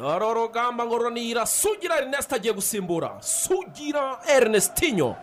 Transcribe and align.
dore 0.00 0.24
urugamba 0.26 0.86
ngo 0.86 0.98
runira 0.98 1.46
sugira 1.46 1.96
erineste 1.98 2.34
agiye 2.34 2.54
gusimbura. 2.54 3.10
Sugira 3.20 4.18
erinestinyo 4.36 5.14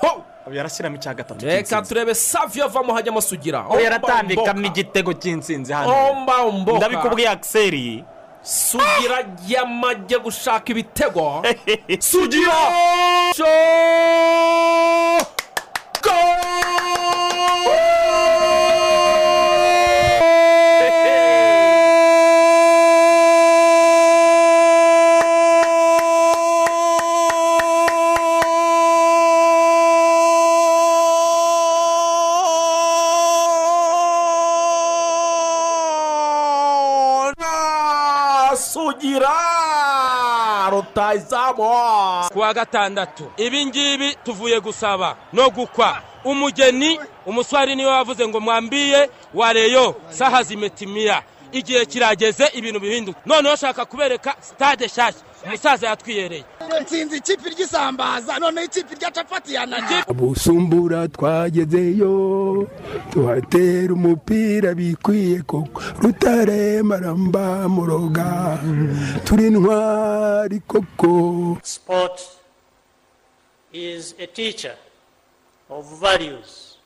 ho! 0.00 0.24
Yarashyiramo 0.52 0.96
icya 0.96 1.14
gatatu 1.14 1.46
reka 1.46 1.82
turebe 1.82 2.14
saviyo 2.14 2.64
avamo 2.64 2.92
hajyamo 2.94 3.20
sugira. 3.20 3.64
Yaratambikamo 3.82 4.66
igitego 4.66 5.12
cy'insinzi 5.12 5.72
hano. 5.72 5.92
Ndabikubwiye 6.76 7.28
akiseri 7.28 8.04
sugira 8.42 9.24
yamajye 9.48 10.18
gushaka 10.18 10.72
ibitego. 10.72 11.42
Sugira! 11.98 12.56
Rutayizamu 41.28 42.28
ku 42.32 42.38
wa 42.38 42.54
gatandatu 42.54 43.30
ibi 43.36 43.66
ngibi 43.66 44.16
tuvuye 44.24 44.60
gusaba 44.60 45.16
no 45.32 45.50
gukwa. 45.50 46.02
Umugeni 46.24 47.00
umuswari 47.26 47.76
ni 47.76 47.84
we 47.84 47.90
wavuze 47.90 48.28
ngo 48.28 48.40
mwambiye 48.40 49.10
wareyo 49.34 49.94
saha 50.08 50.42
zimetimiya 50.42 51.22
igihe 51.52 51.86
kirageze 51.86 52.46
ibintu 52.54 52.80
bihinduka. 52.80 53.20
Noneho 53.26 53.56
shaka 53.56 53.84
kubereka 53.84 54.34
sitade 54.40 54.86
nshyashya 54.86 55.20
umusaza 55.46 55.86
yatwiyereye. 55.88 56.44
Nsinzi 56.82 57.16
ikipe 57.16 57.48
ry'isambaza 57.50 58.38
noneho 58.38 58.66
ikipe 58.66 58.94
rya 58.94 59.10
capati 59.10 59.54
yananiye 59.54 60.02
busumbura 60.14 61.08
twagezeyo 61.08 62.12
tuhatera 63.12 63.92
umupira 63.94 64.74
bikwiye 64.74 65.42
koko. 65.42 65.82
Rutare 66.02 66.82
maramba 66.82 67.68
muroga 67.68 68.58
turi 69.24 69.50
ntwari 69.50 70.60
koko. 70.60 71.58
Sport 71.62 72.20
is 73.72 74.14
a 74.18 74.26
teacher 74.26 74.76
of 75.70 75.84
values, 76.00 76.76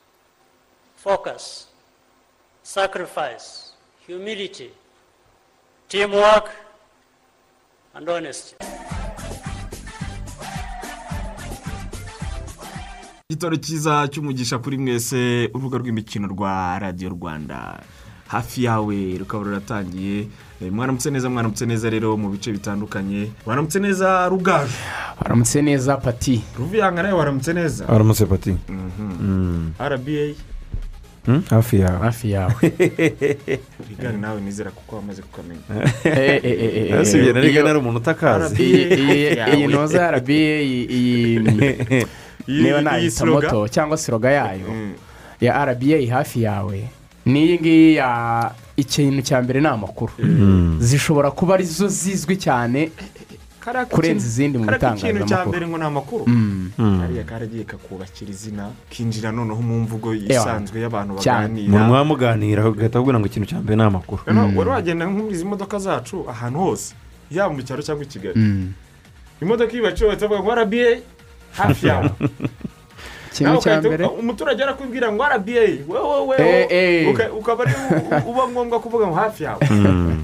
focus, 0.95 1.67
sacrifice, 2.63 3.71
humility, 4.07 4.69
teamwork, 5.89 6.49
and 7.99 8.09
honesty. 8.09 8.55
igitoro 13.29 13.55
cyiza 13.55 14.07
cy'umugisha 14.07 14.57
kuri 14.59 14.77
mwese 14.77 15.49
urubuga 15.53 15.77
rw'imikino 15.77 16.27
rwa 16.27 16.79
radiyo 16.79 17.09
rwanda. 17.09 17.79
Hafi 18.27 18.63
yawe 18.63 19.17
rukaba 19.17 19.43
ruratangiye. 19.43 20.27
Eh, 20.61 20.71
mwaramutse 20.71 21.11
neza 21.11 21.29
mwaramutse 21.29 21.65
neza 21.65 21.89
rero 21.89 22.17
mu 22.17 22.29
bice 22.29 22.51
bitandukanye. 22.51 23.31
Waramutse 23.45 23.79
neza 23.79 24.27
rugaju? 24.29 24.71
Waramutse 25.21 25.61
neza 25.61 25.97
pati. 25.97 26.41
Ruvuyanga 26.57 27.03
nawe 27.03 27.13
waramutse 27.15 27.53
neza? 27.53 27.89
Aramutse 27.89 28.25
pati. 28.25 28.55
Rba 28.69 28.79
Hmm? 28.97 29.71
Hafi 31.49 31.79
yawe 31.79 31.99
hafi 31.99 32.31
yawe 32.31 32.53
igare 33.93 34.17
nawe 34.17 34.41
nizera 34.41 34.71
kuko 34.71 34.95
wamaze 34.95 35.21
kukamenya. 35.21 35.61
Eh, 36.03 36.91
nari 37.33 37.49
iyo- 37.49 37.63
nari 37.63 37.79
umuntu 37.79 37.97
utakazi 37.99 38.55
iyi- 38.63 39.67
ntoza 39.69 40.19
Iyi- 40.19 42.05
niba 42.61 42.81
nayita 42.81 43.25
moto 43.25 43.67
cyangwa 43.67 43.97
siroga 43.97 44.31
yayo. 44.31 44.67
Mm. 44.69 44.93
ya 45.41 45.65
rba 45.65 46.15
hafi 46.15 46.41
yawe. 46.43 46.89
N'iyi 47.25 47.59
ngiyi 47.59 47.95
ya 47.95 48.51
ikintu 48.77 49.21
cya 49.21 49.41
mbere 49.41 49.61
ni 49.61 49.67
amakuru. 49.67 50.11
Zishobora 50.79 51.31
kuba 51.31 51.53
ari 51.53 51.63
zo 51.65 51.87
zizwi 51.87 52.35
cyane 52.37 52.91
kurenza 53.89 54.25
izindi 54.27 54.57
mu 54.57 54.65
kariya 54.65 54.93
kintu 54.93 55.25
cya 55.25 55.45
mbere 55.45 55.67
ngo 55.67 55.77
ni 55.77 55.83
amakuru. 55.85 56.23
Mm. 56.27 56.71
kariya 57.01 57.23
karagiye 57.23 57.63
kakubakira 57.63 58.31
izina 58.31 58.69
kinjira 58.89 59.31
noneho 59.31 59.61
mu 59.61 59.79
mvugo 59.83 60.13
isanzwe 60.13 60.81
y'abantu 60.81 61.13
baganira. 61.15 61.87
Mwaba 61.87 62.03
muganira 62.05 62.69
ugahita 62.69 62.99
ubwira 62.99 63.19
ngo 63.19 63.27
ikintu 63.27 63.47
cya 63.49 63.59
mbere 63.59 63.75
ni 63.75 63.83
amakuru. 63.83 64.21
Noneho 64.27 64.59
wari 64.59 64.69
wagenda 64.69 65.05
nk'izi 65.05 65.45
modoka 65.45 65.79
zacu 65.79 66.25
ahantu 66.29 66.59
hose. 66.59 66.93
Yaba 67.31 67.53
mu 67.53 67.61
cyaro 67.61 67.81
cyangwa 67.81 68.03
i 68.03 68.07
kigali. 68.07 68.35
Mm. 68.39 68.73
imodoka 69.41 69.73
iyo 69.73 69.83
bahita 69.83 70.27
bavuga 70.27 70.39
ngo 70.43 70.55
rba 70.55 70.99
hafi 71.51 71.87
yawe 71.87 72.09
ikintu 73.31 73.57
cya 73.61 73.81
mbere. 73.81 74.05
umuturage 74.05 74.63
arakubwira 74.63 75.11
ngo 75.11 75.23
rba 75.23 75.61
wowe 75.87 76.37
wowe 76.37 77.29
ukaba 77.39 77.63
ari 77.63 77.73
uba 78.27 78.47
ngombwa 78.47 78.79
kuvuga 78.79 79.07
ngo 79.07 79.15
hafi 79.15 79.43
yawe. 79.43 79.61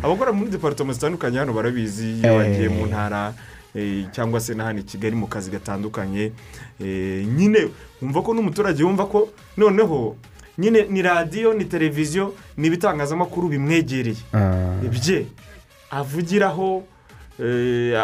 Abakora 0.03 0.31
muri 0.33 0.51
deparitoma 0.51 0.93
zitandukanye 0.93 1.37
hano 1.39 1.53
barabizi 1.53 2.19
iyo 2.19 2.33
Eh. 2.33 2.37
bagiye 2.37 2.69
mu 2.69 2.85
ntara 2.85 3.33
eh, 3.75 4.05
cyangwa 4.11 4.39
se 4.39 4.53
na 4.53 4.63
hano 4.63 4.79
i 4.79 4.83
kigali 4.83 5.15
mu 5.15 5.27
kazi 5.27 5.51
gatandukanye. 5.51 6.31
Eh, 6.81 7.25
nyine 7.27 7.69
wumva 8.01 8.21
ko 8.21 8.33
n'umuturage 8.33 8.83
wumva 8.83 9.05
ko 9.05 9.29
noneho 9.57 10.15
nyine 10.57 10.87
ni 10.89 11.01
radiyo 11.01 11.53
ni 11.53 11.65
televiziyo 11.65 12.33
ni 12.57 12.67
ibitangazamakuru 12.67 13.47
bimwegereye. 13.47 14.17
Ah. 14.33 14.79
ibye 14.83 15.25
avugiraho 15.91 16.83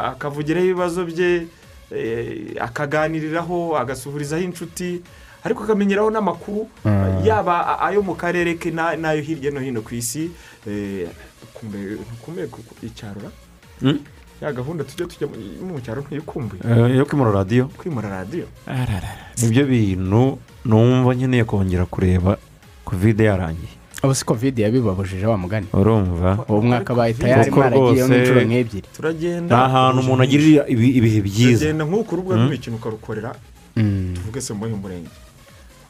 akavugiraho 0.04 0.66
ibibazo 0.66 1.06
bye 1.06 1.48
akaganiriraho 2.60 3.78
agasuhurizaho 3.78 4.44
inshuti 4.44 5.02
ariko 5.44 5.64
akamenyeraho 5.64 6.12
n'amakuru 6.12 6.70
Ah. 6.86 7.20
yaba 7.26 7.80
ayo 7.82 8.02
mu 8.02 8.16
karere 8.16 8.56
ke 8.56 8.72
na- 8.72 8.96
n'ayo 8.96 9.22
hirya 9.22 9.52
no 9.52 9.60
hino 9.60 9.82
ku 9.82 9.96
isi 9.96 10.32
eh, 10.68 11.10
kumbe 11.54 11.98
kumbe 12.22 12.48
ku- 12.48 12.62
ku- 12.64 12.78
icyaro 12.86 13.22
ra? 13.26 13.32
Hmm? 13.82 14.00
ya 14.42 14.54
gahunda 14.54 14.84
tujya 14.84 15.06
tujya 15.10 15.28
mu- 15.28 15.74
mu 15.74 15.82
cyaro 15.82 16.02
ntuyikumbuye 16.02 16.62
Eh, 16.66 16.98
yo 16.98 17.06
kwimura 17.06 17.32
radiyo 17.32 17.70
kwimura 17.78 18.10
radiyo 18.10 18.46
ni 19.42 19.48
byo 19.50 19.66
bintu 19.66 20.38
numva 20.66 21.14
nkeneye 21.18 21.44
kongera 21.46 21.86
kureba 21.86 22.38
kovide 22.86 23.24
yarangiye 23.26 23.81
ubu 24.04 24.16
si 24.16 24.26
kovide 24.26 24.62
yabibabujije 24.62 25.26
wa 25.26 25.38
mugani? 25.38 25.68
Urumva. 25.74 26.46
Uwo 26.50 26.62
mwaka 26.62 26.94
Covid- 26.94 27.18
tayari 27.22 27.52
mwaragiyeho 27.52 28.08
nk'inshuro 28.08 28.42
nk'ebyiri. 28.42 28.88
Turagenda 28.96 29.56
ni 29.58 29.62
ahantu 29.64 30.00
umuntu 30.02 30.24
agirira 30.24 30.64
ibi- 30.68 30.94
ibihe 31.00 31.22
byiza. 31.22 31.60
Turagenda 31.60 31.84
nk'uko 31.86 32.10
urubuga 32.16 32.36
rw'imikino 32.36 32.76
ukarukorera 32.76 33.32
Mm. 33.76 34.14
tuvuge 34.16 34.42
se 34.42 34.54
muri 34.54 34.72
uyu 34.74 34.82
murenge 34.84 35.10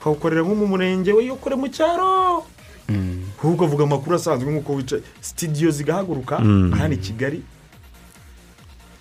ukawukorera 0.02 0.42
nko 0.44 0.54
mu 0.56 0.66
murenge 0.68 1.10
we 1.14 1.30
ukore 1.32 1.56
mu 1.56 1.68
cyaro. 1.72 2.44
Mm. 2.90 3.24
ahubwo 3.40 3.64
uvuga 3.66 3.84
amakuru 3.88 4.16
asanzwe 4.20 4.52
nk'uko 4.52 4.72
wicaye 4.76 5.02
sitidiyo 5.22 5.72
zigahaguruka 5.72 6.36
hano 6.78 6.94
i 6.94 6.98
kigali 6.98 7.40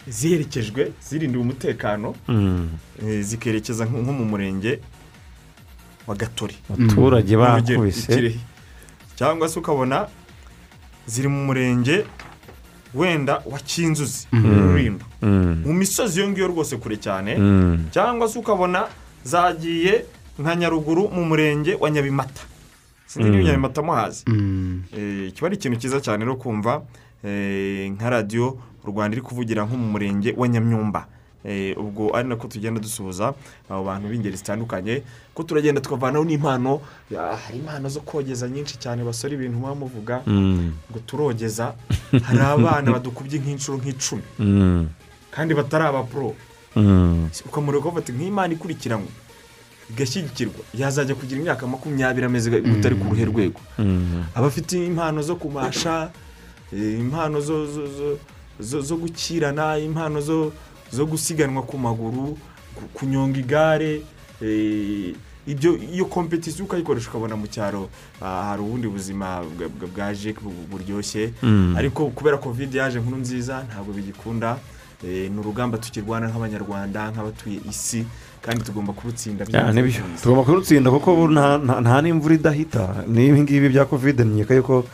ziherekejwe 0.08 0.92
zirindiwe 1.02 1.42
umutekano 1.42 2.14
eh, 3.02 3.20
zikerekeza 3.26 3.84
nko 3.84 4.12
mu 4.12 4.24
murenge 4.24 4.78
wa 6.06 6.14
gatori 6.14 6.54
abaturage 6.70 7.36
bakubise. 7.36 8.38
Cyangwa 9.20 9.48
se 9.48 9.58
ukabona 9.60 10.08
ziri 11.06 11.28
mu 11.28 11.44
murenge 11.44 12.04
wenda 12.94 13.42
wa 13.44 13.58
kinzuzi 13.58 14.26
rulindo 14.32 15.04
Mm. 15.22 15.62
mu 15.66 15.72
misozi 15.76 16.20
iyo 16.20 16.28
ngiyo 16.32 16.46
rwose 16.48 16.76
kure 16.80 16.96
cyane 16.96 17.36
Mm. 17.36 17.92
cyangwa 17.92 18.28
se 18.28 18.38
ukabona 18.38 18.88
zagiye 19.24 20.04
nka 20.40 20.56
nyaruguru 20.56 21.08
mu 21.12 21.24
murenge 21.28 21.76
wa 21.80 21.90
nyabimata 21.90 22.42
sinzi 23.06 23.28
niba 23.28 23.42
Mm. 23.42 23.46
nyabimata 23.46 23.82
muhazi 23.82 24.24
Mm. 24.26 24.82
Eh, 24.96 25.32
kiba 25.32 25.46
ari 25.46 25.56
ikintu 25.56 25.76
cyiza 25.78 26.00
cyane 26.00 26.24
no 26.24 26.36
kumva 26.40 26.82
eh, 27.24 27.90
nka 27.92 28.10
radiyo 28.10 28.56
u 28.84 28.86
rwanda 28.88 29.12
iri 29.14 29.22
kuvugira 29.22 29.64
nko 29.68 29.76
mu 29.76 29.92
murenge 29.92 30.32
wa 30.36 30.48
nyamyumba 30.48 31.04
ubwo 31.76 32.12
ari 32.16 32.28
nako 32.28 32.46
tugenda 32.48 32.80
dusuhuza 32.80 33.34
abo 33.70 33.84
bantu 33.84 34.08
b'ingeri 34.08 34.36
zitandukanye 34.36 35.02
ko 35.34 35.42
turagenda 35.42 35.80
tukavanaho 35.80 36.24
n'impano. 36.24 36.80
Hari 37.16 37.58
impano 37.58 37.88
zo 37.88 38.00
kogeza 38.04 38.48
nyinshi 38.48 38.76
cyane 38.78 39.00
basora 39.04 39.34
ibintu 39.34 39.56
muba 39.58 39.74
muvuga 39.74 40.20
Mm. 40.26 40.72
ngo 40.90 40.98
turogeza 41.06 41.74
hari 42.12 42.40
abana 42.44 42.92
badukubye 42.96 43.40
nk'inshuro 43.40 43.78
nk'icumi. 43.80 44.22
Mm. 44.38 44.88
kandi 45.30 45.54
batari 45.54 45.84
abapuro 45.88 46.34
Mm. 46.76 47.28
ukamureka 47.48 47.88
bafata 47.88 48.12
nk'imana 48.12 48.52
ikurikiranwa 48.54 49.08
igashyigikirwa 49.90 50.62
yazajya 50.74 51.14
kugira 51.14 51.40
imyaka 51.40 51.66
makumyabiri 51.66 52.26
ameze 52.26 52.46
utari 52.62 52.94
ku 52.94 53.10
ruhe 53.10 53.24
rwego. 53.24 53.60
Abafite 54.34 54.78
impano 54.86 55.22
zo 55.22 55.34
kumasha 55.36 56.10
eh, 56.72 57.00
impano 57.00 57.40
zo 57.40 57.66
zo- 57.66 57.88
zo- 57.90 58.18
zo- 58.60 58.80
zo 58.86 58.94
gukirana 58.96 59.78
impano 59.82 60.20
zo 60.20 60.52
zo 60.92 61.06
gusiganwa 61.06 61.62
ku 61.62 61.78
maguru 61.78 62.36
ku- 62.74 62.88
kunyonga 62.94 63.38
igare 63.38 64.02
eh, 64.42 65.14
ibyo 65.46 65.76
iyo 65.76 66.04
kompetisiyo 66.04 66.64
ukayikoresha 66.64 67.10
ukabona 67.10 67.36
mu 67.36 67.46
cyaro 67.46 67.88
ah, 68.22 68.50
hari 68.52 68.62
ubundi 68.62 68.88
buzima 68.88 69.40
bwa- 69.42 69.68
bwa- 69.68 69.88
bwaje 69.94 70.32
bu- 70.36 70.66
buryoshye. 70.70 71.32
Mm. 71.42 71.74
ariko 71.78 72.06
kubera 72.14 72.36
kovide 72.38 72.78
yaje 72.78 73.00
nkuru 73.00 73.16
nziza 73.16 73.64
ntabwo 73.68 73.92
bigikunda. 73.92 74.58
Eh, 75.00 75.30
ni 75.32 75.38
urugamba 75.40 75.78
tukirwana 75.80 76.28
nk'abanyarwanda 76.28 77.08
nk'abatuye 77.08 77.60
isi 77.70 78.04
kandi 78.44 78.60
tugomba 78.68 78.92
kurutsinda 78.92 79.48
tugomba 80.20 80.44
kurutsinda 80.44 80.90
kuko 80.92 81.24
nta 81.80 81.96
n'imvura 82.04 82.34
idahita. 82.36 83.04
N'ibi 83.08 83.40
ngibi 83.48 83.68
bya 83.72 83.88
kovide 83.88 84.24
nkeka 84.28 84.54
yuko 84.60 84.84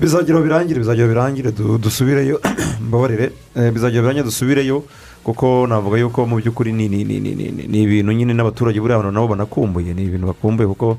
bizagera 0.00 0.40
birangire 0.44 0.78
bizagera 0.84 1.08
birangire 1.08 1.50
du- 1.56 1.78
dusubireyo. 1.80 2.36
Mbabarire. 2.86 3.32
Eh, 3.56 3.72
bizagera 3.72 4.02
birangire 4.04 4.28
dusubireyo. 4.28 4.84
Kuko 5.24 5.66
navuga 5.66 5.98
yuko 5.98 6.26
mu 6.26 6.36
by'ukuri 6.36 6.72
ni 6.72 6.88
ni 6.88 7.04
ni 7.04 7.20
ni 7.20 7.34
ni 7.34 7.50
ni- 7.52 7.66
ni 7.68 7.82
ibintu 7.82 8.12
nyine 8.12 8.32
n'abaturage 8.34 8.80
buriya 8.80 8.98
bantu 8.98 9.12
nabo 9.12 9.28
banakumbuye 9.28 9.94
ni 9.94 10.04
ibintu 10.04 10.26
bakumbuye 10.26 10.68
kuko 10.68 10.98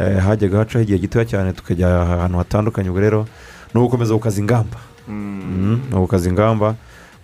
eh, 0.00 0.18
hajyaga 0.18 0.58
hacaho 0.58 0.82
igihe 0.82 0.98
gitoya 0.98 1.24
cyane 1.24 1.52
tukajya 1.52 1.88
ahantu 2.02 2.38
hatandukanye 2.38 2.88
ubwo 2.90 3.00
rero 3.00 3.26
ni 3.74 3.80
ugukomeza 3.80 4.14
gukaza 4.14 4.40
ingamba. 4.40 4.78
Mm, 5.08 5.80
ni 5.90 5.96
ugukaza 5.96 6.28
ingamba 6.28 6.74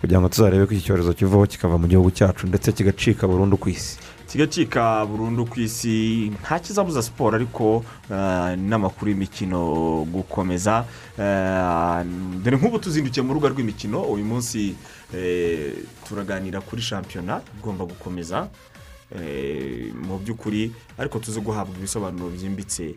kugira 0.01 0.19
ngo 0.21 0.29
tuzarebe 0.29 0.65
ko 0.65 0.73
iki 0.73 0.83
cyorezo 0.85 1.13
kivaho 1.13 1.45
kikava 1.45 1.77
mu 1.77 1.87
gihugu 1.87 2.11
cyacu 2.11 2.47
ndetse 2.47 2.71
kigacika 2.71 3.27
burundu 3.27 3.57
ku 3.57 3.69
isi. 3.69 3.97
Kigacika 4.27 5.05
burundu 5.05 5.45
ku 5.45 5.59
isi 5.59 6.31
nta 6.41 6.59
kizabuza 6.59 7.01
siporo 7.01 7.35
ariko 7.35 7.83
eh, 8.11 8.57
n'amakuru 8.57 9.11
y'imikino 9.11 10.05
gukomeza. 10.11 10.85
Eh, 11.19 12.05
dore 12.43 12.57
nk'ubu 12.57 12.79
tuzindukiye 12.79 13.23
mu 13.23 13.33
rubuga 13.33 13.49
rw'imikino 13.53 14.01
uyu 14.01 14.25
munsi 14.25 14.75
eh, 15.15 15.73
turaganira 16.07 16.61
kuri 16.61 16.81
shampiyona 16.81 17.41
igomba 17.59 17.85
gukomeza 17.85 18.47
mu 20.07 20.17
by'ukuri 20.19 20.71
ariko 20.97 21.19
tuzi 21.19 21.39
guhabwa 21.39 21.77
ibisobanuro 21.77 22.29
byimbitse. 22.29 22.95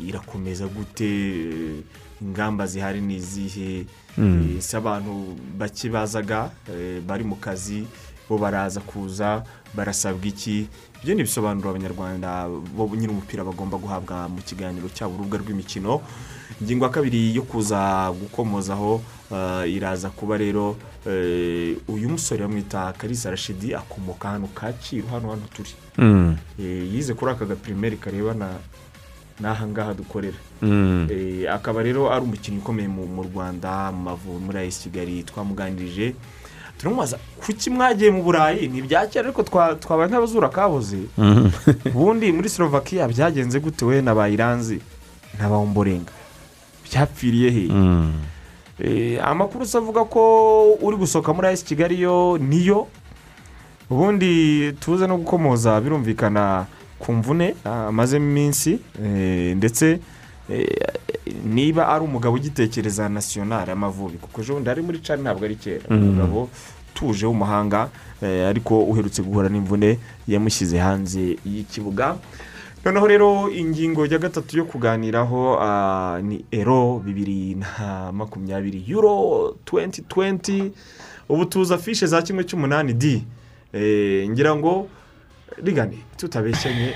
Irakomeza 0.00 0.66
gute? 0.66 1.84
Ingamba 2.22 2.66
zihari 2.66 3.00
ni 3.00 3.16
izihe 3.16 3.86
Mm. 4.18 4.54
Eh, 4.56 4.62
si 4.62 4.76
abantu 4.76 5.36
bake 5.58 5.88
bazaga 5.92 6.50
eh, 6.72 7.02
bari 7.04 7.24
mu 7.24 7.36
kazi 7.36 7.84
bo 8.28 8.38
baraza 8.38 8.80
kuza 8.80 9.42
barasabwa 9.74 10.26
iki? 10.26 10.66
Ibyo 11.02 11.14
ni 11.14 11.20
ibisobanuro 11.20 11.70
abanyarwanda 11.70 12.48
bo 12.48 12.90
nyine 12.96 13.12
umupira 13.12 13.44
bagomba 13.44 13.78
guhabwa 13.78 14.28
mu 14.28 14.42
kiganiro 14.42 14.88
cyabo 14.88 15.14
urubuga 15.14 15.38
rw'imikino. 15.38 16.00
Ingingo 16.60 16.84
ya 16.84 16.90
kabiri 16.90 17.36
yo 17.36 17.42
kuza 17.42 18.10
gukomozaho 18.10 19.02
eh, 19.30 19.72
iraza 19.76 20.10
kuba 20.10 20.36
rero 20.36 20.76
eh, 21.06 21.76
uyu 21.88 22.08
musore 22.08 22.42
bamwita 22.42 22.92
karisa 22.92 23.30
rashidi 23.30 23.74
akomoka 23.74 24.28
hano 24.28 24.46
kacyiru 24.54 25.06
hano 25.08 25.30
hano 25.30 25.42
turi. 25.54 25.70
Mm. 25.98 26.36
Eh, 26.58 26.94
yize 26.94 27.14
kuri 27.14 27.30
aka 27.32 27.44
gapirimeri 27.44 27.96
karebana 27.96 28.56
n'aha 29.40 29.66
ngaha 29.66 29.94
dukorera. 29.94 30.38
Mm. 30.62 31.08
Akaba 31.52 31.82
rero 31.82 32.08
ari 32.10 32.24
umukinnyi 32.24 32.58
ukomeye 32.58 32.88
mu 32.88 33.04
mu 33.06 33.22
rwanda 33.22 33.92
mu 33.92 34.02
mavubi 34.02 34.44
muri 34.44 34.58
ayisi 34.58 34.88
kigali. 34.88 35.22
Twamuganirije 35.22 36.14
turamubaza 36.78 37.18
kuki 37.46 37.70
mwagiye 37.70 38.10
mu 38.10 38.22
burayi? 38.22 38.68
Ntibya 38.68 39.06
kera 39.06 39.24
ariko 39.28 39.42
twa- 39.42 39.74
twabaye 39.80 40.10
nk'abazura 40.10 40.48
kaboze 40.48 40.98
Mhm. 41.18 41.50
ubundi 41.94 42.32
muri 42.32 42.48
slovakia 42.48 43.08
byagenze 43.08 43.60
gute 43.60 43.84
we 43.84 44.02
na 44.02 44.14
bayiranzi? 44.14 44.80
Na 45.40 45.48
bawumborenga 45.48 46.12
byapfiriye 46.84 47.50
he? 47.50 47.64
Mm. 47.72 48.12
Eh, 48.80 49.18
amakuru 49.24 49.64
se 49.66 49.78
avuga 49.78 50.04
ko 50.04 50.20
uri 50.82 50.96
gusohoka 50.96 51.32
muri 51.32 51.48
ayisi 51.48 51.64
kigali 51.64 51.96
yo 52.00 52.36
niyo 52.38 52.86
ubundi 53.90 54.72
tuze 54.80 55.06
no 55.06 55.16
gukomoza 55.16 55.80
birumvikana 55.80 56.66
ku 56.98 57.12
mvune 57.12 57.54
ah, 57.64 57.88
amazemo 57.88 58.24
iminsi 58.28 58.78
eh, 59.04 59.56
ndetse 59.56 60.00
niba 61.44 61.88
ari 61.88 62.04
umugabo 62.04 62.36
ugitekereza 62.36 63.08
nasiyonari 63.08 63.70
amavubi 63.70 64.18
kuko 64.18 64.40
ejo 64.40 64.54
bundi 64.54 64.70
ari 64.70 64.82
muri 64.82 64.98
cani 64.98 65.22
ntabwo 65.22 65.44
ari 65.44 65.56
kera. 65.56 65.84
Mm. 65.90 66.02
umugabo 66.02 66.48
utuje 66.94 67.26
w'umuhanga 67.26 67.88
eh, 68.22 68.48
ariko 68.48 68.84
uherutse 68.84 69.22
guhura 69.22 69.48
n'imvune 69.48 69.98
yamushyize 70.28 70.78
hanze 70.78 71.36
y'ikibuga. 71.44 72.16
Noneho 72.84 73.06
rero 73.06 73.50
ingingo 73.50 74.06
ya 74.06 74.18
gatatu 74.18 74.58
yo 74.58 74.64
kuganiraho 74.64 75.58
ah, 75.60 76.20
ni 76.22 76.44
ero 76.50 77.02
bibiri 77.04 77.54
na 77.54 78.12
makumyabiri 78.12 78.84
yuro 78.86 79.56
2020 79.66 80.70
ubu 81.28 81.44
tuza 81.44 81.78
fishe 81.78 82.06
za 82.06 82.22
kimwe 82.22 82.44
cy'umunani 82.44 82.92
di 82.94 83.24
Eh, 83.72 84.28
ngira 84.30 84.56
ngo 84.56 84.88
rigane 85.64 85.98
tutabeshyanye 86.16 86.94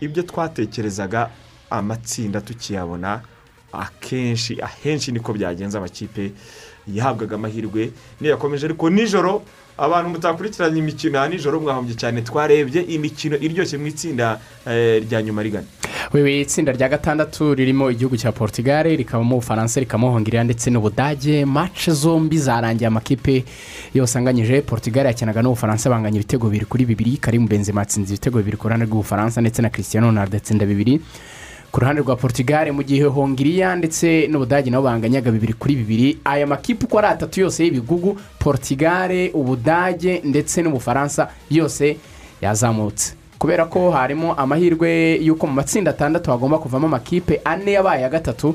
ibyo 0.00 0.22
twatekerezaga 0.22 1.30
amatsinda 1.78 2.40
tukiyabona 2.40 3.20
akenshi 3.72 4.58
ahenshi 4.62 5.12
niko 5.12 5.32
byagenze 5.32 5.78
amakipe 5.78 6.32
yahabwaga 6.94 7.34
amahirwe. 7.36 7.90
Niyakomeje 8.20 8.66
ariko 8.66 8.90
nijoro 8.90 9.42
abantu 9.78 10.10
mutakurikiranye 10.10 10.78
imikino 10.78 11.18
ya 11.18 11.28
nijoro 11.28 11.60
mwahombye 11.60 11.94
cyane 11.94 12.22
twarebye 12.22 12.82
imikino 12.82 13.36
iryoshye 13.36 13.78
mu 13.78 13.86
itsinda 13.86 14.38
eh, 14.66 15.02
rya 15.08 15.22
nyuma 15.22 15.42
rigana. 15.42 15.66
Wewe 16.12 16.40
itsinda 16.40 16.72
rya 16.72 16.88
gatandatu 16.88 17.54
ririmo 17.54 17.90
igihugu 17.90 18.16
cya 18.16 18.32
portugal 18.32 18.84
rikabamo 18.96 19.36
ubufaransa 19.36 19.80
rikabamo 19.80 20.10
hongiriya 20.12 20.44
ndetse 20.44 20.70
n'ubudage 20.70 21.44
mace 21.44 21.90
zombi 21.92 22.38
zarangiye 22.38 22.86
amakipe 22.88 23.44
yose 23.94 24.18
anganyije 24.18 24.62
portugal 24.62 25.06
yakinaga 25.06 25.42
n'ubufaransa 25.42 25.90
banganya 25.90 26.16
ibitego 26.20 26.46
bibiri 26.46 26.66
kuri 26.66 26.84
bibiri. 26.86 27.16
Karimu 27.16 27.48
benzema 27.48 27.80
atsinze 27.82 28.14
ibitego 28.14 28.38
bibiri 28.38 28.56
ku 28.56 28.68
ruhande 28.68 28.86
rw'ubufaransa 28.86 29.40
ndetse 29.40 29.62
na 29.62 29.70
christian 29.70 30.04
ronaldo 30.04 30.36
atsinda 30.36 30.66
bibiri. 30.66 31.00
Ku 31.74 31.80
ruhande 31.80 32.02
rwa 32.02 32.16
portugal 32.16 32.70
mu 32.72 32.82
gihe 32.82 33.02
hongiriya 33.04 33.74
ndetse 33.76 34.28
n'ubudage 34.30 34.70
nabo 34.70 34.84
banganyaga 34.86 35.30
bibiri 35.34 35.52
kuri 35.52 35.74
bibiri 35.76 36.18
aya 36.24 36.46
makipe 36.46 36.84
uko 36.86 36.98
ari 36.98 37.06
atatu 37.06 37.40
yose 37.40 37.64
y'ibigugu 37.64 38.14
portugal 38.38 39.10
ubudage 39.34 40.22
ndetse 40.24 40.62
n'ubufaransa 40.62 41.28
yose 41.50 41.96
yazamutse. 42.40 43.14
Kubera 43.38 43.64
ko 43.66 43.90
harimo 43.90 44.34
amahirwe 44.38 45.18
y'uko 45.18 45.46
mu 45.46 45.52
matsinda 45.52 45.90
atandatu 45.90 46.30
hagomba 46.30 46.58
kuvamo 46.58 46.86
amakipe 46.86 47.40
ane 47.44 47.72
yabaye 47.72 48.02
ya 48.02 48.08
gatatu 48.08 48.54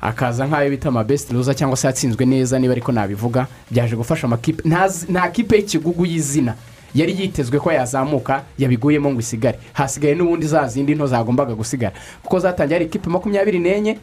akaza 0.00 0.46
nk'ayo 0.46 0.70
bita 0.70 0.88
amabesiti 0.88 1.32
ruza 1.34 1.54
cyangwa 1.54 1.76
se 1.76 1.86
yatsinzwe 1.86 2.26
neza 2.26 2.58
niba 2.58 2.72
ariko 2.72 2.92
nabivuga 2.92 3.46
byaje 3.70 3.96
gufasha 3.96 4.26
amakipe 4.26 4.62
nta 5.08 5.28
kipe 5.30 5.56
y'ikigugu 5.56 6.06
y'izina. 6.06 6.54
Yari 6.96 7.12
yitezwe 7.20 7.58
ko 7.60 7.68
yazamuka 7.72 8.42
yabiguyemo 8.58 9.10
ngo 9.12 9.20
isigare. 9.20 9.58
Hasigaye 9.72 10.14
n'ubundi 10.16 10.46
za 10.48 10.64
zindi 10.68 10.94
nto 10.94 11.06
zagombaga 11.06 11.54
gusigara. 11.54 11.92
Kuko 12.22 12.38
zatangiye 12.40 12.76
ari 12.76 12.84
ikipe 12.88 13.10
makumyabiri 13.10 13.58
n'enye 13.60 13.98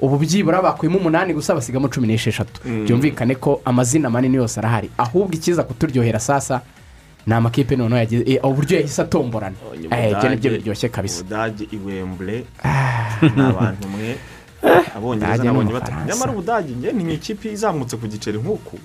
ubu 0.00 0.16
byibura 0.18 0.62
bakuyemo 0.62 0.98
umunani 0.98 1.34
gusa 1.34 1.54
basigamo 1.54 1.88
cumi 1.88 2.06
n'esheshatu. 2.08 2.60
Byumvikane 2.84 3.34
ko 3.34 3.60
amazina 3.64 4.10
manini 4.10 4.36
yose 4.36 4.60
arahari. 4.60 4.90
Ahubwo 4.98 5.34
ikiza 5.34 5.62
kuturyohera 5.62 6.20
sasa 6.20 6.60
ni 7.26 7.34
amakipe 7.34 7.76
noneho 7.76 7.98
yagize 7.98 8.24
eh, 8.32 8.44
uburyo 8.44 8.76
yahise 8.76 9.02
atomborana. 9.02 9.56
Eh, 9.90 10.12
ibyo 10.12 10.28
ni 10.30 10.36
byo 10.36 10.50
biryoshye 10.50 10.88
kabisa. 10.88 11.20
Ubudage 11.20 11.68
iwembure 11.72 12.44
ni 13.36 13.42
abantu 13.42 13.88
mwe. 13.88 14.16
Abongereza 14.96 15.44
n'abonye 15.44 15.72
batatu 15.72 15.96
nyamara 16.06 16.32
ubudage 16.32 16.92
ni 16.92 17.14
ikipe 17.14 17.52
izamutse 17.52 17.96
ku 17.96 18.06
giceri 18.06 18.38
nk'uku. 18.38 18.78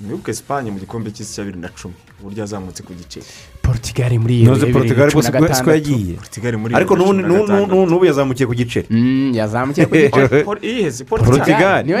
Mwibuke 0.00 0.30
esipanye 0.30 0.70
mu 0.70 0.78
gikombe 0.78 1.10
cy'isi 1.10 1.34
cya 1.34 1.44
bibiri 1.44 1.60
na 1.62 1.68
cumi. 1.68 1.94
Uburyo 2.20 2.40
yazamutse 2.40 2.82
ku 2.82 2.92
giceri. 2.94 3.26
Portugal 3.62 4.18
muri 4.18 4.40
iyo 4.40 4.52
ariko 4.52 4.78
bibiri 4.78 4.94
cumi 4.94 5.22
na 5.22 5.30
gatandatu. 5.30 5.70
n'ubu 7.66 7.86
n'ubu 7.90 8.04
yazamukiye 8.06 8.46
ku 8.46 8.54
giceri. 8.54 8.86
Mm, 8.90 9.32
yazamukiye 9.34 9.86
ku 9.86 9.94
giceri. 9.96 10.44
Por- 10.44 10.62
iyiheze 10.62 11.04
portugal. 11.04 11.38
Portugal. 11.38 11.84
Niyo 11.84 11.98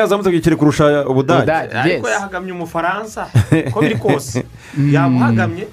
yazamutse 0.00 0.30
ku 0.30 0.36
giceri 0.36 0.56
kurusha 0.56 1.04
ubudage. 1.08 1.52
Ariko 1.52 2.08
yahagamye 2.08 2.52
umufaransa. 2.52 3.28
Uko 3.68 3.80
biri 3.80 3.96
kose. 4.00 4.44
Yamuhagamye 4.94 5.66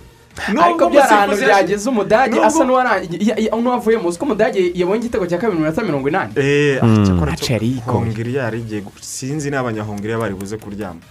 ariko 0.63 0.89
byari 0.89 1.13
ahantu 1.13 1.35
byageze 1.35 1.89
umudage 1.89 2.37
asa 2.43 2.63
n'uwarangiye 2.63 3.49
n'uwavuyemo 3.61 4.07
uzi 4.09 4.19
ko 4.19 4.25
umudage 4.25 4.71
yabonye 4.75 4.99
igitego 5.01 5.25
cya 5.27 5.37
kabiri 5.37 5.57
mu 5.57 5.63
minota 5.63 5.83
mirongo 5.83 6.07
inani. 6.09 6.33
Eee 6.37 6.81
Match 7.19 7.49
yari 7.49 7.67
ikomeye. 7.79 8.11
hongiriya 8.11 8.43
yari 8.43 8.59
igiye 8.59 8.83
sinzi 9.01 9.49
n'abanyahongiriya 9.49 10.17
bari 10.19 10.35
buze 10.35 10.57
kuryama. 10.57 11.01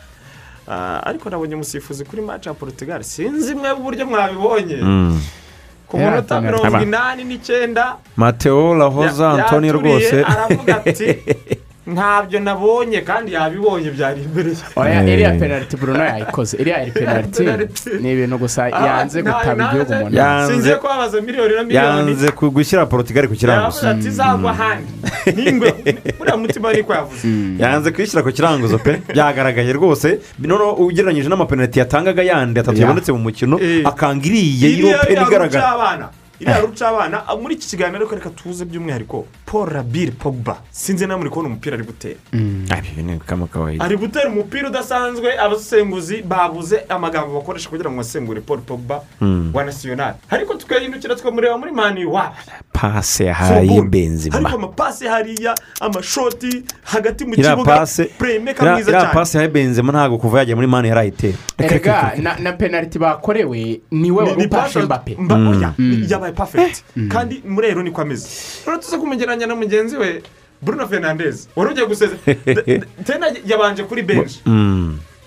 Ah, 0.68 1.00
ariko 1.04 1.30
nabonye 1.30 1.54
umusifuzi 1.54 2.04
kuri 2.04 2.22
match 2.22 2.46
ya 2.46 2.54
portugal. 2.54 3.02
Sinzi 3.02 3.54
mwe 3.54 3.72
uburyo 3.72 4.06
mwabibonye. 4.06 4.76
Mm. 4.82 5.20
ku 5.88 6.00
munota 6.00 6.40
mirongo 6.40 6.82
inani 6.82 7.24
n'icyenda 7.24 7.96
mateo 8.16 8.72
antonio 8.72 9.38
yaturiye, 9.38 9.72
rwose. 9.72 10.24
aravuga 10.24 10.76
ati 10.76 11.08
ntabyo 11.86 12.40
nabonye 12.40 13.00
kandi 13.04 13.32
yabibonye 13.32 13.90
byari 13.90 14.20
imbere. 14.24 14.50
Ye 14.50 14.56
oya 14.76 15.02
iriya 15.04 15.30
penaliti 15.40 15.76
bruno 15.76 16.04
yayikoze. 16.04 16.56
Iriya 16.56 16.82
iri 16.82 16.90
penaliti 16.92 17.42
ni 18.00 18.12
ibintu 18.12 18.38
gusa 18.38 18.64
Ah, 18.72 18.86
yanze 18.86 19.22
gutaba 19.22 19.62
igihugu 19.64 19.92
nama 19.92 20.10
Yanze- 20.10 20.76
kubabaza 20.80 21.20
miliyoni 21.20 21.54
na 21.54 21.62
miliyoni. 21.62 22.10
yanze 22.10 22.26
gushyira 22.56 22.86
portugal 22.86 23.28
ku 23.28 23.34
kiranguzo 23.34 23.86
yavuze 23.86 23.88
ati 23.90 24.08
izagwa 24.08 24.50
ahandi. 24.50 24.88
N'ingwe 25.36 25.68
buriya 26.18 26.36
mutima 26.36 26.72
niko 26.72 26.92
yavuze. 26.94 27.28
Yanze 27.58 27.88
kuyishyira 27.92 28.22
ku 28.22 28.30
kiranguzo 28.32 28.78
pe. 28.78 29.02
Byagaragaye 29.14 29.72
rwose. 29.76 30.08
Noneho 30.40 30.72
ugereranyije 30.80 31.28
n'amapenaliti 31.28 31.78
yatangaga 31.78 32.22
yandi 32.22 32.60
atatu 32.60 32.76
Ya. 32.80 32.82
yabonetse 32.88 33.12
mu 33.12 33.18
mukino 33.28 33.56
Eh. 33.60 33.84
akanga 33.84 34.24
iriya 34.26 34.68
y'irope 34.72 35.12
iriya 35.12 35.26
igaragara 35.28 35.64
iriya 36.40 36.60
rucabana 36.60 37.28
ah, 37.28 37.36
muri 37.36 37.54
iki 37.54 37.66
kiganiro 37.68 37.98
ariko 38.00 38.14
reka 38.14 38.30
tuze 38.30 38.64
by'umwihariko 38.64 39.26
paul 39.46 39.68
rabiri 39.68 40.10
pogba. 40.12 40.56
Sinzi 40.70 41.06
nawe 41.06 41.18
muri 41.18 41.30
kubona 41.30 41.48
umupira 41.48 41.76
ari 41.76 41.84
gutera 41.84 42.18
kawaida. 43.46 43.84
Ari 43.84 43.96
gutera 43.96 44.28
umupira 44.28 44.68
udasanzwe 44.68 45.38
abasenguzi 45.38 46.22
babuze 46.22 46.84
amagambo 46.88 47.34
bakoresha 47.40 47.68
kugira 47.70 47.90
ngo 47.90 47.96
basengure 47.98 48.40
paul 48.40 48.58
pogba 48.60 49.00
wa 49.52 49.64
nasiyonari 49.64 50.16
ariko 50.30 50.54
tukahindukira 50.54 51.14
tukamureba 51.14 51.58
muri 51.58 51.72
mani 51.72 52.04
waba 52.04 52.34
pase 52.72 53.24
yahaye 53.24 53.82
benzima 53.82 54.36
ariko 54.36 54.50
amapasi 54.56 55.06
hariya 55.06 55.54
amashoti 55.80 56.64
hagati 56.82 57.24
mu 57.24 57.32
iriya 57.34 57.50
kibuga 57.50 57.72
puremeka 58.18 58.60
iriya 58.62 58.74
mwiza 58.74 58.90
iriya 58.90 59.02
cyane 59.02 59.14
pase 59.14 59.38
yahaye 59.38 59.52
benzima 59.52 59.92
ntabwo 59.92 60.18
kuva 60.18 60.38
yagiye 60.38 60.54
muri 60.54 60.66
mani 60.66 60.88
yarayitera 60.88 61.38
erega 61.58 62.12
na- 62.22 62.38
na 62.38 62.52
penaliti 62.52 62.98
bakorewe 62.98 63.80
ni 63.90 64.10
we 64.10 64.22
wari 64.24 64.46
upashe 64.46 64.82
mbape 64.82 65.16
yabaye 66.24 66.32
pafegiti 66.34 66.82
kandi 67.08 67.42
muri 67.44 67.68
rero 67.68 67.82
niko 67.82 68.00
ameze 68.02 68.28
rero 68.66 68.78
tuze 68.78 68.98
kumugereranya 68.98 69.46
na 69.46 69.54
mugenzi 69.54 69.96
we 69.96 70.22
bruno 70.62 70.88
fernandez. 70.88 71.48
Wari 71.56 71.70
ugiye 71.70 71.86
guseze 71.86 72.16
tena 73.06 73.26
yabanje 73.46 73.82
kuri 73.84 74.02
benshi. 74.02 74.40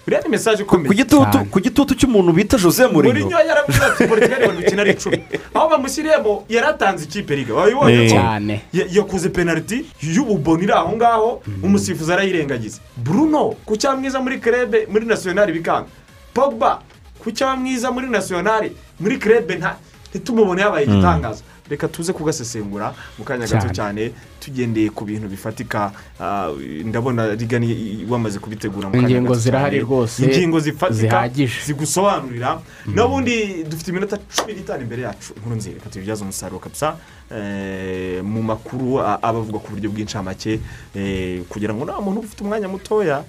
Iriya 0.08 0.22
ni 0.24 0.30
mesaje 0.30 0.64
ikomeye. 0.64 1.06
Ku 1.52 1.60
gitutu 1.60 1.94
cy'umuntu 1.96 2.34
bita 2.34 2.58
jose 2.58 2.88
muri 2.88 3.08
murinyo 3.10 3.30
nyo 3.30 3.38
yaravuze 3.46 3.84
ati 3.86 4.08
portugal 4.08 4.40
bari 4.48 4.58
gukina 4.58 4.82
ari 4.82 4.92
icumi. 4.92 5.20
Aho 5.54 5.70
bamushyiriyemo 5.70 6.46
yaratanze 6.50 7.04
ikipe 7.06 7.36
riga 7.36 7.54
wabibonye 7.54 7.94
Eh. 8.06 8.10
ko 8.10 8.16
cyane. 8.16 8.62
ya- 8.74 8.88
yakoze 8.90 9.30
penaliti 9.30 9.86
y'ububoni 10.02 10.64
iri 10.64 10.74
aho 10.74 10.96
ngaho 10.96 11.42
umusifuzi 11.64 12.14
arayirengagiza. 12.14 12.80
Bruno 12.98 13.54
ku 13.66 13.78
cyaba 13.78 13.96
mwiza 14.00 14.20
muri 14.20 14.40
kerebe 14.40 14.88
muri 14.90 15.06
nasiyonari 15.06 15.54
bikanga. 15.54 15.86
Pogba 16.34 16.82
ku 17.20 17.32
cyaba 17.32 17.56
mwiza 17.56 17.92
muri 17.92 18.08
nasiyonari 18.10 18.72
muri 19.00 19.18
kerebe 19.20 19.56
nta 19.56 19.76
ntitumubone 20.10 20.62
yabaye 20.62 20.86
igitangaza 20.86 21.44
reka 21.70 21.88
tuze 21.88 22.14
kugasesengura 22.14 22.94
mu 23.20 23.24
kanya 23.28 23.48
gato 23.48 23.68
Cyane. 23.76 24.12
tugendeye 24.40 24.90
ku 24.90 25.04
bintu 25.06 25.28
bifatika 25.28 25.92
ah, 26.20 26.48
ndabona 26.86 27.36
rigani 27.36 28.06
wamaze 28.10 28.40
kubitegura 28.40 28.88
mu 28.88 28.96
kanya 28.96 29.08
Ingingo 29.10 29.30
gato 29.36 29.40
zirahari 29.40 29.78
cyane. 29.78 29.84
rwose, 29.84 30.24
ingingo 30.24 30.60
zihagije. 30.92 31.60
zigusobanurira 31.68 32.62
n'ubundi 32.88 33.64
dufite 33.68 33.88
iminota 33.92 34.16
cumi 34.32 34.54
n'itanu 34.56 34.82
imbere 34.88 35.02
yacu 35.04 35.34
inkuru 35.36 35.56
nziza 35.56 35.76
reka 35.76 35.90
tubibyaze 35.92 36.24
umusaruro 36.24 36.60
kabisa 36.64 36.96
eh, 37.36 38.24
mu 38.24 38.40
makuru 38.44 39.00
aba 39.04 39.28
avuga 39.40 39.60
ku 39.60 39.68
buryo 39.76 39.92
bw'incamake 39.92 40.60
eh, 40.96 41.44
kugira 41.52 41.74
ngo 41.76 41.84
nta 41.84 42.00
muntu 42.00 42.20
ufite 42.24 42.40
umwanya 42.48 42.68
mutoya 42.72 43.24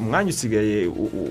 umwanya 0.00 0.30
usigaye 0.30 0.86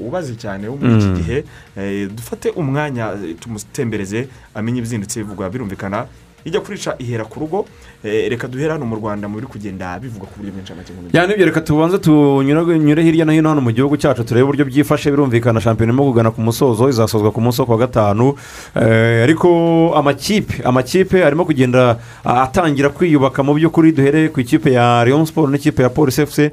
ubaze 0.08 0.36
cyane 0.36 0.68
wo 0.68 0.76
muri 0.78 0.94
iki 0.98 1.12
gihe. 1.22 1.38
Eh, 1.78 2.08
dufate 2.10 2.50
umwanya 2.50 3.14
eh, 3.24 3.36
tumutembereze 3.40 4.28
amenye 4.56 4.78
ibizindutse 4.80 5.20
bivugwa 5.24 5.50
birumvikana. 5.50 6.08
Ijya 6.46 6.60
kurica 6.62 6.96
ihera 7.00 7.26
ku 7.26 7.40
rugo 7.40 7.66
eh, 8.04 8.30
reka 8.30 8.48
duhere 8.48 8.72
hano 8.72 8.86
mu 8.86 8.96
rwanda 8.96 9.28
mu 9.28 9.36
biri 9.36 9.48
kugenda 9.48 10.00
bivugwa 10.00 10.28
ku 10.28 10.40
buryo 10.40 10.52
nkuru 10.54 10.72
nziza. 10.72 11.12
cyane 11.12 11.34
ibyo 11.34 11.46
reka 11.46 11.62
tubanze 11.62 11.98
tunyure 11.98 13.04
hirya 13.04 13.26
no 13.26 13.32
hino 13.32 13.50
hano 13.50 13.62
mu 13.62 13.72
gihugu 13.72 13.98
cyacu 13.98 14.24
turebe 14.24 14.44
uburyo 14.44 14.66
byifashe 14.66 15.12
birumvikana. 15.12 15.60
Shampiyona 15.60 15.94
irimo 15.94 16.06
kugana 16.06 16.32
ku 16.32 16.42
musozo 16.42 16.90
izasozwa 16.90 17.32
ku 17.32 17.42
munsi 17.42 17.62
wo 17.62 17.66
ku 17.66 17.72
wa 17.72 17.78
gatanu. 17.78 18.36
Eh, 18.76 19.24
ariko 19.24 19.94
amakipe 19.96 20.64
amakipe 20.64 21.26
arimo 21.26 21.46
kugenda 21.46 21.98
atangira 22.24 22.90
kwiyubaka 22.90 23.44
mu 23.44 23.54
by'ukuri. 23.54 23.92
Duhere 23.92 24.30
ku 24.30 24.40
ikipe 24.40 24.72
ya 24.72 25.04
leon 25.06 25.26
siporo 25.26 25.50
n'ikipe 25.50 25.84
ya 25.84 25.90
polisi 25.90 26.22
efuse 26.22 26.52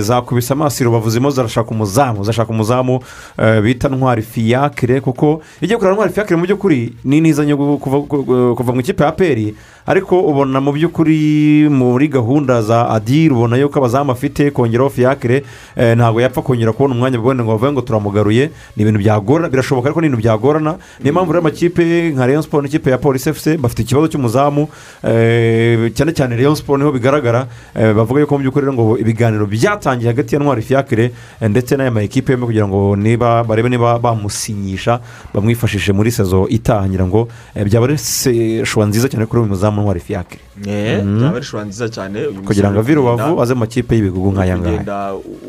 zakubise 0.00 0.52
amaso 0.52 0.84
rubavu 0.84 1.10
zirimo 1.10 1.30
zarashaka 1.30 1.70
umuzamu 1.70 2.24
zashaka 2.24 2.50
umuzamu 2.50 3.00
eh, 3.38 3.62
bita 3.62 3.88
ntwari 3.88 4.22
fiyakire 4.22 5.00
kuko 5.00 5.40
igiye 5.60 5.76
kureba 5.78 5.94
ntwari 5.94 6.12
fiyakire 6.12 6.36
mu 6.36 6.44
by'ukuri 6.44 6.92
ni 7.04 7.18
inizanye 7.18 7.56
kuva 7.56 8.72
mu 8.72 8.82
ya 8.98 9.12
peri 9.12 9.54
ariko 9.90 10.20
ubona 10.22 10.60
mu 10.62 10.70
by'ukuri 10.72 11.66
muri 11.68 12.06
gahunda 12.08 12.62
za 12.62 12.86
adiri 12.94 13.34
ubona 13.34 13.56
yuko 13.58 13.78
abazamu 13.78 14.12
afite 14.12 14.50
kongeraho 14.54 14.90
fiyakire 14.90 15.42
eh, 15.76 15.96
ntabwo 15.98 16.20
yapfa 16.20 16.42
kongera 16.42 16.72
kubona 16.72 16.94
umwanya 16.94 17.18
wenda 17.20 17.42
ngo 17.44 17.50
bavuge 17.58 17.72
ngo 17.72 17.80
turamugaruye. 17.82 18.50
Ni 18.76 18.82
ibintu 18.82 19.00
byagorana 19.02 19.48
birashoboka 19.50 19.86
ariko 19.90 20.00
ni 20.00 20.06
ibintu 20.06 20.22
byagorana. 20.22 20.78
Niyo 21.02 21.12
mpamvu 21.12 21.32
rero 21.32 21.40
amakipe 21.42 22.10
nka 22.14 22.26
leon 22.26 22.42
siporo 22.42 22.62
n'ikipe 22.62 22.90
ya 22.90 22.98
polisi 22.98 23.28
efuse 23.34 23.56
bafite 23.58 23.82
ikibazo 23.82 24.06
cy'umuzamu 24.08 24.68
eh, 25.02 25.90
cyane 25.94 26.12
cyane 26.14 26.36
leon 26.36 26.54
siporo 26.54 26.78
ni 26.78 26.84
ho 26.84 26.92
bigaragara 26.92 27.46
eh, 27.74 27.90
bavuga 27.94 28.20
yuko 28.20 28.38
mu 28.38 28.42
by'ukuri 28.46 28.66
ngo 28.72 28.98
ibiganiro 28.98 29.46
byatangiye 29.46 30.06
hagati 30.10 30.34
ya 30.34 30.40
ntwari 30.40 30.62
fiyakire 30.62 31.10
ndetse 31.42 31.74
n'aya 31.76 31.90
makipe 31.90 32.32
yombi 32.32 32.46
kugira 32.46 32.68
ngo 32.68 32.96
niba 32.96 33.42
barebe 33.44 33.68
niba 33.68 33.98
bamusinyisha 33.98 35.00
bamwifashishe 35.34 35.92
muri 35.92 36.10
sezo 36.14 36.46
itangira 36.48 37.06
ngo 37.06 37.28
eh, 37.58 37.64
byaba 37.66 37.84
ari 37.90 37.98
se- 37.98 38.62
shuwa 38.64 38.86
nziza 38.86 39.08
cyane 39.10 39.26
kuri 39.26 39.42
uyu 39.42 39.50
muzamu. 39.50 39.79
Ntwari 39.80 40.00
fiyakire 40.00 40.40
Eh, 40.66 41.00
byaba 41.02 41.36
ari 41.36 41.44
shusho 41.44 41.64
nziza 41.64 41.88
cyane. 41.88 42.18
Kugira 42.44 42.68
ngo 42.70 42.80
kugenda- 42.84 43.00
rubavu 43.00 43.40
aze 43.42 43.54
mu 43.54 43.60
makipe 43.64 43.94
y'ibigugu 43.96 44.32
nk'aya 44.32 44.56
ngaya 44.58 44.72
kugenda 44.84 44.96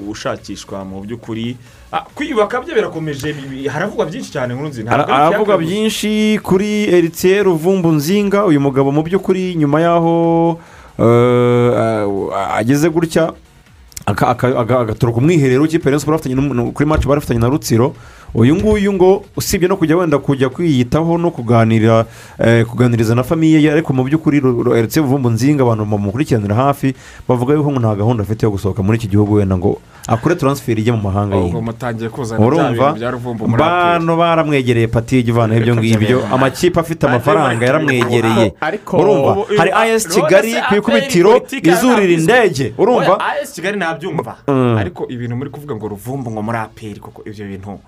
ushakishwa 0.09 0.85
mu 0.85 1.01
by'ukuri. 1.03 1.57
Ah, 1.91 2.05
kwiyubaka 2.15 2.61
byo 2.63 2.71
birakomeje 2.75 3.33
bi- 3.35 3.47
bi- 3.51 3.67
haravugwa 3.67 4.05
byinshi 4.07 4.31
cyane 4.31 4.53
nkuru 4.55 4.69
nziza 4.71 4.87
Ara- 4.87 5.03
Ntabwo 5.03 5.11
ari 5.13 5.23
aravuga 5.27 5.53
Fiacre 5.53 5.65
gusa. 5.65 5.75
byinshi 5.75 6.11
kuri 6.43 6.71
eritiyeri 6.87 7.43
ruvumbu 7.43 7.91
nzinga 7.91 8.45
uyu 8.47 8.59
mugabo 8.63 8.91
mu 8.95 9.03
by'ukuri 9.03 9.55
nyuma 9.59 9.77
y'aho 9.83 10.15
eh, 10.99 12.55
ageze 12.55 12.89
gutya 12.89 13.33
aka- 14.05 14.27
aka- 14.27 14.57
aga- 14.59 14.79
agatoroka 14.79 15.17
umwiherero 15.19 15.61
w'ikipe 15.63 15.91
bafatanye 15.91 16.35
n'umu- 16.35 16.71
kuri 16.73 16.85
maci 16.89 17.07
bari 17.07 17.19
bafitanye 17.19 17.39
na 17.39 17.49
rutsiro. 17.49 17.93
Uyu 18.33 18.55
nguyu 18.55 18.93
ngo 18.93 19.23
usibye 19.35 19.67
no 19.67 19.77
kujya 19.77 19.97
wenda 19.97 20.17
kujya 20.17 20.49
kwiyitaho 20.49 21.17
no 21.17 21.31
kuganira 21.31 22.05
eh, 22.39 22.65
kuganiriza 22.65 23.15
na 23.15 23.23
famiye 23.23 23.63
ye 23.63 23.71
ariko 23.71 23.93
mu 23.93 24.03
by'ukuri 24.03 24.37
eritiyeri 24.77 25.03
ruvumbu 25.07 25.29
nzinga 25.29 25.63
abantu 25.63 25.85
bamukurikiranira 25.85 26.55
hafi 26.55 26.95
bavuga 27.27 27.53
yuko 27.53 27.71
ngo 27.71 27.79
nta 27.79 27.95
gahunda 27.95 28.23
afite 28.23 28.43
yo 28.45 28.51
gusohoka 28.51 28.83
muri 28.83 28.97
iki 28.97 29.07
gihugu 29.07 29.33
wenda 29.33 29.57
ngo 29.57 29.81
akore 30.07 30.35
taransiferi 30.35 30.81
ijye 30.81 30.91
mu 30.91 31.01
mahanga 31.01 31.35
ubwo 31.35 31.47
yindi. 31.47 31.61
mutangiye 31.61 32.09
kuzana 32.09 32.39
bya 32.39 32.47
urumva? 32.47 32.85
bintu 32.87 32.99
bya 32.99 33.11
ruvumbu 33.11 33.47
muri 33.47 33.63
aperi 33.63 33.99
bano 33.99 34.17
baramwegereye 34.17 34.87
pati 34.87 35.19
ivanaho 35.19 35.59
ibyo 35.61 35.75
ngibyo. 35.75 36.19
amakipe 36.31 36.79
afite 36.79 37.03
amafaranga 37.07 37.65
yaramwegereye. 37.65 38.53
Ariko 38.61 38.97
urumva? 38.97 39.31
hari 39.57 39.71
ayesi 39.71 40.09
kigali 40.09 40.55
ku 40.69 40.75
ikubitiro 40.75 41.41
izurira 41.63 42.13
indege. 42.13 42.73
Urumva? 42.77 43.19
AS 43.19 43.53
kigali 43.53 43.77
nabyumva. 43.77 44.35
Mm. 44.47 44.77
ariko 44.77 45.05
ibintu 45.09 45.35
muri 45.35 45.49
kuvuga 45.49 45.75
ngo 45.75 45.87
ruvumbu 45.87 46.31
ngo 46.31 46.41
muri 46.41 46.57
aperi 46.57 46.99
koko 46.99 47.21
ibyo 47.25 47.45
bintu 47.47 47.79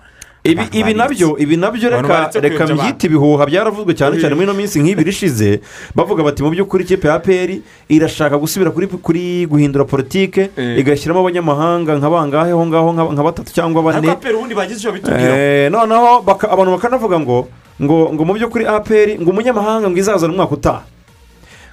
ibi 0.44 0.92
na 0.94 1.08
byo 1.08 1.38
ibi 1.40 1.56
na 1.56 1.70
byo 1.72 1.88
reka 1.88 2.66
mbyite 2.68 3.06
ibihuha 3.08 3.46
byaravuzwe 3.48 3.96
cyane 3.96 4.20
cyane 4.20 4.34
muri 4.36 4.44
ino 4.44 4.52
minsi 4.54 4.76
nk'ibiri 4.76 5.08
ishize 5.10 5.60
bavuga 5.96 6.20
bati 6.20 6.42
mu 6.44 6.52
by'ukuri 6.52 6.84
ikipe 6.84 7.08
ya 7.08 7.16
peri 7.18 7.62
irashaka 7.88 8.36
gusubira 8.36 8.68
kuri 8.70 8.86
kuri 9.00 9.46
guhindura 9.48 9.84
politike 9.88 10.52
Eh. 10.56 10.78
igashyiramo 10.84 11.20
abanyamahanga 11.24 11.96
nka 11.96 12.08
bangahe 12.12 12.52
aho 12.52 12.60
ngaho 12.68 12.88
nka 12.92 13.22
batatu 13.24 13.50
cyangwa 13.56 13.80
bane. 13.82 14.04
Aperi 14.04 14.36
ubundi 14.36 14.54
bagize 14.54 14.78
icyo 14.84 14.92
bitubwira. 14.92 15.32
Eh, 15.32 15.70
noneho 15.72 16.20
abantu 16.28 16.70
bakanavuga 16.76 17.16
ngo 17.24 17.48
ngo 17.80 17.96
ngo 18.12 18.22
mu 18.28 18.32
by'ukuri 18.36 18.68
aperi 18.68 19.16
ngo 19.16 19.30
umunyamahanga 19.32 19.88
ngo 19.88 19.96
izazana 19.96 20.28
umwaka 20.36 20.54
utaha. 20.60 20.82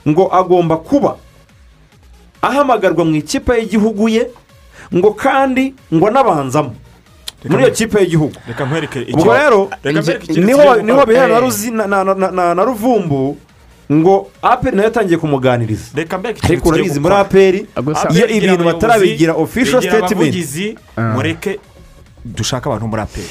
Ngo 0.07 0.31
agomba 0.31 0.77
kuba 0.79 1.19
ahamagarwa 2.41 3.03
mu 3.05 3.15
ikipe 3.19 3.51
y'igihugu 3.59 4.07
ye 4.09 4.31
ngo 4.95 5.11
kandi 5.13 5.75
ngo 5.91 6.07
anabanzamo. 6.07 6.71
Muri 7.49 7.63
iyo 7.63 7.71
kipe 7.71 7.99
y'igihugu 7.99 8.33
reka 8.47 8.65
nkwereke 8.65 8.99
ubwo 9.13 9.33
rero 9.33 9.69
ikintu 10.23 10.47
ni 10.83 10.91
ho 10.91 11.05
bihera 11.05 11.27
na. 11.27 11.39
Ruzi- 11.39 11.71
na- 11.71 11.87
na- 11.87 12.03
na- 12.03 12.31
na- 12.31 12.55
na 12.55 12.63
ruvumbu 12.63 13.37
ngo 13.91 14.31
aperi 14.41 14.75
na 14.75 14.83
yo 14.83 14.87
yatangiye 14.87 15.17
kumuganiriza. 15.17 15.91
Reka 15.95 16.17
mbere 16.17 16.35
ariko 16.43 16.69
urabizi 16.69 16.99
muri 16.99 17.15
aperi 17.15 17.65
iyo 18.15 18.27
ibintu 18.27 18.63
batarabigira 18.63 19.33
official 19.33 19.81
statement. 19.81 20.11
Abavugizi 20.11 20.75
mureke 21.15 21.59
dushake 22.25 22.65
abantu 22.69 22.87
muri 22.87 23.01
aperi 23.01 23.25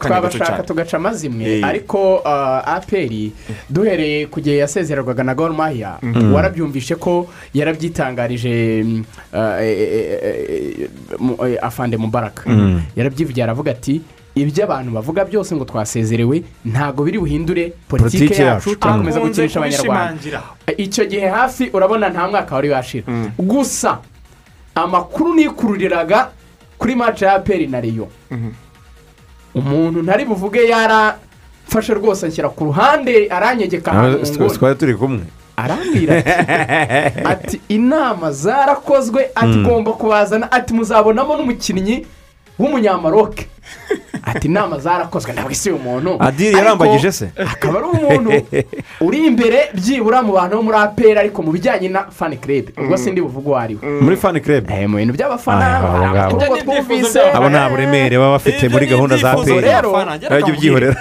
kanya 0.00 0.20
gato 0.20 0.38
twabashaka 0.38 0.62
tugaca 0.62 0.94
amazimwe. 0.96 1.44
Eh. 1.58 1.64
ariko 1.64 2.16
uh, 2.16 2.68
aperi 2.68 3.32
duhereye 3.70 4.26
ku 4.26 4.40
gihe 4.40 4.56
yasezererwaga 4.56 5.24
na 5.24 5.34
gor 5.34 5.52
mahia. 5.52 5.98
Warabyumvishe 6.32 6.94
ko 6.96 7.26
yarabyitangarije 7.54 8.82
mm, 8.84 9.04
uh, 9.32 9.60
eh, 9.60 10.18
eh, 10.22 10.88
mu- 11.18 11.38
afande 11.62 11.96
mubaraka 11.96 12.42
yarabyivugiye 12.96 13.44
aravuga 13.44 13.70
ati 13.70 14.00
ibyo 14.34 14.64
abantu 14.64 14.90
bavuga 14.92 15.24
byose 15.24 15.54
ngo 15.54 15.64
twasezerewe 15.64 16.42
ntabwo 16.64 17.04
biri 17.04 17.18
buhindure 17.18 17.72
politiki 17.88 18.42
yacu 18.42 18.76
turakomeza 18.76 19.20
gukinisha 19.20 19.58
abanyarwanda. 19.60 20.42
icyo 20.76 21.04
gihe 21.06 21.28
hafi 21.28 21.70
urabona 21.72 22.08
nta 22.10 22.28
mwaka 22.28 22.54
wari 22.54 22.70
washira. 22.70 23.04
Gusa 23.38 23.98
amakuru 24.74 25.34
nikururiraga 25.34 26.28
kuri 26.84 26.94
mace 26.96 27.24
ya 27.24 27.38
peri 27.38 27.66
na 27.66 27.80
riyo 27.80 28.08
umuntu 29.54 30.02
ntari 30.02 30.24
buvuge 30.24 30.68
yarafashe 30.68 31.94
rwose 31.94 32.26
anshyira 32.26 32.48
ku 32.48 32.64
ruhande 32.64 33.28
aranyegeka 33.30 33.92
ahantu 33.92 34.18
mu 34.20 34.32
nguni 34.32 34.58
twari 34.58 34.76
turi 34.76 34.94
kumwe. 34.94 35.24
Arambwira 35.56 36.14
ati 37.24 37.60
inama 37.76 38.32
zarakozwe 38.32 39.30
ati 39.34 39.58
ugomba 39.58 39.92
kubazana 39.92 40.52
ati 40.52 40.74
muzabonamo 40.74 41.36
n'umukinnyi 41.36 42.04
w'umunyamaroke 42.58 43.48
ati 44.26 44.48
inama 44.48 44.78
zarakozwe 44.78 45.32
ntabwo 45.32 45.50
isi 45.52 45.70
uyu 45.70 45.78
muntu. 45.78 46.16
Adiri 46.18 46.56
yarambagije 46.56 47.12
se. 47.12 47.26
akaba 47.52 47.78
ari 47.78 47.86
umuntu 47.86 48.30
uri 49.00 49.18
imbere 49.26 49.58
byibura 49.74 50.22
mu 50.22 50.32
bantu 50.32 50.56
bo 50.56 50.62
muri 50.62 50.78
aperi 50.78 51.18
ariko 51.18 51.42
mu 51.42 51.52
bijyanye 51.52 51.88
na 51.88 52.10
fani 52.10 52.36
kerebe 52.36 52.72
ubwo 52.78 52.96
sindi 52.96 53.20
buvuge 53.20 53.48
uwo 53.48 53.58
ari 53.58 53.74
we. 53.74 54.00
Muri 54.00 54.16
fani 54.16 54.40
kerebe 54.40 54.72
Eh, 54.74 54.88
mu 54.88 54.96
bintu 54.96 55.12
by'abafana 55.14 55.66
ngo 56.32 56.56
twumvise. 56.56 57.20
abo 57.36 57.48
nta 57.48 57.68
buremere 57.68 58.18
baba 58.18 58.36
bafite 58.36 58.68
muri 58.68 58.86
gahunda 58.86 59.16
za 59.16 59.36
Bajya 60.30 60.52
ubyihorera 60.54 60.96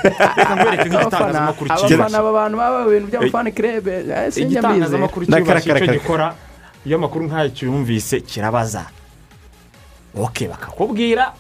igitangazamakuru 0.86 1.68
abafana 1.72 2.18
aba 2.20 2.32
bantu 2.32 2.56
baba 2.58 2.78
mu 2.84 2.90
bintu 2.90 3.08
by'amafani 3.08 3.52
kerebe 3.52 3.94
sinjya 4.32 4.32
mbizi. 4.32 4.42
Igitangazamakuru 4.42 5.26
cyubashye 5.26 5.70
icyo 5.72 5.94
gikora 5.94 6.36
iyo 6.86 6.96
amakuru 6.98 7.26
nk'ayo 7.28 7.50
yumvise 7.62 8.20
kirabaza. 8.20 8.84
Oke 10.14 10.48
bakakubwira 10.48 11.34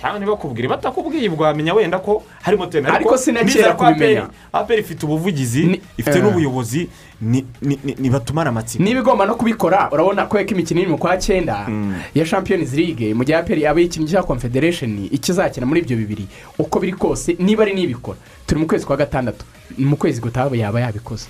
cyangwa 0.00 0.18
ntibakubwire 0.18 0.68
batakubwiye 0.68 1.28
ubwo 1.28 1.44
wamenya 1.44 1.74
wenda 1.74 1.98
ko 1.98 2.22
harimo 2.42 2.66
tena. 2.66 2.94
Ariko 2.94 3.18
sinakera 3.18 3.74
kubimenya. 3.74 4.28
aperi 4.52 4.80
ifite 4.80 5.02
ubuvugizi 5.06 5.80
ifite 5.98 6.18
eh. 6.18 6.22
n'ubuyobozi 6.24 6.88
ni- 7.20 7.44
ni- 7.62 7.78
ni- 7.84 7.96
nibatumara 7.98 8.50
amatsiko. 8.50 8.84
Niba 8.84 9.00
igomba 9.00 9.26
no 9.26 9.34
kubikora 9.34 9.90
urabona 9.90 10.26
ko 10.30 10.38
imikino 10.40 10.80
iri 10.80 10.90
mu 10.90 10.98
kwa 10.98 11.16
cyenda 11.18 11.66
ya 12.14 12.24
champions 12.24 12.72
league 12.74 13.14
mu 13.14 13.24
gihe 13.24 13.38
aperi 13.38 13.66
aba 13.66 13.80
yikinnye 13.80 14.06
cya 14.08 14.22
confederation 14.22 15.08
ikizakina 15.10 15.66
muri 15.66 15.80
ibyo 15.82 15.96
bibiri. 15.96 16.26
Uko 16.58 16.78
biri 16.80 16.92
kose 16.94 17.34
niba 17.38 17.62
ari 17.66 17.74
n'ibikora 17.74 18.18
turi 18.46 18.60
mu 18.60 18.66
kwezi 18.66 18.86
kwa 18.86 18.96
gatandatu 18.96 19.44
mu 19.78 19.96
kwezi 19.96 20.20
gutaha 20.20 20.54
yaba 20.56 20.80
yabikoze. 20.80 21.26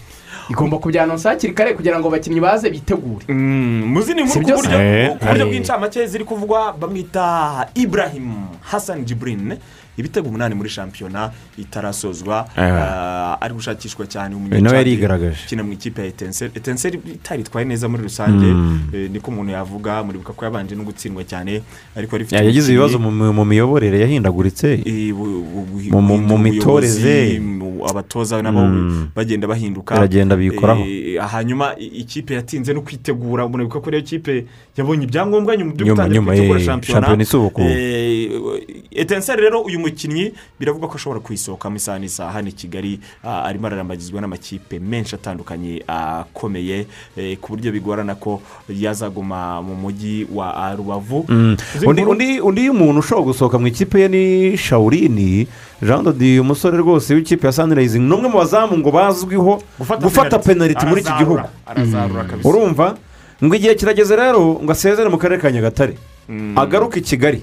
Igomba 0.51 0.79
kubyanonsa 0.79 1.31
hakiri 1.31 1.53
kare 1.55 1.75
kugira 1.75 1.99
ngo 2.01 2.09
abakinnyi 2.09 2.41
baze 2.41 2.71
bitegure. 2.71 3.25
Mm, 3.29 3.85
mu 3.93 4.01
zindi 4.03 4.23
nkuru 4.23 4.41
ku 4.45 4.53
buryo 4.63 4.79
Eh, 4.81 5.17
bw'incamake 5.47 6.07
ziri 6.07 6.25
kuvugwa 6.25 6.73
bamwita 6.73 7.69
ibrahim 7.75 8.33
hassan 8.61 9.05
jibrin 9.05 9.57
ibitego 9.99 10.29
umunani 10.29 10.55
muri 10.55 10.69
shampiyona 10.71 11.31
itarasozwa 11.59 12.49
Eh. 12.57 13.43
ari 13.45 13.55
gushakishwa 13.55 14.07
cyane 14.07 14.37
Eh, 14.53 14.63
nawe 14.63 14.77
yarigaragaje. 14.77 15.37
ukina 15.47 15.63
mu 15.63 15.73
ikipe 15.73 16.01
ya 16.03 16.07
etenseri 16.09 16.53
etenseri 16.55 17.01
itaritwaye 17.15 17.67
neza 17.67 17.89
muri 17.89 18.03
rusange 18.03 18.47
eh, 18.95 19.11
niko 19.11 19.31
umuntu 19.31 19.53
yavuga 19.53 20.03
muribuka 20.03 20.33
ko 20.33 20.45
yabanje 20.45 20.75
no 20.75 20.85
gutsindwa 20.85 21.25
cyane 21.25 21.63
ariko 21.97 22.17
yagize 22.31 22.73
ibibazo 22.73 22.99
mu 22.99 23.45
miyoborere 23.45 24.01
yahindaguritse 24.01 24.83
eh, 24.87 25.15
Mu- 25.93 26.39
mitoreze. 26.39 27.41
abatoza 27.89 28.43
nabo 28.43 28.61
Mm. 28.61 29.09
bagenda 29.15 29.47
bahinduka 29.47 29.95
Baragenda 29.95 30.37
bikoraho. 30.37 30.83
Eh, 30.85 31.19
hanyuma 31.21 31.75
ikipe 31.79 32.35
yatinze 32.35 32.73
no 32.75 32.81
kwitegura 32.83 33.49
muribuka 33.49 33.81
ko 33.81 33.87
ariyo 33.91 34.03
kipe 34.03 34.45
yabonye 34.77 35.05
ibyangombwa 35.05 35.57
nyuma 35.57 35.73
byo 35.73 35.87
gutangira 35.95 36.23
kwitegura 36.23 36.61
eh, 36.61 36.67
shampiyona. 36.67 37.17
Eh, 37.59 38.31
etenseri 38.91 39.43
rero 39.43 39.61
uyu 39.63 39.79
mukinnyi 39.89 40.33
biravuga 40.61 40.87
ko 40.87 40.95
ashobora 40.95 41.21
kuyisohokamo 41.21 41.77
isaha 41.77 41.99
n'isaha 41.99 42.33
hano 42.33 42.49
i 42.49 42.53
kigali. 42.53 43.01
Ah, 43.25 43.45
arimo 43.45 43.67
ararambagizwa 43.67 44.21
n'amakipe 44.21 44.79
menshi 44.79 45.15
atandukanye 45.15 45.83
akomeye 45.87 46.87
eh, 47.17 47.37
ku 47.41 47.57
buryo 47.57 47.73
bigorana 47.73 48.15
ko 48.15 48.41
yazaguma 48.69 49.63
mu 49.63 49.75
mujyi 49.75 50.27
wa 50.35 50.75
rubavu. 50.77 51.27
Izi 51.77 51.87
undi 52.43 52.71
muntu 52.71 53.01
ushobora 53.01 53.27
gusohoka 53.27 53.59
mu 53.59 53.67
ikipe 53.67 54.01
ye 54.01 54.09
ni 54.09 54.57
shawurini 54.57 55.49
jean 55.83 56.05
dodi 56.05 56.41
umusore 56.41 56.77
rwose 56.79 57.15
w'ikipe 57.15 57.47
ya 57.47 57.53
sanirayizi 57.53 57.99
ni 57.99 58.15
umwe 58.15 58.29
mu 58.29 58.39
bazamu 58.39 58.79
ngo 58.79 58.91
bazwiho 58.91 59.63
gufata 60.03 60.39
penaliti 60.39 60.87
muri 60.87 61.01
iki 61.01 61.13
gihugu. 61.19 61.41
kabisa. 61.67 62.49
Urumva? 62.49 62.97
Ngo 63.45 63.55
igihe 63.55 63.75
kirageze 63.75 64.17
rero 64.17 64.59
ngo 64.63 64.73
asezere 64.73 65.09
mu 65.09 65.19
karere 65.19 65.41
ka 65.41 65.51
nyagatare. 65.51 65.95
Agaruke 66.57 66.99
i 66.99 67.03
kigali. 67.03 67.43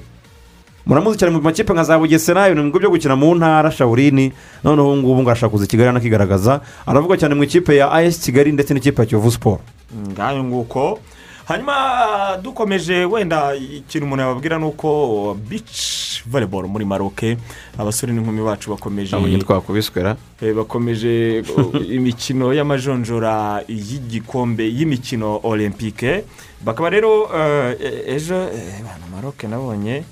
Muramuzi 0.86 1.18
cyane 1.18 1.34
mu 1.34 1.42
makipe 1.42 1.74
nka 1.74 1.84
za 1.84 2.00
bugesera 2.00 2.50
ibintu 2.50 2.80
byo 2.80 2.90
gukina 2.90 3.16
mu 3.16 3.36
ntara 3.36 3.72
shawurini 3.72 4.34
noneho 4.64 4.88
ubu 4.94 4.98
ngubu 4.98 5.22
ngo 5.22 5.30
arashaka 5.30 5.52
kuza 5.52 5.66
i 5.66 5.68
kigali 5.68 5.90
anakigaragaza 5.90 6.62
aravuga 6.86 7.18
cyane 7.18 7.36
mu 7.36 7.44
ikipe 7.44 7.76
ya 7.76 7.92
ayesi 7.92 8.22
kigali 8.22 8.52
ndetse 8.52 8.74
n'ikipe 8.74 9.02
ya 9.02 9.08
kiyovu 9.08 9.32
siporo 9.32 9.62
ngayo 9.96 10.44
nguko. 10.44 11.00
Hanyuma 11.46 12.38
dukomeje 12.42 13.06
wenda 13.06 13.56
ikintu 13.56 14.06
umuntu 14.06 14.22
yababwira 14.22 14.58
ni 14.58 14.66
uko 14.66 15.38
bici 15.50 16.24
voleboro 16.26 16.68
muri 16.68 16.86
maroke 16.86 17.38
abasore 17.78 18.14
n'inkumi 18.14 18.42
bacu 18.42 18.70
bakomeje 18.70 19.14
twakubiswera. 19.38 20.18
Eh, 20.42 20.56
bakomeje 20.56 21.44
imikino 21.98 22.54
y'amajonjora 22.54 23.62
y'igikombe 23.68 24.66
y'imikino 24.66 25.40
olympique. 25.44 26.26
Bakaba 26.66 26.90
rero 26.90 27.30
eh, 27.30 27.78
ejo 28.16 28.50
eh, 28.50 28.82
maroke 29.14 29.48
nabonye 29.48 30.04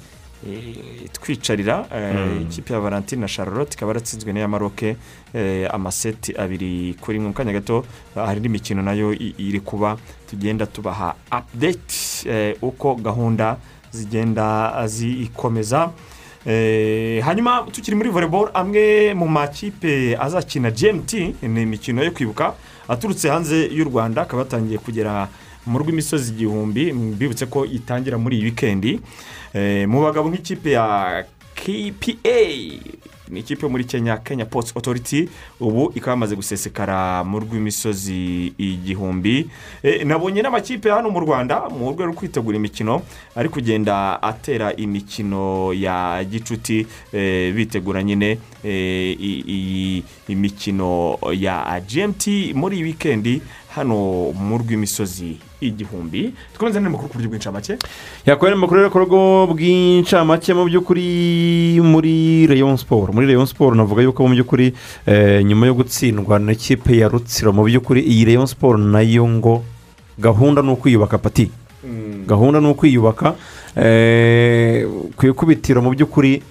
twicarira 1.13 1.86
eh, 1.95 2.41
ikipe 2.41 2.73
ya 2.73 2.79
valentine 2.79 3.21
na 3.21 3.27
charlotte 3.27 3.73
ikaba 3.75 3.89
yaratsinzwe 3.91 4.34
n'iya 4.34 4.47
maroke 4.47 4.95
eh, 5.34 5.67
amaseti 5.73 6.34
abiri 6.38 6.95
kuri 7.01 7.19
mu 7.19 7.34
kanya 7.34 7.53
gato 7.53 7.86
hari 8.15 8.39
n'imikino 8.41 8.82
na 8.82 8.93
yo 8.93 9.13
iri 9.13 9.60
kuba. 9.60 9.97
Tugenda 10.29 10.65
tubaha 10.65 11.15
update 11.32 11.93
eh, 12.29 12.56
uko 12.62 12.95
gahunda 12.95 13.58
zigenda 13.91 14.88
zikomeza. 14.88 15.91
Eh, 16.45 17.23
hanyuma 17.23 17.65
tukiri 17.71 17.95
muri 17.97 18.10
volleyball 18.10 18.49
amwe 18.53 19.13
mu 19.13 19.27
makipe 19.27 20.17
azakina 20.19 20.71
gmt 20.71 21.13
ni 21.41 21.62
imikino 21.62 22.03
yo 22.03 22.12
kwibuka 22.12 22.53
aturutse 22.88 23.29
hanze 23.29 23.69
y'u 23.71 23.84
rwanda 23.86 24.21
akaba 24.21 24.41
yatangiye 24.43 24.77
kugera 24.77 25.27
mu 25.65 25.79
rw'imisozi 25.79 26.32
igihumbi. 26.34 26.93
Mbibutse 26.93 27.45
ko 27.45 27.65
itangira 27.65 28.17
muri 28.17 28.38
iyi 28.38 28.45
wikendi 28.45 28.99
Eh, 28.99 29.42
mu 29.88 30.02
bagabo 30.02 30.30
nk'ikipe 30.30 30.72
ya 30.72 31.26
kpa 31.56 32.39
ni 33.34 33.39
ikipe 33.39 33.66
yo 33.66 33.70
muri 33.70 33.84
kenya 33.84 34.18
kenya 34.18 34.46
post 34.46 34.76
authority. 34.78 35.30
Ubu 35.60 35.92
ikaba 35.96 36.12
yamaze 36.12 36.36
gusesekara 36.36 37.24
mu 37.24 37.39
rw'imisozi 37.39 38.54
igihumbi. 38.58 39.50
Eh, 39.84 40.06
nabonye 40.06 40.42
n'amakipe 40.42 40.89
hano 40.92 41.10
mu 41.10 41.20
rwanda 41.20 41.70
mu 41.70 41.86
rwego 41.89 42.06
rwo 42.06 42.13
kwitegura 42.13 42.58
imikino 42.58 43.02
ari 43.36 43.50
kugenda 43.50 44.22
atera 44.22 44.76
imikino 44.76 45.74
ya 45.74 46.24
gicuti 46.24 46.86
eh, 47.13 47.54
bitegura 47.54 48.04
nyine 48.04 48.38
eh, 48.63 49.18
iyi 49.20 50.04
imikino 50.28 51.18
ya 51.34 51.82
gmt 51.82 52.28
muri 52.54 52.76
iyi 52.78 52.84
wikendi. 52.84 53.42
Hano 53.75 54.29
mu 54.38 54.57
rw'imisozi 54.62 55.38
igihumbi 55.62 56.33
dukomeze 56.53 56.79
n'amakuru 56.79 57.09
ku 57.09 57.17
buryo 57.17 57.29
bw'incamake? 57.29 57.77
Yakorera 58.25 58.53
amakuru 58.57 58.79
rero 58.86 58.89
ku 58.93 58.99
rugo 59.01 59.19
bw'incamake 59.49 60.53
mu 60.53 60.69
by'ukuri 60.69 61.81
muri 61.81 62.45
rayon 62.45 62.77
siporo 62.77 63.09
muri 63.13 63.25
rayon 63.27 63.49
siporo 63.49 63.73
navuga 63.73 64.05
yuko 64.05 64.27
mu 64.29 64.38
by'ukuri 64.38 64.73
eh, 65.09 65.41
nyuma 65.41 65.65
yo 65.65 65.73
gutsindwa 65.73 66.38
n'ikipe 66.38 66.93
ya 67.01 67.09
rutsiro 67.09 67.49
mu 67.49 67.65
by'ukuri 67.65 68.05
iyi 68.05 68.25
rayon 68.29 68.45
siporo 68.45 68.77
na 68.77 69.01
yo 69.01 69.25
ngo 69.25 69.65
gahunda 70.21 70.62
ni 70.62 70.69
ukwiyubaka 70.69 71.17
pati 71.17 71.49
gahunda 72.29 72.62
ni 72.62 72.69
ukwiyubaka 72.69 73.33
eh, 73.73 74.86
ku 75.17 75.25
ikubitiro 75.25 75.81
mu 75.81 75.89
by'ukuri 75.97 76.45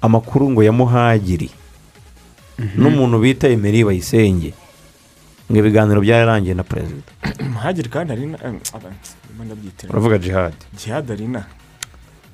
amakuru 0.00 0.54
ngo 0.54 0.62
ya 0.62 0.72
muhagiri 0.72 1.50
n'umuntu 2.76 3.18
bita 3.18 3.48
emeri 3.48 3.84
bayisenge. 3.84 4.52
Ngo 5.50 5.58
ibiganiro 5.58 6.00
byararangiye 6.00 6.54
na 6.54 6.62
perezida 6.62 7.10
muhagiri 7.52 7.88
kandi 7.88 8.12
ari 8.12 8.26
na 8.26 8.38
ndabyitira 9.44 9.90
uravuga 9.92 10.18
jihadi 10.18 10.64
jihad 10.78 11.10
arina 11.10 11.44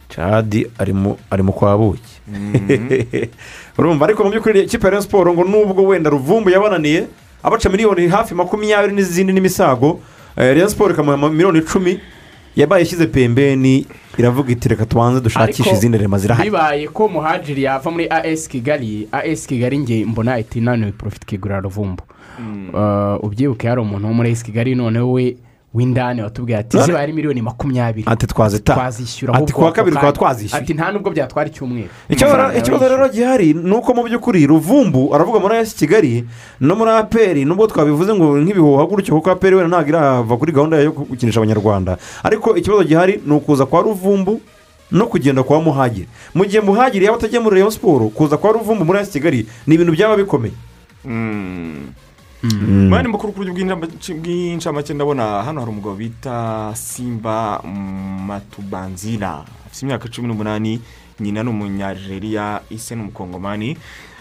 cadi 0.09 0.67
ari 0.79 0.93
mu 0.93 1.17
ari 1.31 1.43
mu 1.43 1.53
kwa 1.53 1.79
buki. 1.79 2.15
Urumva 3.79 4.05
ariko 4.07 4.25
mu 4.25 4.31
by'ukuri 4.31 4.63
ikipe 4.63 4.89
ya 4.89 5.03
siporo 5.03 5.35
ngo 5.35 5.45
nubwo 5.45 5.83
wenda 5.87 6.11
ruvumbu 6.11 6.51
yabananiye 6.51 7.07
abaca 7.43 7.69
miliyoni 7.69 8.09
hafi 8.09 8.35
makumyabiri 8.35 8.95
n'izindi 8.95 9.33
n'imisago 9.33 10.01
eh, 10.37 10.55
Rayon 10.55 10.69
siporo 10.69 10.95
ikamuha 10.95 11.17
miliyoni 11.29 11.59
icumi 11.59 12.01
yabaye 12.57 12.83
ishyize 12.85 13.07
pembeni 13.07 13.87
iravuga 14.19 14.53
iti 14.53 14.69
reka 14.69 14.87
tubanze 14.87 15.21
dushakishe 15.21 15.71
izindi 15.71 15.99
rema 15.99 16.19
zirahari. 16.19 16.51
bibaye 16.51 16.89
ko 16.89 17.09
muhajiri 17.09 17.63
yava 17.63 17.91
muri 17.91 18.09
as 18.09 18.49
kigali 18.49 19.09
as 19.13 19.47
kigali 19.47 19.79
nge 19.79 20.05
mbona 20.05 20.39
iti 20.39 20.61
naniwe 20.61 20.93
porofiti 20.93 21.25
ikigurira 21.27 21.61
ruvumbu. 21.61 22.03
Ubyibuke 23.23 23.69
hari 23.69 23.81
umuntu 23.81 24.07
wo 24.07 24.13
muri 24.15 24.33
as 24.33 24.43
kigali 24.43 24.75
noneho 24.75 25.13
we 25.13 25.37
w'indani 25.75 26.23
watubwiye 26.23 26.59
ati 26.59 26.79
ziba 26.79 27.01
ari 27.01 27.13
miliyoni 27.13 27.43
makumyabiri. 27.43 28.07
Ati 28.09 28.27
twazishyura 28.27 29.35
ati 29.35 29.53
kuwa 29.53 29.73
kabiri 29.73 29.97
kanya. 29.97 30.13
twazishyuye. 30.13 30.63
Ati 30.63 30.75
nta 30.75 30.93
nubwo 30.93 31.11
byatwara 31.11 31.49
icyumweru. 31.49 31.89
Ikibazo 32.09 32.89
rero 32.89 33.09
gihari 33.09 33.55
ni 33.55 33.73
uko 33.73 33.95
mu 33.95 34.03
by'ukuri 34.05 34.47
ruvumbu 34.47 35.15
aravuga 35.15 35.39
muri 35.41 35.57
esi 35.57 35.77
kigali 35.77 36.25
no 36.61 36.75
muri 36.77 36.91
aperi 36.91 37.45
nubwo 37.45 37.67
twabivuze 37.67 38.15
ngo 38.15 38.39
nk'ibihuha 38.41 38.87
gutyo 38.87 39.15
kuko 39.21 39.31
aperi 39.31 39.57
wenda 39.57 39.69
ntabwo 39.69 39.89
irava 39.89 40.37
kuri 40.37 40.53
gahunda 40.53 40.77
yo 40.81 40.93
gukinisha 40.93 41.41
abanyarwanda. 41.41 41.99
Ariko 42.23 42.57
ikibazo 42.57 42.85
gihari 42.85 43.21
ni 43.27 43.33
ukuza 43.37 43.67
kwa 43.67 43.83
ruvumbu 43.83 44.41
no 44.91 45.07
kugenda 45.07 45.43
kwa 45.43 45.61
muhagiri. 45.61 46.09
Mu 46.35 46.45
gihe 46.49 46.61
muhagiri 46.65 47.05
yaba 47.05 47.19
atagiye 47.19 47.41
muri 47.41 47.55
rayon 47.61 47.71
siporo 47.71 48.09
kuza 48.09 48.37
kwa 48.41 48.53
ruvumbu 48.53 48.85
muri 48.85 48.99
esi 49.05 49.13
kigali 49.13 49.47
ni 49.67 49.75
ibintu 49.75 49.93
byaba 49.93 50.17
bikomeye. 50.17 50.55
Mwari 52.55 53.09
mukuru 53.09 53.33
ku 53.33 53.39
buryo 53.43 53.53
bw'incamake 53.55 54.95
ndabona 54.95 55.43
hano 55.43 55.61
hari 55.61 55.71
umugabo 55.73 55.95
bita 55.97 56.73
simba 56.75 57.63
matubanzira 58.27 59.45
afite 59.67 59.83
imyaka 59.83 60.09
cumi 60.09 60.29
n'umunani 60.29 60.81
nyina 61.21 61.43
ni 61.43 61.51
umunyajeriya 61.51 62.61
ise 62.71 62.95
ni 62.95 63.03
umukongomani 63.03 63.77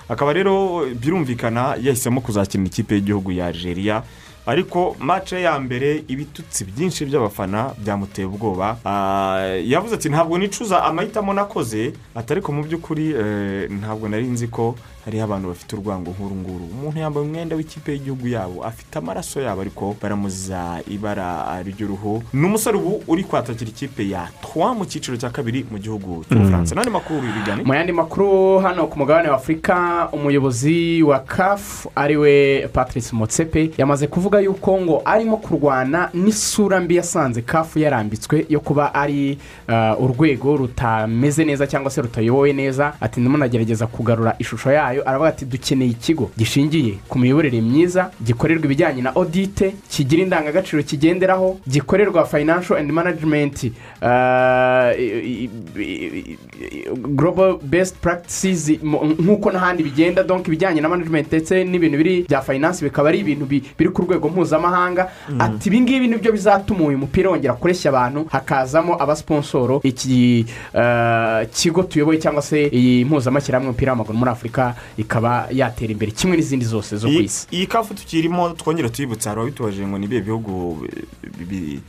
akaba 0.10 0.34
rero 0.34 0.86
birumvikana 0.96 1.76
yahisemo 1.82 2.22
kuzakinira 2.22 2.68
ikipe 2.70 2.96
y'igihugu 2.96 3.32
ya 3.32 3.48
Algeria. 3.48 4.04
Ariko 4.46 4.96
mace 5.00 5.42
ya 5.42 5.60
mbere 5.60 6.04
ibitutsi 6.08 6.66
byinshi 6.66 7.06
by'abafana 7.06 7.74
byamuteye 7.82 8.28
ubwoba. 8.28 8.78
Ah, 8.86 9.58
yavuze 9.66 9.96
ati 9.96 10.10
ntabwo 10.10 10.38
nicuza 10.38 10.84
amahitamo 10.84 11.34
nakoze 11.34 11.94
ati 12.16 12.34
ariko 12.34 12.52
mu 12.52 12.64
by'ukuri 12.64 13.10
eh, 13.18 13.72
ntabwo 13.72 14.08
nari 14.10 14.28
nzi 14.28 14.48
ko 14.48 14.76
hariho 15.06 15.24
abantu 15.24 15.48
bafite 15.48 15.76
urwango 15.76 16.12
nk'uru 16.12 16.36
nguru 16.36 16.66
umuntu 16.74 17.00
yambaye 17.00 17.26
umwenda 17.28 17.56
w'ikipe 17.56 17.92
y'igihugu 17.92 18.28
yabo 18.28 18.64
afite 18.64 18.96
amaraso 19.00 19.42
yabo 19.42 19.62
ariko 19.62 19.96
baramuziza 20.02 20.82
ibara 20.88 21.62
ry'uruhu. 21.64 22.24
Ni 22.34 22.46
umusore 22.46 22.78
ubu 22.78 23.04
uri 23.08 23.24
kwatakira 23.24 23.70
ikipe 23.70 24.10
ya 24.10 24.28
twa 24.42 24.74
mu 24.74 24.86
cyiciro 24.86 25.18
cya 25.18 25.30
kabiri 25.30 25.66
mu 25.72 25.78
gihugu 25.78 26.26
cy'ubufaransa 26.30 26.76
n'andi 26.76 26.90
makuru 26.92 27.22
bigane 27.22 27.64
mu 27.64 27.74
yandi 27.74 27.92
makuru 27.92 28.60
hano 28.60 28.88
ku 28.88 28.98
mugabane 29.00 29.30
wa 29.30 29.36
afurika 29.36 30.10
umuyobozi 30.12 31.04
wa 31.04 31.20
kafu 31.20 31.92
ari 31.96 32.18
we 32.18 32.68
patrice 32.74 33.16
motsepe 33.16 33.72
yamaze 33.78 34.08
kuvuga 34.08 34.40
yuko 34.40 34.82
ngo 34.82 35.02
arimo 35.06 35.38
kurwana 35.38 36.10
n'isura 36.14 36.80
mbi 36.82 36.96
yasanze 36.96 37.42
kafu 37.42 37.80
yarambitswe 37.80 38.46
yo 38.50 38.60
kuba 38.60 38.94
ari 38.94 39.38
uh, 39.70 40.02
urwego 40.04 40.58
rutameze 40.58 41.46
neza 41.46 41.68
cyangwa 41.68 41.92
se 41.92 42.02
rutayobowe 42.02 42.54
neza. 42.54 42.94
Ati 43.02 43.20
ndimo 43.20 43.38
nagerageza 43.38 43.88
kugarura 43.88 44.36
ishusho 44.40 44.72
yayo. 44.72 44.95
Aravuga 45.06 45.30
ati 45.30 45.46
dukeneye 45.46 45.92
ikigo 45.92 46.32
gishingiye 46.38 46.94
ku 47.10 47.20
miyoborere 47.20 47.62
myiza 47.62 48.12
gikorerwa 48.26 48.66
ibijyanye 48.66 49.02
na 49.02 49.12
odite 49.16 49.76
kigira 49.90 50.24
indangagaciro 50.24 50.84
kigenderaho 50.84 51.58
gikorerwa 51.68 52.26
financial 52.26 52.78
and 52.80 52.92
management 52.92 53.64
uh, 54.02 54.92
global 57.16 57.58
best 57.64 57.96
practices 58.02 58.70
nk'uko 59.20 59.52
n'ahandi 59.52 59.84
bigenda 59.84 60.24
donc 60.24 60.48
ibijyanye 60.48 60.82
na 60.82 60.90
management 60.90 61.28
ndetse 61.28 61.64
n'ibintu 61.64 61.98
biri 61.98 62.26
bya 62.30 62.42
finance 62.42 62.84
bikaba 62.86 63.10
ari 63.10 63.20
ibintu 63.20 63.46
bi- 63.46 63.64
biri 63.78 63.90
ku 63.90 64.02
rwego 64.02 64.30
mpuzamahanga. 64.30 65.10
Ati 65.40 65.70
ibi 65.70 65.82
ngibi 65.82 66.08
ni 66.08 66.18
byo 66.18 66.32
bizatuma 66.32 66.84
uyu 66.86 66.98
mupira 66.98 67.30
wongera 67.30 67.54
kureshya 67.54 67.90
abantu 67.90 68.26
hakazamo 68.32 69.02
abasiponsoro 69.04 69.82
iki 69.84 70.46
uh, 70.74 71.48
kigo 71.54 71.84
tuyoboye 71.84 72.20
cyangwa 72.20 72.42
se 72.42 72.68
iyi 72.68 73.06
mpuzamashyirahamwe 73.06 73.68
y'umupira 73.68 73.92
w'amaguru 73.92 74.18
muri 74.18 74.32
afurika 74.32 74.76
ikaba 74.98 75.48
yatera 75.52 75.92
imbere 75.92 76.12
kimwe 76.12 76.38
n'izindi 76.38 76.66
zose 76.66 76.98
zo 76.98 77.08
ku 77.08 77.14
isi. 77.22 77.48
iyi 77.52 77.68
kafu 77.68 77.94
tukirimo 77.94 78.50
twongere 78.54 78.90
tuyibutse 78.90 79.30
hari 79.30 79.42
ababitubajije 79.42 79.88
ngo 79.88 79.98
ni 79.98 80.06
ibihe 80.06 80.22
bihugu 80.22 80.52
bi- 81.22 81.46
bi- 81.46 81.80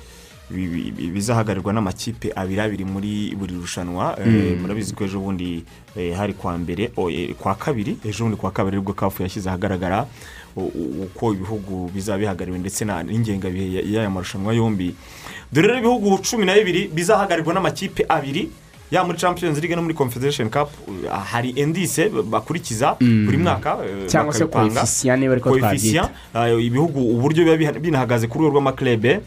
bi- 0.50 0.68
bi- 0.68 0.90
bi- 0.94 1.10
bizahagararirwa 1.10 1.72
n'amakipe 1.72 2.30
abiri 2.36 2.60
abiri 2.60 2.84
muri 2.84 3.34
buri 3.34 3.54
rushanwa. 3.58 4.14
Eh, 4.22 4.54
murabizi 4.60 4.94
ko 4.94 5.04
ejo 5.04 5.18
bundi 5.20 5.64
eh, 5.96 6.14
hari 6.14 6.32
kwa 6.38 6.54
mbere 6.58 6.90
eh, 6.96 7.34
kwa 7.34 7.54
kabiri 7.54 7.98
ejo 8.06 8.24
bundi 8.24 8.36
kwa 8.38 8.50
kabiri 8.54 8.76
ari 8.76 8.84
bwo 8.84 8.92
kafu 8.94 9.22
yashyize 9.22 9.48
ahagaragara 9.50 10.06
uko 10.56 11.32
ibihugu 11.34 11.90
bizaba 11.94 12.18
bihagarariwe 12.18 12.58
ndetse 12.58 12.84
n'ingengabihe 12.84 13.74
ya- 13.76 13.82
y'aya 13.82 14.10
marushanwa 14.10 14.54
yombi. 14.54 14.94
Dore 15.52 15.66
rero 15.68 15.78
ibihugu 15.78 16.18
cumi 16.22 16.46
na 16.46 16.54
bibiri 16.54 16.88
bizahagararirwa 16.94 17.54
n'amakipe 17.54 18.06
abiri 18.08 18.48
yaba 18.90 19.06
muri 19.06 19.18
champions 19.18 19.58
league 19.58 19.76
no 19.76 19.82
muri 19.82 19.94
confederation 19.94 20.50
cup 20.50 20.68
hari 21.32 21.52
endise 21.56 22.08
bakurikiza 22.08 22.96
buri 23.00 23.36
mwaka 23.38 23.78
eh, 23.84 24.06
cyangwa 24.06 24.34
se 24.34 24.46
koefisiya 24.46 25.16
niba 25.16 25.32
ariko 25.32 25.58
twabyita 25.58 26.10
ibihugu 26.60 27.00
uburyo 27.18 27.44
biba 27.56 27.72
binahagaze 27.72 28.26
ku 28.28 28.38
rwego 28.38 28.50
rw'amaklebe 28.58 29.20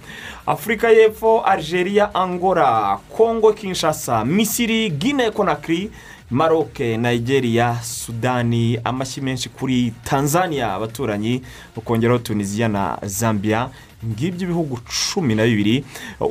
afurika 0.45 0.89
y'epfo 0.91 1.41
algeria 1.41 2.13
angola 2.15 3.00
congo 3.17 3.54
kinshasa 3.54 4.26
misiri 4.26 4.89
guinea 4.89 5.32
conakry 5.32 5.91
maroc 6.32 6.80
nigeria 6.80 7.76
sudani 7.84 8.80
amashyi 8.84 9.22
menshi 9.22 9.50
kuri 9.50 9.93
tanzania 10.04 10.74
abaturanyi 10.74 11.41
ukongeraho 11.76 12.19
tunisiya 12.19 12.67
na 12.67 12.98
zambia. 13.04 13.69
Ngibyo 14.05 14.43
ibihugu 14.47 14.79
cumi 14.88 15.35
na 15.35 15.43
bibiri. 15.43 15.83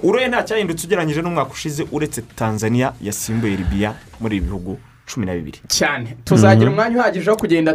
Urebe 0.02 0.28
nta 0.28 0.42
cyahindutse 0.42 0.86
ugereranyije 0.86 1.22
n'umwaka 1.22 1.50
ushize 1.52 1.86
uretse 1.92 2.22
tanzania 2.22 2.92
yasimbuye 3.02 3.56
libiya 3.56 3.94
muri 4.20 4.36
ibi 4.36 4.46
bihugu 4.46 4.78
cumi 5.06 5.26
na 5.26 5.34
bibiri. 5.34 5.58
Cyane. 5.68 6.16
Tuzagira 6.24 6.70
umwanya 6.70 6.98
uhagije 6.98 7.30
wo 7.30 7.36
kugenda 7.36 7.72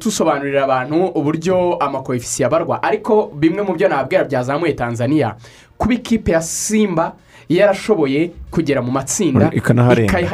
dusobanurira 0.00 0.64
abantu 0.64 1.06
uburyo 1.06 1.76
amakoefisiye 1.80 2.46
abarwa. 2.46 2.82
Ariko 2.82 3.32
bimwe 3.34 3.62
mu 3.62 3.72
byo 3.74 3.88
nababwira 3.88 4.24
byazamuye 4.24 4.72
tanzania. 4.72 5.34
Kuba 5.78 5.94
ikipe 5.94 6.32
ya 6.32 6.42
simba 6.42 7.16
yarashoboye 7.48 8.30
kugera 8.50 8.82
mu 8.82 8.90
matsinda 8.92 9.50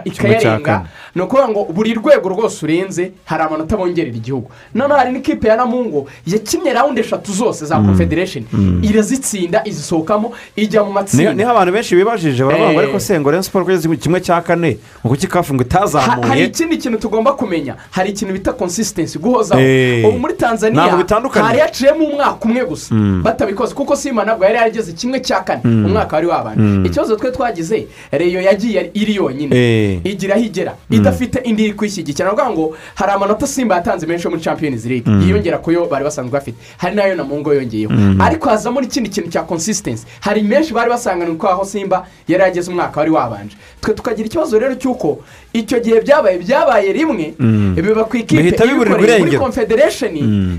ikayarenga. 0.05 0.85
ni 1.14 1.22
ukuvuga 1.22 1.48
ngo 1.48 1.64
buri 1.64 1.94
rwego 1.94 2.29
rwose 2.29 2.64
urenze 2.66 3.12
hari 3.24 3.42
amanota 3.42 3.77
bongerera 3.77 4.16
igihugu. 4.16 4.50
Noneho 4.74 4.98
hari 4.98 5.12
n'ikipe 5.12 5.48
ya 5.48 5.57
namungo 5.57 6.07
yakinnye 6.27 6.72
rawundi 6.72 7.00
eshatu 7.00 7.33
zose 7.33 7.66
za 7.66 7.77
confederation. 7.77 8.44
Irazitsinda 8.83 9.62
izisohokamo 9.64 10.33
ijya 10.57 10.85
mu 10.85 10.92
matsinda. 10.92 11.35
Niho 11.35 11.50
abantu 11.50 11.72
benshi 11.72 11.96
bibajije 11.96 12.44
baravuga 12.44 12.70
ngo 12.72 12.81
Eh. 12.81 12.85
ariko 12.85 13.00
se 13.00 13.20
ngo 13.20 13.31
rero 13.31 13.42
siporo 13.42 13.64
kugeza 13.64 13.88
ku 13.88 13.96
kimwe 13.96 14.20
cya 14.20 14.40
kane 14.42 14.79
kuki 15.03 15.27
kafu 15.27 15.55
ngo 15.55 15.64
Ha- 15.70 15.81
hari 15.81 15.87
itazamuye 15.87 16.44
ikindi 16.44 16.77
kintu 16.79 16.98
tugomba 16.98 17.33
kumenya. 17.33 17.74
Hari 17.90 18.11
ikintu 18.11 18.33
bita 18.35 18.53
consistency 18.53 19.18
guhozaho. 19.18 19.61
Eh. 19.61 20.05
ubu 20.07 20.18
muri 20.18 20.35
tanzania 20.35 20.83
hari 21.42 21.59
haciyemo 21.61 22.05
umwaka 22.07 22.44
umwe 22.44 22.64
gusa. 22.66 22.94
Batabikoze 23.22 23.74
kuko 23.74 23.96
simba 23.96 24.24
ntabwo 24.24 24.44
yari 24.44 24.57
yarageze 24.57 24.92
kimwe 24.92 25.20
cya 25.20 25.40
kane. 25.44 25.61
Umwaka 25.64 26.16
wari 26.16 26.27
wabanje 26.27 26.88
ikibazo 27.05 27.17
twe 27.17 27.31
twagize 27.31 27.87
reyo 28.12 28.40
yagiye 28.40 28.90
iri 28.95 29.14
yonyine. 29.14 29.57
Eh. 29.57 30.01
igira 30.05 30.35
aho 30.35 30.45
igera 30.45 30.77
idafite 30.90 31.38
indi 31.45 31.64
iri 31.64 31.73
kwishyigikira. 31.73 32.29
Ni 32.29 32.35
ukuvuga 32.35 32.51
ngo 32.53 32.77
hari 32.95 33.12
amanota 33.12 33.47
simba 33.47 33.75
yatanze 33.77 34.07
menshi 34.07 34.25
yo 34.25 34.31
muri 34.31 34.43
champions 34.43 34.85
league. 34.85 35.12
Yiyongera 35.12 35.59
ku 35.59 35.71
yo 35.73 35.87
bari 35.87 36.05
basanzwe 36.05 36.33
bafite. 36.33 36.57
Hari 36.79 36.97
n'ayo 36.97 37.14
na 37.17 37.25
mungo 37.25 37.55
yongeyeho. 37.55 37.93
Ariko 38.21 38.49
hazamo 38.49 38.81
n'ikindi 38.81 39.11
kintu 39.11 39.31
cya 39.31 39.43
consistency. 39.43 40.05
Hari 40.21 40.43
menshi 40.43 40.73
bari 40.75 40.90
basanganywe 40.90 41.37
ko 41.37 41.49
aho 41.49 41.64
simba 41.64 42.07
yari 42.29 42.43
yageze 42.43 42.71
umwaka 42.71 43.01
wari 43.01 43.11
wabanje. 43.11 43.57
Twe 43.81 43.95
tukagira 43.95 44.27
ikibazo 44.27 44.59
rero 44.59 44.75
cy'uko 44.75 45.19
icyo 45.53 45.81
gihe 45.81 46.01
byabaye 46.01 46.38
byabaye 46.38 46.93
rimwe 46.93 47.35
biba 47.77 48.05
ku 48.05 48.17
ikipe 48.17 48.40
ibikoreye 48.49 49.19
muri 49.19 49.38
confederation. 49.38 50.12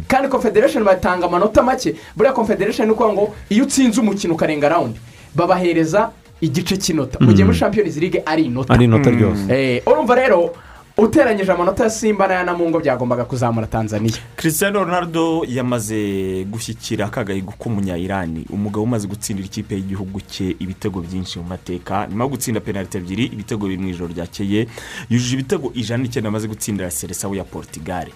Kandi 0.07 0.27
confederation 0.29 0.83
batanga 0.83 1.25
amanota 1.25 1.63
make. 1.63 1.95
Buriya 2.15 2.33
confederation 2.33 2.87
ni 2.87 2.93
ukuvuga 2.93 3.13
ngo 3.13 3.33
iyo 3.49 3.63
utsinze 3.63 4.01
umukino 4.01 4.33
ukarenga 4.33 4.69
rawundi 4.69 4.99
babahereza 5.35 6.09
igice 6.41 6.77
cy'inota. 6.77 7.19
Mu 7.19 7.33
gihe 7.33 7.45
muri 7.45 7.57
champions 7.59 7.97
league 7.97 8.21
ari 8.25 8.43
inota. 8.45 8.73
Ari 8.73 8.85
inota 8.85 9.09
ryose 9.09 9.45
Eh, 9.49 9.81
urumva 9.87 10.15
rero 10.15 10.53
uteranyije 10.97 11.51
amanota 11.51 11.83
ya 11.83 11.89
simba 11.89 12.27
n'aya 12.27 12.43
namungo 12.43 12.79
byagombaga 12.79 13.25
kuzamura 13.25 13.67
tanzania. 13.67 14.11
Cristiano 14.35 14.83
Ronaldo 14.83 15.43
yamaze 15.47 16.45
gushyikira 16.47 17.05
akagahigo 17.05 17.51
k'umunya-irani 17.59 18.45
umugabo 18.49 18.83
umaze 18.83 19.07
gutsindira 19.07 19.45
ikipe 19.45 19.75
y'igihugu 19.75 20.21
cye 20.21 20.55
ibitego 20.59 21.01
byinshi 21.01 21.39
mu 21.39 21.45
mateka. 21.45 22.07
Nyuma 22.07 22.23
yo 22.23 22.29
gutsinda 22.29 22.59
penaliti 22.59 22.97
ebyiri 22.97 23.25
ibitego 23.25 23.67
biri 23.67 23.77
mu 23.81 23.87
ijoro 23.89 24.13
ryakeye 24.13 24.67
yujuje 25.09 25.33
ibitego 25.35 25.71
ijana 25.75 26.03
n'icyenda 26.03 26.29
amaze 26.29 26.47
gutsindira 26.47 26.91
seresawu 26.91 27.35
ya 27.35 27.43
portugal. 27.43 28.07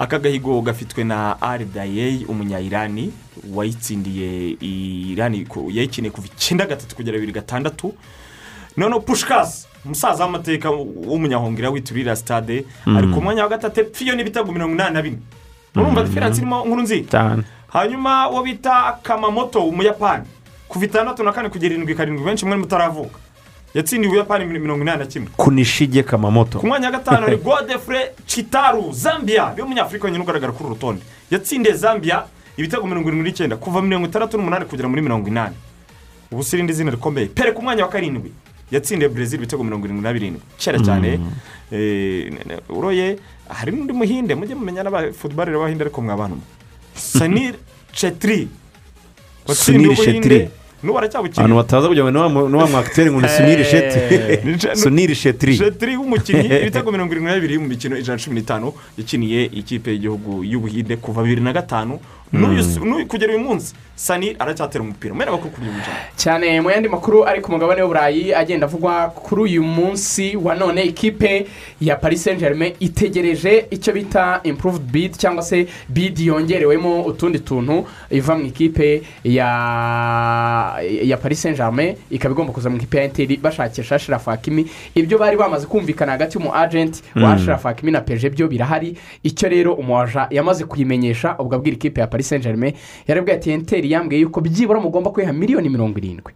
Aka 0.00 0.18
gahigo 0.18 0.60
gafitwe 0.62 1.04
na 1.04 1.36
ari 1.42 1.64
dayei 1.64 2.24
umunya-irani 2.24 3.12
wayitsindiye 3.54 4.56
irani 5.12 5.46
yayikiniye 5.68 6.10
kuva 6.10 6.26
icyenda 6.26 6.66
gatatu 6.66 6.96
kugera 6.96 7.14
bibiri 7.18 7.32
gatandatu. 7.32 7.92
Noneho 8.76 9.00
pushikasi 9.00 9.66
umusaza 9.84 10.24
w'amateka 10.24 10.70
w'umunyahongera 10.70 11.70
witurira 11.70 12.16
sitade 12.16 12.64
ari 12.96 13.08
ku 13.12 13.20
mwanya 13.20 13.42
wa 13.42 13.48
gatatu 13.48 13.80
epfiyo 13.80 14.14
n'ibitego 14.16 14.52
mirongo 14.52 14.74
inani 14.74 14.94
na 14.94 15.02
bine. 15.02 15.18
Urumva 15.76 16.02
diferanse 16.02 16.40
irimo 16.40 16.64
nkuru 16.64 16.82
nziza 16.82 17.36
hanyuma 17.68 18.30
uwo 18.30 18.42
bita 18.42 18.98
kamamoto 19.02 19.60
umuyapani 19.68 20.24
kuva 20.68 20.84
itandatu 20.84 21.22
na 21.24 21.32
kane 21.32 21.48
kugera 21.48 21.74
irindwi 21.74 21.94
karindwi 21.94 22.24
benshi 22.24 22.46
mwe 22.46 22.56
mutaravuka. 22.56 23.18
Yatsindiye 23.74 24.08
ubuyapani 24.08 24.44
mirongo 24.58 24.82
inani 24.82 24.98
na 24.98 25.06
kimwe. 25.06 25.28
Kunishige 25.36 26.02
kamamoto. 26.02 26.58
Ku 26.58 26.66
mwanya 26.66 26.86
wa 26.86 26.92
gatanu 26.92 27.26
hari 27.26 27.36
godefure 27.46 28.12
citaru 28.26 28.92
zambia 28.92 29.54
ni 29.54 29.62
we 29.62 29.68
munyafurika 29.68 30.04
wenyine 30.04 30.24
ugaragara 30.24 30.52
kuri 30.52 30.64
uru 30.64 30.74
rutonde. 30.74 31.02
Yatsindiye 31.30 31.74
zambia 31.76 32.24
ibitego 32.56 32.86
mirongo 32.86 33.08
irindwi 33.08 33.30
n'icyenda 33.30 33.56
kuva 33.56 33.82
mirongo 33.82 34.06
itandatu 34.06 34.36
n'umunani 34.36 34.64
kugera 34.64 34.88
muri 34.88 35.02
mirongo 35.02 35.28
inani. 35.28 35.54
Ubu 36.32 36.42
si 36.42 36.56
irindi 36.56 36.72
zina 36.72 36.90
rikomeye. 36.90 37.26
Pere 37.26 37.52
ku 37.52 37.62
mwanya 37.62 37.82
wa 37.84 37.90
karindwi 37.90 38.32
yatsindiye 38.70 39.08
brezil 39.08 39.38
ibitego 39.38 39.64
mirongo 39.64 39.86
irindwi 39.86 40.02
na 40.04 40.12
birindwi 40.12 40.42
kera 40.58 40.78
cyane. 40.78 41.20
Eh, 41.72 42.32
uroye 42.68 43.18
hari 43.48 43.72
n'undi 43.72 43.92
muhinde 43.92 44.34
mujye 44.34 44.54
mumenya 44.54 44.82
n'abafutubarire 44.82 45.56
b'abahinde 45.56 45.84
ariko 45.84 46.02
mwabana 46.02 46.36
sanir 46.94 47.54
chetri. 47.92 48.48
Sunil 49.54 49.96
Shetty. 49.96 50.48
N'ubu 50.82 50.98
abantu 50.98 51.18
aracyabukina 51.18 51.54
bataza 51.54 51.88
kugira 51.88 52.04
ngo 52.10 52.48
ni 52.48 52.56
wa 52.56 52.66
mwakiteri 52.66 53.10
ngo 53.10 53.20
ni 53.20 53.28
suniri 53.36 53.64
shetiri 53.64 54.38
Ni- 54.44 54.76
suniri 54.76 55.14
shetiri 55.14 55.54
Shetri 55.56 55.96
w'umukinnyi 55.96 56.46
ibitego 56.62 56.92
mirongo 56.92 57.12
irindwi 57.12 57.30
na 57.32 57.40
bibiri 57.40 57.58
mu 57.58 57.66
mikino 57.68 57.96
ijana 57.96 58.16
na 58.16 58.22
cumi 58.24 58.36
n'itanu 58.40 58.72
yakiniye 58.98 59.44
ikipe 59.44 59.90
y'igihugu 59.90 60.44
y'ubuhinde 60.44 60.96
kuva 60.96 61.22
bibiri 61.22 61.40
na 61.40 61.52
gatanu. 61.52 61.98
N'uyu- 62.32 63.06
kugera 63.08 63.34
uyu 63.34 63.42
munsi 63.42 63.74
sani 63.96 64.36
aracyatera 64.38 64.84
umupira. 64.84 65.14
Mwene 65.14 65.30
bakuru 65.30 65.50
kuri 65.50 65.66
uyu 65.66 65.74
mukino. 65.74 65.94
Cyane 66.16 66.60
mu 66.60 66.70
yandi 66.70 66.88
makuru 66.88 67.26
ari 67.26 67.40
ku 67.42 67.50
mugabane 67.52 67.82
w'uburayi 67.82 68.34
agenda 68.34 68.66
avugwa 68.66 69.10
kuri 69.10 69.42
uyu 69.42 69.62
munsi 69.62 70.36
wa 70.36 70.54
none 70.54 70.82
ikipe 70.82 71.46
ya 71.80 71.96
paris 71.96 72.22
saint 72.24 72.38
germain 72.40 72.72
itegereje 72.80 73.66
icyo 73.70 73.92
bita 73.92 74.40
improved 74.44 74.82
bid 74.92 75.16
cyangwa 75.18 75.42
se 75.42 75.66
bid 75.88 76.18
yongerewemo 76.18 77.02
utundi 77.02 77.38
tuntu 77.42 77.84
iva 78.10 78.38
mu 78.38 78.46
ikipe 78.46 79.02
ya 79.24 79.50
ya 81.02 81.16
paris 81.16 81.42
saint 81.42 81.56
germain 81.56 81.94
ikaba 82.10 82.32
igomba 82.34 82.52
kuza 82.52 82.70
mu 82.70 82.76
ikipe 82.76 82.98
ya 82.98 83.04
interi 83.04 83.36
bashakisha 83.36 83.94
ashraf 83.94 84.26
hakimi. 84.26 84.66
Ibyo 84.94 85.18
bari 85.18 85.36
bamaze 85.36 85.66
kumvikana 85.66 86.12
hagati 86.12 86.38
y'umu 86.38 86.54
agenti 86.54 87.02
wa 87.16 87.32
ashraf 87.32 87.62
hakimi 87.62 87.92
na 87.92 88.00
peje 88.00 88.30
byo 88.30 88.48
birahari. 88.48 88.96
Icyo 89.22 89.48
rero 89.48 89.72
umuwaja 89.74 90.26
yamaze 90.30 90.64
kuyimenyesha 90.64 91.36
ubwo 91.38 91.54
abwira 91.56 91.76
ikipe 91.76 92.00
ya 92.00 92.06
paris 92.06 92.28
saint 92.28 92.44
germain 92.44 92.74
yarabwiye 93.08 93.36
ati 93.36 93.52
interi 93.52 93.90
yambwiye 93.92 94.20
yuko 94.22 94.40
byibura 94.40 94.80
mugomba 94.80 95.10
kwiha 95.10 95.32
miliyoni 95.32 95.68
mirongo 95.68 95.98
irindwi. 95.98 96.32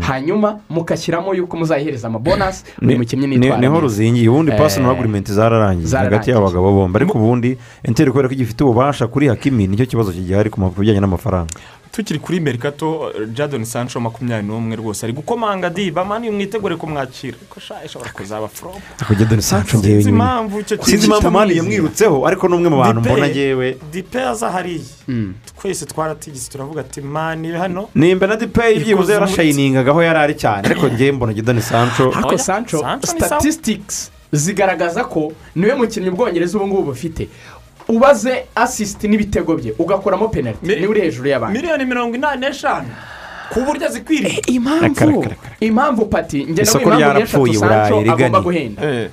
Hanyuma 0.00 0.60
mukashyiramo 0.70 1.34
yuko 1.34 1.56
muzayihereza 1.56 2.08
amabonasi 2.08 2.64
buri 2.82 2.96
mukinnyi 2.98 3.26
Ni- 3.26 3.36
nitwara 3.36 3.60
ni 3.60 3.66
ho 3.66 3.80
ruzingiye 3.80 4.28
ubundi 4.28 4.52
Eh, 4.52 4.58
pasoni 4.58 4.86
agirimenti 4.86 5.32
zararangiye 5.32 5.96
hagati 5.96 6.30
y'abo 6.30 6.46
bagabo 6.46 6.72
bombi. 6.72 6.96
Ariko 6.96 7.18
ubundi 7.18 7.58
enteri 7.84 8.10
kubera 8.10 8.28
ko 8.28 8.34
igifite 8.34 8.64
ububasha 8.64 9.06
kuri 9.06 9.28
hakimi 9.28 9.66
ni 9.66 9.76
cyo 9.76 9.86
kibazo 9.86 10.12
kigihari 10.12 10.50
ku 10.50 10.60
bijyanye 10.78 11.00
n'amafaranga. 11.00 11.50
Tukiri 11.92 12.18
kuri 12.18 12.40
merikato 12.40 13.12
jadon 13.34 13.64
sancho 13.64 14.00
makumyabiri 14.00 14.46
n'umwe 14.48 14.76
rwose. 14.76 15.06
Ari 15.06 15.12
gukomanga 15.12 15.70
di 15.70 15.90
bamani 15.90 16.30
mwitegure 16.30 16.76
kumwakira 16.76 17.36
ariko 17.38 17.60
sha 17.60 17.84
ishobora 17.84 18.10
kuzaba 18.12 18.48
foropu 18.48 18.80
kujya 19.06 19.26
dore 19.26 19.42
sancho 19.42 19.78
ngewe 19.78 19.92
sinzi 19.94 20.10
nyine. 20.12 20.18
impamvu 20.24 20.60
icyo 20.60 20.78
sinzi 20.84 21.06
impamvu 21.06 21.30
mani 21.30 21.56
yamwirutseho 21.56 22.26
ariko 22.26 22.48
ni 22.48 22.54
umwe 22.54 22.68
mu 22.70 22.78
bantu 22.78 23.00
Dipe- 23.00 23.10
mbona 23.12 23.28
ngewe 23.28 23.76
dipe 23.92 24.20
aza 24.22 24.50
hariya 24.50 24.84
twese 25.60 25.86
twaratigise 25.86 26.50
turavuga 26.50 26.80
ati 26.80 27.00
mani 27.00 27.48
hano. 27.52 27.88
Nimba 27.94 28.26
na 28.26 28.34
Ikoze 28.34 28.74
byibuze 28.74 28.94
umuti. 28.94 29.12
yarashayiningaga 29.12 29.90
aho 29.90 30.02
yari 30.02 30.18
ari 30.18 30.34
cyane. 30.34 30.62
Ariko 30.68 30.86
ngewe 30.92 31.12
mbona 31.12 31.32
gidani 31.32 31.62
sancho. 31.62 32.12
Ariko 32.14 32.38
sancho 32.38 32.84
statistics 33.02 34.10
zigaragaza 34.32 35.04
ko 35.04 35.32
ni 35.56 35.66
we 35.66 35.74
mukinnyi 35.74 36.08
ubwongereza 36.08 36.58
ubu 36.58 36.66
ngubu 36.66 36.82
bufite 36.82 37.28
ubaze 37.88 38.44
asisiti 38.54 39.08
n'ibitego 39.08 39.56
bye 39.56 39.72
ugakuramo 39.78 40.28
penaliti 40.28 40.66
Mi- 40.66 40.74
ni 40.76 40.80
we 40.82 40.86
uri 40.88 41.00
hejuru 41.00 41.28
y'abandi 41.28 41.58
miliyoni 41.58 41.84
mirongo 41.84 42.14
inani 42.16 42.40
n'eshanu. 42.40 42.88
Ku 43.52 43.60
buryo 43.60 43.86
azikwiriye. 43.86 44.42
Impamvu 44.46 45.24
impamvu 45.60 46.06
pati 46.06 46.44
ngenda 46.44 46.62
Isoko 46.62 46.84
impamvu 46.84 46.98
ryarapfuye 47.00 47.54
eshatu 47.54 48.10
agomba 48.12 48.40
guhenda. 48.40 48.82
Eh, 48.82 49.08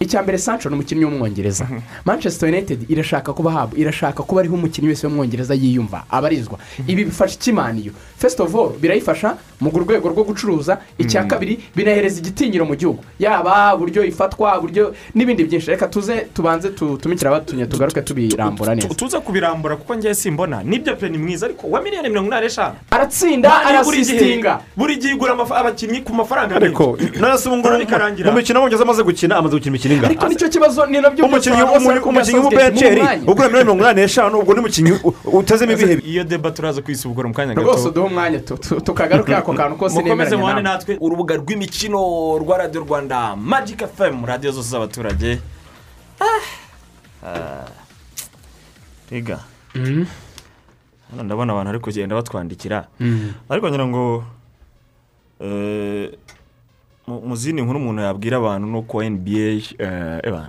icya 0.00 0.22
mbere 0.22 0.38
sancho 0.38 0.68
ni 0.68 0.74
umukinnyi 0.74 1.04
w'umwongereza 1.04 1.66
manchester 2.04 2.48
united 2.48 2.90
irashaka 2.90 3.32
kuba 3.32 3.50
habwa 3.52 3.78
irashaka 3.78 4.22
kuba 4.22 4.40
ariho 4.40 4.54
umukinnyi 4.54 4.88
wese 4.88 5.06
w'umwongereza 5.06 5.54
yiyumva 5.54 6.04
abarizwa. 6.10 6.58
Ibi 6.86 7.04
bifasha 7.04 7.34
ikimaniyo 7.34 7.92
first 8.18 8.40
of 8.40 8.54
all 8.54 8.70
birayifasha 8.80 9.36
mu 9.60 9.70
rwego 9.70 10.08
rwo 10.08 10.24
gucuruza. 10.24 10.78
Icya 10.98 11.24
kabiri 11.24 11.58
binahereza 11.76 12.20
igitinyiro 12.20 12.64
mu 12.64 12.74
gihugu. 12.76 13.02
Yaba 13.18 13.74
uburyo 13.74 14.04
ifatwa 14.04 14.58
uburyo 14.58 14.94
n'ibindi 15.14 15.44
byinshi. 15.44 15.70
Reka 15.70 15.86
tuze 15.88 16.26
tubanze 16.34 16.68
tu- 16.70 16.96
tumikire 16.96 17.28
abatumye 17.30 17.66
tugaruke 17.66 18.02
tubirambura 18.02 18.76
tu- 18.76 18.82
neza. 18.82 18.94
tuza 18.94 19.20
kubirambura 19.20 19.76
kuko 19.76 19.96
ngewe 19.96 20.14
simbona. 20.14 20.62
Nibyo 20.62 20.96
pe 20.96 21.08
ni 21.08 21.18
mwiza. 21.18 21.46
Ariko 21.46 21.66
wa 21.70 21.82
miliyoni 21.82 22.08
mirongo 22.08 22.28
inani 22.28 22.46
n'eshanu? 22.46 22.74
Aratsinda 22.90 23.50
arasisitinga 23.66 24.60
buri 24.76 24.96
gihe 24.96 25.14
igura 25.14 25.32
abakinnyi 25.34 26.00
ku 26.06 26.14
mafaranga 26.14 26.56
ariko 26.56 26.96
menshi. 27.00 27.18
nasi 27.20 27.48
ubu 27.48 27.56
ngubu 27.56 27.74
mu 28.24 28.32
mikino 28.36 28.62
amaze 28.82 29.02
gukina 29.02 29.36
amaze 29.36 29.54
gukina 29.56 29.70
imikino 29.74 29.87
ingana 29.94 30.06
ariko 30.08 30.28
ni 30.28 30.36
cyo 30.36 30.48
kibazo 30.48 30.86
ni 30.86 31.00
na 31.00 31.10
byo 31.10 31.24
umukinnyi 31.26 31.62
umukinnyi 31.62 32.38
w'umubenceri 32.38 33.00
ugura 33.26 33.48
miliyoni 33.48 33.64
mirongo 33.64 33.82
inani 33.82 34.00
n'eshanu 34.00 34.38
ubwo 34.38 34.52
ni 34.54 34.60
umukinnyi 34.60 34.92
u- 35.04 35.14
utezemo 35.38 35.72
ibihe. 35.72 35.94
Iyo 36.04 36.24
deba 36.24 36.50
turaza 36.50 36.82
kwisubugura 36.82 37.28
mu 37.28 37.34
kanya 37.34 37.54
rwose 37.54 37.76
gato 37.76 37.88
uduhe 37.88 38.06
umwanya 38.06 38.38
tu- 38.40 38.56
tu- 38.58 38.80
tukagaruke 38.80 39.34
ako 39.36 39.52
kantu 39.54 39.76
kose 39.76 39.94
mukomeze 40.00 40.36
nemeranya 40.36 40.62
nawe 40.62 40.62
natwe 40.62 40.96
urubuga 41.00 41.36
rw'imikino 41.36 42.00
rwa 42.38 42.58
radiyo 42.58 42.80
rwanda 42.84 43.36
magic 43.36 43.80
fm 43.96 44.24
radiyo 44.24 44.52
zose 44.52 44.68
z'abaturage. 44.70 45.38
Ah. 47.24 47.64
rega 49.10 49.38
hano 51.10 51.22
ndabona 51.22 51.52
abantu 51.52 51.68
bari 51.68 51.78
kugenda 51.80 52.14
batwandikira. 52.16 52.86
Ariko 53.48 53.68
ngira 53.70 53.86
ngo 53.86 54.24
eh, 55.40 56.10
mu- 57.08 57.36
zindi 57.36 57.62
nkuru 57.62 57.78
umuntu 57.78 58.02
yabwira 58.02 58.36
abantu 58.36 58.66
ni 58.68 58.76
uko 58.78 59.02
nba 59.02 59.40
eh, 59.78 60.44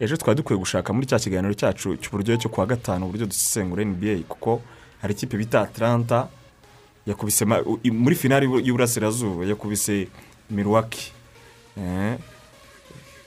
ejo 0.00 0.16
twari 0.16 0.36
dukwiye 0.36 0.58
gushaka 0.58 0.92
muri 0.92 1.06
cya 1.06 1.18
kiganiro 1.18 1.54
cyacu 1.54 1.96
cy'uburyo 2.00 2.36
cyo 2.36 2.48
kuwa 2.50 2.66
gatanu 2.66 3.06
uburyo 3.06 3.26
dusesengura 3.26 3.84
nba 3.84 4.18
kuko 4.28 4.60
hari 5.02 5.12
ikipe 5.14 5.36
bita 5.36 5.60
atlanta 5.62 6.28
yakubise 7.06 7.44
muri 7.92 8.14
finari 8.16 8.46
y'uburasirazuba 8.66 9.44
yakubise 9.46 10.08
miruwaki 10.50 11.12
Eh, 11.78 12.18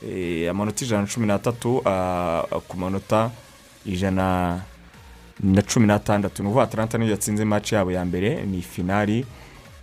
eh, 0.05 0.49
amanota 0.51 0.85
ijana 0.85 1.01
na 1.01 1.07
cumi 1.07 1.25
n'atatu 1.27 1.81
ah, 1.85 2.43
ku 2.67 2.77
manota 2.77 3.31
ijana 3.85 4.59
na 5.39 5.61
cumi 5.61 5.87
n'atandatu. 5.87 6.43
Ni 6.43 6.47
ukuvuga 6.49 6.63
atlanta 6.63 6.97
niyo 6.97 7.11
yatsinze 7.11 7.45
match 7.45 7.71
yabo 7.71 7.91
ya 7.91 8.05
mbere 8.05 8.43
ni 8.45 8.61
finari 8.61 9.25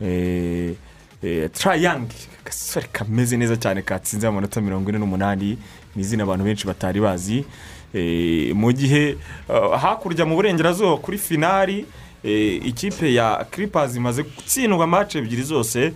eh, 0.00 0.74
eh, 1.22 1.50
trayangi 1.52 2.16
agasore 2.40 2.86
kameze 2.92 3.36
neza 3.36 3.56
cyane 3.56 3.82
katsinze 3.82 4.26
amanota 4.26 4.60
mirongo 4.60 4.90
ine 4.90 4.98
n'umunani 4.98 5.58
ni 5.96 6.02
izina 6.02 6.22
abantu 6.24 6.44
benshi 6.44 6.66
batari 6.66 7.00
bazi. 7.00 7.44
Eh, 7.94 8.54
mu 8.54 8.72
gihe 8.72 9.16
ah, 9.48 9.78
hakurya 9.78 10.24
mu 10.26 10.36
burengerazuba 10.36 10.96
kuri 10.96 11.18
finari 11.18 11.84
eh, 12.24 12.66
ikipe 12.66 13.14
ya 13.14 13.46
kiripazi 13.50 13.98
imaze 13.98 14.22
gutsindwa 14.22 14.86
match 14.86 15.14
ebyiri 15.16 15.42
zose 15.42 15.82
eh, 15.82 15.92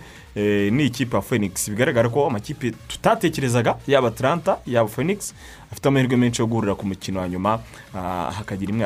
ni 0.71 0.85
ikipe 0.85 1.15
ya 1.15 1.21
phoenix. 1.21 1.69
Bigaragara 1.69 2.09
ko 2.09 2.27
amakipe 2.27 2.71
tutatekerezaga 2.87 3.77
yaba 3.87 4.07
atlanta 4.07 4.57
yaba 4.67 4.89
phoenix 4.89 5.33
afite 5.71 5.85
amahirwe 5.87 6.17
menshi 6.17 6.41
yo 6.41 6.47
guhurira 6.47 6.75
ku 6.75 6.85
mukino 6.87 7.19
wa 7.19 7.29
nyuma 7.29 7.59
ah, 7.95 8.31
hakagira 8.31 8.71
imwe 8.71 8.83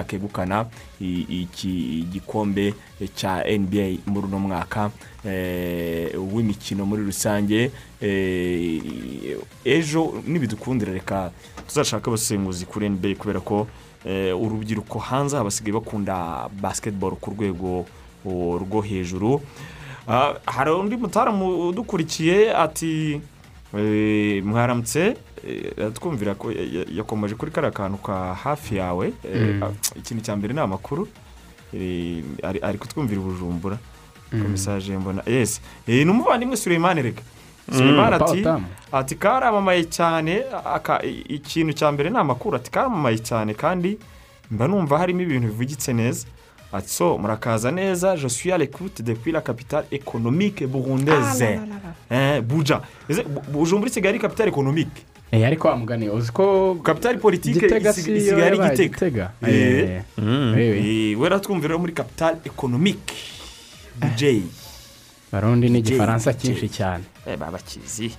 iki 1.30 2.06
gikombe 2.12 2.74
cya 3.16 3.44
nba 3.58 3.98
muri 4.06 4.28
uno 4.28 4.40
mwaka 4.40 4.92
eh, 5.26 6.12
w'imikino 6.34 6.86
muri 6.86 7.04
rusange. 7.04 7.72
Eh, 8.02 9.38
ejo 9.66 10.22
nibidukundira 10.28 10.94
reka 10.94 11.32
tuzashaka 11.68 12.08
abasenguzi 12.12 12.66
kuri 12.66 12.90
nba 12.90 13.16
kubera 13.16 13.40
ko 13.40 13.68
eh, 14.06 14.38
urubyiruko 14.42 15.00
hanze 15.00 15.36
basigaye 15.44 15.74
bakunda 15.74 16.48
basketball 16.62 17.16
ku 17.20 17.32
rwego 17.32 17.86
o, 18.26 18.58
rwo 18.60 18.82
hejuru. 18.82 19.42
Hari 20.46 20.72
undi 20.72 20.98
mutaramu 20.98 21.70
udukurikiye 21.70 22.56
ati 22.56 23.22
mwaramutse 24.44 25.18
twumvira 25.94 26.34
ko 26.36 26.52
ya- 26.52 26.64
ya- 26.80 26.86
yakomeje 26.98 27.36
kuri 27.36 27.52
kariya 27.52 27.72
kantu 27.72 27.98
ka 27.98 28.34
hafi 28.36 28.76
yawe 28.76 29.14
ikintu 29.96 30.24
cya 30.24 30.36
mbere 30.36 30.54
ni 30.54 30.60
amakuru 30.60 31.08
ari 32.64 32.78
kutwumvira 32.78 33.22
i 33.22 33.24
bujumbura 33.24 33.78
ko 34.32 34.46
mesaje 34.50 34.98
mbona 34.98 35.22
yesi 35.28 35.62
ni 35.88 36.06
umuvandimwe 36.10 36.58
sureyimani 36.58 37.02
reka 37.02 37.22
sureyimani 37.72 38.16
ati 38.16 38.42
ati 38.92 39.16
karamamaye 39.16 39.84
cyane 39.86 40.44
ikintu 41.30 41.74
cya 41.74 41.92
mbere 41.92 42.10
ni 42.10 42.18
amakuru 42.18 42.56
ati 42.58 42.72
karamamaye 42.72 43.18
cyane 43.22 43.54
kandi 43.54 43.98
mba 44.52 44.68
numva 44.68 44.98
harimo 44.98 45.22
ibintu 45.22 45.48
bivugitse 45.48 45.94
neza 45.94 46.28
ati 46.74 46.90
so 46.90 47.18
murakaza 47.18 47.72
neza 47.72 48.16
je 48.16 48.28
suis 48.30 48.52
à 48.52 48.58
l'écoute 48.58 49.02
depuis 49.02 49.32
la 49.32 49.42
capitale 49.42 49.86
économique 49.92 50.64
burundaise. 50.68 51.60
Eh, 52.12 52.42
buja. 52.42 52.82
Ese 53.10 53.24
Bu- 53.24 53.42
bujumbura 53.52 53.90
isigaye 53.90 54.10
ari 54.10 54.20
capitale 54.20 54.50
économique. 54.50 55.02
Eh, 55.32 55.46
ariko 55.48 55.68
wa 55.68 55.78
mugani 55.78 56.10
uzi 56.10 56.32
ko 56.32 56.74
si 57.94 58.12
yo 58.12 58.18
isigaye 58.18 58.46
ari 58.48 58.58
yabaye 58.58 58.72
gitega. 58.78 58.94
Gitega. 58.94 59.32
Eh, 60.58 61.20
wera 61.20 61.40
twumvira 61.40 61.78
muri 61.78 61.94
capitale 61.94 62.38
économique. 62.46 63.14
Bujeyi 64.02 64.44
barundi 65.32 65.70
ni 65.70 65.80
igifaransa 65.80 66.34
cyinshi 66.34 66.70
cyane. 66.70 67.04
Baba 67.38 67.52
bakizi 67.52 68.12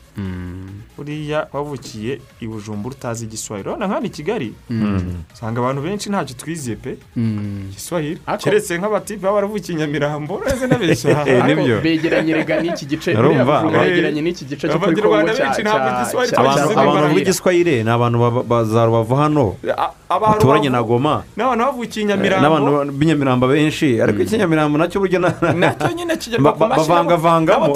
buriya 0.97 1.47
wavukiye 1.53 2.21
i 2.41 2.47
bujumbura 2.47 2.95
utazi 2.97 3.25
igiswahili. 3.25 3.69
Urabona 3.69 3.87
nk'hano 3.87 4.07
i 4.07 4.11
kigali. 4.11 4.55
Usanga 5.35 5.61
abantu 5.61 5.83
benshi 5.83 6.11
ntacyo 6.11 6.35
twiziye 6.37 6.77
pe. 6.77 6.97
Igiswahili. 7.71 8.19
Keretse 8.39 8.79
nk'abatipe 8.79 9.21
baba 9.23 9.35
baravukiye 9.35 9.79
i 9.79 9.81
nyamirambo 9.81 10.35
uretse 10.35 10.67
n'abeshya 10.67 11.11
Eh, 11.27 11.43
Ariko 11.45 11.61
ni 11.61 11.67
byo. 11.67 11.81
begeranye 11.81 12.33
rega 12.35 12.61
n'iki 12.63 12.87
gice. 12.87 13.11
Yegeranye 13.11 14.21
n'iki 14.23 14.45
gice 14.45 14.69
cyo 14.69 14.79
kuri 14.79 15.03
kongo 15.03 15.31
igiswahili 15.31 16.37
abantu 16.37 17.15
b'igiswahili 17.15 17.85
ni 17.85 17.91
abantu 17.91 18.43
baza 18.45 18.87
rubavu 18.87 19.15
hano. 19.17 19.57
Baturanye 20.11 20.69
na 20.71 20.83
goma. 20.83 21.23
N'abantu 21.37 21.65
bavukiye 21.65 22.03
i 22.05 22.09
n'abantu 22.09 22.71
nyamirambo 22.71 22.93
b'inyamirambo 22.99 23.47
benshi. 23.49 24.03
Ariko 24.03 24.23
ikinyamirambo 24.23 24.79
na 24.79 24.89
cyo 24.89 25.01
buryo 25.01 25.19
na 25.21 25.31
na 25.55 25.71
cyo 25.75 25.93
nyine 25.95 26.17
kigerwa 26.17 26.53
ku 26.53 26.67
mashyi 26.67 26.89
bavangavangamo. 26.89 27.75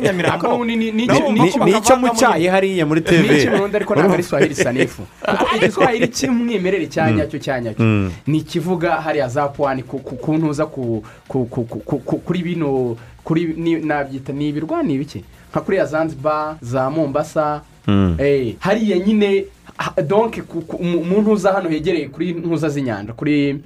Nabo 0.00 0.12
turaziranye 0.12 0.28
abahungu 0.28 0.40
banjye 0.40 0.40
b'inyamirambo 0.40 0.46
Ako 0.46 0.64
ni- 0.64 0.76
ni- 0.76 0.92
ni- 0.92 1.06
Nabo 1.06 1.32
ni- 1.32 1.40
boko 1.40 1.64
ni 1.64 1.70
icyo 1.70 1.96
mu 1.96 2.06
bakavangamo 2.06 2.14
cyayi 2.18 2.46
hariya 2.46 2.86
muri 2.86 3.00
tv 3.00 3.24
ikirundi 3.38 3.76
ariko 3.76 3.94
ntabwo 3.94 4.14
ari 4.14 4.22
swahili 4.22 4.54
sanifu. 4.54 5.02
Kuko 5.24 5.56
igiswahili 5.56 6.08
cy'umwimerere 6.08 6.86
cya 6.86 7.10
nyacyo 7.12 7.38
cya 7.38 7.60
nyacyo 7.60 7.84
Mm. 7.84 8.10
ni 8.26 8.38
ikivuga 8.38 8.90
hariya 9.00 9.28
za 9.28 9.48
puwani 9.48 9.82
ku 9.82 10.32
ntuza 10.38 10.66
ku 10.66 11.02
ku- 11.28 11.46
ku- 11.46 11.64
ku- 11.64 11.80
ku- 11.84 11.98
ku- 11.98 12.18
kuri 12.18 12.42
bino 12.42 12.96
kuri 13.24 13.54
nabyita 13.84 14.32
ni 14.32 14.48
ibirwa 14.48 14.82
ni 14.82 14.94
ibiki? 14.94 15.24
Nka 15.50 15.60
kuriya 15.60 15.84
zanzibar 15.86 16.56
za 16.62 16.90
mombasa. 16.90 17.62
Mm. 17.86 18.16
Eh, 18.18 18.54
hariya 18.60 18.98
nyine 18.98 19.44
donke 20.06 20.42
mu 20.80 21.20
ntuza 21.22 21.52
hano 21.52 21.68
hegereye 21.68 22.08
kuri 22.08 22.32
ntuza 22.34 22.68
z'inyanja 22.68 23.12
kuri 23.12 23.58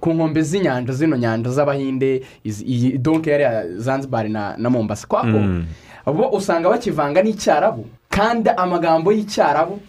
ku 0.00 0.08
nkombe 0.14 0.42
z'inyanja 0.42 0.92
zino 0.92 1.16
nyanja 1.16 1.50
z'abahinde 1.50 2.22
iyi 2.44 2.98
donke 2.98 3.30
yariya 3.30 3.64
zanzibar 3.76 4.28
na 4.28 4.54
na 4.56 4.70
mombasa. 4.70 5.06
Kwako 5.06 5.26
Mm. 5.38 5.66
bo 6.06 6.28
usanga 6.32 6.68
bakivanga 6.68 7.22
n'icyarabu 7.22 7.86
kandi 8.08 8.50
amagambo 8.50 9.12
y'icyarabu 9.12 9.80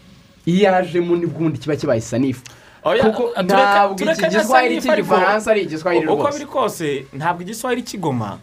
iyo 0.46 0.64
yajemo 0.64 1.16
n'ubundi 1.16 1.58
kiba 1.60 1.76
kibaye 1.76 2.02
sanifu. 2.02 2.44
Oya, 2.84 3.04
kuko 3.10 3.30
ntabwo 3.44 3.96
iki 4.12 4.28
giswahili 4.30 4.82
cy'igifaransa 4.82 5.52
ari 5.52 5.62
igiswahili 5.62 6.06
uko 6.08 6.16
rwose. 6.24 6.34
biri 6.38 6.46
kose 6.50 7.06
ntabwo 7.14 7.42
igiswahili 7.42 7.84
kigoma. 7.84 8.38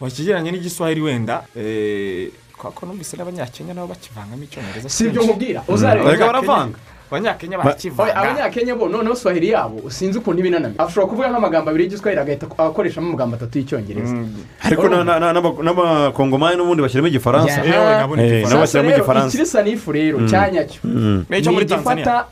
Wakigereranya 0.00 0.50
n'igiswahili 0.52 1.00
wenda 1.00 1.42
eh, 1.56 2.28
kwa 2.58 2.70
ko 2.70 2.86
numvise 2.86 3.16
n'abanyakenya 3.16 3.74
nabo 3.74 3.86
bakivangamo 3.86 4.42
icyongereza 4.44 4.88
si 4.88 5.04
ibyo 5.06 5.22
nkubwira. 5.22 5.62
Uzareba 5.68 6.26
baravanga 6.26 6.78
abanyakenya 7.10 7.58
barakivanga 7.58 8.16
abanyakenya 8.16 8.74
bo 8.74 8.88
noneho 8.88 9.14
swahili 9.14 9.48
yabo 9.50 9.90
sinzi 9.90 10.18
ukuntu 10.18 10.38
iba 10.40 10.48
inanamye 10.48 10.76
ashobora 10.78 11.06
kuvuga 11.06 11.28
nk'amagambo 11.30 11.70
abiri 11.70 11.84
y'igiswahili 11.84 12.20
agahita 12.20 12.46
akoreshamo 12.58 13.06
amagambo 13.08 13.36
atatu 13.36 13.58
y'icyongereza. 13.58 14.14
Ariko 14.62 14.88
na- 14.88 15.04
na- 15.04 15.18
na- 15.20 15.32
n'aba- 15.32 15.62
n'abakongomani 15.62 16.56
n'ubundi 16.56 16.82
bashyiramo 16.82 17.08
igifaransa. 17.08 17.64
Eh, 17.64 18.42
nabo 18.46 18.60
bashyiramo 18.60 18.90
igifaransa. 18.90 19.28
ikiri 19.28 19.46
sanifu 19.46 19.92
rero 19.92 20.18
cya 20.28 20.50
nyacyo 20.50 20.80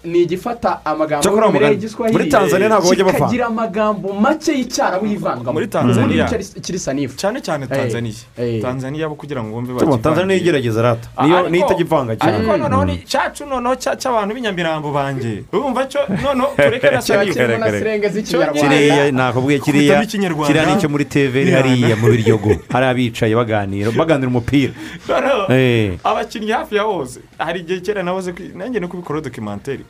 ni 0.04 0.18
igifata 0.22 0.80
amagambo 0.84 1.30
mugani, 1.52 1.74
y'igiswahili 1.74 2.18
muri 2.18 2.28
Tanzania 2.30 2.68
ntabwo 2.68 2.88
bajya 2.90 3.04
bavanga. 3.04 3.18
kikagira 3.24 3.46
amagambo 3.46 4.12
make 4.12 4.52
y'icyarabu 4.52 5.06
yivangamo 5.06 5.52
Muri 5.52 5.66
Tanzania. 5.66 6.24
kiri 6.62 6.78
sanifu. 6.78 7.16
Cyane 7.16 7.40
cyane 7.40 7.66
tanzania. 7.66 8.12
Eh. 8.38 8.62
tanzania 8.62 9.08
bo 9.08 9.14
kugira 9.14 9.42
ngo 9.42 9.54
wumve 9.56 9.78
Tuba, 9.78 9.98
tanzania 9.98 10.26
niyo 10.26 10.40
igerageza 10.40 10.82
rata. 10.82 11.08
Niyo 11.22 11.36
Ariko- 11.38 11.50
niyo 11.50 11.66
itagivanga 11.66 12.16
cyane. 12.16 12.36
ariko 12.36 12.56
noneho 12.56 12.84
ni 12.84 12.98
cyacu 13.06 13.46
noneho 13.46 13.74
cya- 13.74 13.96
cy'abantu 13.96 14.34
b'inyamirambo 14.64 14.92
banjye. 14.92 15.44
Urumva 15.52 15.86
cyo 15.88 16.00
noneho 16.08 16.54
tureke 16.56 16.90
na 16.90 17.00
sirenge 17.02 18.10
kiriya 18.52 19.12
nakubwiye 19.12 19.58
kiriya 19.58 20.06
kiriya 20.46 20.66
ni 20.66 20.80
cyo 20.80 20.88
muri 20.88 21.04
tv 21.04 21.50
hariya 21.50 21.96
mu 21.96 22.08
biryogo. 22.08 22.56
Hari 22.72 22.86
abicaye 22.86 23.34
baganira 23.36 23.90
baganira 23.92 24.28
umupira. 24.28 24.72
Eh. 25.50 25.98
abakinnyi 26.04 26.50
hafi 26.52 26.76
ya 26.76 26.84
bose 26.84 27.20
hari 27.38 27.60
igihe 27.60 27.80
kera 27.80 28.02
kwi- 28.02 28.56
nanjye 28.56 28.80
no 28.80 28.88
kubikora 28.88 29.20
dokimenteri 29.20 29.84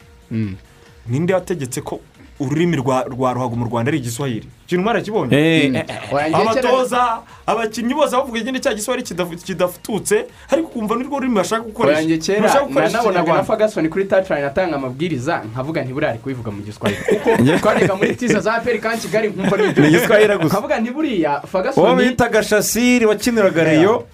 ninde 1.06 1.34
wategetse 1.34 1.80
ko 1.80 2.00
ururimi 2.40 2.76
rwa 2.76 3.04
ruhago 3.32 3.56
mu 3.56 3.64
rwanda 3.64 3.88
ari 3.90 3.98
igiswahili. 3.98 4.48
Ikintu 4.66 4.82
mwarakibonye 4.84 5.36
Eh, 5.36 5.84
Oya, 6.12 6.28
njye 6.28 6.38
kera- 6.38 6.50
abatoza 6.50 7.18
abakinnyi 7.46 7.94
bose 7.94 8.16
bavuga 8.16 8.38
ikindi 8.40 8.60
cya 8.60 8.74
giswahili 8.74 9.06
kidaf- 9.06 9.42
kidafututse 9.44 10.26
ariko 10.50 10.68
ukumva 10.68 10.94
nirwo 10.96 11.18
rurimi 11.18 11.34
bashaka 11.36 11.62
gukoresha. 11.62 12.00
Ntibashaka 12.02 12.64
gukoresha 12.66 12.92
nanabonaga 12.92 13.02
na 13.02 13.20
ikinyarwanda. 13.20 13.44
fagasoni 13.44 13.88
kuri 13.88 14.04
tacani 14.04 14.42
atanga 14.46 14.76
amabwiriza 14.76 15.42
nkavuga 15.52 15.82
ntiburiya 15.84 16.14
kubivuga 16.18 16.50
mu 16.50 16.62
giswahili. 16.62 17.00
Kuko 17.10 17.58
twajyaga 17.60 17.94
muri 17.96 18.16
tiza 18.16 18.40
za 18.40 18.60
peri 18.60 18.78
kandi 18.78 18.98
kigali 19.02 19.28
nkumva 19.28 19.56
Ni 19.80 19.88
igiswahili 19.88 20.34
gusa. 20.36 20.46
nkavuga 20.46 20.80
ntiburiya 20.80 21.30
uwo 21.30 21.46
fagasoni 21.46 22.04
bitaga 22.08 22.42
shasiri 22.42 23.06
wakiniraga 23.06 23.64
reyo 23.64 24.04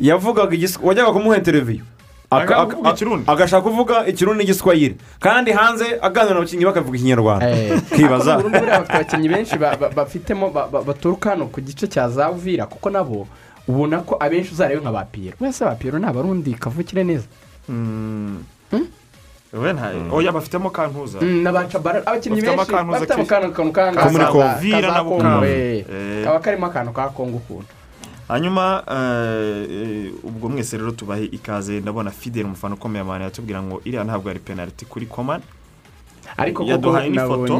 yavugaga 0.00 0.56
wajyaga 0.82 1.12
kumuha 1.12 1.36
interiviyu 1.36 1.84
Agashaka 3.26 3.62
kuvuga 3.62 4.06
ikirundi 4.06 4.44
n'igiswahili. 4.44 4.96
Kandi 5.20 5.52
hanze 5.52 5.98
aganira 6.02 6.34
n'abakinnyi 6.34 6.64
bakavuga 6.64 6.96
ikinyarwanda. 6.98 7.46
Eh, 7.50 7.80
buriya 8.42 8.78
bafite 8.82 8.92
abakinnyi 8.94 9.28
benshi 9.28 9.56
ba- 9.58 9.76
ba- 9.80 9.90
bafitemo 9.94 10.50
ba- 10.50 10.66
ba- 10.68 10.82
baturuka 10.82 11.30
hano 11.30 11.46
ku 11.46 11.60
gice 11.60 11.86
cya 11.88 12.08
za 12.08 12.30
uvira 12.30 12.66
kuko 12.66 12.90
nabo 12.90 13.26
ubona 13.68 13.98
ko 14.02 14.16
abenshi 14.20 14.52
uzarebe 14.54 14.80
nka 14.82 14.92
ba 14.92 15.04
piyero 15.06 15.36
wese 15.40 15.64
ba 15.64 15.74
piyero 15.74 15.98
ni 15.98 16.06
abarundi 16.06 16.54
kavukire 16.54 17.04
neza. 17.04 17.26
We 19.52 19.72
nta- 19.72 20.12
oya 20.12 20.32
bafitemo 20.32 20.70
kantuza 20.70 21.18
abakinnyi 22.06 22.40
benshi 22.42 22.70
amakantuza 22.74 22.98
bafite 22.98 23.14
kenshi. 23.16 23.30
akantu 24.00 24.18
na 24.18 24.24
Kongo, 24.28 25.16
Bukavu. 25.16 25.44
eh. 25.46 25.84
Eh. 25.92 26.24
kaba 26.24 26.38
karimo 26.40 26.66
akantu 26.66 26.92
ka 26.92 27.08
kongo 27.08 27.36
ukuntu 27.38 27.66
hanyuma 28.28 28.82
eh, 28.90 30.12
ubwo 30.24 30.48
mwese 30.48 30.76
rero 30.76 30.90
tubahe 30.90 31.24
ikaze 31.24 31.80
ndabona 31.80 32.10
fidel 32.10 32.44
umufana 32.44 32.74
ukomeye 32.74 33.02
amahane 33.02 33.24
yatubwira 33.24 33.62
ngo 33.62 33.80
iriya 33.84 34.04
ntabwo 34.04 34.30
ari 34.30 34.38
penaliti 34.38 34.84
kuri 34.84 35.06
komani 35.06 35.44
ariko 36.36 36.62
koko 36.62 36.70
yaduhaye 36.70 37.10
n'ifoto 37.10 37.54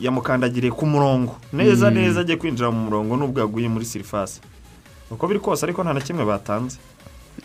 yamukandagiriye 0.00 0.72
ku 0.72 0.86
murongo. 0.86 1.36
Neza 1.52 1.90
neza 1.90 2.20
agiye 2.20 2.38
kwinjira 2.38 2.70
mu 2.70 2.84
murongo 2.86 3.16
nubwo 3.16 3.40
yaguye 3.40 3.68
muri 3.68 3.84
sirifasi 3.84 4.40
uko 5.10 5.26
biri 5.26 5.40
kose 5.40 5.66
ariko 5.66 5.82
nta 5.82 5.92
na 5.92 6.00
kimwe 6.00 6.24
batanze. 6.24 6.78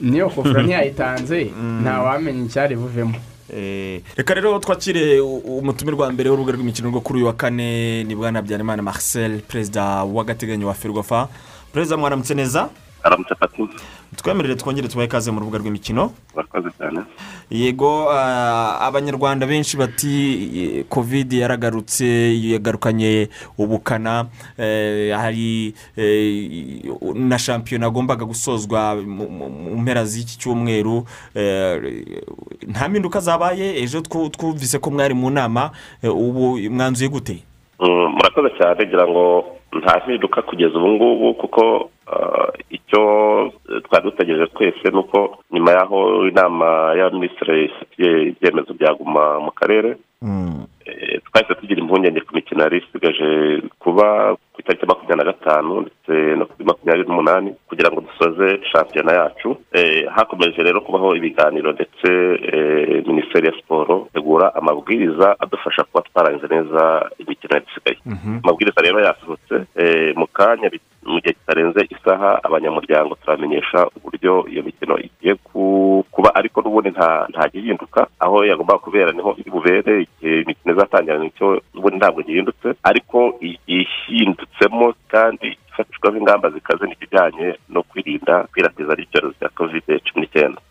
Niyo 0.01 0.29
kofura 0.29 0.63
ntiyayitanze 0.65 1.51
ntawamenya 1.81 2.45
icyari 2.45 2.75
buvemo. 2.75 3.15
Eh, 3.53 4.01
reka 4.15 4.33
rero 4.33 4.59
twakire 4.59 5.19
umutumirwa 5.21 6.09
mbere 6.11 6.29
w'urubuga 6.29 6.53
rw'imikino 6.55 6.89
rwo 6.89 7.01
kuri 7.01 7.19
uyu 7.19 7.27
wa 7.27 7.33
kane 7.33 8.03
ni 8.03 8.15
bwana 8.15 8.39
habyarimana 8.39 8.81
marcel 8.81 9.41
perezida 9.41 10.03
w'agateganyo 10.03 10.67
wa 10.67 10.73
ferwafa. 10.73 11.29
Perezida 11.73 11.97
mwaramutse 11.97 12.33
neza 12.33 12.69
aramutse 13.03 13.35
fatima 13.35 13.67
twemerere 14.15 14.55
twongere 14.55 14.87
tubahe 14.87 15.07
ikaze 15.07 15.31
mu 15.31 15.39
rubuga 15.39 15.57
rw'imikino. 15.57 16.11
Urakoze 16.35 16.69
cyane. 16.77 17.01
Yego 17.51 18.09
ah, 18.11 18.79
abanyarwanda 18.81 19.47
benshi 19.47 19.77
bati 19.77 20.85
covid 20.89 21.33
yaragarutse 21.33 22.05
yagarukanye 22.41 23.27
ubukana. 23.57 24.25
Eh, 24.57 25.11
hari 25.17 25.73
eh, 25.97 26.93
na 27.15 27.39
shampiyona 27.39 27.87
agombaga 27.87 28.25
gusozwa 28.25 28.95
mu- 28.95 29.49
mpera 29.81 30.05
z'iki 30.05 30.37
cyumweru. 30.37 31.05
Eh, 31.35 32.05
nta 32.67 32.89
mpinduka 32.89 33.19
zabaye 33.19 33.81
ejo 33.83 33.99
twu- 33.99 34.29
twumvise 34.29 34.79
ko 34.79 34.91
mwari 34.91 35.13
mu 35.13 35.29
nama. 35.29 35.71
Ubu 36.03 36.59
mwanzuye 36.69 37.09
gute? 37.09 37.43
Mm, 37.79 38.13
murakoze 38.15 38.49
cyane 38.61 38.85
ngira 38.87 39.07
ngo 39.07 39.45
nta 39.79 39.97
mpinduka 40.03 40.41
kugeza 40.41 40.77
ubu 40.77 40.89
ngubu 40.91 41.33
kuko 41.33 41.89
ah, 42.13 42.47
icyo 42.69 43.01
eh, 43.69 43.81
twari 43.83 44.03
dutegereje 44.05 44.47
twese 44.47 44.89
ni 44.91 44.97
uko 44.99 45.37
nyuma 45.51 45.71
y'aho 45.71 46.27
inama 46.27 46.93
y'abaminisitiri 46.97 47.65
ifatiye 47.65 48.11
ibyemezo 48.27 48.73
byaguma 48.73 49.39
mu 49.39 49.51
karere 49.51 49.89
eh, 49.89 49.97
twahise 51.25 51.53
tugira 51.55 51.81
impungenge 51.81 52.21
ku 52.21 52.35
mikino 52.35 52.63
yari 52.63 52.77
isigaje 52.83 53.61
kuba 53.79 54.35
ku 54.53 54.57
itariki 54.61 54.85
makumyabiri 54.85 55.17
na 55.17 55.31
gatanu 55.31 55.81
ndetse 55.81 56.13
no 56.37 56.45
kuri 56.45 56.63
makumyabiri 56.65 57.07
n'umunani 57.07 57.49
kugira 57.69 57.89
ngo 57.91 58.01
dusoze 58.01 58.47
shampiyona 58.71 59.11
yacu. 59.13 59.49
Eh, 59.73 60.05
hakomeje 60.15 60.63
rero 60.63 60.81
kubaho 60.81 61.15
ibiganiro 61.15 61.71
ndetse 61.71 62.07
eh, 62.53 63.03
minisiteri 63.07 63.47
ya 63.47 63.53
siporo 63.57 64.07
itegura 64.09 64.55
amabwiriza 64.55 65.35
adufasha 65.39 65.83
kuba 65.83 66.01
twarangiza 66.07 66.47
neza 66.47 67.09
imikino 67.19 67.51
yari 67.53 67.65
isigaye 67.71 67.97
amabwiriza 68.43 68.81
rero 68.81 68.99
yasohotse 68.99 69.55
eh, 69.75 70.13
mu 70.15 70.27
kanya 70.27 70.69
bi- 70.69 70.81
mu 71.05 71.19
gihe 71.21 71.33
kitarenze 71.33 71.81
isaha 71.95 72.39
abanyamuryango 72.43 73.15
turamenyesha 73.21 73.87
uburyo 73.97 74.45
iyo 74.51 74.63
mikino 74.63 74.95
igiye 74.97 75.35
ku- 75.35 76.05
kuba 76.11 76.29
ariko 76.35 76.61
n'ubundi 76.61 76.89
nta 77.29 77.43
gihinduka 77.53 78.07
aho 78.19 78.45
yagombaga 78.45 78.79
kubera 78.85 79.11
ni 79.11 79.21
ho 79.21 79.35
iri 79.39 79.51
bubere 79.51 79.93
igihe 80.05 80.41
imikino 80.41 80.73
izatangira 80.73 81.17
ni 81.19 81.29
cyo 81.37 81.61
n'ubundi 81.73 81.97
ntabwo 81.97 82.21
gihindutse 82.21 82.67
ariko 82.83 83.37
ihindutsemo 83.67 84.93
kandi 85.07 85.57
ifatirwaho 85.69 86.17
ingamba 86.17 86.49
zikaze 86.49 86.85
n'ikijyanye 86.87 87.47
no 87.69 87.81
kwirinda 87.83 88.45
ikwirakwiza 88.49 88.93
ry'icyorezo 88.95 89.33
cya 89.39 89.49
kovide 89.49 89.99
cumi 90.05 90.21
n'icyenda 90.25 90.61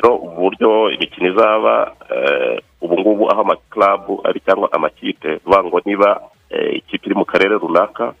rero 0.00 0.16
uburyo 0.16 0.90
imikino 0.90 1.28
izaba 1.32 1.92
eh, 2.16 2.56
ubu 2.80 2.94
ngubu 3.00 3.30
aho 3.30 3.40
amakarabu 3.40 4.20
ari 4.24 4.40
cyangwa 4.40 4.68
amakipe 4.72 5.28
bivuga 5.44 5.64
ngo 5.64 5.78
niba 5.86 6.10
eh, 6.50 6.76
ikipe 6.80 7.06
iri 7.06 7.14
mu 7.14 7.24
karere 7.24 7.54
runaka 7.60 8.14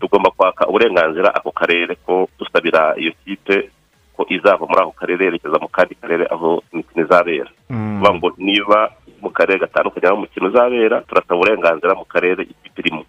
tugomba 0.00 0.30
kwaka 0.30 0.66
uburenganzira 0.68 1.34
ako 1.34 1.50
karere 1.52 1.94
ko 2.06 2.28
dusabira 2.38 2.94
iyo 2.98 3.12
kipe 3.24 3.70
ko 4.16 4.24
izava 4.28 4.64
muri 4.66 4.80
ako 4.82 4.92
karere 4.96 5.24
yerekeza 5.24 5.58
mu 5.60 5.68
kandi 5.68 5.94
karere 5.94 6.24
aho 6.30 6.62
imikino 6.72 7.04
izabera. 7.04 7.50
Kuvuga 7.68 8.10
ngo 8.16 8.28
niba 8.38 8.78
mu 9.22 9.30
karere 9.30 9.58
gatandukanye 9.60 10.06
aho 10.08 10.16
umukino 10.16 10.46
uzabera 10.48 10.96
turasaba 11.08 11.36
uburenganzira 11.36 11.92
mu 11.94 12.04
karere 12.08 12.42
ikipe 12.42 12.80
irimo. 12.80 13.04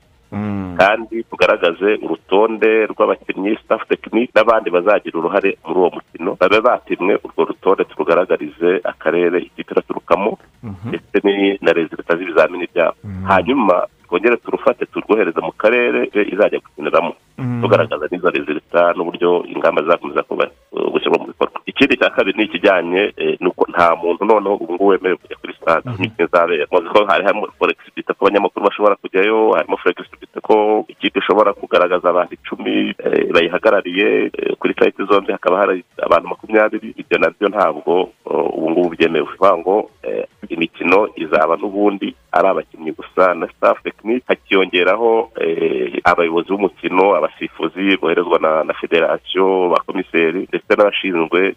Kandi 0.77 1.23
tugaragaze 1.31 1.97
urutonde 2.03 2.85
rw'abakinnyi 2.91 3.55
staff 3.63 3.87
tekinike 3.87 4.35
n'abandi 4.35 4.67
bazagira 4.69 5.15
uruhare 5.17 5.55
muri 5.65 5.79
uwo 5.79 5.89
mukino. 5.95 6.35
Babe 6.35 6.59
bapimwe 6.61 7.13
urwo 7.23 7.41
rutonde 7.55 7.83
turugaragarize 7.87 8.83
akarere 8.83 9.39
ikipe 9.47 9.71
iraturukamo 9.71 10.37
ndetse 10.91 11.15
ni- 11.23 11.57
na 11.63 11.71
rezilita 11.71 12.17
z'ibizamini 12.19 12.67
byabo. 12.73 12.99
Hanyuma 13.31 13.87
twongere 14.07 14.37
turufate 14.37 14.85
turwohereza 14.85 15.41
mu 15.41 15.51
karere 15.51 16.09
izajya 16.33 16.59
gukiniramo. 16.63 17.13
Tugaragaza 17.61 18.07
n'izo 18.09 18.29
rezilita 18.29 18.93
n'uburyo 18.97 19.45
ingamba 19.53 19.81
zizakomeza 19.83 20.51
uh, 20.71 20.89
gushyirwa 20.91 21.19
mu 21.21 21.27
bikorwa. 21.27 21.59
Ikindi 21.65 21.97
cya 21.99 22.09
kabiri 22.09 22.37
ni 22.37 22.43
ikijyanye 22.49 23.13
eh, 23.17 23.37
n'uko 23.41 23.65
nta 23.69 23.95
muntu 23.95 24.25
noneho 24.25 24.55
ubu 24.55 24.73
ngubu 24.73 24.87
wemerewe 24.87 25.17
kujya 25.21 25.37
kuri 25.41 25.53
stade. 25.53 25.85
Aho 25.89 25.97
imikino 25.97 26.25
izabera. 26.27 26.65
Ko 26.65 27.05
hari 27.05 27.23
harimo 27.25 27.47
flexibility 27.59 28.13
ko 28.13 28.25
abanyamakuru 28.25 28.65
bashobora 28.65 28.95
kujyayo 28.95 29.51
harimo 29.53 29.77
flexibility 29.77 30.39
ko 30.41 30.85
ikipe 30.87 31.19
ishobora 31.19 31.53
kugaragaza 31.53 32.09
abantu 32.09 32.33
icumi 32.33 32.95
eh, 33.05 33.29
bayihagarariye 33.33 34.07
eh, 34.33 34.55
kuri 34.59 34.73
sayiti 34.79 35.05
zombi. 35.05 35.31
Hakaba 35.31 35.57
hari 35.57 35.83
abantu 36.01 36.27
makumyabiri. 36.27 36.93
Ibyo 36.97 37.17
na 37.19 37.29
byo 37.29 37.47
ntabwo 37.49 38.09
ubu 38.25 38.71
ngubu 38.71 38.89
byemewe. 38.97 39.27
Ngo 39.57 39.89
eh, 40.03 40.25
imikino 40.49 41.09
izaba 41.15 41.55
n'ubundi 41.57 42.15
ari 42.31 42.47
abakinnyi 42.47 42.91
gusa 42.91 43.33
na 43.35 43.47
staff 43.47 43.83
tekinike 43.83 44.23
hakiyongeraho 44.27 45.31
eh, 45.41 46.01
abayobozi 46.03 46.49
b'umukino 46.49 47.15
abasifuzi 47.15 47.97
boherezwa 48.01 48.39
na, 48.39 48.73
federasiyo 48.73 49.69
ba 49.69 49.79
komiseri 49.85 50.47
ndetse 50.49 50.71
n'abashinzwe 50.75 51.55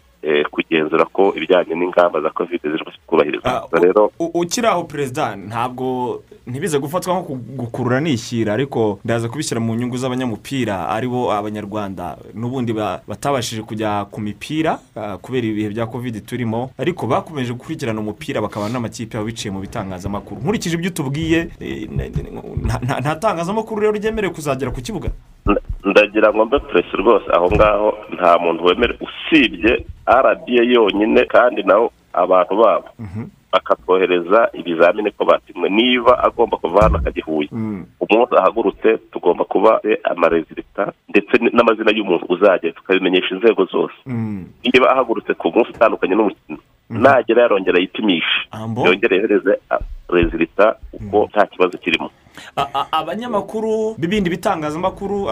kugenzura 0.51 1.05
ko 1.05 1.33
ibijyanye 1.35 1.75
n'ingamba 1.75 2.21
za 2.21 2.29
kovide 2.29 2.69
ziri 2.71 2.83
kubahirizwa 3.07 3.51
Ah, 3.51 3.79
rero 3.79 4.11
ukiri 4.19 4.67
aho 4.67 4.83
perezida 4.83 5.35
ntabwo 5.35 6.21
ntibize 6.47 6.79
gufatwa 6.79 7.13
nko 7.13 7.23
ku- 7.23 7.35
gukurura 7.57 7.99
nishyira 7.99 8.53
ariko 8.53 8.99
ndaza 9.05 9.29
kubishyira 9.29 9.61
mu 9.61 9.75
nyungu 9.75 9.97
z'abanyamupira 9.97 10.89
ari 10.89 11.07
bo 11.07 11.31
abanyarwanda 11.33 12.17
n'ubundi 12.33 12.73
ba- 12.73 13.01
batabashije 13.07 13.61
kujya 13.61 14.05
ku 14.11 14.21
mipira 14.21 14.79
ah, 14.95 15.17
kubera 15.17 15.47
ibihe 15.47 15.69
bya 15.69 15.85
kovide 15.87 16.19
turimo. 16.21 16.69
Ariko 16.77 17.07
bakomeje 17.07 17.53
gukurikirana 17.53 17.99
umupira 18.01 18.41
bakaba 18.41 18.69
n'amakipe 18.69 19.17
yabo 19.17 19.25
biciye 19.27 19.51
mu 19.53 19.59
bitangazamakuru. 19.61 20.41
Nkurikije 20.41 20.75
ibyo 20.77 20.89
utubwiye 20.89 21.49
eh, 21.59 21.89
nta- 21.89 23.15
tangazamakuru 23.19 23.81
rero 23.81 23.93
ryemerewe 23.93 24.33
kuzagera 24.33 24.71
ku 24.71 24.81
kibuga. 24.81 25.09
Ndagira 25.85 26.33
ngo 26.33 26.45
mbe 26.45 26.59
puresi 26.59 26.97
rwose. 26.97 27.25
Aho 27.33 27.51
ngaho 27.55 27.97
nta 28.13 28.37
muntu 28.39 28.65
wemerewe 28.65 28.99
usibye 29.07 29.85
rba 30.07 30.61
yonyine 30.73 31.25
kandi 31.25 31.63
nawo 31.63 31.91
abantu 32.13 32.53
babo 32.57 32.87
bakatwohereza 33.51 34.49
ibizamini 34.53 35.11
ko 35.11 35.25
bapimwe 35.25 35.69
niba 35.69 36.23
agomba 36.23 36.57
kuva 36.57 36.81
hano 36.83 36.97
akajya 36.97 37.19
i 37.19 37.25
huye 37.25 37.49
umunsi 37.99 38.35
ahagurutse 38.37 38.97
tugomba 39.11 39.43
kuba 39.43 39.81
amarezilita 40.03 40.91
ndetse 41.09 41.33
n'amazina 41.53 41.91
y'umuntu 41.91 42.25
uzajya 42.29 42.71
tukabimenyesha 42.71 43.35
inzego 43.35 43.65
zose. 43.65 43.93
Niba 44.63 44.87
ahagurutse 44.91 45.33
ku 45.33 45.51
munsi 45.55 45.71
utandukanye 45.75 46.15
n'umukino 46.15 46.57
nagera 46.89 47.41
yarongera 47.41 47.79
yipimishe 47.79 48.39
Ambo. 48.51 48.85
yongere 48.87 49.15
yohereze 49.17 49.53
rezilita 50.09 50.75
uko 50.93 51.27
nta 51.31 51.45
kibazo 51.45 51.77
kirimo. 51.77 52.09
Abanyamakuru 52.91 53.95
b'ibindi 53.97 54.29
bitangazamakuru 54.29 55.27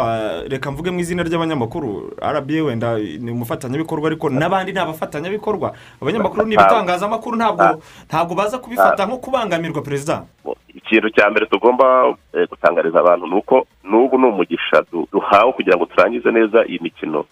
reka 0.47 0.71
mvuge 0.71 0.91
mu 0.91 0.99
izina 0.99 1.23
ry'abanyamakuru 1.23 2.13
rba 2.21 2.63
wenda 2.63 2.97
ni 2.97 3.31
umufatanyabikorwa 3.31 4.07
ariko 4.07 4.29
n'abandi 4.29 4.71
ni 4.73 4.79
abafatanyabikorwa. 4.79 5.73
Abanyamakuru 6.01 6.45
ni 6.45 6.53
ibitangazamakuru 6.55 7.35
ntabwo 7.37 7.81
ntabwo 8.09 8.35
baza 8.35 8.57
kubifata 8.57 9.05
nko 9.05 9.17
kubangamirwa 9.17 9.81
perezida. 9.81 10.23
Ikintu 10.73 11.09
cya 11.09 11.29
mbere 11.29 11.45
tugomba 11.45 12.15
eh, 12.33 12.47
gutangariza 12.49 12.99
abantu 12.99 13.27
ni 13.27 13.35
uko 13.35 13.65
n'ubu 13.83 14.17
ni 14.17 14.25
umugisha 14.27 14.83
du- 14.91 15.07
duhawe 15.11 15.51
kugira 15.53 15.77
ngo 15.77 15.85
turangize 15.85 16.31
neza 16.31 16.65
iyi 16.65 16.79
mikino. 16.81 17.25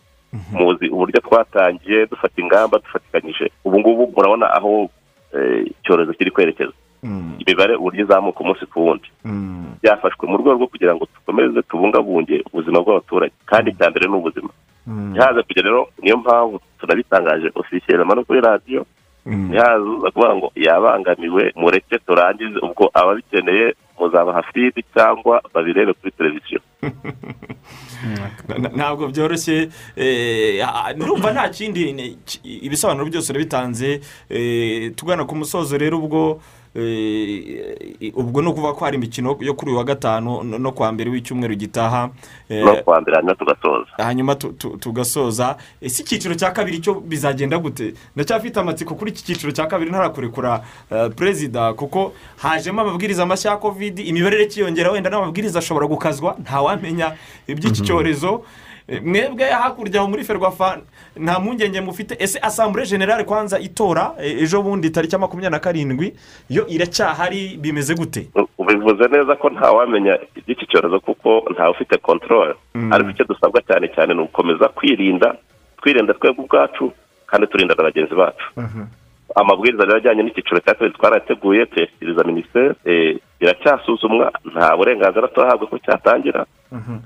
Muzi 0.52 0.90
uburyo 0.90 1.22
twatangiye 1.22 2.06
dufata 2.06 2.42
ingamba 2.42 2.78
dufatikanyije. 2.80 3.52
Ubu 3.66 3.80
ngubu 3.80 4.14
murabona 4.16 4.54
aho 4.54 4.90
eh, 5.34 5.66
icyorezo 5.82 6.14
kiri 6.14 6.32
kwerekeza. 6.32 6.72
Imibare 7.04 7.74
uburyo 7.76 8.04
izamuka 8.04 8.40
umunsi 8.40 8.66
ku 8.66 8.86
wundi. 8.86 9.10
Byafashwe 9.82 10.24
mu 10.28 10.38
rwego 10.38 10.58
rwo 10.58 10.68
kugira 10.68 10.96
ngo 10.96 11.08
dukomeze 11.16 11.62
tubungabunge 11.70 12.44
ubuzima 12.48 12.80
bw'abaturage 12.84 13.34
kandi 13.46 13.72
icya 13.72 13.90
mbere 13.90 14.06
ni 14.08 14.16
ubuzima 14.16 14.52
ntihaze 14.88 15.44
kujya 15.44 15.64
rero 15.64 15.88
niyo 16.02 16.18
mpamvu 16.18 16.60
tunabitangaje 16.80 17.52
ofisiyelema 17.56 18.16
no 18.16 18.24
kuri 18.24 18.42
radiyo 18.42 18.86
ntihaza 19.26 20.12
kuvuga 20.14 20.36
ngo 20.36 20.52
yabangamiwe 20.56 21.44
mureke 21.56 22.00
turangize 22.00 22.58
ubwo 22.60 22.90
ababikeneye 22.94 23.76
muzabaha 24.00 24.44
fidi 24.44 24.84
cyangwa 24.94 25.42
babirebe 25.54 25.94
kuri 25.94 26.12
televiziyo 26.12 26.60
ntabwo 28.76 29.08
byoroshye 29.08 29.70
eh, 29.96 30.68
ah, 30.68 30.94
ndumva 30.94 31.32
nta 31.32 31.50
kindi 31.50 31.82
ibisobanuro 32.44 33.06
byose 33.10 33.32
urabitanze 33.32 34.02
eh, 34.30 34.96
tugana 34.96 35.26
ku 35.26 35.36
musozo 35.36 35.78
rero 35.78 35.98
ubwo 36.00 36.40
ubwo 38.14 38.42
ni 38.42 38.48
ukuvuga 38.48 38.74
ko 38.74 38.86
hari 38.86 38.98
imikino 38.98 39.38
yo 39.40 39.54
kuri 39.54 39.72
uyu 39.72 39.78
wa 39.78 39.84
gatanu 39.84 40.44
no 40.44 40.58
no 40.60 40.72
kuwa 40.72 40.92
mbere 40.92 41.10
w'icyumweru 41.10 41.56
gitaha 41.56 42.10
eh, 42.50 42.66
no 42.66 42.76
kuwa 42.76 43.02
mbere 43.02 43.16
hanyuma 43.18 43.36
tugasoza. 43.36 43.92
hanyuma 43.98 44.36
tu- 44.36 44.54
tu- 44.54 44.78
tugasoza. 44.78 45.58
Ese 45.82 46.04
icyiciro 46.04 46.36
cya 46.36 46.52
kabiri 46.52 46.80
cyo 46.80 46.94
bizagenda 46.94 47.58
gute? 47.58 47.94
Ndacyafite 48.16 48.60
amatsiko 48.60 48.96
kuri 48.96 49.12
iki 49.12 49.24
cyiciro 49.24 49.52
cya 49.52 49.66
kabiri 49.68 49.92
ntarakurekura 49.92 50.64
eh, 50.92 51.10
perezida 51.16 51.74
kuko 51.74 52.14
hajemo 52.38 52.82
amabwiriza 52.82 53.26
mashya 53.26 53.52
ya 53.52 53.58
kovidi 53.58 54.02
imibare 54.02 54.44
ikiyongera 54.44 54.92
wenda 54.92 55.10
n'amabwiriza 55.10 55.60
ashobora 55.60 55.88
gukazwa 55.88 56.36
ntawamenya 56.42 57.14
iby'iki 57.48 57.82
cyorezo 57.82 58.28
Eh, 58.28 58.44
mwebwe 59.04 59.46
hakurya 59.46 60.00
aho 60.00 60.08
muri 60.10 60.24
ferwafa 60.24 60.78
nta 61.18 61.40
mpungenge 61.40 61.82
mufite. 61.82 62.16
Ese 62.20 62.40
asambure 62.40 62.86
generale 62.86 63.24
kwanza 63.24 63.60
itora? 63.60 64.14
Eh, 64.22 64.42
ejo 64.44 64.62
bundi 64.62 64.90
tariki 64.90 65.16
ya 65.16 65.20
makumyabiri 65.20 65.52
na 65.52 65.60
karindwi 65.60 66.14
yo 66.50 66.68
iracyahari 66.68 67.58
bimeze 67.58 67.96
gute? 67.96 68.28
Ubivuze 68.58 69.08
neza 69.08 69.36
ko 69.36 69.50
ntawamenya 69.50 70.20
iby'iki 70.36 70.66
cyorezo 70.68 71.00
kuko 71.00 71.44
ntawe 71.54 71.70
ufite 71.72 71.98
kontorore 71.98 72.54
ariko 72.92 73.10
icyo 73.10 73.26
dusabwa 73.26 73.62
cyane 73.62 73.88
cyane 73.96 74.14
ni 74.14 74.20
ugukomeza 74.22 74.68
kwirinda 74.68 75.36
twirinda 75.82 76.14
twebwe 76.14 76.44
ubwacu 76.44 76.92
kandi 77.28 77.48
turinda 77.48 77.76
na 77.76 77.84
bagenzi 77.84 78.16
bacu. 78.16 78.46
Amabwiriza 79.36 79.84
rero 79.86 79.98
ajyanye 79.98 80.24
n'icyiciro 80.24 80.60
cya 80.60 80.74
kabiri 80.74 80.94
twarateguye 80.98 81.66
tuyashyikiriza 81.66 82.24
minisiteri 82.24 82.74
eh, 82.86 83.18
biracyasuzumwa 83.40 84.32
nta 84.54 84.76
burenganzira 84.78 85.28
turahabwa 85.28 85.68
ko 85.68 85.78
cyatangira 85.80 86.46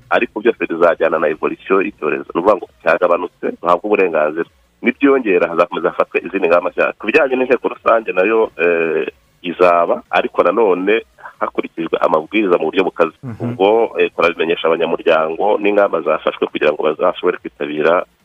ariko 0.10 0.40
byose 0.42 0.62
bizajyana 0.70 1.20
na 1.20 1.28
evolisiyo 1.28 1.82
y'icyorezo. 1.82 2.30
Ni 2.34 2.40
ukuvuga 2.40 2.56
ngo 2.56 2.66
cyagabanutse 2.84 3.46
duhabwe 3.62 3.86
uburenganzira. 3.88 4.50
Nibyongera 4.82 5.50
hazakomeza 5.50 5.90
hafatwa 5.90 6.18
izindi 6.26 6.48
ngamba 6.48 6.70
nshya. 6.70 6.94
Ku 7.00 7.06
bijyanye 7.08 7.36
n'inteko 7.36 7.68
rusange 7.70 8.12
na 8.12 8.24
yo 8.26 8.50
eh, 8.58 9.08
izaba 9.42 10.02
ariko 10.10 10.44
nanone 10.44 11.02
hakurikijwe 11.40 11.98
amabwiriza 12.02 12.58
mu 12.58 12.66
buryo 12.70 12.84
bukaze. 12.84 13.14
Ubwo 13.40 13.94
eh, 14.00 14.10
turabimenyesha 14.16 14.68
abanyamuryango 14.68 15.58
n'ingamba 15.62 16.02
zafashwe 16.02 16.48
kugira 16.48 16.72
ngo 16.74 16.84
bazashobore 16.84 17.38
kwitabira 17.38 17.94
eh, 18.02 18.21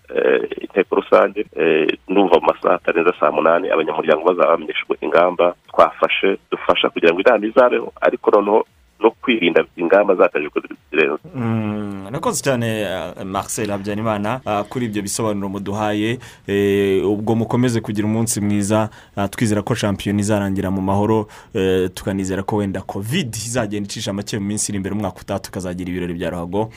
inteko 0.61 0.95
rusange 0.97 1.47
eh, 1.57 1.99
ndumva 2.09 2.37
mu 2.41 2.47
masaha 2.47 2.75
atarenze 2.75 3.13
saa 3.21 3.31
munani 3.31 3.71
abanyamuryango 3.71 4.25
bazaba 4.25 4.51
bamenyeshejwe 4.53 4.97
ingamba 5.01 5.55
twafashe 5.71 6.39
dufasha 6.51 6.89
kugira 6.91 7.13
ngo 7.13 7.21
inama 7.21 7.47
izabeho 7.47 7.93
ariko 8.01 8.31
noneho 8.31 8.67
no 9.01 9.11
kwirinda 9.11 9.65
ingamba 9.77 10.15
zatajwe 10.15 10.51
zirenze 10.91 11.23
Mm, 11.35 12.09
nakoze 12.11 12.43
cyane 12.43 12.81
eh, 12.81 13.25
marcel 13.25 13.71
habyarimana 13.71 14.41
ah, 14.47 14.65
kuri 14.65 14.87
ibyo 14.87 15.03
bisobanuro 15.03 15.49
muduhaye 15.49 16.19
eh, 16.47 17.07
ubwo 17.07 17.35
mukomeze 17.35 17.81
kugira 17.81 18.07
umunsi 18.09 18.41
mwiza 18.41 18.89
twizera 19.31 19.63
ko 19.63 19.75
shampiyona 19.75 20.21
izarangira 20.21 20.71
mu 20.71 20.81
mahoro 20.83 21.29
eh, 21.55 21.91
tukanizera 21.95 22.43
ko 22.43 22.57
wenda 22.57 22.81
covid 22.81 23.35
izagenda 23.35 23.87
icisha 23.87 24.13
make 24.13 24.39
mu 24.39 24.47
minsi 24.47 24.73
iri 24.73 24.77
imbere 24.77 24.95
umwaka 24.95 25.21
utaha 25.21 25.39
tukazagira 25.41 25.91
ibirori 25.91 26.15
bya 26.15 26.31
ruhago. 26.31 26.71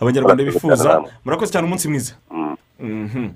Abanyarwanda 0.00 0.44
bifuza 0.44 1.02
murakoze 1.24 1.52
cyane 1.52 1.66
umunsi 1.66 1.88
mwiza. 1.88 2.12
Mhm. 2.80 3.28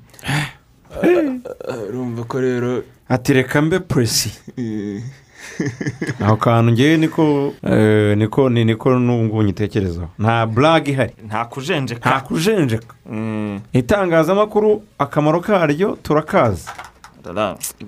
urumva 1.88 2.24
ko 2.24 2.40
rero 2.40 2.82
ati 3.08 3.32
reka 3.32 3.62
mbe 3.62 3.78
puresi 3.80 4.30
aho 6.20 6.36
kantu 6.36 6.72
ngewe 6.72 6.96
niko 6.96 7.54
eh, 7.62 8.16
niko 8.18 8.48
ni 8.50 8.64
niko 8.64 8.98
n'ubu 8.98 9.24
ngubu 9.24 9.42
nyitekerezaho. 9.42 10.08
Nta 10.18 10.46
burage 10.46 10.90
ihari. 10.92 11.12
Nta 11.26 11.44
kujenjeka. 11.44 12.10
Nta 12.10 12.20
kujenjeka. 12.20 12.94
Mm, 13.10 13.60
itangazamakuru 13.72 14.82
akamaro 14.98 15.40
karyo 15.40 15.98
turakazi 16.02 16.68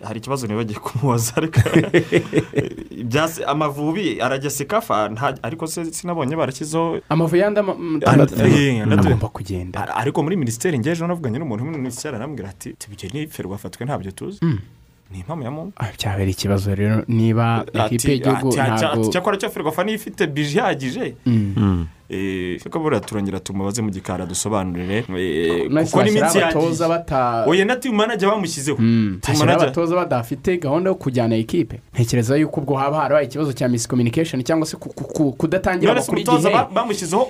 hari 0.04 0.18
ikibazo 0.18 0.46
nibagiye 0.46 0.78
kumubaza 0.78 1.32
ariko 1.36 1.60
amavubi 3.46 4.18
nta- 4.20 5.38
ariko 5.42 5.66
se 5.66 5.84
sinabonye 5.92 6.36
barashyizeho 6.36 7.00
amavubi 7.08 7.38
yandi 7.38 7.60
eh, 7.60 8.82
agomba 8.92 9.28
kugenda. 9.28 9.80
Ar- 9.80 9.92
ariko 10.02 10.22
muri 10.22 10.36
minisiteri 10.36 10.78
ngejeje 10.78 11.06
navuganye 11.06 11.38
n'umuntu 11.38 11.64
muri 11.64 11.78
minisiteri 11.78 12.16
arambwira 12.16 12.48
ati 12.50 12.72
tubigeni 12.78 13.26
ferwafatwe 13.26 13.84
ntabyo 13.86 14.10
tuzi. 14.12 14.40
Ni 15.10 15.18
impamo 15.20 15.42
ya 15.42 15.50
Ah, 15.76 15.88
byabera 15.98 16.30
ikibazo 16.30 16.74
rero. 16.74 17.02
Niba 17.08 17.64
ikipe 17.86 18.12
y'igihugu 18.12 18.48
ntabwo 18.54 19.10
cyakora 19.12 19.36
cyo 19.36 19.50
ferwafa 19.50 19.84
niyo 19.84 19.96
ifite 19.96 20.26
bije 20.26 20.58
ihagije. 20.58 21.14
Mm. 22.10 22.16
Eh, 22.16 22.58
buriya 22.78 23.00
turongera 23.00 23.40
tumubaze 23.40 23.82
mu 23.82 23.90
gikari 23.90 24.26
dusobanurire. 24.26 25.04
Nahise 25.70 25.90
kuko 25.92 26.02
n'iminsi 26.04 26.38
bashyira 26.38 26.88
bata 26.88 27.44
oya 27.46 27.64
na 27.64 27.76
timu 27.76 27.94
manager 27.96 28.28
bamushyizeho. 28.30 28.78
Mm, 28.80 29.18
hashyiraho 29.26 29.44
manager- 29.46 29.62
abatoza 29.68 29.94
badafite 29.96 30.56
gahunda 30.60 30.90
yo 30.90 30.94
kujyana 30.94 31.36
ikipe 31.36 31.80
ntekereza 31.94 32.36
yuko 32.36 32.60
ubwo 32.60 32.74
haba 32.76 32.96
harabaye 33.00 33.26
ikibazo 33.26 33.52
cya 33.52 33.68
miscommunication 33.68 34.42
cyangwa 34.42 34.66
se 34.66 34.76
ku- 34.76 34.88
ku- 34.94 35.04
ku- 35.04 35.32
kudatangira 35.32 35.92
amakuru 35.92 36.18
igihe. 36.18 36.54
ba- 36.54 36.68
bamushyizeho 36.74 37.22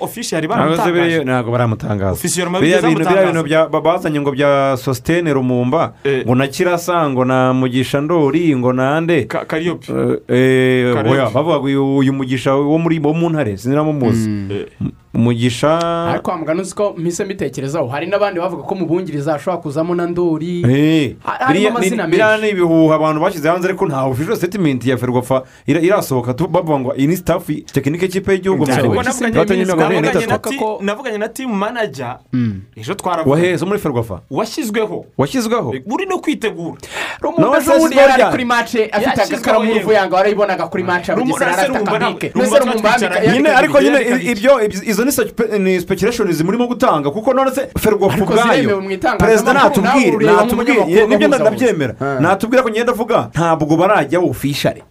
biriya 0.47 0.47
baramutangaje 0.47 1.23
ntabwo 1.23 1.51
baramutangaza. 1.51 2.17
Biriya 2.61 2.81
bintu 2.81 2.99
biriya 3.09 3.31
bintu 3.33 3.43
bazanye 3.81 4.19
ngo 4.21 4.31
bya 4.31 4.77
sositene 4.77 5.33
rumumba 5.33 5.93
Eh. 6.03 6.25
ngo 6.25 6.35
na 6.35 6.47
kirasa 6.47 7.09
ngo 7.09 7.25
na 7.25 7.53
mugisha 7.53 8.01
ndori 8.01 8.55
ngo 8.55 8.73
nande 8.73 9.25
Ka- 9.27 9.45
kariyopi 9.45 9.91
Eh, 9.91 10.17
eh, 10.27 10.93
bavuga 11.33 11.59
ngo 11.59 11.97
uyu 11.97 12.13
mugisha 12.13 12.55
wo 12.55 12.77
muri 12.77 12.99
wo 12.99 13.13
mu 13.13 13.29
ntare 13.29 13.57
sinzira 13.57 13.83
muzi 13.93 14.29
Eh, 14.51 14.65
umugisha 15.13 15.79
ariko 16.11 16.31
wa 16.31 16.37
mugani 16.37 16.61
uzi 16.61 16.75
ko 16.75 16.93
mpise 16.97 17.25
mbitekerezaho 17.25 17.87
hari 17.87 18.07
n'abandi 18.07 18.39
bavuga 18.39 18.63
ko 18.63 18.75
mu 18.75 18.85
bungiriza 18.85 19.31
hashobora 19.33 19.61
kuzamo 19.61 19.95
na 19.95 20.07
ndori 20.07 20.63
Eh, 20.63 21.15
Ha- 21.23 21.37
harimo 21.45 21.69
amazina 21.69 22.07
menshi. 22.07 22.41
ni 22.41 22.49
ibihuha 22.49 22.95
abantu 22.95 23.21
bashyize 23.21 23.49
hanze 23.49 23.67
ariko 23.67 23.85
nta 23.87 24.03
official 24.05 24.35
statement 24.37 24.85
ya 24.85 24.97
ferwafa 24.97 25.43
ira- 25.67 25.81
irasohoka. 25.81 26.33
Bavuga 26.47 26.79
ngo 26.79 26.93
iyi 26.95 27.07
ni 27.07 27.17
staff 27.17 27.47
tekinike 27.73 28.05
y'ikipe 28.05 28.31
y'igihugu 28.33 28.65
navuganye 28.65 29.65
na- 29.65 29.75
na 29.75 30.95
na 31.11 31.17
na 31.17 31.27
timu 31.29 31.55
manager. 31.55 32.17
Mm. 32.33 32.61
ejo 32.75 32.93
twaravuga. 32.93 33.31
Waheze 33.35 33.65
muri 33.65 33.79
ferwafa 33.79 34.21
washyizweho. 34.31 35.05
Washyizweho? 35.17 35.75
Uri 35.85 36.05
no 36.05 36.19
kwitegura. 36.19 36.77
Rumumba 37.21 37.41
Nawe 37.41 37.57
ejo 37.57 37.71
se 37.71 37.77
bundi 37.79 37.95
siporo 37.95 38.09
yari 38.09 38.21
ari 38.23 38.31
kuri 38.31 38.45
mace 38.45 38.89
afite 38.91 39.21
agakaramu 39.21 39.65
yewe. 39.65 39.75
n'uruvuyanga 39.75 40.15
warayibonaga 40.15 40.67
kuri 40.67 40.83
mace 40.83 41.11
rumumba 41.15 41.35
twicaranye. 41.35 43.27
yandika- 43.27 43.33
nyine 43.33 43.49
ariko 43.49 43.81
nyine 43.81 43.99
ibyo- 44.31 44.60
izo 44.65 45.05
ni 45.05 45.11
spe- 45.11 45.59
ni 45.59 45.79
speculation 45.79 46.27
murimo 46.43 46.67
gutanga 46.67 47.11
kuko 47.11 47.33
none 47.33 47.51
se 47.51 47.67
ferwafa 47.79 48.13
Ariko 48.13 48.33
ubwayo 48.33 48.81
perezida 49.17 49.53
natubwire 49.53 50.25
natubwire 50.25 51.07
ni 51.07 51.17
byo 51.17 51.27
ndabyemera 51.27 51.93
gusa. 51.93 52.19
natubwire 52.19 52.63
ko 52.63 52.69
ngenda 52.69 52.91
avuga 52.91 53.29
ntabwo 53.33 53.77
barajya 53.77 54.19
ofishare 54.19 54.83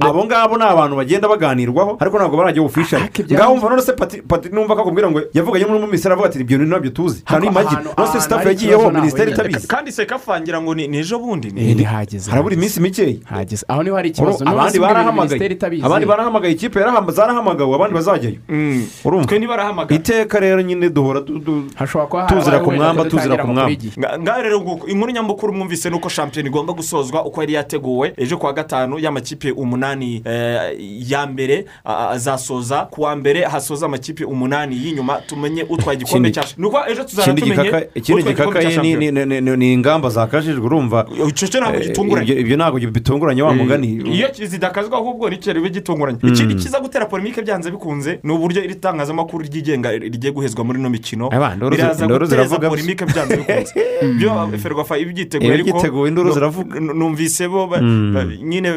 abo 0.00 0.24
ngabo 0.24 0.56
ni 0.56 0.64
abantu 0.64 0.96
bagenda 0.96 1.28
baganirwaho 1.28 1.96
ariko 2.00 2.16
ntabwo 2.18 2.36
barajya 2.36 2.62
ofishare 2.62 3.10
ngaho 3.32 3.52
umva 3.52 3.68
none 3.68 3.82
se 3.82 3.92
pati 3.92 4.22
pati 4.22 4.48
numva 4.48 4.74
akakubwira 4.74 5.10
ngo 5.10 5.20
yavuganye 5.34 5.64
muri 5.66 5.86
minisiteri 5.86 6.12
avuga 6.14 6.28
ati 6.28 6.38
ibyo 6.40 6.58
bintu 6.58 6.70
ntabyo 6.72 6.90
tuzi. 6.90 7.22
N'imagi 7.40 7.74
ahantu- 7.74 7.94
none 7.98 8.20
se 8.20 8.34
hari 8.34 8.48
yagiyeho 8.48 8.90
minisiteri 8.90 9.32
itabizi 9.32 9.66
kandi 9.66 9.92
sekafa 9.92 10.40
ngira 10.40 10.60
ngo 10.62 10.74
ni 10.74 10.88
ni 10.88 10.98
ejo 10.98 11.18
bundi 11.18 11.48
Eh, 11.56 11.76
ni 11.76 11.82
hageze 11.84 12.30
harabura 12.30 12.54
iminsi 12.54 12.80
mikeya 12.80 13.14
hageze 13.24 13.64
aho 13.68 13.82
ni 13.82 13.90
ho 13.90 13.96
hari 13.96 14.08
ikibazo 14.08 14.44
abandi 14.48 14.72
se 14.72 14.78
barahamagaye 14.80 15.46
itabizi 15.52 15.84
abandi 15.86 16.06
barahamagaye 16.06 16.52
ikipe 16.54 16.80
yarahama- 16.80 17.12
zarahamagawe 17.12 17.74
abandi 17.74 17.94
bazajyayo 17.94 18.36
Mm. 18.48 18.86
Twe 19.26 19.38
ntibarahamagara 19.38 19.96
iteka 19.96 20.40
rero 20.40 20.62
nyine 20.62 20.88
duhora 20.90 21.20
Tuzira 21.20 22.60
ku 22.60 22.72
mwamba, 22.72 23.04
tuzira 23.04 23.36
ku 23.36 23.46
mwamba. 23.46 23.76
ngaho 24.18 24.42
rero 24.42 24.56
inkuru 24.86 25.12
nyamukuru 25.12 25.52
mwumvise 25.52 25.90
ni 25.90 25.96
uko 25.96 26.08
shampiyona 26.08 26.48
igomba 26.48 26.72
gusozwa 26.72 27.24
uko 27.24 27.40
yari 27.40 27.52
yateguwe 27.54 28.12
ejo 28.16 28.36
kuwa 28.38 28.52
gatanu 28.52 28.98
y'amakipe 28.98 29.50
umunani 29.52 30.22
eh, 30.24 30.76
ya 31.10 31.26
mbere 31.26 31.64
azasoza. 31.84 32.86
Ku 32.90 33.02
wa 33.02 33.16
mbere 33.16 33.44
hasoza 33.44 33.86
amakipe 33.86 34.24
umunani 34.24 34.76
y'inyuma 34.76 35.14
tumenye 35.26 35.62
utwaye 35.68 35.98
igikombe 35.98 36.30
cya 36.30 36.44
ni 36.58 36.66
uko 36.66 36.78
ejo 36.88 37.02
ikindi 37.02 37.40
tumenye 37.42 37.86
ikindi 37.94 38.20
utwaye 38.20 38.34
igikombe 38.34 38.60
cya 38.60 38.70
gikakaye 38.82 39.56
ni- 39.56 39.72
ingamba 39.72 40.08
zakajijwe 40.08 40.60
urumva. 40.66 41.06
Icyo 41.28 41.48
cyo 41.48 41.60
ntabwo 41.60 41.80
Eh, 41.80 41.86
gitunguranye. 41.86 42.32
ibyo- 42.32 42.56
ntabwo 42.56 42.78
bitunguranye 42.80 43.42
wa 43.42 43.54
mugani. 43.54 43.88
Iyo 44.04 44.28
zidakazwa 44.46 44.98
ahubwo 44.98 45.30
ni 45.30 45.36
cyo 45.38 45.52
ribe 45.52 45.70
gitunguranye. 45.70 46.18
Ikindi 46.22 46.54
kiza 46.54 46.80
gutera 46.80 47.06
polemike 47.06 47.42
byanze 47.42 47.70
bikunze 47.70 48.18
ni 48.22 48.32
uburyo 48.32 48.64
iri 48.64 48.74
tangazamakuru 48.90 49.44
ryigenga 49.46 49.90
rigiye 49.94 50.32
guhezwa 50.32 50.64
muri 50.64 50.78
ino 50.80 50.90
mikino 50.90 51.30
biraza 51.70 52.06
guteza 52.06 52.58
polemike 52.58 53.04
byanze 53.06 53.36
bikunze 53.36 53.72
byo 54.18 54.58
ferwafa 54.58 54.98
ibyiteguye 54.98 55.54
Iyo 55.54 55.76
ariko 55.78 56.08
induru 56.08 56.32
ziravuga. 56.32 56.80
numvise 56.80 57.48
bo 57.48 57.66
Mm. 57.80 58.14
ba- 58.14 58.24
nyine 58.24 58.70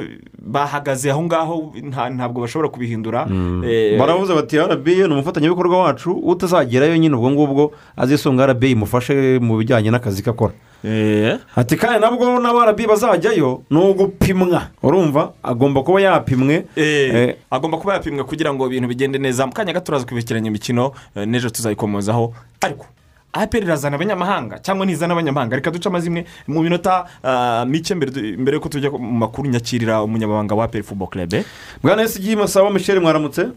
bahagaze 0.43 1.11
aho 1.11 1.23
ngaho 1.23 1.73
nta- 1.81 2.09
ntabwo 2.13 2.41
bashobora 2.41 2.69
kubihindura 2.69 3.27
Eh, 3.65 3.97
baravuze 3.99 4.33
bati 4.35 4.57
rba 4.59 4.91
ni 5.07 5.13
umufatanyabikorwa 5.13 5.77
wacu 5.83 6.11
utazagerayo 6.11 6.97
nyine 6.97 7.15
ubwo 7.15 7.31
ngubwo 7.31 7.71
azisunga 7.97 8.45
rba 8.53 8.67
imufashe 8.67 9.39
mu 9.41 9.57
bijyanye 9.57 9.89
n'akazi 9.91 10.21
ke 10.23 10.29
akora 10.29 10.53
eh, 10.53 10.59
ati 11.55 11.77
kandi 11.77 11.99
nabwo 11.99 12.39
n'aba 12.39 12.71
rba 12.71 12.87
bazajyayo 12.87 13.63
ni 13.69 13.77
ugupimwa. 13.79 14.67
Urumva 14.83 15.31
agomba 15.43 15.83
kuba 15.83 16.01
yapimwe. 16.01 16.65
Eh, 16.75 17.15
Eh, 17.15 17.35
agomba 17.51 17.77
kuba 17.77 17.93
yapimwe 17.93 18.23
kugira 18.23 18.53
ngo 18.53 18.67
ibintu 18.67 18.87
bigende 18.87 19.17
neza. 19.19 19.45
Mu 19.47 19.53
kanya 19.53 19.73
gato 19.73 19.85
turaza 19.85 20.05
kubikiranya 20.05 20.47
imikino 20.51 20.91
eh, 21.15 21.25
n'ejo 21.27 21.49
tuzayikomozaho. 21.49 22.33
Ariko 22.61 22.85
aperi 23.33 23.65
irazana 23.65 23.95
abanyamahanga 23.95 24.59
cyangwa 24.59 24.85
ntizana 24.85 25.13
abanyamahanga? 25.13 25.55
Reka 25.55 25.71
duce 25.71 25.89
amazimwe 25.89 26.25
mu 26.47 26.61
minota 26.61 27.05
ah, 27.23 27.65
mike 27.65 27.95
mbere 27.95 28.55
yuko 28.55 28.69
tujya 28.69 28.91
mu 28.91 28.99
makuru 29.11 29.49
nyakirira 29.49 30.03
umunyamabanga 30.03 30.55
wa 30.55 30.65
aperi 30.65 30.83
fubo 30.83 31.07
kerebe 31.07 31.45
bwana 31.83 32.03
esigi 32.03 32.35
masaba 32.35 32.69
michel 32.69 32.99
mwaramutse? 33.01 33.47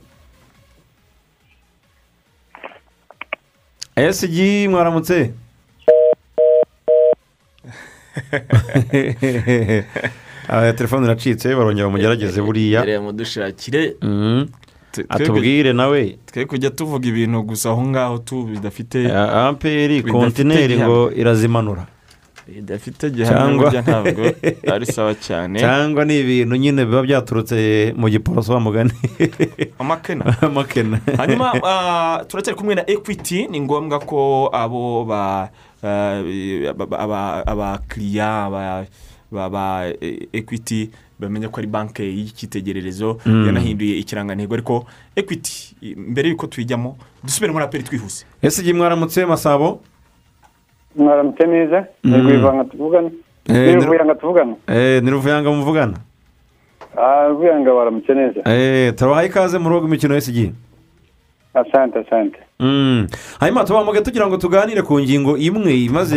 Esigi 3.97 4.68
mwaramutse. 4.68 5.33
telefone 10.77 11.05
iracitse 11.07 11.55
barongera 11.55 11.87
bamugerageze 11.89 12.43
buriya. 12.47 13.01
Mudushakire. 13.01 13.97
Mhm. 14.03 14.47
twe- 14.93 15.07
atubwire 15.09 15.73
nawe. 15.73 16.17
twe 16.27 16.45
kujya 16.47 16.71
tuvuga 16.71 17.09
ibintu 17.09 17.43
gusa 17.43 17.71
aho 17.71 17.83
ngaho 17.83 18.19
tu 18.19 18.43
bidafite 18.45 19.12
amperi 19.12 20.03
kontineri 20.03 20.79
ngo 20.79 21.11
irazimanura. 21.12 21.87
Bidafite 22.47 23.11
gihamya 23.11 23.83
ntabwo 23.83 24.23
ari 24.71 24.87
sawa 24.87 25.14
cyane. 25.19 25.59
Cyangwa 25.62 26.05
ni 26.05 26.21
ibintu 26.21 26.57
nyine 26.57 26.85
biba 26.87 27.03
byaturutse 27.03 27.93
mu 27.99 28.07
giporoso 28.09 28.53
wa 28.55 28.61
mugani. 28.61 28.93
Amakena. 29.79 30.25
Amakena. 30.43 31.01
Hanyuma 31.19 31.53
ah, 31.67 32.25
turacyari 32.29 32.59
kumwe 32.59 32.75
na 32.75 32.91
ekwiti 32.91 33.47
ni 33.51 33.61
ngombwa 33.61 33.99
ko 33.99 34.47
abo 34.55 35.05
ba 35.05 35.19
ah, 35.19 35.51
abakiriya 37.47 38.51
ba- 39.31 39.87
ekwiti 40.33 40.91
bamenya 41.20 41.49
ko 41.49 41.61
ari 41.61 41.66
banki 41.66 42.03
y'icyitegererezo 42.03 43.18
yanahinduye 43.27 43.99
ikirangantego 43.99 44.55
ariko 44.55 44.87
ekwiti 45.16 45.74
mbere 45.97 46.29
y'uko 46.29 46.47
tuyijyamo 46.47 46.97
dusubire 47.24 47.53
muri 47.53 47.64
aperi 47.64 47.83
twihuse. 47.85 48.24
Esigi 48.43 48.72
mwaramutse 48.72 49.27
masabo? 49.27 49.81
Mwaramutse 50.97 51.47
neza 51.47 51.87
ni 52.05 52.16
rwivanga 52.18 52.64
tuvugana. 52.64 53.11
Eh, 53.49 53.74
ni 53.77 53.85
ruvuyanga 53.85 54.14
tuvugana. 54.14 54.55
Eh, 54.68 55.03
ni 55.03 55.11
ruvuyanga 55.11 55.51
muvugana? 55.51 55.97
Ah 56.97 57.29
ruvuyanga 57.29 57.72
waramutse 57.74 58.14
neza. 58.14 58.41
Eh, 58.53 58.95
turabaha 58.95 59.24
ikaze 59.24 59.59
mu 59.59 59.68
rugo 59.68 59.87
imikino 59.87 60.16
esigi 60.16 60.53
asante 61.55 61.99
asante. 61.99 62.39
Mm. 62.39 62.45
Hanyuma 63.40 63.64
tubamuge 63.64 64.00
tugira 64.00 64.26
ngo 64.26 64.36
tuganire 64.36 64.82
ku 64.82 65.00
ngingo 65.00 65.36
imwe. 65.36 65.76
Imaze 65.84 66.16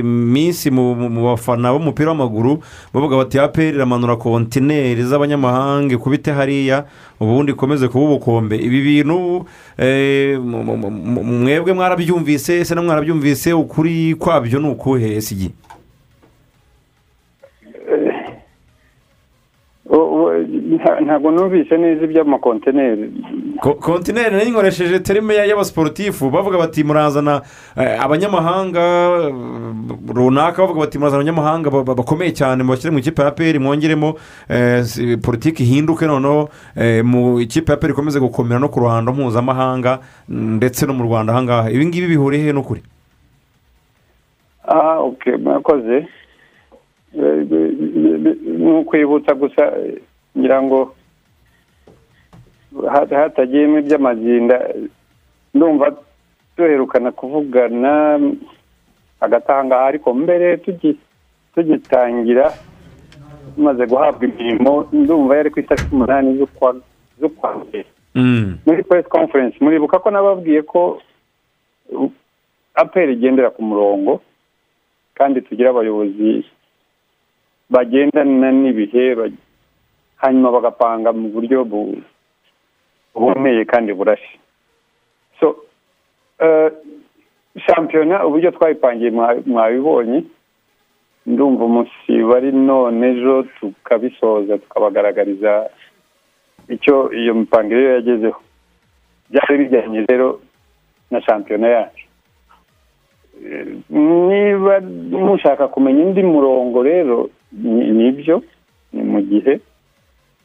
iminsi 0.00 0.70
mu 0.70 0.94
bafana 1.24 1.72
b'umupira 1.72 2.08
w'amaguru 2.10 2.58
bavuga 2.92 3.16
bati 3.16 3.38
aperi 3.38 3.76
iramanura 3.76 4.16
kontineri 4.16 5.02
z'abanyamahanga 5.02 5.94
ikubite 5.94 6.32
hariya 6.32 6.84
ubundi 7.20 7.52
ikomeze 7.52 7.88
kuba 7.88 8.04
ubukombe. 8.04 8.56
Ibi 8.56 8.80
bintu 8.82 9.44
eh, 9.78 10.40
mwebwe 10.40 11.72
mwarabyumvise 11.72 12.60
ese 12.60 12.74
na 12.74 12.82
mwarabyumvise 12.82 13.52
ukuri 13.52 14.14
kwabyo 14.14 14.58
ni 14.60 14.68
ukuhe 14.68 15.16
esigi? 15.16 15.52
Nta- 20.74 21.00
ntabwo 21.04 21.30
numvise 21.30 21.76
neza 21.76 22.04
iby'amakontineri. 22.04 23.12
Ko- 23.12 23.43
kontineri 23.60 24.30
na 24.30 24.42
yo 24.42 24.48
inkoresheje 24.48 24.98
terime 24.98 25.34
ya- 25.34 25.44
y'abasiporutifu 25.44 26.30
bavuga 26.30 26.58
bati 26.58 26.84
murazana 26.84 27.42
eh, 27.76 28.02
abanyamahanga 28.04 28.80
eh, 28.80 29.34
runaka 30.14 30.62
bavuga 30.62 30.80
bati 30.80 30.98
murazana 30.98 31.20
abanyamahanga 31.22 31.70
ba- 31.70 31.84
ba- 31.84 31.94
bakomeye 31.94 32.32
cyane 32.32 32.62
mubashyire 32.62 32.90
mu 32.90 32.98
ikipe 32.98 33.22
ya 33.22 33.30
peri 33.30 33.58
mwongeremo 33.58 34.14
eh, 34.48 34.84
politiki 35.22 35.62
ihinduke 35.62 36.06
noneho 36.06 36.48
eh, 36.76 37.04
mu 37.04 37.40
ikipe 37.40 37.72
ya 37.72 37.78
peri 37.78 37.92
ikomeze 37.92 38.20
gukomera 38.20 38.58
no 38.60 38.68
ku 38.68 38.80
ruhando 38.80 39.12
mpuzamahanga 39.12 39.98
mm, 40.28 40.56
ndetse 40.56 40.86
no 40.86 40.94
mu 40.94 41.04
rwanda 41.04 41.32
ahangaha 41.32 41.70
ibi 41.70 41.86
ngibi 41.86 42.06
bihuriye 42.06 42.44
he 42.44 42.52
n'ukuri 42.52 42.82
ah 44.68 44.98
ok 45.00 45.36
murakoze 45.36 46.06
Eh, 47.14 47.44
bi- 47.46 47.70
bi- 48.18 48.38
ni 48.58 48.70
ukwibutsa 48.78 49.34
gusa 49.34 49.62
eh, 49.78 50.02
ngira 50.38 50.62
ngo 50.62 50.94
hatagiyemo 52.82 53.78
iby'amazinda 53.78 54.56
eh, 54.74 54.90
ndumva 55.54 55.94
duherukana 56.56 57.10
kuvugana 57.12 58.20
hagati 59.20 59.48
aha 59.52 59.64
ngaha 59.64 59.84
ariko 59.86 60.08
mbere 60.14 60.56
tugi- 60.56 60.98
tugitangira 61.54 62.52
tumaze 63.54 63.86
guhabwa 63.86 64.24
imirimo 64.26 64.88
ndumva 64.92 65.36
yari 65.36 65.50
ku 65.50 65.60
itariki 65.60 65.94
umunani 65.94 66.38
z'ukwa 67.18 67.50
mbere. 67.62 67.86
Muri 68.66 68.82
press 68.82 69.06
conference 69.10 69.56
muribuka 69.60 69.98
ko 69.98 70.10
nababwiye 70.10 70.62
ko 70.62 70.98
apr 72.74 73.08
igendera 73.10 73.50
ku 73.50 73.62
murongo 73.62 74.20
kandi 75.14 75.42
tugira 75.42 75.70
abayobozi 75.70 76.42
bagendana 77.70 78.50
n'ibihe 78.52 79.14
hanyuma 80.22 80.50
bagapanga 80.50 81.12
mu 81.12 81.28
buryo 81.34 81.64
bu- 81.64 82.02
buboneye 83.14 83.64
kandi 83.64 83.92
burashe 83.92 84.38
so 85.40 85.56
eh, 86.38 86.72
shampiyona 87.66 88.26
uburyo 88.26 88.50
twayipangiye 88.50 89.10
mwa- 89.10 89.42
mwabibonye 89.46 90.24
ndumva 91.26 91.64
umunsi 91.64 92.12
bari 92.30 92.52
none 92.52 93.00
ejo 93.10 93.42
tukabisoza 93.60 94.58
tukabagaragariza 94.58 95.70
icyo 96.68 97.12
iyo 97.12 97.34
mipangire 97.34 97.82
yo 97.84 97.92
yagezeho. 97.94 98.40
Byari 99.30 99.58
bijyanye 99.58 100.04
rero 100.08 100.40
na 101.10 101.20
shampiyona 101.22 101.68
yacu. 101.68 102.04
Eh, 103.44 103.66
niba 103.90 104.80
mushaka 105.10 105.68
kumenya 105.68 106.04
undi 106.04 106.22
murongo 106.22 106.82
rero 106.82 107.30
ni- 107.52 107.90
ni 107.90 108.12
byo 108.12 108.42
ni 108.92 109.02
mu 109.02 109.20
gihe. 109.22 109.60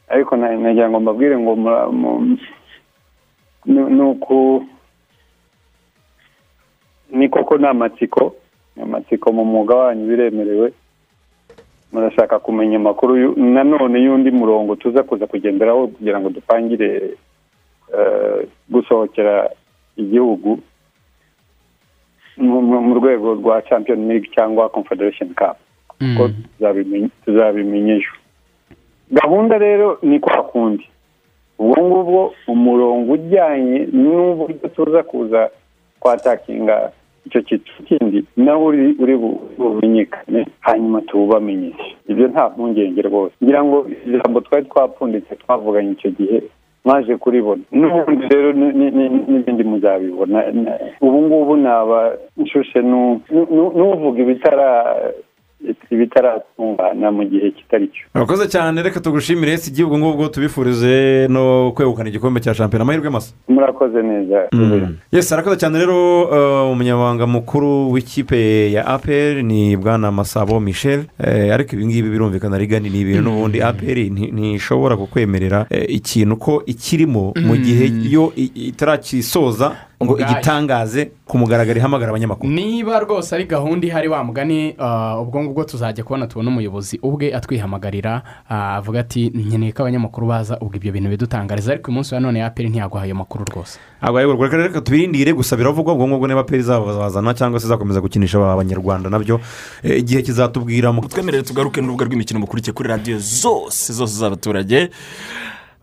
Ariko 0.08 0.36
na- 0.36 0.56
nagira 0.56 0.90
ngo 0.90 1.00
mbabwire 1.00 1.38
ngo 1.38 1.52
ni 3.66 3.80
ni 3.80 4.00
uku 4.02 4.64
ni 7.10 7.28
koko 7.28 7.58
ni 7.58 7.66
amatsiko 7.66 8.34
ni 8.76 8.82
amatsiko 8.82 9.32
mu 9.32 9.44
mwuga 9.44 9.74
wanyu 9.74 10.06
biremerewe 10.06 10.72
murashaka 11.92 12.38
kumenya 12.38 12.76
amakuru 12.76 13.34
nanone 13.36 13.98
y'undi 14.02 14.30
murongo 14.30 14.76
tuza 14.76 15.02
kuza 15.02 15.26
kugenderaho 15.26 15.88
kugira 15.88 16.20
ngo 16.20 16.28
dupangire 16.30 17.16
gusohokera 18.68 19.50
igihugu 19.96 20.58
mu- 22.36 22.94
rwego 22.94 23.34
rwa 23.34 23.62
champion 23.62 24.08
league 24.08 24.30
cyangwa 24.34 24.68
confederation 24.68 25.34
cup 25.34 25.56
ko 26.16 26.28
tuzabimenye- 26.58 27.10
tuzabimenya 27.24 27.94
ejo 27.94 28.12
gahunda 29.10 29.58
rero 29.58 29.98
ni 30.02 30.20
kwa 30.20 30.42
kundi 30.42 30.86
ubwo 31.60 31.76
ngubwo 31.86 32.20
umurongo 32.48 33.12
ujyanye 33.12 33.78
n'uburyo 33.92 34.68
tuza 34.74 35.02
kuza 35.02 35.50
kwatakinga 36.00 36.90
icyo 37.26 37.40
cyiciro 37.42 37.78
kindi 37.88 38.24
nawe 38.36 38.64
uri 38.64 38.96
uri 39.02 39.14
bu- 39.16 39.40
bumenyekane 39.58 40.46
hanyuma 40.60 41.00
tuwubamenyeshe. 41.00 41.96
Ibyo 42.08 42.28
nta 42.28 42.48
mpungenge 42.48 43.02
rwose. 43.02 43.34
Ngira 43.44 43.64
ngo 43.64 43.86
ijambo 44.06 44.40
twari 44.40 44.64
twapfunditse 44.64 45.36
twavuganye 45.36 45.90
icyo 45.92 46.10
gihe 46.10 46.42
mwaje 46.84 47.16
kuribona. 47.16 47.62
N'ubundi 47.72 48.24
rero 48.34 48.52
ni- 48.52 48.72
ni- 48.72 48.90
ni- 48.90 49.24
n'ibindi 49.28 49.64
muzabibona. 49.64 50.38
Na- 50.52 50.78
ubu 51.00 51.18
ngubu 51.22 51.56
naba 51.56 52.16
nshushe 52.36 52.80
nu- 52.82 53.20
nu- 53.30 53.72
n'uvuga 53.76 54.18
ibitara 54.22 54.68
ibitaratungana 55.90 57.10
mu 57.10 57.24
gihe 57.24 57.50
kitari 57.50 57.88
cyo. 57.88 58.06
Urakoze 58.14 58.48
cyane 58.48 58.82
reka 58.82 59.00
tugushimire 59.00 59.56
si 59.56 59.70
igihugu 59.70 59.98
ngubwo 59.98 60.28
tubifurize 60.28 61.26
no 61.30 61.72
kwegukana 61.72 62.08
igikombe 62.08 62.40
cya 62.40 62.54
shampiyona. 62.54 62.82
Amahirwe 62.82 63.10
masa. 63.10 63.34
Murakoze 63.48 64.02
neza. 64.02 64.48
Yesi 65.12 65.34
arakoze 65.34 65.56
cyane. 65.56 65.78
Rero 65.78 66.22
uh, 66.24 66.72
umunyamabanga 66.72 67.26
mukuru 67.26 67.90
w'ikipe 67.92 68.72
ya 68.72 68.86
apr 68.86 69.42
ni 69.42 69.76
bwana 69.76 70.12
masabo 70.12 70.60
michel. 70.60 71.04
Eh, 71.24 71.54
ariko 71.54 71.76
ibi 71.76 71.86
ngibi 71.86 72.08
birumvikana 72.10 72.58
rigani 72.58 72.90
ni 72.90 73.00
ibintu 73.00 73.22
n'ubundi 73.22 73.62
apr 73.62 73.96
nti- 74.10 74.32
ntishobora 74.32 74.96
kukwemerera 74.96 75.66
eh, 75.70 75.84
ikintu 75.88 76.36
ko 76.36 76.62
ikirimo 76.66 77.32
mu 77.36 77.56
gihe 77.56 77.90
yo 78.10 78.32
itarakisoza 78.36 79.72
ngo 80.04 80.18
igitangaze 80.18 81.12
ku 81.28 81.38
mugaragaro 81.38 81.78
ihamagara 81.78 82.10
abanyamakuru. 82.10 82.48
Niba 82.52 83.00
rwose 83.00 83.34
ari 83.34 83.44
gahunda 83.44 83.86
ihari 83.86 84.08
wa 84.08 84.24
mugani 84.24 84.74
ah, 84.78 85.20
ubwo 85.20 85.42
ngubwo 85.42 85.64
tuzajya 85.64 86.04
kubona 86.04 86.26
tubona 86.26 86.48
umuyobozi 86.50 86.98
ubwe 87.02 87.34
atwihamagarira 87.34 88.22
ah, 88.48 88.76
avuga 88.80 89.00
ati 89.00 89.28
nkeneye 89.28 89.72
ko 89.72 89.82
abanyamakuru 89.82 90.26
baza 90.26 90.56
ubwo 90.60 90.76
ibyo 90.76 90.92
bintu 90.92 91.10
bidutangariza. 91.10 91.72
Ariko 91.72 91.90
uyu 91.90 91.94
munsi 91.94 92.14
wa 92.14 92.20
none 92.20 92.38
ya 92.38 92.50
peri 92.50 92.68
ntiyaguha 92.68 93.04
ayo 93.04 93.14
makuru 93.14 93.44
rwose 93.44 93.78
reka 94.56 94.80
tubirindire 94.80 95.32
gusa 95.32 95.56
biravugwa 95.56 95.92
ubwo 95.92 96.08
ngubwo 96.08 96.26
niba 96.26 96.44
peri 96.44 96.62
zabazana 96.62 97.34
cyangwa 97.34 97.60
se 97.60 97.66
zakomeza 97.68 98.00
gukinisha 98.00 98.38
abanyarwanda 98.38 99.10
na 99.10 99.18
byo 99.18 99.40
eh, 99.82 99.98
igihe 100.00 100.22
kizatubwira 100.22 100.92
mu 100.92 101.04
twemerere 101.08 101.42
tugaruke 101.42 101.80
n'urubuga 101.80 102.04
rw'imikino 102.08 102.40
mukurikiye 102.40 102.72
kuri 102.72 102.88
radiyo 102.88 103.18
zose 103.18 103.92
zose 103.92 104.16
z'abaturage. 104.16 104.88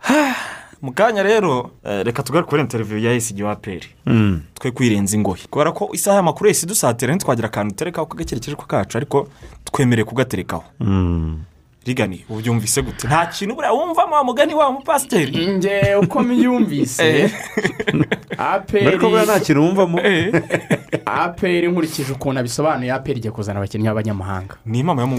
mu 0.82 0.92
kanya 0.94 1.24
rero 1.24 1.72
eh, 1.86 2.04
reka 2.06 2.24
tugaruke 2.24 2.50
kuri 2.50 2.62
interiviyu 2.62 3.00
ya 3.00 3.14
esigi 3.14 3.44
wa 3.44 3.56
peri 3.56 3.88
Mm. 4.06 4.42
twe 4.54 4.72
kwirenza 4.72 5.16
ingoyi. 5.18 5.48
Kubera 5.50 5.72
ko 5.72 5.90
isaha 5.94 6.18
y'amakuru 6.18 6.50
yose 6.50 6.66
idusatira 6.66 7.16
ntitwagira 7.16 7.48
akantu 7.48 7.74
uterekaho 7.74 8.06
kagakerekeje 8.08 8.56
ko 8.56 8.66
kacu 8.66 8.98
ariko 8.98 9.28
twemereye 9.66 10.06
kugaterekaho. 10.06 10.64
Mm. 10.80 11.40
rigani 11.88 12.26
ubyumvise 12.30 12.82
gute? 12.82 13.08
Nta 13.08 13.26
kintu 13.26 13.56
buriya 13.56 13.72
wumvamo 13.74 14.16
wa 14.16 14.24
mugani 14.24 14.54
wa 14.54 14.72
mupasiteri? 14.72 15.48
Nge 15.48 15.96
uko 15.96 16.24
mbyumvise. 16.24 17.32
Ariko 18.88 19.10
buriya 19.10 19.24
nta 19.26 19.40
kintu 19.40 19.62
wumvamo 19.62 20.00
aperi 21.06 21.68
nkurikije 21.68 22.12
ukuntu 22.14 22.40
abisobanuye 22.40 22.92
aperi 22.92 23.18
igiye 23.20 23.32
kuzana 23.32 23.60
abakinnyi 23.60 23.88
b'abanyamahanga. 23.88 24.56
Ni 24.66 24.80
impamo 24.80 25.02
yo 25.02 25.08
mu 25.08 25.18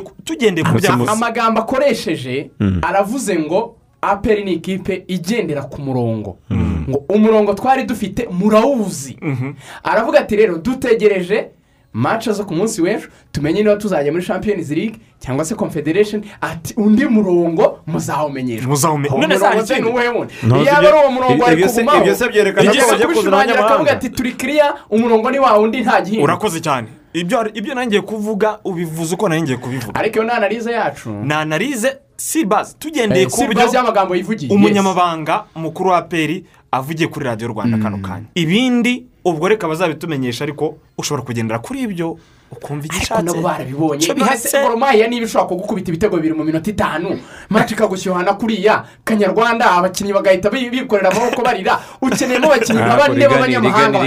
ku- 0.00 0.12
tugendeye 0.24 0.64
ku 0.66 0.78
byaha 0.78 1.12
amagambo 1.12 1.60
akoresheje 1.60 2.50
Mm. 2.60 2.80
aravuze 2.82 3.38
ngo 3.38 3.76
aperi 4.08 4.44
ni 4.44 4.52
ikipe 4.52 5.04
igendera 5.08 5.62
ku 5.62 5.80
murongo. 5.82 6.36
Ngo 6.88 7.04
umurongo 7.08 7.54
twari 7.54 7.84
dufite 7.84 8.28
murawuzi. 8.30 9.16
Aravuga 9.84 10.18
ati 10.20 10.36
rero 10.36 10.58
dutegereje 10.58 11.48
mace 11.92 12.32
zo 12.32 12.44
ku 12.44 12.54
munsi 12.54 12.82
w'ejo 12.82 13.08
tumenye 13.32 13.62
niba 13.62 13.76
tuzajya 13.76 14.12
muri 14.12 14.24
champions 14.26 14.70
league 14.70 14.96
cyangwa 15.20 15.44
se 15.44 15.54
confederation. 15.54 16.22
Ati 16.40 16.74
undi 16.76 17.04
murongo 17.06 17.78
muzawumenyeshwa. 17.86 18.66
None 19.20 19.34
hari 19.46 19.66
se 19.66 19.80
ni 19.80 19.88
uwuhe 19.88 20.08
wundi. 20.08 20.34
Ntuzi 20.42 20.62
iyo 20.62 20.70
aba 20.72 20.78
ibyo- 20.78 20.88
ari 20.88 20.98
uwo 20.98 21.10
murongo 21.10 21.44
se- 21.68 21.80
kugumaho 21.82 21.98
ibyo 22.02 22.14
se 22.14 22.28
byerekana 22.28 22.70
ko 22.70 22.74
igihe 22.76 22.90
bagiye 22.90 23.06
kuzana 23.08 23.36
abanyamahanga. 23.36 23.90
ati 23.92 24.10
turi 24.10 24.32
kiriya 24.32 24.74
umurongo 24.90 25.30
ni 25.30 25.38
wa 25.38 25.58
wundi 25.58 25.80
nta 25.80 26.00
gihinduka. 26.00 26.24
Urakoze 26.24 26.60
cyane. 26.60 26.88
Ibyo 27.14 27.50
ibyo 27.54 27.74
nanjye 27.74 28.00
kuvuga 28.00 28.58
ubivuze 28.64 29.14
uko 29.14 29.28
nanjye 29.28 29.56
kubivuga. 29.56 29.94
Ariko 30.00 30.14
iyo 30.18 30.24
ni 30.24 30.30
analize 30.30 30.72
yacu 30.72 31.10
ni 31.10 31.34
analize 31.34 31.96
si 32.16 32.44
bazi 32.44 32.74
tugendeye 32.78 33.22
Eh, 33.26 33.30
ku 33.30 33.40
buryo 33.46 33.70
umunyamabanga 34.50 35.44
mukuru 35.54 35.90
wa 35.90 36.02
peri 36.02 36.44
avugiye 36.72 37.08
kuri 37.08 37.24
radiyo 37.26 37.48
rwanda 37.48 37.78
kano 37.78 37.98
kanya. 37.98 38.26
Ibindi 38.34 39.04
ubwo 39.24 39.48
reka 39.48 39.68
bazabitumenyesha 39.68 40.44
ariko 40.44 40.74
ushobora 40.98 41.22
kugendera 41.26 41.58
kuri 41.58 41.80
ibyo 41.82 42.18
ukumva 42.56 42.86
ariko 42.90 43.14
nabo 43.14 43.22
igishatse 43.22 43.42
barabibonye 43.42 44.06
none 44.08 44.62
goromaya 44.62 45.06
niba 45.08 45.26
ishobora 45.26 45.48
kugukubita 45.48 45.88
ibitego 45.90 46.16
bibiri 46.16 46.34
mu 46.34 46.44
minota 46.44 46.70
itanu 46.70 47.18
maci 47.50 47.74
ikagushyuhana 47.74 48.32
kuriya 48.38 48.84
kanyarwanda 49.04 49.64
abakinnyi 49.78 50.12
bagahita 50.12 50.50
bi- 50.50 50.70
bikorera 50.70 51.10
amaboko 51.10 51.42
barira 51.42 51.78
ukeneyemo 52.02 52.46
abakinnyi 52.46 52.80
nka 52.82 52.96
bane 52.96 53.28
b'abanyamahanga 53.28 53.98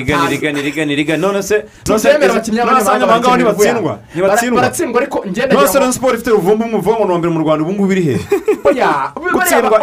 rigani 0.96 1.18
none 1.18 1.42
se 1.44 1.66
tubyemere 1.84 2.32
abakinnyi 2.32 2.60
none 2.64 2.82
se 2.82 2.90
abanyamahanga 2.90 3.28
bo 3.30 3.36
ntibatsindwa 3.36 3.94
ntibatsindwa 4.14 4.62
baratsindwa 4.62 4.98
ariko 5.02 5.18
ngenda 5.28 5.54
none 5.56 5.68
se 5.68 5.92
siporo 5.94 6.14
ifite 6.16 6.30
uruvumbu 6.32 6.64
umuvumo 6.66 7.04
wa 7.14 7.18
mbere 7.20 7.34
mu 7.34 7.40
rwanda 7.44 7.62
ubu 7.64 7.74
ngubu 7.74 7.92
iri 7.94 8.02
he 8.08 8.16
gutsindwa 9.34 9.78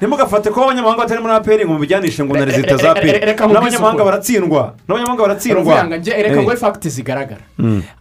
ntimugafate 0.00 0.50
ko 0.50 0.64
abanyamahanga 0.64 1.02
batari 1.02 1.20
muri 1.22 1.34
aperi 1.34 1.64
ngo 1.64 1.72
mubijyanishe 1.74 2.24
ngo 2.24 2.34
na 2.34 2.44
Re- 2.44 2.52
rezita 2.52 2.76
re- 2.76 2.82
za 2.82 2.94
re- 2.94 3.00
peri 3.00 3.18
reka 3.26 3.44
nkubwise 3.46 3.54
n'abanyamahanga 3.54 4.04
baratsindwa 4.04 4.62
n'abanyamahanga 4.88 5.22
baratsindwa 5.22 5.62
ngo 5.62 5.94
reka 6.22 6.38
Eh. 6.38 6.42
ngo 6.42 6.56
fagiti 6.56 6.88
zigaragara 6.90 7.40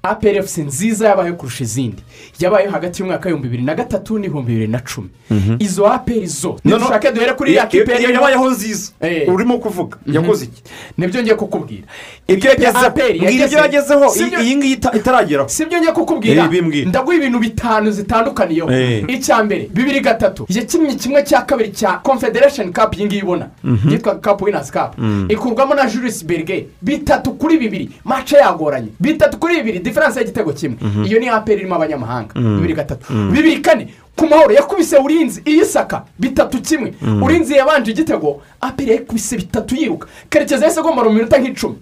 Aperi 0.10 0.40
nziza 0.66 1.08
yabayeho 1.08 1.36
kurusha 1.36 1.64
izindi. 1.64 2.02
Yabayeho 2.40 2.72
hagati 2.72 3.02
y'umwaka 3.02 3.30
w'ibihumbi 3.30 3.48
bibiri 3.48 3.64
na 3.64 3.76
gatatu 3.76 4.20
n'ibihumbi 4.20 4.52
bibiri 4.52 4.68
na 4.72 4.80
cumi. 4.80 5.10
Mhm. 5.32 5.56
izo 5.60 5.86
aperi 5.88 6.28
zo 6.28 6.58
dushake 6.66 7.12
duhere 7.12 7.34
kuri 7.34 7.50
iriya 7.52 7.64
Iyo- 7.64 7.84
kipe 7.84 7.92
iyo 7.92 8.02
yarimo- 8.10 8.14
yabayeho 8.14 8.50
nziza. 8.50 8.92
Eh. 9.02 9.28
urimo 9.34 9.58
kuvuga. 9.60 9.98
Yakoze 10.08 10.46
iki? 10.46 10.62
Nibyo 10.98 11.22
ngiye 11.22 11.36
kukubwira. 11.36 11.84
Ibyo 12.28 12.52
ibyo 12.54 13.58
yagezeho. 13.60 14.06
Iyi 14.42 14.56
ngiyi 14.56 14.74
ita- 14.76 14.96
itarageraho. 14.98 15.50
Si 15.50 15.66
byo 15.66 15.78
ngiye 15.80 15.92
kukubwira. 15.92 16.44
Eh, 16.54 16.88
ndaguha 16.88 17.16
ibintu 17.18 17.40
bitanu 17.40 17.92
zitandukaniyeho 17.92 18.72
Eh. 18.72 19.04
icya 19.08 19.44
mbere 19.44 19.68
bibiri 19.74 20.00
gatatu. 20.00 20.46
Yakinnye 20.50 20.96
kimwe 20.96 21.24
cya 21.24 21.42
kabiri 21.42 21.72
cya 21.72 22.00
confederation 22.04 22.72
cup 22.74 22.96
iyi 22.98 23.06
ngiyi 23.06 23.22
ubona. 23.24 23.48
Mhm. 23.64 23.90
yitwa 23.92 24.16
cup 24.16 24.42
winners 24.42 24.72
cup. 24.72 24.98
Mm. 24.98 25.28
ikurwamo 25.30 25.76
na 25.76 25.86
julius 25.90 26.24
berge 26.26 26.68
bitatu 26.82 27.32
kuri 27.38 27.58
bibiri. 27.58 27.90
Mace 28.06 28.36
yagoranye. 28.38 28.90
Bitatu 29.00 29.38
kuri 29.40 29.56
bibiri. 29.58 29.80
Diferanse 29.98 30.20
y'igitego 30.20 30.54
kimwe. 30.54 30.78
Mhm. 30.82 31.06
iyo 31.06 31.20
ni 31.20 31.30
aperi 31.30 31.60
irimo 31.60 31.76
abanyamahanga. 31.76 32.34
Mm. 32.36 32.56
bibiri 32.56 32.74
gatatu. 32.74 33.14
Mm. 33.14 33.32
bibiri 33.32 33.62
kane. 33.62 33.88
Ku 34.16 34.28
mahoro 34.28 34.54
yakubise 34.54 34.98
urinzi 34.98 35.42
iyisaka 35.46 36.04
bitatu 36.20 36.62
kimwe. 36.62 36.94
Urinzi 37.24 37.54
yabanje 37.54 37.92
igitego. 37.92 38.42
Aperi 38.62 38.92
yakubise 38.92 39.38
bitatu 39.38 39.76
yiruka. 39.76 40.08
Karekezi 40.30 40.64
yahise 40.64 40.80
agomba 40.80 41.04
mu 41.04 41.10
minota 41.10 41.38
nk'icumi. 41.38 41.76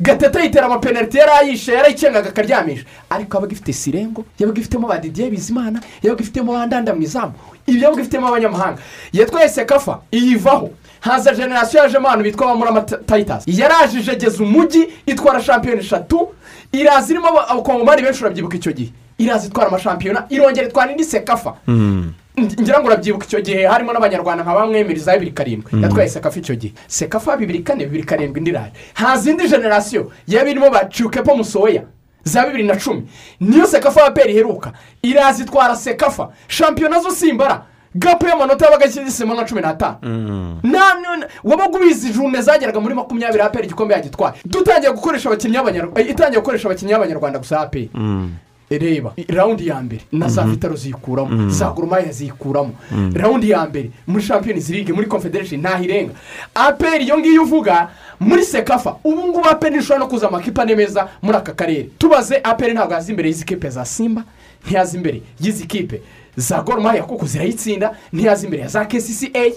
Gatete 0.00 0.42
yitera 0.42 0.66
amapenaliti. 0.66 1.18
Yari 1.18 1.30
ayishe 1.40 1.72
yarayicengaga 1.72 2.28
akaryamisha. 2.28 2.84
Ariko 3.10 3.36
yabaga 3.36 3.52
ifite 3.52 3.72
sirengo. 3.72 4.24
Yabaga 4.38 4.60
ifitemo 4.60 4.88
ba 4.88 4.98
didiye 4.98 5.30
bizimana. 5.30 5.80
Yabaga 6.02 6.22
ifitemo 6.22 6.52
ba 6.52 6.66
ndanda 6.66 6.94
mu 6.94 7.02
izamu 7.02 7.32
ibi 7.66 7.82
yabaga 7.82 8.02
ifitemo 8.02 8.28
abanyamahanga. 8.28 8.78
Yatwaye 9.12 9.48
sekafa. 9.48 9.98
Iyivaho. 10.12 10.70
Haza 11.00 11.34
generasiyo 11.34 11.82
yajemo 11.82 12.08
abantu 12.08 12.24
bitwa 12.24 12.46
bamurama 12.46 12.80
tayitasi 12.80 13.60
yaraje 13.60 13.98
ijegeza 14.00 14.42
umujyi 14.42 14.88
itwara 15.06 15.40
shampiyona 15.42 15.80
eshatu. 15.80 16.28
Iraza 16.74 17.12
irimo 17.12 17.28
aba- 17.28 17.48
abakongomani 17.48 18.02
benshi 18.02 18.20
urabyibuka 18.24 18.56
icyo 18.56 18.72
gihe. 18.72 18.90
Iraza 19.18 19.46
itwara 19.46 19.68
amashampiyona 19.68 20.26
irongera 20.30 20.66
itwara 20.68 20.90
indi 20.92 21.04
sekafa 21.04 21.54
ngira 22.40 22.80
ngo 22.80 22.86
urabyibuka 22.86 23.24
icyo 23.26 23.40
gihe 23.40 23.66
harimo 23.66 23.92
n'abanyarwanda 23.92 24.42
nka 24.44 24.54
bamwemera 24.54 24.98
za 25.00 25.12
bibiri 25.14 25.30
karindwi. 25.32 25.70
Mhm. 25.72 25.82
yatwaye 25.84 26.08
sekafa 26.08 26.38
icyo 26.38 26.54
gihe. 26.54 26.72
Sekafa 26.86 27.36
bibiri 27.36 27.58
kane 27.62 27.84
bibiri 27.86 28.02
karindwi 28.04 28.38
indi 28.38 28.50
iraje 28.50 28.72
haza 28.94 29.30
indi 29.30 29.48
generasiyo 29.48 30.10
yaba 30.26 30.50
irimo 30.50 30.70
ba 30.70 30.88
ciukepo 30.90 31.36
musoya 31.36 31.82
za 32.24 32.46
bibiri 32.46 32.64
na 32.64 32.76
cumi. 32.76 33.02
Niyo 33.40 33.66
sekafa 33.66 34.00
ya 34.00 34.10
peri 34.10 34.32
iheruka. 34.32 34.72
Iraza 35.02 35.42
itwara 35.44 35.76
sekafa 35.76 36.28
shampiyona 36.48 37.00
zo 37.00 37.10
simbara 37.10 37.62
gapu 37.94 38.26
y'amanota 38.26 38.64
yabaga 38.64 38.86
ishyizemo 38.86 39.34
nka 39.34 39.44
cumi 39.44 39.60
n'atanu 39.60 39.98
none 40.62 41.26
wabaga 41.44 41.78
ubizi 41.78 42.12
june 42.12 42.42
zageraga 42.42 42.80
muri 42.80 42.94
makumyabiri 42.94 43.42
aperi 43.42 43.66
igikombe 43.66 43.94
yagitwaye. 43.94 44.34
Dutangiye 44.44 44.92
gukoresha 44.92 45.28
abakinnyi 45.28 45.56
b'abanyarwanda 45.56 46.00
itangiye 46.10 46.40
gukoresha 46.40 46.68
abakinnyi 46.68 46.92
b'abanyarwanda 46.92 47.38
gusa 47.38 47.60
aperi 47.60 47.90
reba 48.70 49.12
rawundi 49.28 49.66
ya 49.68 49.80
mbere 49.82 50.02
na 50.12 50.28
za 50.28 50.42
Mhm. 50.42 50.50
vitaro 50.50 50.76
ziyikuramo 50.76 51.30
Mhm. 51.30 51.50
za 51.50 51.70
goromaya 51.70 52.12
ziyikuramo 52.12 52.72
rawundi 53.14 53.50
ya 53.50 53.66
mbere 53.66 53.90
muri 54.06 54.24
champions 54.26 54.68
league 54.70 54.92
muri 54.94 55.06
confederation 55.06 55.60
ntaho 55.60 55.84
irenga. 55.84 56.12
Aperi 56.54 57.04
iyo 57.04 57.18
ngiyo 57.18 57.42
uvuga 57.42 57.88
muri 58.20 58.44
sekafa 58.44 58.96
ubu 59.04 59.28
ngubu 59.28 59.48
aperi 59.48 59.76
ntishobora 59.76 59.98
no 59.98 60.06
kuza 60.08 60.28
amakipe 60.28 60.62
ane 60.62 60.74
meza 60.74 61.08
muri 61.22 61.36
aka 61.38 61.52
karere. 61.52 61.88
Tubaze 61.98 62.40
aperi 62.42 62.72
ntabwo 62.72 62.94
yaza 62.94 63.10
imbere 63.12 63.28
y'izi 63.28 63.44
kipe 63.44 63.70
za 63.70 63.84
simba 63.84 64.24
ntiyaza 64.66 64.96
imbere 64.96 65.22
y'izi 65.40 65.66
kipe. 65.66 66.00
Za 66.36 66.62
goromaya 66.62 67.02
kuko 67.02 67.26
zirayitsinda 67.26 67.96
ntiyaza 68.12 68.44
imbere 68.44 68.62
ya 68.62 68.68
za 68.68 68.84
kcca 68.84 69.52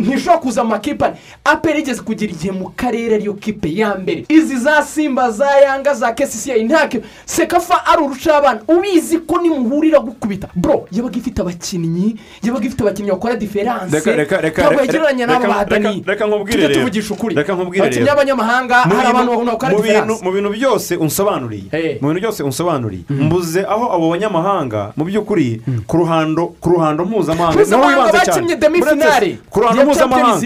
ntishobora 0.00 0.38
kuza 0.42 0.62
ane. 1.06 1.16
Aperi 1.44 1.80
igeze 1.80 2.02
kugira 2.02 2.32
igihe 2.32 2.52
mu 2.52 2.72
karere 2.76 3.14
ariyo 3.14 3.34
kipe 3.34 3.68
ya 3.74 3.94
mbere. 3.94 4.24
Izi 4.28 4.56
za 4.58 4.82
simba 4.82 5.30
za 5.30 5.46
yanga 5.64 5.94
za 5.94 6.12
kcca 6.12 6.54
nta 6.64 6.88
kipe 6.88 7.06
sekafa 7.24 7.86
ari 7.86 8.02
urucabana 8.02 8.60
ubizi 8.68 9.18
ko 9.18 9.38
nimuhurira 9.42 9.98
gukubita. 10.00 10.48
Bro 10.54 10.86
yabaga 10.92 11.16
ifite 11.18 11.40
abakinnyi 11.42 12.16
yabaga 12.42 12.66
ifite 12.66 12.80
abakinnyi 12.82 13.10
bakora 13.10 13.34
diferanse 13.36 13.96
ntabwo 14.00 14.80
yagereranya 14.80 15.26
n'abo 15.26 15.44
nkubwire 15.46 16.62
tujye 16.68 16.74
tuvugisha 16.74 17.14
ukuri. 17.14 17.34
Abakinnyi 17.38 18.06
b'abanyamahanga 18.06 18.76
hari 18.96 19.08
abantu 19.08 19.30
bakora 19.32 19.70
mu 19.72 19.78
bintu- 19.78 19.82
diferanse 19.82 20.24
mu 20.24 20.30
bintu 20.32 20.50
byose 20.50 20.96
unsobanuriye 20.96 21.98
mu 22.00 22.06
bintu 22.08 22.20
byose 22.20 22.40
unsobanuriye 22.42 23.04
mbuze 23.10 23.60
aho 23.64 23.84
abo 23.94 24.10
banyamahanga 24.10 24.92
mu 24.96 25.04
by'ukuri 25.04 25.60
ku 25.86 25.94
ruhando 25.96 26.54
ku 26.60 26.68
ruhando 26.70 27.04
mpuzamahanga 27.04 27.56
Mpuzamahanga 27.60 28.04
wibanze 28.06 28.24
cyane. 28.26 29.38
Ku 29.50 29.60
ruhando 29.60 29.82
mpuzamahanga 29.90 30.40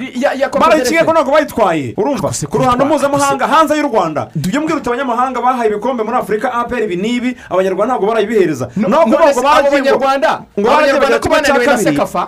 barayikinnye 0.61 1.05
ko 1.05 1.12
ntabwo 1.12 1.32
bayitwaye. 1.32 1.95
Urumva. 1.97 2.28
Ku 2.51 2.59
ruhando 2.59 2.84
mpuzamahanga 2.84 3.47
hanze 3.47 3.76
y'u 3.76 3.88
rwanda. 3.88 4.28
Tujye 4.42 4.59
mbwira 4.61 4.76
uti 4.78 4.88
abanyamahanga 4.88 5.40
bahaye 5.40 5.70
ibikombe 5.70 6.03
muri 6.05 6.16
afurika 6.16 6.53
aperi 6.55 6.84
ibi 6.84 6.97
n'ibi 6.97 7.36
abanyarwanda 7.51 7.95
ntabwo 7.95 8.07
none 8.76 9.05
kuvuga 9.05 9.34
se 9.34 9.40
ngo 9.40 9.49
abanyarwanda. 9.68 10.30
ko 11.20 11.28
bananiwe 11.28 11.66
na 11.66 11.78
sekafa. 11.78 12.22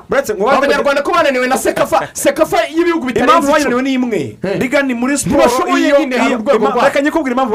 abanyarwanda 0.56 1.02
ko 1.02 1.10
bananiwe 1.12 1.46
na 1.48 1.56
sekafa. 1.58 1.98
Sekafa. 2.12 2.56
Y'ibihugu 2.76 3.06
bitarenze 3.06 3.52
icumi 3.60 3.82
ni 3.82 3.92
imwe. 3.94 4.36
Riga 4.42 4.82
ni 4.82 4.94
muri 4.94 5.18
siporo 5.18 5.42
iyo 5.78 5.96
reka 6.84 7.00
nyikubwira 7.02 7.32
impamvu 7.36 7.54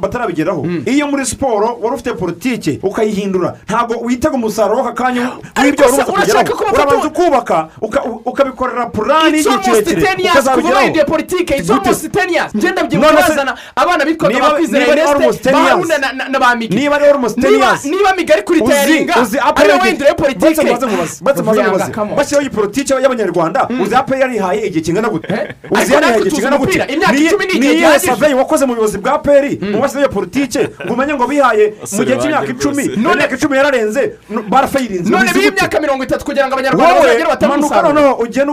batarabigeraho. 0.00 0.66
Iyo 0.86 1.06
muri 1.06 1.26
siporo 1.26 1.78
wari 1.82 1.94
ufite 1.94 2.12
politiki 2.14 2.80
ukayihindura. 2.82 3.56
Ntabwo 3.68 3.94
witega 4.04 4.34
umusaruro 4.34 4.82
w'aka 4.82 4.92
kanya 4.92 5.30
w'ibyo 5.62 5.84
wari 5.84 5.94
urashaka 5.94 6.12
kugeraho 6.12 6.74
urabanza 6.74 7.06
ukubaka 7.08 7.68
uka- 7.80 8.04
u- 8.70 8.72
ukabikorera 8.72 8.86
purani 8.86 9.38
almost 9.38 9.84
kirekire. 9.84 10.30
ukazabigeraho 10.30 10.74
bahinduye 10.74 11.04
politike 11.04 11.54
it's 11.56 11.70
almost 11.70 12.12
ten 12.12 12.28
years. 12.30 12.54
Ngenda 12.54 12.82
byibuka 12.84 13.12
bazana 13.12 13.54
abana 13.76 14.04
bitwaga 14.04 14.34
erneste 14.36 15.50
10 15.50 15.54
years. 15.54 15.70
bahunda 15.70 15.98
na- 16.28 16.38
ba 16.38 16.54
migi 16.56 16.76
niba 16.76 16.96
ari 16.96 17.04
almost 17.06 17.40
ten 17.40 17.52
years. 17.54 17.84
niba 17.84 18.14
migari 18.16 18.42
kuri 18.42 18.60
Uzi- 18.60 18.70
tayaringa 18.70 19.14
uzi 19.22 19.38
ariyo 19.38 19.50
aperi 19.50 19.72
wendere 19.82 20.14
politike 20.14 20.44
Batse 20.44 20.86
mubaze 20.86 21.42
mubaze 21.42 21.92
bashyiraho 22.16 22.42
iyi 22.42 22.50
politiki 22.50 22.92
y'abanyarwanda. 22.92 23.68
Uzi 23.82 23.94
aperi 23.94 24.20
yarihaye 24.20 24.66
igihe 24.66 24.80
kingana 24.84 25.08
gute? 25.08 25.34
Uzi 25.70 25.80
Ariko 25.80 25.94
yarihaye 25.94 26.20
igihe 26.20 26.36
kingana 26.36 26.58
gute? 26.58 26.78
ni 26.78 27.56
igihe 27.56 27.74
gihagije. 27.74 28.06
saveyi 28.06 28.34
wakoze 28.34 28.66
mu 28.66 28.74
buyobozi 28.74 28.98
bwa 28.98 29.12
aperi 29.14 29.58
mu 29.72 29.80
bashyizeho 29.80 30.00
iyo 30.04 30.08
politiki. 30.08 30.58
Ngo 30.86 30.94
umenye 30.94 31.14
ngo 31.14 31.26
bihaye 31.26 31.74
mu 31.92 32.04
gihe 32.04 32.16
cy'imyaka 32.18 32.46
icumi. 32.52 32.84
none 32.96 33.14
imyaka 33.14 33.34
icumi 33.36 33.56
yararenze 33.56 34.02
barafayirinze 34.48 35.10
none 35.10 35.32
biha 35.32 35.48
imyaka 35.48 35.80
mirongo 35.80 36.04
itatu 36.04 36.24
kugira 36.24 36.46
ngo 36.46 36.54
abanyarwanda 36.54 36.94
bazagere 36.94 37.28
batanga 37.28 37.56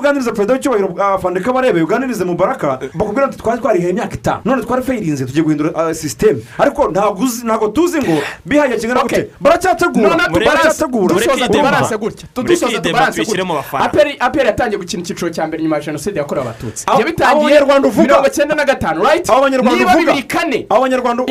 uganiriza 0.08 0.32
perezida 0.32 0.54
w'icyubahiro 0.54 0.88
bwa 0.88 1.20
fande 1.20 1.40
kabarebe 1.40 1.82
uganirize 1.82 2.24
mu 2.26 2.36
baraka 2.36 2.80
bakubwira 2.94 3.28
ngo 3.28 3.36
twari 3.38 3.60
twarihaye 3.62 3.90
imyaka 3.92 4.16
itanu. 4.16 4.42
None 4.46 4.62
twarafayirinze 4.64 5.26
tugiye 5.26 5.44
guhindura 5.44 5.72
ah, 5.76 5.94
sisiteme 5.94 6.40
ariko 6.58 6.88
ntabwo 6.92 7.24
uzi- 7.26 7.44
ntabwo 7.46 7.68
tuzi 7.68 7.98
ngo 8.00 8.18
bihaye 8.46 8.78
kingana 8.78 9.02
gute. 9.04 9.30
Baracyategura 9.40 10.10
baracyategura. 10.46 11.16
dusoza 11.16 11.48
tubaranse 11.48 11.98
gutya 11.98 12.28
dusoza 12.44 12.80
tubaranse 12.82 13.20
gutya 13.26 13.44
aperi 13.86 14.16
aperi 14.20 14.48
yatangiye 14.48 14.78
gukina 14.80 15.02
icyiciro 15.04 15.30
cya 15.30 15.48
mbere 15.48 15.64
nyuma 15.64 15.76
ya 15.76 15.82
jenoside 15.84 16.18
yakorewe 16.20 16.46
abatutsi. 16.48 16.86
Yabitangiye 17.00 17.60
mirongo 18.08 18.28
icyenda 18.28 18.56
na 18.56 18.66
gatanu 18.66 19.04
banyarwanda 19.42 19.76
niba 19.80 19.92
bibiri 20.00 20.24
kane. 20.28 20.66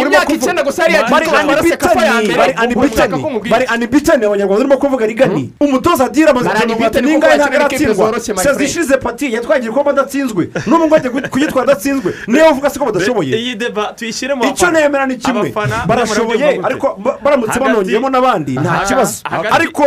Imyaka 0.06 0.32
icyenda 0.36 0.62
gusa 0.62 0.82
yari 0.82 0.94
bari 1.10 2.52
anibitani. 2.60 3.10
bari 3.50 3.64
anibitani. 3.66 4.24
abanyarwanda 4.26 4.60
urimo 4.60 4.76
kuvuga 4.78 5.06
rigani 5.06 5.52
umutoza 5.60 6.04
adira 6.04 6.30
amaze 6.30 6.48
kuko 6.48 7.00
n'ingahe 7.00 7.36
ntabwo 7.36 7.56
aratsindwa 7.56 7.94
sezi. 8.42 8.58
Ishize 8.66 8.96
pati 8.96 9.32
yatwaye 9.34 9.60
igikombe 9.62 9.90
adatsinzwe 9.90 10.48
n'ubu 10.66 10.86
ngo 10.86 10.94
ajya 10.96 11.10
kugitwara 11.10 11.62
adatsinzwe 11.72 12.14
niyo 12.26 12.50
uvuga 12.50 12.70
se 12.70 12.78
ko 12.78 12.84
badashoboye. 12.86 13.36
Iyi 13.38 13.54
deba 13.54 13.92
tuyishyire 13.96 14.34
mu 14.34 14.44
icyo 14.44 14.66
bafana. 14.66 14.80
nemera 14.80 15.06
ni 15.06 15.16
kimwe. 15.16 15.54
Barashoboye 15.86 16.60
ariko 16.62 16.96
ba- 16.98 17.18
baramutse 17.24 17.60
banongeyemo 17.60 18.08
n'abandi. 18.10 18.52
Nta 18.58 18.84
kibazo. 18.88 19.22
Ariko 19.50 19.84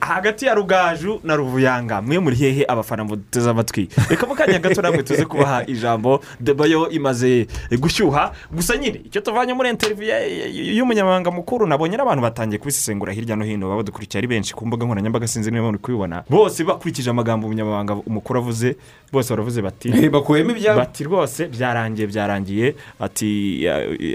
hagati 0.00 0.46
ya 0.46 0.54
rugaju 0.54 1.20
na 1.24 1.36
ruvuyanga 1.36 2.02
mwe 2.02 2.18
muri 2.18 2.36
hehe 2.36 2.64
abafana 2.68 3.04
muteze 3.04 3.50
amatwi. 3.50 3.88
Reka 4.10 4.26
mu 4.26 4.34
kanya 4.34 4.58
gato 4.58 4.82
namwe 4.82 5.02
tuze 5.02 5.24
kubaha 5.24 5.66
ijambo 5.66 6.20
deba 6.40 6.66
yo 6.66 6.88
imaze 6.90 7.46
gushyuha. 7.80 8.32
Gusa 8.52 8.76
nyine 8.76 9.00
icyo 9.04 9.20
tuvanye 9.20 9.54
muri 9.54 9.70
interiviyu 9.70 10.14
y'umunyamabanga 10.76 11.30
mukuru 11.30 11.66
nabonye 11.66 11.96
n'abantu 11.96 12.22
batangiye 12.22 12.58
kubisesengura 12.58 13.12
hirya 13.12 13.36
no 13.36 13.44
hino 13.44 13.66
baba 13.68 13.76
badukurikiye 13.82 14.18
ari 14.18 14.26
benshi 14.28 14.54
ku 14.54 14.66
mbuga 14.66 14.84
nkoranyambaga 14.86 15.26
sinzi 15.28 15.50
niba 15.50 15.64
muri 15.66 15.78
kubibona. 15.78 16.22
Bose 16.30 16.64
bakurikije 16.64 17.10
amagambo 17.10 17.46
umunyamabanga 17.46 17.94
umukuru 18.06 18.38
avuze 18.40 18.76
bose 19.12 19.30
baravuze 19.30 19.62
bati 19.62 20.08
bakuyemo 20.10 20.50
ibyabo. 20.50 20.78
bati 20.78 21.04
rwose 21.04 21.48
byarangiye 21.48 22.06
byarangiye. 22.06 22.74
Ati 23.00 23.28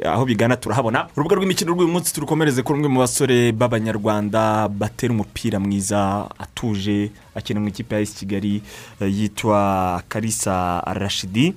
aho 0.06 0.26
bigana 0.26 0.56
turahabona. 0.56 1.08
Urubuga 1.16 1.36
rw'imikino 1.36 1.72
rw'uyu 1.74 1.88
munsi 1.92 2.14
turukomereze 2.14 2.64
kuri 2.64 2.80
umwe 2.80 2.90
mu 2.90 3.00
basore 3.00 3.52
b'abanyarwanda 3.52 4.68
batera 4.68 5.09
umupira 5.12 5.60
mwiza 5.60 6.30
atuje 6.40 7.12
akina 7.36 7.60
mu 7.60 7.68
ikipe 7.68 7.96
ya 7.96 8.02
esi 8.02 8.16
kigali 8.16 8.62
eh, 9.02 9.18
yitwa 9.20 10.04
karisa 10.08 10.80
rashidi. 10.86 11.54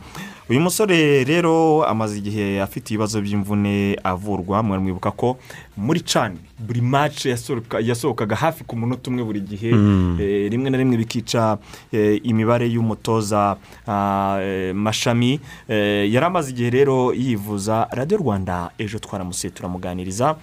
Uyu 0.52 0.60
musore 0.60 1.24
rero 1.24 1.80
amaze 1.88 2.18
igihe 2.20 2.60
afite 2.60 2.92
ibibazo 2.92 3.20
by'imvune 3.24 3.96
avurwa 4.04 4.60
mwibuka 4.62 5.10
ko 5.10 5.38
muri 5.76 6.00
cani 6.04 6.36
buri 6.60 6.80
mace 6.84 7.30
yasohoka- 7.32 7.80
yasohokaga 7.80 8.36
hafi 8.36 8.64
ku 8.64 8.76
munota 8.76 9.08
umwe 9.10 9.24
buri 9.24 9.40
gihe. 9.40 9.72
Mm. 9.72 10.18
Eh, 10.20 10.50
rimwe 10.52 10.68
na 10.70 10.76
rimwe 10.78 10.96
bikica 11.00 11.56
eh, 11.92 12.20
imibare 12.22 12.68
y'umutoza 12.68 13.56
ah, 13.88 14.36
eh, 14.44 14.74
mashami. 14.74 15.40
Yari 15.68 16.26
amaze 16.26 16.50
igihe 16.52 16.70
rero 16.70 17.14
yivuza 17.16 17.88
radiyo 17.90 18.18
rwanda 18.20 18.70
ejo 18.78 18.98
twaramusuye 18.98 19.50
turamuganiriza. 19.56 20.36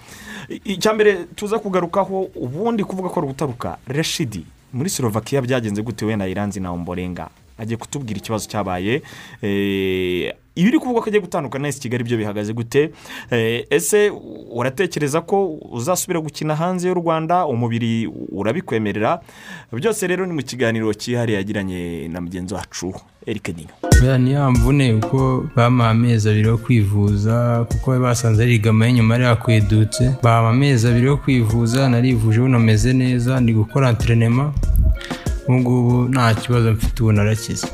Icya 0.64 0.90
mbere 0.94 1.24
tuza 1.38 1.58
kugarukaho 1.62 2.26
ubundi 2.34 2.82
kuvuga 2.84 3.08
ko 3.08 3.20
ari 3.20 3.26
ugutaruka. 3.30 3.78
Rashidi 3.86 4.42
muri 4.74 4.90
slovakia 4.90 5.40
byagenze 5.42 5.82
gute? 5.82 6.04
We 6.04 6.16
na 6.16 6.26
iranzi 6.26 6.60
na 6.60 6.72
omborenga. 6.74 7.30
Agiye 7.60 7.76
kutubwira 7.76 8.18
ikibazo 8.18 8.48
cyabaye. 8.48 9.02
Eh, 9.42 10.32
ibiri 10.56 10.78
kuvuga 10.78 11.00
ko 11.00 11.06
agiye 11.08 11.20
gutandukana 11.20 11.62
na 11.62 11.68
esi 11.68 11.80
kigali 11.80 12.04
byo 12.04 12.16
bihagaze 12.16 12.52
gute? 12.52 12.90
Eh, 13.30 13.66
ese 13.70 14.10
uratekereza 14.50 15.20
ko 15.20 15.60
uzasubira 15.72 16.20
gukina 16.20 16.56
hanze 16.56 16.88
y'u 16.88 16.94
rwanda? 16.94 17.46
Umubiri 17.46 18.08
urabikwemerera? 18.32 19.20
Byose 19.72 20.06
rero 20.06 20.26
ni 20.26 20.32
mu 20.32 20.42
kiganiro 20.42 20.94
cyihariye 20.94 21.38
yagiranye 21.38 22.08
na 22.08 22.20
mugenzi 22.20 22.54
wacu 22.54 22.94
eric 23.26 23.48
nino 23.48 23.68
buriya 23.92 24.18
ni 24.18 24.32
ya 24.32 24.50
mvune 24.50 24.92
kuko 25.00 25.44
bamuha 25.56 25.90
amezi 25.90 26.28
abiri 26.30 26.48
yo 26.48 26.58
kwivuza 26.58 27.66
kuko 27.68 27.98
basanze 28.00 28.42
ari 28.42 28.54
igamaye 28.54 28.92
nyuma 28.92 29.14
yari 29.14 29.24
yakwedutse 29.24 30.14
bamuha 30.22 30.50
amezi 30.50 30.88
abiri 30.88 31.06
yo 31.06 31.16
kwivuza 31.16 31.88
narivuje 31.88 32.40
ubu 32.40 32.48
nameze 32.48 32.92
neza 32.92 33.40
ndi 33.40 33.52
gukora 33.52 33.88
anterinema 33.88 34.52
ubu 35.48 35.58
ngubu 35.58 36.08
nta 36.08 36.34
kibazo 36.34 36.72
mfite 36.72 37.02
ubu 37.02 37.12
narakize. 37.12 37.66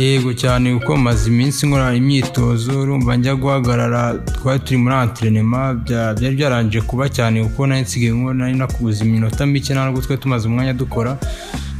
Yego 0.00 0.32
cyane 0.32 0.78
kuko 0.78 0.96
maze 0.96 1.30
iminsi 1.30 1.66
nkora 1.66 1.94
imyitozo 1.94 2.80
urumva 2.82 3.16
njya 3.16 3.34
guhagarara 3.34 4.14
twari 4.14 4.60
turi 4.60 4.76
muri 4.76 4.94
anterinema 4.94 5.74
bya- 5.74 6.14
byari 6.18 6.36
byarangije 6.36 6.80
kuba 6.80 7.08
cyane 7.08 7.44
kuko 7.44 7.66
nari 7.66 7.80
nsigaye 7.82 8.12
nari 8.34 8.54
nakubuza 8.56 9.04
iminota 9.04 9.46
mike 9.46 9.74
ntabwo 9.74 10.00
twari 10.00 10.22
tumaze 10.22 10.48
umwanya 10.48 10.72
dukora. 10.72 11.18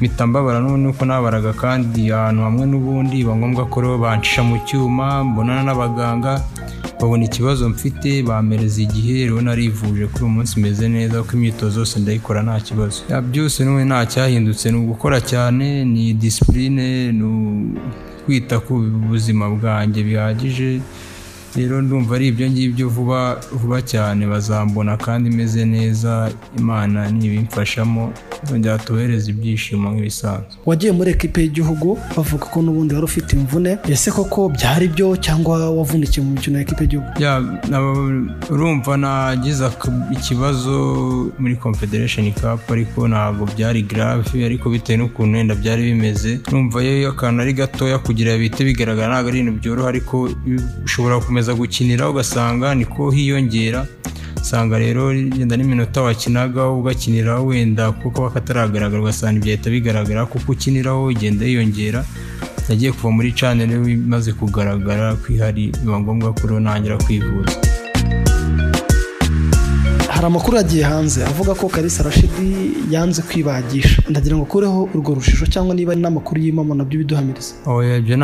Mpita 0.00 0.26
mbabara 0.26 0.60
n'ubundi 0.60 0.88
uko 0.88 1.04
nabaraga 1.04 1.52
kandi 1.52 2.12
ahantu 2.12 2.42
hamwe 2.42 2.64
n'ubundi 2.66 3.16
biba 3.16 3.36
ngombwa 3.36 3.64
ko 3.68 3.80
rero 3.80 3.98
bancisha 3.98 4.42
mu 4.42 4.56
cyuma 4.66 5.24
mbonana 5.24 5.62
n'abaganga. 5.62 6.40
Babona 7.00 7.24
ikibazo 7.24 7.68
mfite 7.68 8.22
bampereza 8.22 8.82
igihe 8.82 9.12
rero 9.24 9.40
narivuje 9.40 10.06
kuri 10.06 10.24
uyu 10.24 10.32
munsi 10.36 10.60
meze 10.60 10.88
neza 10.88 11.22
kuko 11.22 11.32
imyitozo 11.36 11.78
yose 11.80 12.00
ndayikora 12.00 12.42
nta 12.42 12.60
kibazo. 12.60 12.98
Byose 13.30 13.64
n'ubundi 13.64 13.86
nta 13.88 14.06
cyahindutse 14.06 14.70
ni 14.70 14.76
ugukora 14.78 15.20
cyane 15.20 15.84
ni 15.84 16.12
disipurine 16.14 17.12
ni 17.12 17.26
kwita 18.24 18.60
ku 18.60 18.72
buzima 19.08 19.48
bwanjye 19.50 20.02
bihagije. 20.02 20.80
Rero 21.56 21.82
ndumva 21.82 22.14
ari 22.16 22.26
ibyo 22.28 22.50
ngibyo 22.50 22.88
vuba 22.88 23.40
vuba 23.52 23.82
cyane. 23.82 24.26
Bazambona 24.26 24.96
kandi 24.96 25.30
meze 25.30 25.64
neza 25.64 26.30
imana 26.58 27.10
nibimfashamo 27.10 28.12
nzongera 28.44 28.78
ibyishimo 29.28 29.90
nk'ibisanzwe. 29.92 30.50
Wagiye 30.66 30.92
muri 30.92 31.10
ekipe 31.10 31.40
y'igihugu 31.42 31.98
bavuga 32.16 32.44
ko 32.52 32.62
n'ubundi 32.62 32.94
wari 32.94 33.04
ufite 33.04 33.32
imvune. 33.36 33.78
Ese 33.88 34.10
koko 34.10 34.48
byari 34.48 34.88
byo 34.88 35.16
cyangwa 35.16 35.70
wavunikiye 35.70 36.24
mu 36.26 36.30
mikino 36.32 36.56
ya 36.58 36.62
ekipe 36.64 36.82
y'igihugu? 36.84 37.08
Urumva 38.50 38.96
nagize 38.96 39.64
ikibazo 40.12 40.72
muri 41.38 41.56
confederation 41.56 42.32
cup 42.32 42.70
ariko 42.70 43.08
ntabwo 43.08 43.46
byari 43.56 43.82
grave 43.82 44.44
ariko 44.44 44.70
bitewe 44.70 44.96
n'ukuntu 44.98 45.36
wenda 45.38 45.54
byari 45.54 45.82
bimeze. 45.82 46.40
Urumva 46.48 46.82
iyo 46.84 47.10
akantu 47.10 47.42
ari 47.42 47.52
gatoya 47.52 47.98
kugira 47.98 48.36
bihite 48.38 48.64
bigaragara 48.64 49.12
ntabwo 49.12 49.28
ari 49.30 49.38
ibintu 49.40 49.58
byoroha 49.60 49.88
ariko 49.88 50.30
ushobora 50.84 51.20
gukomeza 51.40 51.54
gukinira 51.54 52.08
ugasanga 52.10 52.74
niko 52.74 53.10
hiyongera. 53.10 53.86
Usanga 54.42 54.78
rero 54.78 55.12
yenda 55.12 55.56
n'iminota 55.56 56.02
wakinagaho 56.02 56.78
ugakiniraho 56.80 57.46
wenda 57.46 57.92
kuko 57.92 58.30
kataragaragara 58.30 59.00
ugasanga 59.02 59.40
byahita 59.40 59.70
bigaragara 59.70 60.26
kuko 60.26 60.52
ukiniraho 60.52 61.10
igenda 61.10 61.44
yiyongera. 61.46 62.04
Nagiye 62.68 62.92
kuva 62.92 63.10
muri 63.10 63.32
cane 63.32 63.66
rero 63.66 63.88
imaze 63.88 64.32
kugaragara 64.32 65.16
ko 65.16 65.32
ihari 65.32 65.72
biba 65.82 66.00
ngombwa 66.00 66.32
ko 66.36 66.40
rero 66.46 66.60
ntangira 66.60 66.96
kwivuza. 66.98 67.56
Hari 70.08 70.26
amakuru 70.26 70.56
yagiye 70.56 70.84
hanze 70.84 71.24
avuga 71.24 71.54
ko 71.54 71.68
karisa 71.68 72.02
rashidi 72.02 72.76
yanze 72.90 73.22
kwibagisha. 73.22 74.02
Ndagira 74.10 74.36
ngo 74.36 74.42
ukureho 74.44 74.88
urwo 74.94 75.14
rujijo 75.14 75.46
cyangwa 75.46 75.74
niba 75.74 75.92
ari 75.92 76.00
n'amakuru 76.00 76.40
y'imamo 76.40 76.74
na 76.74 76.84
byo 76.84 76.98
biduhamiriza 77.00 77.54
ibyo 77.96 78.16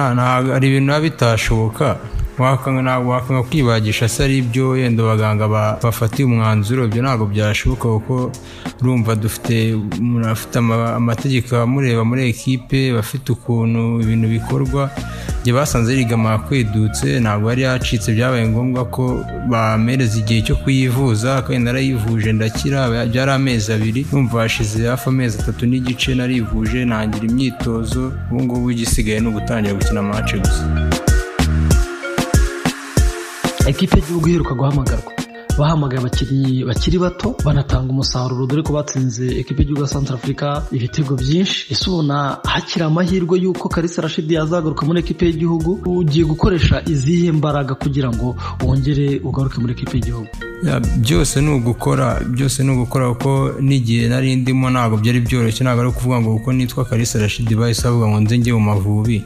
hari 0.52 0.66
ibintu 0.68 0.92
biba 0.92 1.00
bitashoboka. 1.00 1.96
Wakanga 2.38 3.42
kwibagisha 3.42 4.08
se 4.08 4.24
ari 4.24 4.38
ibyo 4.38 4.76
yenda 4.76 5.02
abaganga 5.02 5.48
ba- 5.48 5.78
bafatiye 5.82 6.26
umwanzuro 6.28 6.84
ibyo 6.84 7.02
ntabwo 7.02 7.26
byashoboka 7.26 7.88
kuko 7.88 8.30
urumva 8.80 9.14
dufite 9.14 9.74
umuntu 9.74 10.28
afite 10.28 10.56
ama- 10.58 10.94
amategeko 11.00 11.56
amureba 11.56 12.04
muri 12.04 12.28
ekipe 12.28 12.92
bafite 12.92 13.26
ukuntu 13.32 14.00
ibintu 14.04 14.26
bikorwa 14.28 14.90
igihe 15.40 15.56
basanze 15.56 15.94
yigama 15.96 16.38
kwedutse 16.44 17.06
ntabwo 17.24 17.46
yari 17.50 17.62
yacitse 17.62 18.12
byabaye 18.16 18.44
ngombwa 18.48 18.84
ko 18.94 19.04
bamereza 19.50 20.18
igihe 20.18 20.40
cyo 20.46 20.56
kuyivuza 20.60 21.42
kandi 21.42 21.64
narayivuje 21.64 22.32
ndakira 22.32 22.80
byari 23.10 23.30
amezi 23.32 23.72
abiri 23.72 24.02
numva 24.12 24.40
hashize 24.44 24.84
hafi 24.88 25.08
amezi 25.08 25.34
atatu 25.40 25.62
n'igice 25.66 26.14
narivuje 26.14 26.84
ntangira 26.84 27.24
imyitozo 27.30 28.12
ubu 28.30 28.42
ngubu 28.44 28.66
igisigaye 28.74 29.20
ni 29.20 29.28
ugutangira 29.28 29.74
gukina 29.78 30.00
amace 30.04 30.36
gusa. 30.42 30.64
Ekipe 33.66 33.96
y'igihugu 33.96 34.28
iheruka 34.28 34.54
guhamagarwa. 34.54 35.12
Bahamagaye 35.58 36.00
abakinnyi 36.00 36.64
bakiri 36.64 36.98
bato 36.98 37.34
banatanga 37.44 37.90
umusaruro 37.92 38.46
dore 38.46 38.62
ko 38.62 38.72
batsinze 38.72 39.26
ekipe 39.40 39.62
y'igihugu 39.62 39.82
ya 39.82 39.88
santara 39.88 40.18
afurika 40.18 40.62
ibitego 40.72 41.16
byinshi. 41.16 41.66
Ese 41.72 41.90
ubona 41.90 42.38
hakiri 42.44 42.84
amahirwe 42.84 43.38
y'uko 43.40 43.68
karisa 43.68 44.02
rashidi 44.02 44.34
yazagaruka 44.34 44.86
muri 44.86 45.00
ekipe 45.00 45.26
y'igihugu? 45.26 45.80
Ugiye 45.86 46.24
gukoresha 46.24 46.82
izihe 46.86 47.32
mbaraga 47.32 47.74
kugira 47.74 48.08
ngo 48.12 48.36
wongere 48.64 49.20
ugaruke 49.24 49.60
muri 49.60 49.72
ekipe 49.72 49.96
y'igihugu? 49.96 50.28
Byose 51.00 51.40
ni 51.40 51.50
ugukora 51.54 52.20
byose 52.28 52.64
ni 52.64 52.70
ugukora 52.72 53.08
kuko 53.14 53.52
n'igihe 53.60 54.08
nari 54.08 54.36
ndimo 54.36 54.70
ntabwo 54.70 54.96
byari 55.00 55.20
byoroshye. 55.20 55.64
Ntabwo 55.64 55.80
ari 55.80 55.90
ukuvuga 55.90 56.20
ngo 56.20 56.30
kuko 56.38 56.52
nitwa 56.52 56.84
karisa 56.84 57.18
rashidi 57.18 57.54
bahise 57.54 57.82
bavuga 57.88 58.06
ngo 58.08 58.20
nze 58.20 58.38
njye 58.38 58.52
mu 58.52 58.60
mavubi. 58.60 59.24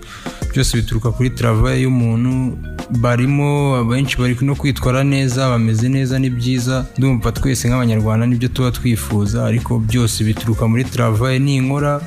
Byose 0.55 0.77
bituruka 0.77 1.11
kuri 1.11 1.31
travaye 1.31 1.83
y'umuntu. 1.83 2.59
Barimo 2.91 3.77
abenshi 3.77 4.19
bari 4.19 4.35
no 4.43 4.55
kwitwara 4.59 5.05
neza 5.05 5.49
bameze 5.49 5.89
neza 5.89 6.19
ni 6.21 6.31
byiza 6.31 6.87
ndumva 6.99 7.33
twese 7.33 7.69
nk'abanyarwanda 7.69 8.27
ni 8.27 8.37
byo 8.37 8.49
tuba 8.49 8.71
twifuza 8.71 9.47
ariko 9.47 9.79
byose 9.79 10.25
bituruka 10.25 10.69
muri 10.69 10.85
travaye 10.85 11.39
ninkora 11.39 12.01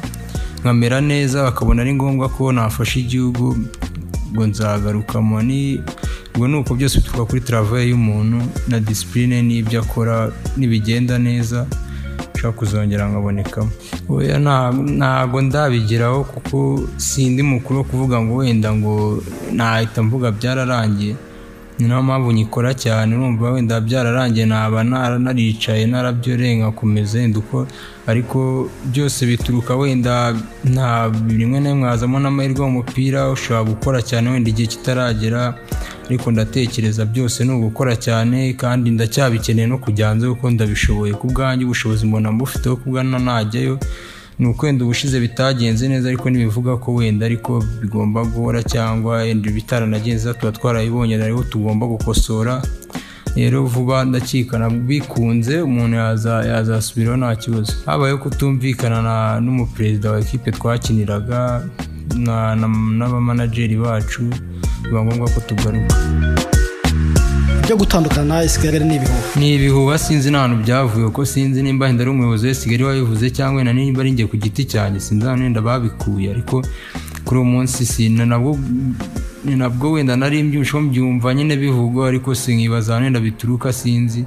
nkamera 0.61 1.01
neza 1.01 1.43
bakabona 1.43 1.81
ari 1.81 1.93
ngombwa 1.93 2.29
ko 2.29 2.51
nafasha 2.51 2.99
igihugu 2.99 3.57
ngo 4.33 4.43
nzagarukamo 4.47 5.41
ni 5.41 5.81
ubwo 6.35 6.47
ni 6.47 6.55
uko 6.57 6.71
byose 6.75 6.97
bituruka 6.99 7.25
kuri 7.29 7.41
travaye 7.41 7.89
y'umuntu 7.91 8.37
na 8.67 8.79
disipurine 8.79 9.41
n'ibyo 9.41 9.81
akora 9.81 10.31
nibigenda 10.57 11.17
neza 11.19 11.65
nshobora 12.33 12.57
kuzongera 12.59 13.09
nkabonekamo. 13.09 13.69
Oya 14.09 14.37
nta- 14.39 14.73
ntago 14.97 15.41
ndabigeraho 15.41 16.23
kuko 16.23 16.57
sindi 16.97 17.43
mukuru 17.43 17.79
wo 17.79 17.83
kuvuga 17.85 18.17
ngo 18.21 18.35
wenda 18.35 18.73
ngo 18.73 19.23
nahita 19.53 20.03
mvuga 20.03 20.31
byararangiye. 20.31 21.15
Ni 21.79 21.87
na 21.87 21.95
yo 21.95 22.03
mpamvu 22.03 22.31
nyikora 22.31 22.73
cyane 22.73 23.15
urumva 23.15 23.51
wenda 23.51 23.81
byararangiye 23.81 24.45
naba 24.45 24.83
nara- 24.83 25.19
naricaye 25.19 25.85
narabyoreye 25.87 26.55
nkakomeza 26.55 27.19
wenda 27.19 27.39
uko 27.39 27.67
ariko 28.07 28.69
byose 28.91 29.25
bituruka 29.25 29.75
wenda 29.75 30.35
nta 30.63 31.11
rimwe 31.27 31.59
na 31.59 31.69
rimwe 31.69 31.89
hazamo 31.89 32.19
n'amahirwe 32.19 32.61
mu 32.65 32.71
mupira 32.71 33.29
ushobora 33.31 33.63
gukora 33.63 33.99
cyane 34.01 34.29
wenda 34.29 34.49
igihe 34.49 34.67
kitaragera 34.67 35.53
ariko 36.07 36.31
ndatekereza 36.31 37.05
byose 37.05 37.45
ni 37.45 37.51
ugukora 37.51 37.95
cyane 37.95 38.53
kandi 38.53 38.91
ndacyabikeneye 38.91 39.67
no 39.67 39.77
kujya 39.77 40.07
hanze 40.07 40.27
kuko 40.29 40.51
ndabishoboye. 40.51 41.13
Ku 41.13 41.27
bwanjye 41.27 41.65
ubushobozi 41.65 42.05
mbona 42.05 42.31
mbufiteho 42.31 42.75
ku 42.75 42.89
bwana 42.91 43.19
najyayo 43.19 43.79
ni 44.39 44.47
uko 44.47 44.65
wenda 44.65 44.83
ubushize 44.85 45.19
bitagenze 45.19 45.87
neza 45.89 46.07
ariko 46.09 46.29
ntibivuga 46.29 46.77
ko 46.77 46.93
wenda 46.93 47.25
ariko 47.25 47.63
bigomba 47.81 48.23
guhora 48.25 48.63
cyangwa 48.63 49.17
wenda 49.17 49.49
ibitaranagenze 49.49 50.33
tuba 50.33 50.51
twarabibonye 50.51 51.15
ariho 51.15 51.43
tugomba 51.43 51.85
gukosora. 51.87 52.61
Rero 53.35 53.65
vuba 53.65 54.05
ndakikana 54.05 54.69
bikunze 54.69 55.61
umuntu 55.61 55.95
yaza- 55.97 56.45
yazasubiraho 56.45 57.17
nta 57.17 57.35
kibazo. 57.35 57.73
Habayeho 57.85 58.17
kutumvikana 58.17 59.01
na- 59.01 59.39
n'umuperezida 59.41 60.11
wa 60.11 60.19
ekipe 60.19 60.51
twakiniraga 60.51 61.65
na- 62.17 62.55
na- 62.55 62.67
n'abamanageri 62.97 63.75
bacu 63.77 64.21
biba 64.83 65.01
ngombwa 65.03 65.29
ko 65.33 65.39
tugaruka. 65.47 65.95
Byo 67.63 67.77
gutandukana 67.77 68.47
kigali 68.47 68.79
ni 68.85 68.95
ibihuha. 68.95 69.39
Ni 69.39 69.55
ibihuha 69.55 69.97
sinzi 69.97 70.31
n'ahantu 70.31 70.57
byavuye 70.63 71.05
kuko 71.05 71.25
sinzi 71.25 71.61
nimba 71.63 71.85
wenda 71.85 72.01
ari 72.03 72.11
umuyobozi 72.11 72.47
wese 72.47 72.63
kigali 72.63 72.83
wabivuze 72.83 73.29
cyangwa 73.31 73.57
wenda 73.57 73.73
nimba 73.73 74.01
ari 74.01 74.11
njye 74.11 74.25
ku 74.27 74.37
giti 74.37 74.65
cyanjye 74.65 74.99
sinzi 74.99 75.25
ahantu 75.25 75.43
wenda 75.43 75.61
babikuye. 75.61 76.31
Ariko 76.31 76.61
kuri 77.25 77.39
uwo 77.39 77.45
munsi 77.45 77.85
si 77.85 78.09
na 78.09 78.25
nabwo 78.25 78.59
nabwo 79.45 79.91
wenda 79.91 80.15
nari 80.15 80.43
mbyumva 80.43 80.81
mbyumva 80.81 81.33
nyine 81.33 81.55
bivugwa 81.57 82.07
ariko 82.07 82.35
sinkibaza 82.35 82.95
wenda 82.95 83.19
bituruka 83.19 83.73
sinzi. 83.73 84.25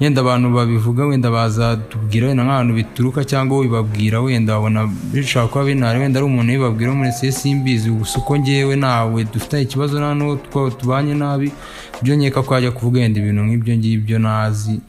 Yenda 0.00 0.20
abantu 0.20 0.50
babivuga 0.54 1.04
wenda 1.06 1.30
bazatubwira 1.30 2.26
wenda 2.28 2.44
nk'ahantu 2.44 2.74
bituruka 2.74 3.24
cyangwa 3.24 3.58
wibabwira 3.58 4.20
wenda 4.20 4.52
babona 4.54 4.86
bishobora 5.12 5.48
kuba 5.52 5.64
binari 5.64 5.98
wenda 6.00 6.18
ari 6.20 6.26
umuntu 6.26 6.50
ubibabwira 6.52 6.92
muri 6.94 7.12
se 7.12 7.32
simbizi 7.32 7.90
gusa 7.90 8.18
uko 8.18 8.38
ngewe 8.38 8.76
nawe 8.76 9.24
dufite 9.24 9.62
ikibazo 9.62 9.98
nta 9.98 10.14
n'uwo 10.14 10.70
tubanye 10.70 11.14
nabi 11.14 11.50
ibyo 12.02 12.14
nkeka 12.16 12.42
ko 12.42 12.54
yajya 12.54 12.70
kuvuga 12.70 13.00
wenda 13.00 13.18
ibintu 13.20 13.42
nk'ibyo 13.44 13.74
ngibyo 13.76 14.18
nazi. 14.18 14.80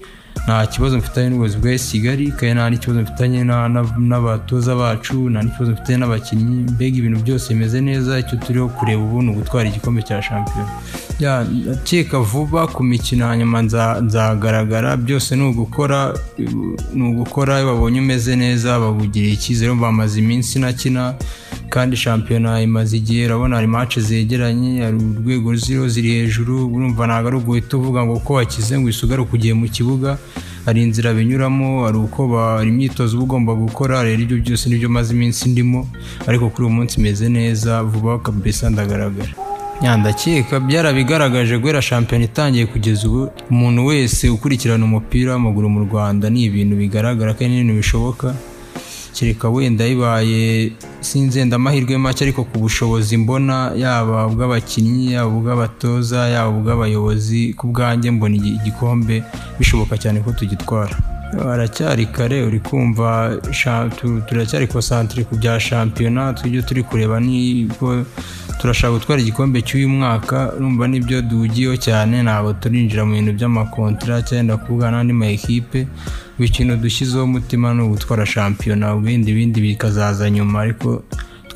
Nta 0.49 0.65
kibazo 0.67 0.97
mfitanye 0.97 1.29
n'ubuyobozi 1.29 1.57
bwa 1.61 1.77
kigali 1.77 2.25
kandi 2.37 2.53
nta 2.55 2.69
n'ikibazo 2.69 3.01
mfitanye 3.01 3.43
na- 3.43 3.69
na- 3.69 3.85
n'abatoza 4.09 4.75
bacu 4.75 5.29
nta 5.29 5.39
n'ikibazo 5.43 5.71
mfitanye 5.71 5.97
n'abakinnyi. 5.99 6.57
Mbega 6.73 6.97
ibintu 6.97 7.19
byose 7.25 7.53
bimeze 7.53 7.81
neza 7.81 8.19
icyo 8.19 8.35
turiho 8.43 8.67
kureba 8.77 9.01
ubu 9.03 9.21
ni 9.21 9.29
ugutwara 9.31 9.69
igikombe 9.69 10.01
cya 10.07 10.21
shampiyona. 10.21 10.71
Ndakeka 11.19 12.19
vuba 12.19 12.67
ku 12.67 12.81
mikino 12.83 13.27
hanyuma 13.27 13.61
nza- 13.61 14.01
nzagaragara. 14.01 14.97
Byose 14.97 15.35
ni 15.35 15.43
ugukora 15.49 16.13
ni 16.93 17.03
ugukora 17.09 17.59
iyo 17.61 17.67
babonye 17.73 17.99
umeze 17.99 18.35
neza 18.35 18.79
babugiriye 18.79 19.33
icyizere 19.33 19.73
bamaze 19.75 20.19
iminsi 20.19 20.59
nakina 20.59 21.13
kandi 21.69 21.93
shampiyona 21.97 22.61
imaze 22.61 22.97
igihe 22.97 23.25
urabona 23.25 23.55
hari 23.55 23.67
mace 23.67 24.01
zegeranye 24.01 24.81
hari 24.81 24.97
urwego 24.97 25.55
ziriho 25.55 25.87
ziri 25.87 26.09
hejuru 26.11 26.53
urumva 26.75 27.05
ntabwo 27.07 27.27
ari 27.27 27.37
uguhita 27.37 27.77
uvuga 27.77 27.99
ngo 28.05 28.13
uko 28.13 28.33
wakize 28.33 28.73
ngo 28.79 28.87
usugaruke 28.89 29.31
ugiye 29.35 29.53
mu 29.53 29.67
kibuga. 29.69 30.17
Hari 30.65 30.83
inzira 30.83 31.13
binyuramo 31.13 31.85
hari 31.85 31.97
uko 31.97 32.37
hari 32.57 32.69
imyitozo 32.69 33.15
uba 33.17 33.23
ugomba 33.23 33.53
gukora 33.55 34.03
rero 34.03 34.21
ibyo 34.21 34.37
byose 34.43 34.69
ni 34.69 34.75
byo 34.77 34.89
maze 34.89 35.13
iminsi 35.13 35.49
ndimo 35.49 35.87
ariko 36.27 36.49
kuri 36.49 36.67
uyu 36.67 36.75
munsi 36.75 36.99
meze 37.01 37.29
neza 37.29 37.83
vuba 37.83 38.19
kabisa 38.19 38.69
ndagaragara. 38.69 39.29
Ndakeka 39.99 40.59
byarabigaragaje 40.59 41.57
guhera 41.57 41.81
shampiyona 41.81 42.25
itangiye 42.25 42.65
kugeza 42.65 43.07
ubu 43.07 43.29
umuntu 43.51 43.85
wese 43.85 44.29
ukurikirana 44.29 44.85
umupira 44.85 45.31
w'amaguru 45.31 45.69
mu 45.69 45.79
rwanda 45.87 46.29
ni 46.29 46.43
ibintu 46.43 46.75
bigaragara 46.75 47.33
kandi 47.33 47.47
ni 47.55 47.59
ibintu 47.61 47.75
bishoboka. 47.79 48.35
Kereka 49.13 49.49
wenda 49.49 49.85
bibaye 49.87 50.71
sinzenda 51.01 51.55
amahirwe 51.55 51.97
make 51.97 52.23
ariko 52.23 52.43
ku 52.43 52.59
bushobozi 52.59 53.17
mbona 53.17 53.71
yaba 53.75 54.27
ubw'abakinnyi 54.27 55.13
yaba 55.13 55.29
ubw'abatoza 55.37 56.27
yaba 56.29 56.49
ubw'abayobozi 56.57 57.53
ku 57.57 57.67
bwanjye 57.67 58.11
mbona 58.11 58.35
igi- 58.35 58.55
igikombe 58.61 59.23
bishoboka 59.59 59.97
cyane 59.97 60.19
ko 60.23 60.31
tugitwara. 60.31 60.95
Haracyari 61.37 62.05
kare 62.05 62.43
uri 62.43 62.59
kumva 62.59 63.37
turacyari 64.27 64.67
konsantire 64.67 65.23
ku 65.23 65.35
bya 65.37 65.59
shampiyona 65.59 66.33
tujye 66.33 66.61
turi 66.61 66.83
kureba 66.83 67.19
niba 67.19 68.03
turashaka 68.61 68.93
gutwara 68.93 69.21
igikombe 69.21 69.61
cy'uyu 69.61 69.89
mwaka 69.89 70.53
urumva 70.57 70.87
ni 70.87 70.99
byo 70.99 71.21
duhugiyeho 71.21 71.75
cyane 71.77 72.23
ntabwo 72.23 72.53
turinjira 72.53 73.05
mu 73.05 73.13
bintu 73.13 73.31
by'amakontara 73.37 74.21
cyenda 74.21 74.57
kuvuga 74.57 74.91
n'andi 74.91 75.13
ma 75.13 75.27
ekipe 75.27 75.87
buri 76.37 76.49
kintu 76.49 76.75
dushyizeho 76.75 77.23
umutima 77.23 77.73
ni 77.73 77.81
ugutwara 77.81 78.25
shampiyona 78.25 78.95
ibindi 78.97 79.33
bindi 79.33 79.61
bikazaza 79.61 80.29
nyuma 80.29 80.61
ariko 80.61 81.03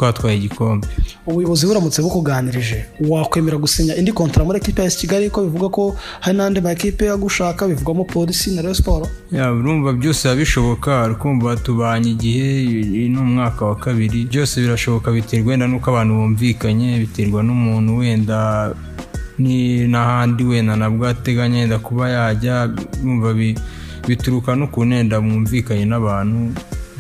twatwaye 0.04 0.38
igikombe 0.38 0.88
ubuyobozi 1.28 1.66
buramutse 1.68 2.02
bukuganirije. 2.02 2.86
Wakwemera 3.10 3.58
gusinya 3.58 3.96
indi 3.96 4.12
kontara 4.12 4.44
muri 4.46 4.58
ekipe 4.60 4.84
ya 4.84 4.90
kigali 4.92 5.30
ko 5.30 5.44
bivuga 5.48 5.70
ko 5.70 5.96
hari 6.20 6.36
n'andi 6.38 6.60
ma 6.62 6.72
ekipe 6.76 7.08
agushaka 7.10 7.68
bivugamo 7.68 8.04
polisi 8.04 8.52
na 8.52 8.62
reyo 8.62 8.76
siporo 8.76 9.08
urumva 9.32 9.94
byose 9.94 10.28
biba 10.28 10.36
bishoboka 10.36 10.92
ukumva 11.16 11.56
tubanye 11.56 12.12
igihe 12.12 12.48
ni 13.10 13.18
umwaka 13.18 13.66
wa 13.66 13.76
kabiri. 13.76 14.28
Byose 14.28 14.62
birashoboka 14.62 15.12
biterwa 15.12 15.50
wenda 15.56 15.68
n'uko 15.68 15.88
abantu 15.92 16.14
bumvikanye 16.20 17.00
biterwa 17.00 17.40
n'umuntu 17.44 17.98
wenda 17.98 18.40
ni 19.40 19.88
n'ahandi 19.88 20.44
wenda 20.44 20.76
nabwo 20.76 21.08
ateganya 21.08 21.60
wenda 21.60 21.80
kuba 21.80 22.10
yajya 22.10 22.68
bituruka 24.08 24.56
n'ukuntu 24.56 24.96
wenda 24.96 25.22
mwumvikanye 25.22 25.86
n'abantu. 25.88 26.52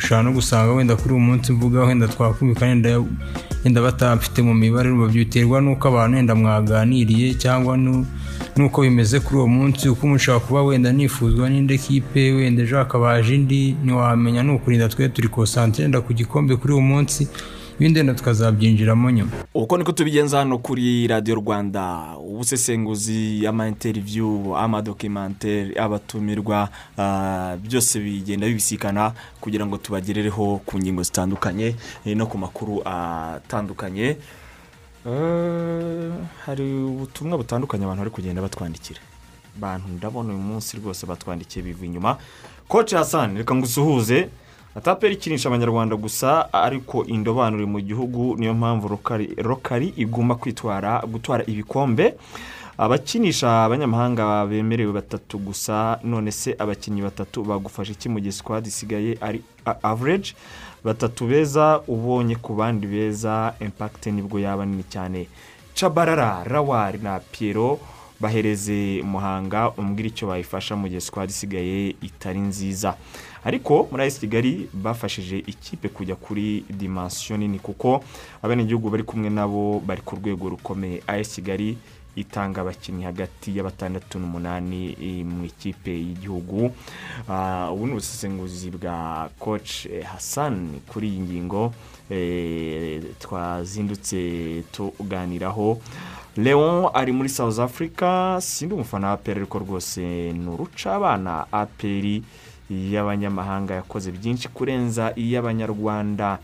Ushobora 0.03 0.23
no 0.23 0.31
gusanga 0.31 0.73
wenda 0.73 0.95
kuri 0.95 1.13
uyu 1.13 1.23
munsi 1.23 1.51
mvuga 1.53 1.83
wenda 1.83 2.07
twakumvikana 2.07 3.03
wenda 3.63 3.81
batamfite 3.81 4.41
mu 4.41 4.53
mibare 4.53 4.91
biterwa 4.91 5.61
n'uko 5.61 5.87
abantu 5.87 6.17
wenda 6.17 6.35
mwaganiriye 6.35 7.33
cyangwa 7.33 7.77
nu- 7.77 8.05
nuko 8.57 8.81
bimeze 8.81 9.19
kuri 9.19 9.37
uwo 9.37 9.47
munsi 9.47 9.89
uko 9.89 10.01
umuntu 10.05 10.15
ushobora 10.21 10.45
kuba 10.45 10.63
wenda 10.63 10.91
nifuzwa 10.91 11.49
n'indi 11.49 11.77
kipe 11.79 12.31
wenda 12.31 12.63
ejo 12.63 12.77
hakabaje 12.77 13.35
indi 13.35 13.75
ntiwamenya 13.83 14.43
ni 14.43 14.51
ukurinda 14.51 14.89
twe 14.89 15.09
turi 15.09 15.27
konsantire 15.27 15.83
wenda 15.83 16.01
ku 16.01 16.13
gikombe 16.13 16.55
kuri 16.55 16.73
uwo 16.73 16.81
munsi. 16.81 17.27
Ibindi 17.80 17.99
wenda 17.99 18.13
tukazabyinjiramo 18.13 19.11
nyuma. 19.11 19.32
Uko 19.53 19.78
niko 19.78 19.91
tubigenza 19.91 20.38
hano 20.38 20.57
kuri 20.57 21.07
radiyo 21.07 21.36
rwanda 21.36 22.07
ubusesenguzi 22.17 23.47
amainteriviyu 23.47 24.57
amadokimantere 24.57 25.80
abatumirwa 25.80 26.69
ah, 26.97 27.55
byose 27.63 27.99
bigenda 27.99 28.47
bibisikana 28.47 29.13
kugira 29.41 29.65
ngo 29.65 29.78
tubagerereho 29.78 30.61
ku 30.65 30.78
ngingo 30.78 31.03
zitandukanye 31.03 31.76
eh, 32.05 32.17
no 32.17 32.26
ku 32.28 32.38
makuru 32.38 32.82
atandukanye. 32.86 34.17
Eh, 35.05 36.11
hari 36.45 36.63
ubutumwa 36.84 37.38
butandukanye 37.38 37.84
abantu 37.84 37.99
bari 38.01 38.11
kugenda 38.11 38.41
batwandikira. 38.41 38.99
Abantu 39.57 39.88
ndabona 39.88 40.30
uyu 40.30 40.39
munsi 40.41 40.78
rwose 40.78 41.05
batwandikiye 41.05 41.65
biva 41.65 41.86
inyuma. 41.86 42.17
Koci 42.67 42.95
hasani 42.95 43.38
reka 43.38 43.55
ngo 43.55 43.65
usuhuze 43.65 44.30
ataperi 44.76 45.13
ikinisha 45.13 45.49
abanyarwanda 45.49 45.95
gusa 45.95 46.53
ariko 46.53 47.05
indobanure 47.05 47.65
mu 47.65 47.80
gihugu 47.82 48.36
niyo 48.38 48.53
mpamvu 48.53 48.88
rokari, 49.38 49.93
igomba 49.97 50.36
kwitwara 50.36 51.01
gutwara 51.07 51.43
ibikombe. 51.47 52.15
Abakinisha 52.78 53.63
abanyamahanga 53.63 54.45
bemerewe 54.45 54.91
batatu 54.93 55.38
gusa 55.38 55.99
none 56.03 56.32
se 56.32 56.55
abakinnyi 56.59 57.01
batatu 57.01 57.43
bagufasha 57.43 57.91
iki 57.91 58.09
mu 58.09 58.19
gihe 58.19 58.32
sikwadi 58.32 58.69
isigaye 58.69 59.17
ari 59.21 59.41
average? 59.84 60.34
Batatu 60.84 61.28
beza 61.28 61.82
ubonye 61.88 62.36
ku 62.36 62.53
bandi 62.57 62.88
beza 62.88 63.53
impakite 63.61 64.11
ni 64.11 64.21
bwo 64.21 64.39
yaba 64.39 64.65
nini 64.65 64.84
cyane. 64.89 65.28
Cabarara 65.78 66.43
rawari 66.43 66.97
na 66.97 67.19
piyero 67.19 67.80
bahereze 68.19 69.01
muhanga 69.05 69.69
umbwira 69.78 70.09
icyo 70.09 70.28
bayifasha 70.28 70.76
mu 70.76 70.88
gihe 70.89 70.99
sikwadi 71.01 71.30
isigaye 71.32 71.95
itari 72.01 72.39
nziza. 72.39 72.97
Ariko 73.45 73.87
muri 73.91 74.03
ayisi 74.03 74.19
kigali 74.19 74.69
bafashije 74.73 75.37
ikipe 75.47 75.89
kujya 75.89 76.15
kuri 76.15 76.65
dimansiyo 76.69 77.37
nini 77.37 77.59
kuko 77.59 78.03
abenegihugu 78.41 78.89
bari 78.89 79.03
kumwe 79.03 79.29
nabo 79.29 79.79
bari 79.85 80.01
ku 80.01 80.15
rwego 80.15 80.49
rukomeye. 80.49 81.03
Ayisi 81.07 81.35
kigali 81.41 81.77
itanga 82.15 82.61
abakinnyi 82.61 83.03
hagati 83.03 83.57
ya 83.57 83.63
batandatu 83.63 84.19
n'umunani 84.19 84.93
eh, 85.01 85.25
mu 85.25 85.45
ikipe 85.45 85.91
y'igihugu. 85.91 86.71
Ubu 87.73 87.85
ni 87.87 87.91
ubusesenguzi 87.91 88.69
bwa 88.71 89.29
coach 89.39 89.85
eh, 89.85 90.05
hassan 90.05 90.79
kuri 90.87 91.07
iyi 91.09 91.19
ngingo. 91.19 91.73
Eh, 92.09 93.01
twazindutse 93.19 94.63
tuganiraho. 94.71 95.81
Leon 96.37 96.89
ari 96.93 97.11
muri 97.11 97.29
south 97.29 97.59
africa 97.59 98.37
sindi 98.41 98.73
umufana 98.75 99.07
wa 99.07 99.13
aperi 99.13 99.39
ariko 99.39 99.59
rwose 99.59 100.01
ni 100.33 100.49
uruca 100.49 100.85
abana 100.95 101.45
aperi 101.51 102.23
y'abanyamahanga 102.70 103.74
yakoze 103.74 104.11
byinshi 104.11 104.47
kurenza 104.49 105.14
iy'abanyarwanda. 105.16 106.39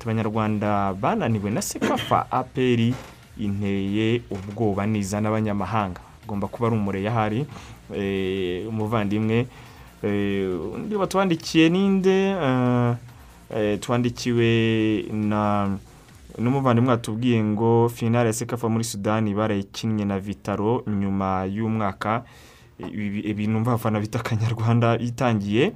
Abanyarwanda 0.00 0.94
bananiwe 0.94 1.50
na 1.50 1.62
sekafa 1.62 2.26
aperi 2.32 2.94
inteye 3.38 4.22
ubwoba 4.30 4.86
niza 4.86 5.20
n'abanyamahanga. 5.20 6.00
Agomba 6.24 6.48
kuba 6.48 6.66
ari 6.68 6.76
umureyi 6.76 7.06
ahari 7.08 7.46
eh, 7.94 8.68
umuvandimwe. 8.68 9.46
Eh, 10.02 10.48
undi 10.74 10.96
batwandikiye 10.96 11.68
ninde 11.68 12.34
Eh, 13.50 13.78
twandikiwe 13.80 14.46
na 15.12 15.68
n'umuvandimwe 16.38 16.90
watubwiye 16.90 17.42
ngo 17.44 17.88
finale 17.88 18.26
ya 18.26 18.32
sekafa 18.32 18.68
muri 18.68 18.84
sudani 18.84 19.34
barayikinnye 19.34 20.04
na 20.04 20.18
vitaro 20.18 20.84
nyuma 20.86 21.44
y'umwaka 21.50 22.22
ibintu 23.24 23.60
mva 23.60 23.70
abafana 23.72 24.00
bita 24.00 24.20
akanyarwanda 24.20 24.98
itangiye. 24.98 25.72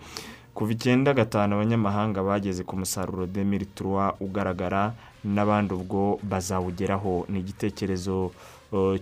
Kuva 0.55 0.73
icyenda 0.73 1.15
gatanu 1.15 1.55
abanyamahanga 1.59 2.23
bageze 2.23 2.63
ku 2.63 2.77
musaruro 2.77 3.27
demiri 3.27 3.67
turuwa 3.67 4.15
ugaragara 4.21 4.95
n'abandi 5.25 5.75
ubwo 5.75 6.19
bazawugeraho. 6.23 7.27
Ni 7.29 7.41
igitekerezo 7.41 8.31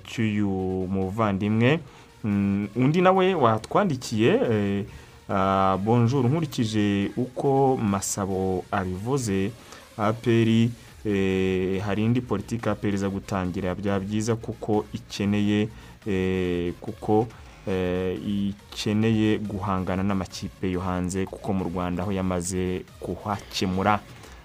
cy'uyu 0.08 0.48
muvandimwe. 0.88 1.80
Mm, 2.24 2.68
undi 2.76 3.00
nawe 3.00 3.34
watwandikiye 3.34 4.84
ah, 5.28 5.76
bonjour 5.84 6.24
nkurikije 6.24 7.10
uko 7.16 7.76
masabo 7.76 8.64
abivuze. 8.70 9.50
Aperi 9.96 10.70
eh, 11.04 11.82
hari 11.84 12.04
indi 12.04 12.20
politiki 12.20 12.68
aperi 12.68 12.94
iza 12.96 13.08
gutangira. 13.08 13.74
Byaba 13.74 14.00
byiza 14.00 14.36
kuko 14.36 14.84
ikeneye 14.92 15.68
eh, 16.06 16.72
kuko 16.80 17.26
ikeneye 17.66 19.38
guhangana 19.38 20.02
n'amakipe 20.02 20.70
yo 20.70 20.80
hanze 20.80 21.26
kuko 21.26 21.52
mu 21.52 21.64
rwanda 21.64 22.02
aho 22.02 22.12
yamaze 22.12 22.84
kuhakemura. 23.00 24.00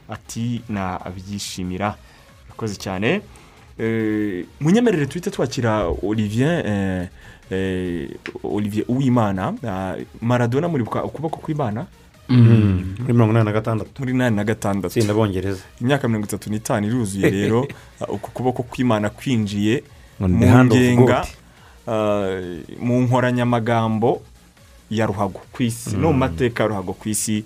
Ati 0.09 0.61
nabyishimira 0.69 1.95
akoze 2.51 2.75
cyane. 2.75 3.21
Eh, 3.79 4.45
munyemerere 4.59 5.05
tuhite 5.05 5.29
twakira 5.31 5.85
olivier 6.03 6.65
eh, 6.65 7.07
eh, 7.51 8.09
olivier 8.43 8.85
uwimana. 8.87 9.53
Ah, 9.67 9.95
maradona 10.21 10.67
muribuka 10.67 11.03
ukuboko 11.03 11.37
kw'imana? 11.39 11.85
Muri 12.29 13.13
mirongo 13.13 13.31
inani 13.31 13.45
na 13.45 13.51
gatandatu. 13.51 13.91
Muri 13.99 14.11
inani 14.11 14.35
na 14.35 14.43
gatandatu. 14.43 14.87
Itsinda 14.99 15.13
bongereza 15.13 15.61
imyaka 15.81 16.07
mirongo 16.07 16.27
itatu 16.27 16.49
n'itanu 16.49 16.87
iruzuye 16.87 17.29
rero. 17.29 17.67
Ah, 18.01 18.05
uku 18.05 18.31
kuboko 18.31 18.63
kw'imana 18.63 19.09
kwinjiye 19.09 19.83
mu 20.19 20.29
ngenga. 20.29 21.25
Mu 22.79 23.01
nkoranyamagambo 23.01 24.21
ya 24.91 25.05
ruhago 25.05 25.41
ku 25.51 25.63
isi 25.63 25.95
no 25.97 26.11
mu 26.11 26.17
mateka 26.17 26.63
ya 26.63 26.69
ruhago 26.69 26.93
ku 26.93 27.09
isi 27.09 27.43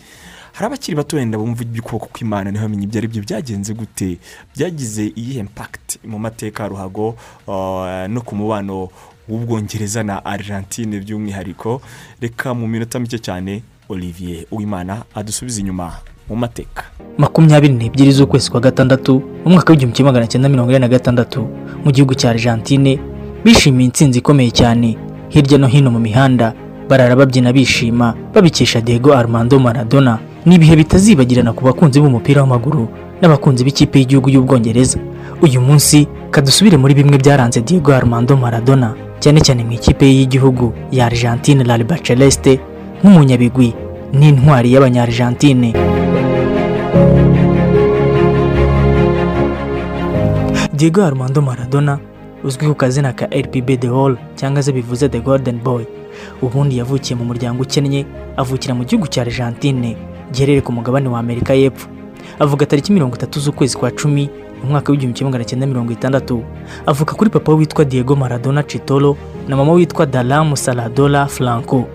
hari 0.54 0.66
abakiri 0.66 0.98
bato 0.98 1.18
wenda 1.18 1.38
bumva 1.38 1.64
iby'ukuboko 1.64 2.06
kw'imana 2.14 2.52
ntibamenye 2.52 2.84
ibyo 2.84 2.98
ari 3.00 3.08
byo 3.08 3.22
byagenze 3.24 3.74
gute 3.74 4.18
byagize 4.56 5.14
iyihe 5.16 5.40
impakiti 5.40 6.00
mu 6.06 6.20
mateka 6.20 6.64
ya 6.64 6.70
ruhago 6.70 7.16
uh, 7.48 8.06
no 8.10 8.22
ku 8.22 8.36
mubano 8.36 8.90
w'ubwongereza 9.30 10.04
na 10.04 10.26
argentine 10.26 11.00
by'umwihariko? 11.00 11.82
Reka 12.22 12.54
mu 12.54 12.68
minota 12.68 13.00
mike 13.00 13.18
cyane 13.20 13.64
olivier 13.90 14.46
uwimana 14.52 15.04
adusubize 15.16 15.62
inyuma 15.62 15.94
mu 16.30 16.36
mateka. 16.36 16.84
Makumyabiri 17.18 17.74
n'ebyiri 17.74 18.12
z'ukwezi 18.12 18.52
kwa 18.52 18.60
gatandatu 18.60 19.24
mu 19.46 19.52
mwaka 19.56 19.72
w'igihumbi 19.72 19.96
kimwe 19.96 20.12
magana 20.12 20.28
cyenda 20.28 20.50
mirongo 20.50 20.72
ine 20.72 20.80
na 20.80 20.88
gatandatu 20.88 21.48
mu 21.86 21.92
gihugu 21.92 22.14
cya 22.16 22.30
argentine 22.30 23.00
bishimiye 23.46 23.86
intsinzi 23.86 24.20
ikomeye 24.20 24.52
cyane. 24.52 24.98
Hirya 25.30 25.58
no 25.58 25.68
hino 25.68 25.92
mu 25.92 26.00
mihanda 26.00 26.54
barara 26.90 27.16
babyina 27.16 27.54
bishima 27.54 28.14
babikesha 28.34 28.82
Diego 28.82 29.14
Armando 29.14 29.60
Maradona. 29.60 30.20
Ni 30.46 30.56
ibihe 30.56 30.76
bitazibagirana 30.76 31.54
ku 31.54 31.64
bakunzi 31.66 32.02
b'umupira 32.02 32.42
w'amaguru 32.42 32.88
n'abakunzi 33.22 33.64
b'ikipe 33.64 34.00
y'igihugu 34.00 34.30
y'ubwongereza? 34.30 34.98
Uyu 35.42 35.62
munsi 35.62 36.08
kadusubire 36.32 36.78
muri 36.78 36.94
bimwe 36.94 37.18
byaranze 37.18 37.62
Diego 37.62 37.94
Armando 37.94 38.38
Maradona 38.38 38.94
cyane 39.20 39.40
cyane 39.42 39.64
mu 39.64 39.72
ikipe 39.72 40.06
y'igihugu 40.06 40.74
ya 40.92 41.06
Argentine 41.06 41.64
La 41.64 41.78
Liga 41.78 41.98
Celeste 42.02 42.60
nk'umunyabigwi 43.04 43.74
n'intwari 44.14 44.74
y'abanyargentine. 44.74 45.74
Diego 50.74 51.04
Armando 51.06 51.42
Maradona 51.42 52.00
uzwi 52.44 52.68
ku 52.68 52.76
kazina 52.76 53.14
ka 53.14 53.26
RPB 53.26 53.80
The 53.80 53.88
Hall 53.88 54.18
cyangwa 54.36 54.64
se 54.64 54.72
bivuze 54.72 55.10
The 55.10 55.20
Golden 55.20 55.60
Boy. 55.60 55.84
Ubundi 56.42 56.78
yavukiye 56.78 57.16
mu 57.20 57.26
muryango 57.26 57.64
ukennye 57.64 58.06
avukira 58.38 58.74
mu 58.76 58.84
gihugu 58.86 59.08
cya 59.08 59.22
Argentine 59.22 59.96
giherereye 60.32 60.62
ku 60.62 60.72
mugabane 60.72 61.10
wa 61.10 61.20
Amerika 61.20 61.54
y'Epfo. 61.54 61.88
Avuga 62.40 62.66
tariki 62.66 62.92
mirongo 62.94 63.16
itatu 63.16 63.40
z'ukwezi 63.40 63.78
kwa 63.78 63.92
cumi 63.92 64.30
mu 64.64 64.70
mwaka 64.70 64.92
w'igihumbi 64.92 65.18
kimwe 65.18 65.32
magana 65.32 65.46
cyenda 65.46 65.68
mirongo 65.68 65.92
itandatu. 65.92 66.44
Avuka 66.86 67.14
kuri 67.16 67.30
papa 67.30 67.52
witwa 67.54 67.86
Diego 67.86 68.16
Maradona 68.16 68.64
Chitolo 68.64 69.18
na 69.48 69.56
mama 69.56 69.72
witwa 69.74 70.06
Dalam 70.06 70.56
Saladola 70.56 71.28
Franco. 71.28 71.86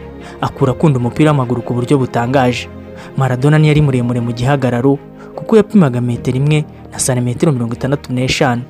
Akura 0.41 0.73
akunda 0.73 0.99
umupira 0.99 1.31
w'amaguru 1.31 1.63
ku 1.63 1.75
buryo 1.75 1.99
butangaje. 1.99 2.69
Maradona 3.17 3.59
ntiyari 3.59 3.81
muremure 3.81 4.21
mu 4.21 4.33
gihagararo 4.33 4.99
kuko 5.35 5.57
yapimaga 5.57 6.01
metero 6.01 6.37
imwe 6.39 6.65
na 6.93 6.99
santimetero 6.99 7.53
mirongo 7.53 7.75
itandatu 7.75 8.13
n'eshanu. 8.13 8.63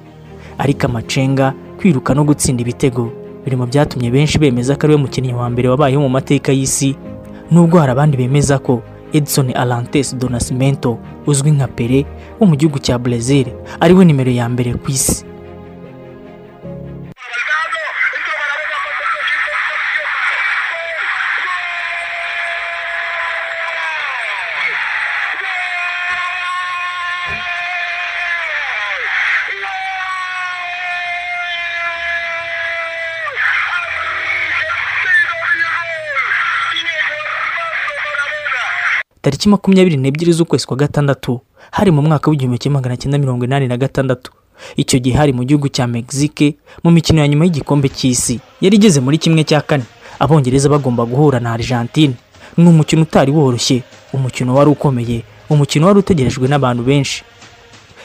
Ariko 0.58 0.86
amacenga 0.86 1.54
kwiruka 1.78 2.14
no 2.14 2.24
gutsinda 2.24 2.62
ibitego. 2.62 3.12
Biri 3.44 3.56
mu 3.56 3.66
byatumye 3.66 4.10
benshi 4.10 4.38
bemeza 4.38 4.74
ko 4.76 4.86
ari 4.86 4.94
we 4.94 5.00
mukinnyi 5.00 5.32
wa 5.34 5.46
mbere 5.50 5.68
wabayeho 5.68 6.02
mu 6.02 6.08
mateka 6.08 6.52
y'isi 6.52 6.96
nubwo 7.50 7.78
hari 7.78 7.92
abandi 7.92 8.16
bemeza 8.16 8.58
ko 8.58 8.82
Edson 9.12 9.54
Arantes 9.54 10.16
do 10.18 10.28
Nascimento 10.28 10.98
uzwi 11.26 11.50
nka 11.50 11.68
Pele 11.68 12.06
wo 12.40 12.46
mu 12.46 12.56
gihugu 12.56 12.78
cya 12.78 12.98
Brazil 12.98 13.46
ari 13.80 13.94
we 13.94 14.04
nimero 14.04 14.30
ya 14.30 14.48
mbere 14.48 14.74
ku 14.74 14.90
isi. 14.90 15.22
Tariki 39.26 39.48
makumyabiri 39.48 39.96
n'ebyiri 39.96 40.32
z'ukwezi 40.32 40.66
kwa 40.66 40.76
gatandatu 40.76 41.40
hari 41.70 41.90
mu 41.90 42.02
mwaka 42.02 42.30
w'igihumbi 42.30 42.58
kimwe 42.58 42.74
magana 42.78 42.96
cyenda 42.96 43.18
mirongo 43.18 43.44
inani 43.44 43.66
na 43.68 43.76
gatandatu. 43.76 44.30
Icyo 44.76 44.98
gihe 45.02 45.16
hari 45.18 45.32
mu 45.32 45.42
gihugu 45.44 45.66
cya 45.68 45.86
Mexique 45.86 46.54
mu 46.84 46.90
mikino 46.94 47.20
ya 47.20 47.28
nyuma 47.28 47.44
y'igikombe 47.44 47.88
cy'isi 47.90 48.38
yari 48.62 48.76
igeze 48.78 49.00
muri 49.02 49.18
kimwe 49.18 49.42
cya 49.44 49.60
kane. 49.66 49.82
Abongereza 50.22 50.68
bagomba 50.70 51.02
guhura 51.04 51.40
na 51.40 51.52
Argentine. 51.58 52.14
Ni 52.56 52.68
umukino 52.70 53.02
utari 53.02 53.32
woroshye 53.32 53.82
umukino 54.14 54.54
wari 54.54 54.70
ukomeye 54.70 55.22
umukino 55.50 55.86
wari 55.86 55.98
utegerejwe 55.98 56.46
n'abantu 56.48 56.82
benshi. 56.86 57.24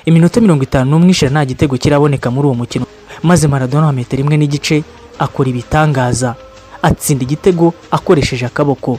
Iminota 0.05 0.41
mirongo 0.41 0.63
itanu 0.63 0.89
n'umwe 0.91 1.11
ishira 1.13 1.29
nta 1.31 1.45
gitego 1.45 1.77
kiraboneka 1.77 2.31
muri 2.33 2.47
uwo 2.49 2.55
mukino. 2.65 2.85
Maze 3.23 3.45
Maradona 3.47 3.85
wa 3.85 3.93
metero 3.93 4.23
imwe 4.25 4.37
n'igice 4.41 4.81
akora 5.21 5.49
ibitangaza. 5.53 6.33
Atsinda 6.81 7.23
igitego 7.23 7.73
akoresheje 7.93 8.45
akaboko. 8.49 8.97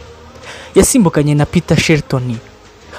Yasimbukanye 0.75 1.35
na 1.35 1.47
Peter 1.47 1.77
Shelton. 1.81 2.37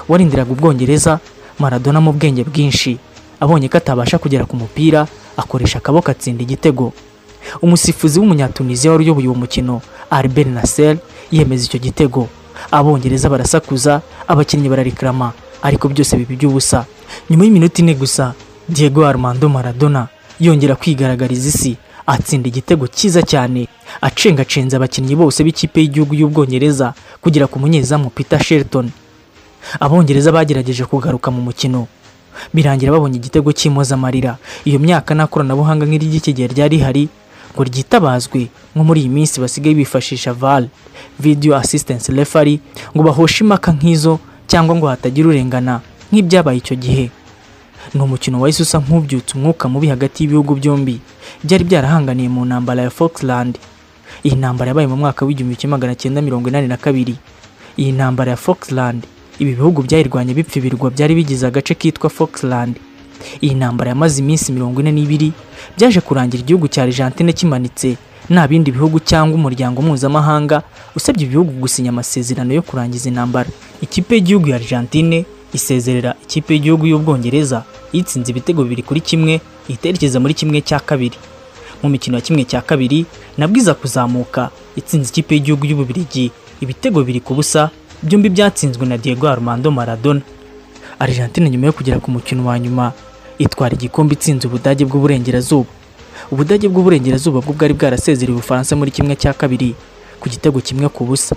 Warindiraga 0.08 0.52
ubwongereza 0.52 1.18
Maradona 1.58 2.00
mu 2.00 2.12
bwenge 2.12 2.44
bwinshi. 2.44 2.98
Abonye 3.40 3.68
ko 3.68 3.76
atabasha 3.78 4.18
kugera 4.18 4.44
ku 4.44 4.56
mupira 4.56 5.06
akoresha 5.36 5.78
akaboko 5.78 6.10
atsinda 6.10 6.42
igitego. 6.42 6.92
Umusifuzi 7.62 8.18
w'umunyatuniziya 8.18 8.92
wari 8.92 9.04
uyoboye 9.04 9.28
uwo 9.28 9.36
mukino 9.38 9.80
Albert 10.10 10.48
Nasser 10.48 10.96
yemeza 11.32 11.64
icyo 11.66 11.78
gitego. 11.80 12.28
Abongereza 12.70 13.28
barasakuza 13.28 14.00
abakinnyi 14.28 14.68
bararikarama 14.68 15.32
ariko 15.62 15.88
byose 15.88 16.16
biba 16.16 16.32
iby'ubusa. 16.32 16.84
Nyuma 17.30 17.44
y'iminota 17.44 17.82
ine 17.82 17.94
gusa 17.94 18.34
Diego 18.68 19.06
Armando 19.06 19.48
Maradona 19.48 20.08
yongera 20.40 20.74
kwigaragariza 20.76 21.48
isi 21.48 21.76
atsinda 22.06 22.48
igitego 22.48 22.86
cyiza 22.86 23.22
cyane. 23.22 23.68
Acengacenza 24.00 24.76
abakinnyi 24.76 25.16
bose 25.16 25.44
b'ikipe 25.44 25.80
y'igihugu 25.80 26.14
y'ubwongereza 26.14 26.94
kugera 27.20 27.46
ku 27.46 27.58
munyezamu 27.58 28.10
Peter 28.10 28.40
Shelton. 28.42 28.90
Abongereza 29.80 30.32
bagerageje 30.32 30.84
kugaruka 30.84 31.30
mu 31.30 31.40
mukino. 31.42 31.86
Birangira 32.54 32.92
babonye 32.92 33.16
igitego 33.16 33.52
cy'impozamarira. 33.52 34.36
Iyo 34.64 34.78
myaka 34.78 35.14
nta 35.14 35.26
koranabuhanga 35.26 35.86
nk'iry'iki 35.86 36.32
gihe 36.34 36.48
ryari 36.50 36.76
rihari 36.76 37.04
ngo 37.54 37.62
ryitabazwe 37.62 38.50
nko 38.74 38.82
muri 38.84 39.00
iyi 39.06 39.08
minsi 39.14 39.38
basigaye 39.40 39.74
bifashisha 39.78 40.34
VAR 40.34 40.66
video 41.22 41.54
assistance 41.56 42.10
referee 42.12 42.58
ngo 42.90 43.02
bahoshe 43.06 43.44
impaka 43.46 43.70
nk'izo 43.72 44.18
cyangwa 44.50 44.74
ngo 44.76 44.86
hatagira 44.90 45.28
urengana 45.30 45.78
nk'ibyabaye 46.10 46.58
icyo 46.58 46.74
gihe. 46.76 47.04
Ni 47.94 48.00
umukino 48.00 48.40
wahise 48.40 48.62
usa 48.62 48.78
nk'ubyutse 48.78 49.34
umwuka 49.38 49.68
mubi 49.68 49.88
hagati 49.88 50.22
y'ibihugu 50.24 50.54
byombi. 50.54 51.00
Byari 51.44 51.64
byarahanganiye 51.64 52.28
mu 52.28 52.44
ntambara 52.44 52.82
ya 52.82 52.90
Falkland 52.90 53.58
iyi 54.24 54.34
ntambara 54.36 54.68
yabaye 54.70 54.86
mu 54.86 54.96
mwaka 54.96 55.24
w'igihumbi 55.26 55.56
kimwe 55.56 55.70
magana 55.76 55.94
cyenda 55.94 56.22
mirongo 56.22 56.48
inani 56.48 56.68
na 56.68 56.76
kabiri. 56.76 57.14
Iyi 57.76 57.92
ntambara 57.92 58.30
ya 58.30 58.36
Falkland 58.36 59.04
ibi 59.38 59.52
bihugu 59.54 59.82
byayirwanya 59.82 60.34
bipfa 60.34 60.58
ibirwa 60.58 60.90
byari 60.90 61.14
bigize 61.14 61.46
agace 61.46 61.74
kitwa 61.74 62.10
Falkland 62.10 62.76
iyi 63.42 63.54
ntambara 63.54 63.88
yamaze 63.90 64.22
iminsi 64.22 64.52
mirongo 64.52 64.80
ine 64.80 64.92
n'ibiri 64.92 65.32
byaje 65.76 66.00
kurangira 66.00 66.40
igihugu 66.42 66.68
cya 66.68 66.82
Argentine 66.82 67.32
kimanitse. 67.32 67.96
Nta 68.30 68.48
bindi 68.48 68.72
bihugu 68.72 69.00
cyangwa 69.00 69.34
umuryango 69.36 69.82
mpuzamahanga 69.82 70.62
usabye 70.96 71.26
ibihugu 71.26 71.52
gusinya 71.52 71.90
amasezerano 71.92 72.54
yo 72.54 72.62
kurangiza 72.62 73.08
intambara. 73.08 73.50
Ikipe 73.82 74.14
y'igihugu 74.14 74.48
ya 74.48 74.56
Argentine 74.56 75.24
isezerera 75.54 76.14
ikipe 76.22 76.54
y'igihugu 76.54 76.86
y'ubwongereza 76.86 77.62
yitsinze 77.92 78.30
ibitego 78.30 78.62
bibiri 78.66 78.82
kuri 78.82 79.00
kimwe 79.00 79.40
iterekeza 79.68 80.20
muri 80.20 80.34
kimwe 80.34 80.60
cya 80.60 80.80
kabiri. 80.80 81.16
Mu 81.82 81.88
mikino 81.88 82.16
ya 82.16 82.22
kimwe 82.22 82.44
cya 82.44 82.60
kabiri 82.60 83.06
nabwo 83.38 83.58
iza 83.58 83.74
kuzamuka 83.74 84.50
itsinze 84.76 85.08
ikipe 85.10 85.34
y'igihugu 85.34 85.66
y'ububirigi 85.66 86.30
ibitego 86.60 87.00
bibiri 87.00 87.20
ku 87.20 87.34
busa 87.34 87.70
byombi 88.02 88.28
byatsinzwe 88.28 88.86
na 88.86 88.98
Diego 88.98 89.28
Armando 89.28 89.70
Maradona. 89.70 90.20
Argentine 90.98 91.50
nyuma 91.50 91.66
yo 91.66 91.72
kugera 91.72 91.98
ku 92.00 92.10
mukino 92.10 92.46
wa 92.46 92.58
nyuma 92.58 92.92
itwara 93.38 93.74
igikombe 93.74 94.14
itsinze 94.14 94.46
ubudage 94.46 94.84
bw'uburengerazuba. 94.84 95.70
Ubudage 96.30 96.68
bw'uburengerazuba 96.68 97.40
bwo 97.40 97.52
bwari 97.52 97.74
bwarasezereye 97.74 98.34
ubufaransa 98.38 98.76
muri 98.76 98.90
kimwe 98.90 99.16
cya 99.16 99.32
kabiri 99.34 99.74
ku 100.20 100.28
gitego 100.28 100.60
kimwe 100.60 100.88
ku 100.88 101.04
busa. 101.04 101.36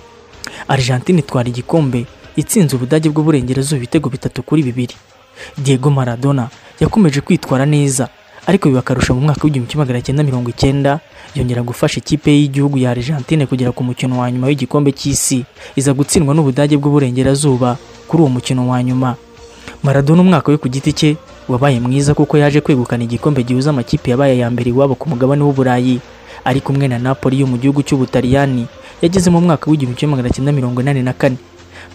Argentine 0.68 1.20
itwara 1.20 1.49
igikombe 1.49 2.05
itsinze 2.38 2.75
ubudage 2.77 3.09
bw'uburengerazuba 3.09 3.77
ibitego 3.77 4.09
bitatu 4.09 4.43
kuri 4.43 4.63
bibiri. 4.63 4.95
Diego 5.57 5.89
Maradona 5.89 6.47
yakomeje 6.79 7.21
kwitwara 7.21 7.65
neza 7.65 8.07
ariko 8.47 8.69
biba 8.69 8.79
akarusho 8.79 9.13
mu 9.13 9.21
mwaka 9.21 9.41
w'igihumbi 9.43 9.69
kimwe 9.71 9.85
magana 9.85 10.01
cyenda 10.01 10.23
mirongo 10.23 10.49
icyenda 10.49 10.99
yongera 11.35 11.61
gufasha 11.63 11.97
ikipe 11.99 12.31
y'igihugu 12.31 12.77
ya 12.77 12.91
Argentine 12.91 13.45
kugera 13.45 13.71
ku 13.71 13.83
mukino 13.83 14.19
wa 14.19 14.31
nyuma 14.31 14.47
w'igikombe 14.47 14.91
cy'isi. 14.95 15.43
Iza 15.75 15.93
gutsindwa 15.93 16.31
n'ubudage 16.35 16.77
bw'uburengerazuba 16.77 17.77
kuri 18.07 18.21
uwo 18.23 18.29
mukino 18.29 18.69
wa 18.69 18.79
nyuma. 18.83 19.15
Maradona 19.83 20.21
umwaka 20.21 20.51
we 20.51 20.57
ku 20.57 20.69
giti 20.69 20.93
cye 20.93 21.17
wabaye 21.49 21.79
mwiza 21.79 22.13
kuko 22.13 22.38
yaje 22.38 22.61
kwegukana 22.61 23.03
igikombe 23.03 23.43
gihuza 23.43 23.69
amakipe 23.69 24.11
yabaye 24.11 24.38
ya 24.38 24.49
mbere 24.49 24.69
iwabo 24.71 24.95
ku 24.95 25.09
mugabane 25.09 25.43
w'uburayi 25.43 25.99
ari 26.45 26.61
kumwe 26.61 26.88
na 26.88 26.99
Napoli 26.99 27.39
yo 27.43 27.47
mu 27.47 27.57
gihugu 27.59 27.83
cy'ubutaliyani 27.83 28.65
yageze 29.03 29.27
mu 29.29 29.41
mwaka 29.43 29.67
w'igihumbi 29.69 29.99
kimwe 29.99 30.15
magana 30.15 30.31
cyenda 30.33 30.51
mirongo 30.55 30.81
inani 30.81 31.03
na 31.03 31.13
kane. 31.13 31.38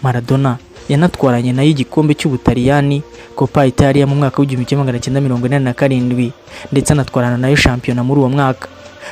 Maradona 0.03 0.57
yanatwaranye 0.89 1.53
na 1.53 1.63
yo 1.63 1.69
igikombe 1.69 2.13
cy'ubutaliyani 2.13 3.03
Copa 3.35 3.65
Italia 3.65 4.05
mu 4.07 4.15
mwaka 4.15 4.39
w'igihumbi 4.41 4.65
kimwe 4.67 4.83
magana 4.83 4.99
cyenda 4.99 5.21
mirongo 5.21 5.47
inani 5.47 5.65
na 5.65 5.73
karindwi 5.73 6.31
ndetse 6.71 6.93
anatwarana 6.93 7.37
na 7.37 7.49
yo 7.49 7.55
shampiyona 7.55 8.03
muri 8.03 8.19
uwo 8.19 8.29
mwaka. 8.29 8.67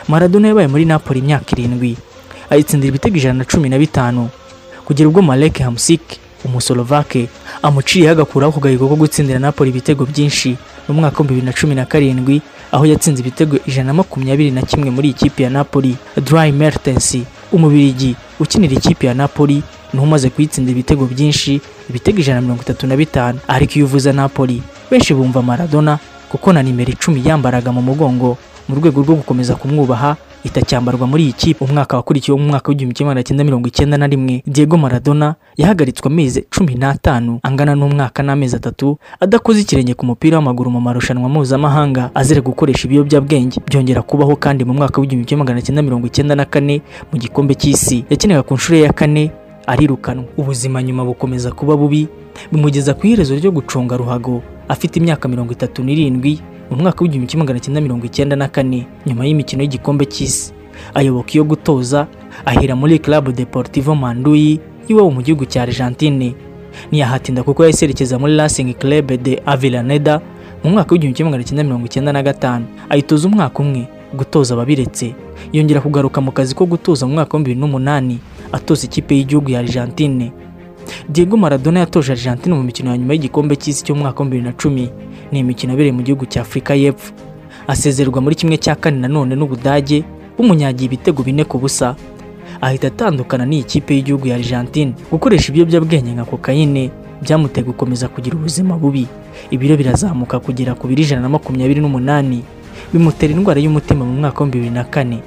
Maradona 0.08 0.48
yabaye 0.48 0.68
muri 0.68 0.86
Napoli 0.86 1.20
imyaka 1.20 1.52
irindwi 1.58 1.98
ayitsindira 2.50 2.90
ibitego 2.90 3.18
ijana 3.18 3.34
na 3.40 3.46
cumi 3.46 3.70
na 3.70 3.78
bitanu. 3.80 4.30
Kugera 4.86 5.10
ubwo 5.10 5.22
Marek 5.22 5.60
Hamsik 5.60 6.02
umusolovake 6.46 7.30
amuciyeho 7.64 8.12
agakuraho 8.12 8.52
ku 8.52 8.60
gahigo 8.60 8.88
ko 8.88 8.96
gutsindira 8.96 9.40
Napoli 9.40 9.70
ibitego 9.70 10.06
byinshi 10.06 10.58
mu 10.88 10.94
mwaka 10.94 11.18
w'ibihumbi 11.24 11.34
bibiri 11.34 11.46
na 11.46 11.54
cumi 11.54 11.76
na 11.76 11.86
karindwi 11.86 12.42
aho 12.72 12.86
yatsinze 12.86 13.22
ibitego 13.22 13.58
ijana 13.66 13.88
na 13.88 13.94
makumyabiri 13.94 14.52
na 14.52 14.62
kimwe 14.62 14.90
muri 14.92 15.10
ikipe 15.16 15.44
ya 15.44 15.50
Napoli 15.50 15.96
Dry 16.18 16.52
Mertens. 16.52 17.18
Umubirigi 17.52 18.16
ukinira 18.40 18.74
ikipe 18.74 19.08
ya 19.08 19.14
Napoli 19.14 19.64
ni 19.94 20.00
we 20.00 20.06
umaze 20.06 20.30
kuyitsinda 20.30 20.72
ibitego 20.72 21.06
byinshi 21.06 21.62
ibitego 21.90 22.20
ijana 22.20 22.36
na 22.36 22.42
mirongo 22.42 22.62
itatu 22.64 22.88
na 22.88 22.96
bitanu. 22.96 23.40
Ariko 23.48 23.74
iyo 23.76 23.86
uvuze 23.86 24.12
Napoli 24.12 24.62
benshi 24.92 25.14
bumva 25.14 25.42
Maradona 25.42 26.00
kuko 26.30 26.54
na 26.54 26.64
nimero 26.64 26.92
icumi 26.92 27.22
yambaraga 27.26 27.72
mu 27.72 27.82
mugongo 27.82 28.38
mu 28.70 28.76
rwego 28.76 29.02
rwo 29.04 29.16
gukomeza 29.16 29.56
kumwubaha 29.56 30.16
itacyambarwa 30.44 31.08
muri 31.08 31.24
iyi 31.24 31.34
kipe. 31.34 31.66
Umwaka 31.66 31.98
wakurikiyeho 31.98 32.38
mu 32.42 32.48
mwaka 32.50 32.70
w'igihumbi 32.70 32.96
kimwe 32.96 33.08
magana 33.10 33.24
cyenda 33.24 33.44
mirongo 33.44 33.68
icyenda 33.68 33.98
na 33.98 34.08
rimwe 34.08 34.44
Diego 34.48 34.78
Maradona 34.78 35.36
yahagaritswe 35.58 36.08
amezi 36.12 36.46
cumi 36.50 36.76
n'atanu 36.76 37.40
angana 37.44 37.76
n'umwaka 37.76 38.24
n'amezi 38.24 38.56
atatu 38.56 38.98
adakoze 39.20 39.62
ikirenge 39.62 39.94
ku 39.94 40.06
mupira 40.06 40.38
w'amaguru 40.38 40.72
mu 40.72 40.82
marushanwa 40.82 41.30
mpuzamahanga 41.30 42.10
azira 42.16 42.42
gukoresha 42.42 42.88
ibiyobyabwenge. 42.88 43.62
Byongera 43.68 44.02
kubaho 44.02 44.36
kandi 44.36 44.66
mu 44.66 44.74
mwaka 44.74 45.02
w'igihumbi 45.02 45.28
kimwe 45.28 45.40
magana 45.44 45.62
cyenda 45.62 45.82
mirongo 45.82 46.08
icyenda 46.08 46.36
na 46.36 46.46
kane 46.46 46.82
mu 47.14 47.20
gikombe 47.20 47.54
cy'isi 47.56 48.06
yakinaga 48.10 48.44
ku 48.44 48.54
nshuro 48.54 48.78
ya 48.80 48.94
kane 48.94 49.32
arirukanwa. 49.68 50.26
Ubuzima 50.38 50.84
nyuma 50.84 51.06
bukomeza 51.06 51.52
kuba 51.52 51.78
bubi 51.78 52.08
bimugeza 52.52 52.94
ku 52.94 53.08
iherezo 53.08 53.36
ryo 53.36 53.52
guconga 53.52 53.98
ruhago. 53.98 54.42
Afite 54.68 54.96
imyaka 55.00 55.28
mirongo 55.28 55.52
itatu 55.54 55.84
n'irindwi 55.84 56.40
mu 56.72 56.78
mwaka 56.78 57.02
w'igihumbi 57.04 57.28
kimwe 57.28 57.44
magana 57.44 57.60
cyenda 57.60 57.82
mirongo 57.82 58.06
icyenda 58.06 58.36
na 58.36 58.48
kane 58.48 58.88
nyuma 59.06 59.26
y'imikino 59.26 59.62
y'igikombe 59.64 60.06
cy'isi. 60.06 60.54
Ayoboka 60.94 61.32
iyo 61.34 61.44
gutoza 61.44 62.08
ahera 62.46 62.76
muri 62.76 63.00
Club 63.00 63.32
Deportivo 63.36 63.96
Manduyi 63.96 64.60
iwabo 64.88 65.12
mu 65.12 65.22
gihugu 65.22 65.46
cya 65.46 65.62
Argentine. 65.64 66.36
Ntiyahatinda 66.92 67.44
kuko 67.44 67.64
yahise 67.64 67.86
yerekeza 67.86 68.20
muri 68.20 68.38
Racing 68.38 68.74
Club 68.80 69.12
de 69.22 69.42
Avellaneda 69.46 70.22
mu 70.64 70.70
mwaka 70.72 70.92
w'igihumbi 70.96 71.18
kimwe 71.18 71.32
magana 71.32 71.44
cyenda 71.44 71.64
mirongo 71.64 71.86
icyenda 71.86 72.12
na 72.14 72.24
gatanu. 72.24 72.66
Ayitoza 72.90 73.28
umwaka 73.28 73.60
umwe 73.60 73.88
gutoza 74.16 74.54
ababiretse. 74.54 75.16
Yongera 75.54 75.82
kugaruka 75.82 76.22
mu 76.22 76.32
kazi 76.32 76.56
ko 76.56 76.66
gutoza 76.66 77.06
mu 77.08 77.14
mwaka 77.14 77.38
w'ibihumbi 77.38 77.50
bibiri 77.50 77.60
n'umunani 77.62 78.20
atoza 78.52 78.86
ikipe 78.88 79.16
y'igihugu 79.16 79.52
ya 79.52 79.60
Argentine. 79.60 80.32
Diego 81.10 81.38
Maradona 81.38 81.80
yatoje 81.80 82.12
Argentine 82.12 82.56
mu 82.56 82.64
mikino 82.64 82.90
ya 82.92 82.98
nyuma 82.98 83.14
y'igikombe 83.14 83.56
cy'isi 83.56 83.84
cyo 83.84 83.96
mu 83.96 84.02
mwaka 84.02 84.24
w'ibihumbi 84.24 84.50
bibiri 84.50 84.56
na 84.56 84.62
cumi. 84.64 85.11
Ni 85.32 85.40
imikino 85.40 85.74
yabereye 85.74 85.92
mu 85.92 86.02
gihugu 86.04 86.26
cya 86.26 86.42
Afurika 86.42 86.76
y'Epfo. 86.76 87.14
Asezererwa 87.68 88.22
muri 88.22 88.36
kimwe 88.36 88.58
cya 88.58 88.76
kane 88.76 88.98
nanone 89.00 89.36
n'Ubudage 89.36 90.04
bumunyagiye 90.38 90.86
ibitego 90.88 91.24
bine 91.24 91.44
ku 91.44 91.58
busa. 91.58 91.96
Ahita 92.62 92.88
atandukana 92.88 93.46
n'iyi 93.46 93.64
kipe 93.64 93.96
y'igihugu 93.96 94.28
ya 94.28 94.36
Argentine. 94.36 94.94
Gukoresha 95.12 95.50
ibiyobyabwenge 95.52 96.12
nka 96.12 96.26
kokayine 96.26 96.92
byamuteye 97.22 97.64
gukomeza 97.66 98.08
kugira 98.08 98.36
ubuzima 98.38 98.78
bubi. 98.78 99.08
Ibiro 99.52 99.78
birazamuka 99.78 100.40
kugera 100.40 100.74
ku 100.76 100.88
biro 100.88 101.02
ijana 101.02 101.22
na 101.22 101.30
makumyabiri 101.30 101.82
n'umunani. 101.82 102.44
Bimutera 102.94 103.34
indwara 103.34 103.60
y'umutima 103.62 104.06
mu 104.06 104.14
mwaka 104.20 104.44
w'ibihumbi 104.44 104.58
bibiri 104.58 104.76
na 104.76 104.84
kane. 104.84 105.20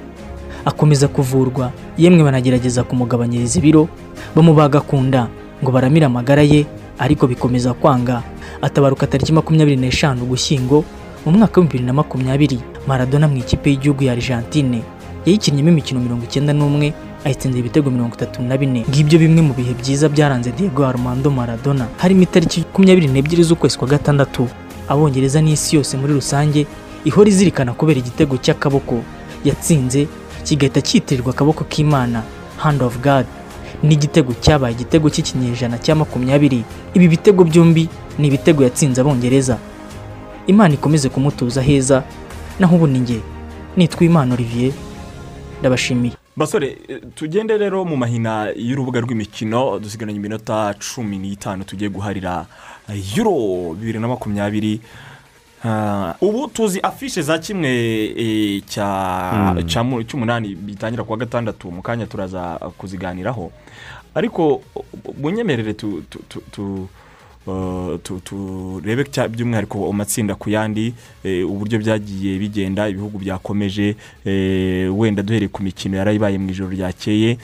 Akomeza 0.65 1.07
kuvurwa. 1.07 1.71
Yemwe 1.97 2.23
banagerageza 2.23 2.83
kumugabanyiriza 2.83 3.59
ibiro. 3.59 3.87
Bamubaga 4.35 4.81
ku 4.81 4.97
nda 5.01 5.27
ngo 5.63 5.71
baramire 5.71 6.05
amagara 6.05 6.41
ye. 6.43 6.65
Ariko 6.99 7.27
bikomeza 7.27 7.73
kwanga. 7.73 8.23
Atabaruka 8.61 9.07
tariki 9.07 9.33
makumyabiri 9.33 9.77
n'eshanu 9.77 10.23
ugushyingo 10.23 10.83
mu 11.25 11.31
mwaka 11.31 11.61
w'ibihumbi 11.61 11.71
bibiri 11.71 11.85
na 11.85 11.93
makumyabiri 11.93 12.59
maradona 12.87 13.27
mu 13.27 13.37
ikipe 13.37 13.69
y'igihugu 13.69 14.03
ya 14.03 14.11
argentine. 14.13 14.81
Yayikinnyemo 15.25 15.69
imikino 15.69 15.99
mirongo 15.99 16.23
icyenda 16.29 16.53
n'umwe 16.53 16.93
ayitsindira 17.25 17.59
ibitego 17.65 17.89
mirongo 17.89 18.13
itatu 18.15 18.41
na 18.45 18.57
bine. 18.57 18.85
Ngibyo 18.89 19.19
bimwe 19.19 19.41
mu 19.41 19.53
bihe 19.57 19.73
byiza 19.73 20.09
byaranze 20.09 20.51
diego 20.53 20.85
armando 20.85 21.31
maradona. 21.31 21.87
Harimo 21.97 22.21
itariki 22.23 22.59
makumyabiri 22.61 23.07
n'ebyiri 23.09 23.43
z'ukwezi 23.43 23.77
kwa 23.77 23.87
gatandatu. 23.87 24.47
Abongereza 24.87 25.41
n'isi 25.41 25.75
yose 25.75 25.97
muri 25.97 26.13
rusange 26.13 26.65
ihora 27.05 27.29
izirikana 27.29 27.73
kubera 27.73 27.99
igitego 27.99 28.37
cy'akaboko. 28.37 29.01
Yatsinze 29.45 30.07
kigahita 30.45 30.81
cyitirirwa 30.81 31.33
akaboko 31.33 31.63
k'imana. 31.65 32.21
Hand 32.61 32.81
of 32.85 33.01
god. 33.01 33.25
N'igitego 33.83 34.33
cyabaye 34.41 34.73
igitego 34.75 35.09
cy'ikinyejana 35.09 35.77
cya 35.79 35.95
makumyabiri. 35.95 36.63
Ibi 36.93 37.07
bitego 37.07 37.43
byombi 37.43 37.89
ni 38.19 38.27
ibitego 38.27 38.63
yatsinze 38.63 39.01
abongereza. 39.01 39.57
Imana 40.47 40.73
ikomeze 40.73 41.09
kumutuza 41.09 41.61
heza 41.61 42.03
naho 42.59 42.75
ubu 42.75 42.87
ni 42.87 42.99
njye. 42.99 43.19
Nitwa 43.77 44.03
imana 44.05 44.33
olivier. 44.33 44.71
Ndabashimiye. 45.59 46.13
Basore 46.37 46.77
tugende 47.15 47.57
rero 47.57 47.85
mu 47.85 47.95
mahina 47.97 48.51
y'urubuga 48.55 48.99
rw'imikino 48.99 49.79
dusigaranye 49.79 50.19
iminota 50.19 50.75
cumi 50.79 51.17
n'itanu 51.17 51.63
tugiye 51.63 51.89
guharira 51.89 52.45
euro 53.17 53.73
bibiri 53.73 53.99
na 53.99 54.07
makumyabiri. 54.07 54.81
Ubu 56.21 56.47
tuzi 56.47 56.79
afishe 56.81 57.21
za 57.21 57.37
kimwe 57.39 57.69
eh, 58.17 58.61
Mm. 59.33 59.67
cya 59.67 59.83
mu- 59.83 60.03
cy'umunani 60.03 60.55
bitangira 60.55 61.03
kuwa 61.03 61.17
gatandatu 61.17 61.71
mu 61.71 61.81
kanya 61.81 62.05
turaza 62.05 62.59
kuziganiraho 62.77 63.51
ariko 64.15 64.61
bunyemerere 65.17 65.73
tu, 65.73 66.03
tu, 66.09 66.19
tu, 66.29 66.41
tu 66.51 66.87
Uh, 67.47 67.99
tu- 68.03 68.19
turebe 68.25 69.03
cya- 69.03 69.27
by'umwihariko 69.29 69.89
amatsinda 69.89 70.33
ku 70.35 70.49
yandi 70.49 70.93
eh, 71.23 71.45
uburyo 71.45 71.77
byagiye 71.77 72.39
bigenda 72.41 72.89
ibihugu 72.89 73.19
byakomeje 73.21 73.95
eh, 74.25 74.89
wenda 74.99 75.21
duhereye 75.21 75.49
ku 75.53 75.61
mikino 75.63 75.97
yarayibaye 75.97 76.37
mu 76.41 76.49
ijoro 76.49 76.71
ryakeye 76.73 77.37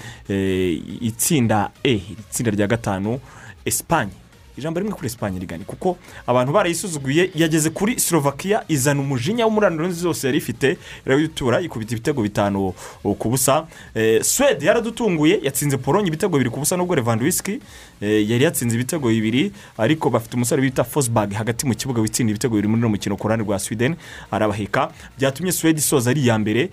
itsinda 1.01 1.69
e 1.83 2.01
itsinda 2.17 2.51
rya 2.51 2.67
gatanu 2.67 3.19
esipanye 3.65 4.11
ijambo 4.57 4.79
rimwe 4.79 4.93
kuri 4.93 5.07
esipanye 5.07 5.39
rigani. 5.39 5.63
Kuko 5.65 5.97
abantu 6.27 6.53
barayisuzuguye 6.53 7.31
yageze 7.35 7.69
kuri 7.69 7.99
slovakia 7.99 8.63
izana 8.67 9.01
umujinya 9.01 9.45
w'umuraniro 9.45 9.91
zose 9.91 10.27
yari 10.27 10.37
ifite 10.37 10.77
irayitura 11.05 11.61
ikubita 11.61 11.93
ibitego 11.95 12.21
bitanu 12.21 12.73
ku 13.19 13.29
busa. 13.29 13.67
Eh, 13.95 14.21
swede 14.23 14.65
yaradutunguye 14.65 15.39
yatsinze 15.43 15.77
polonye 15.77 16.07
ibitego 16.07 16.37
bibiri 16.37 16.49
ku 16.49 16.59
busa 16.59 16.77
nubwo 16.77 16.95
revanduwisiki 16.95 17.59
yari 18.01 18.43
yatsinze 18.43 18.75
ibitego 18.75 19.07
bibiri 19.09 19.51
ariko 19.77 20.09
bafite 20.09 20.33
umusore 20.35 20.61
bita 20.61 20.83
fosbag 20.83 21.33
hagati 21.33 21.65
mu 21.65 21.75
kibuga 21.75 22.01
witsinda 22.01 22.31
ibitego 22.31 22.55
bibiri 22.55 22.67
muri 22.67 22.79
uno 22.79 22.89
mukino 22.89 23.17
ku 23.17 23.27
ruhande 23.27 23.45
rwa 23.45 23.59
sweden 23.59 23.95
arabaheka. 24.31 24.91
Byatumye 25.17 25.51
swede 25.51 25.79
isoza 25.79 26.09
ari 26.09 26.21
iya 26.21 26.37
mbere 26.39 26.61
eh, 26.61 26.69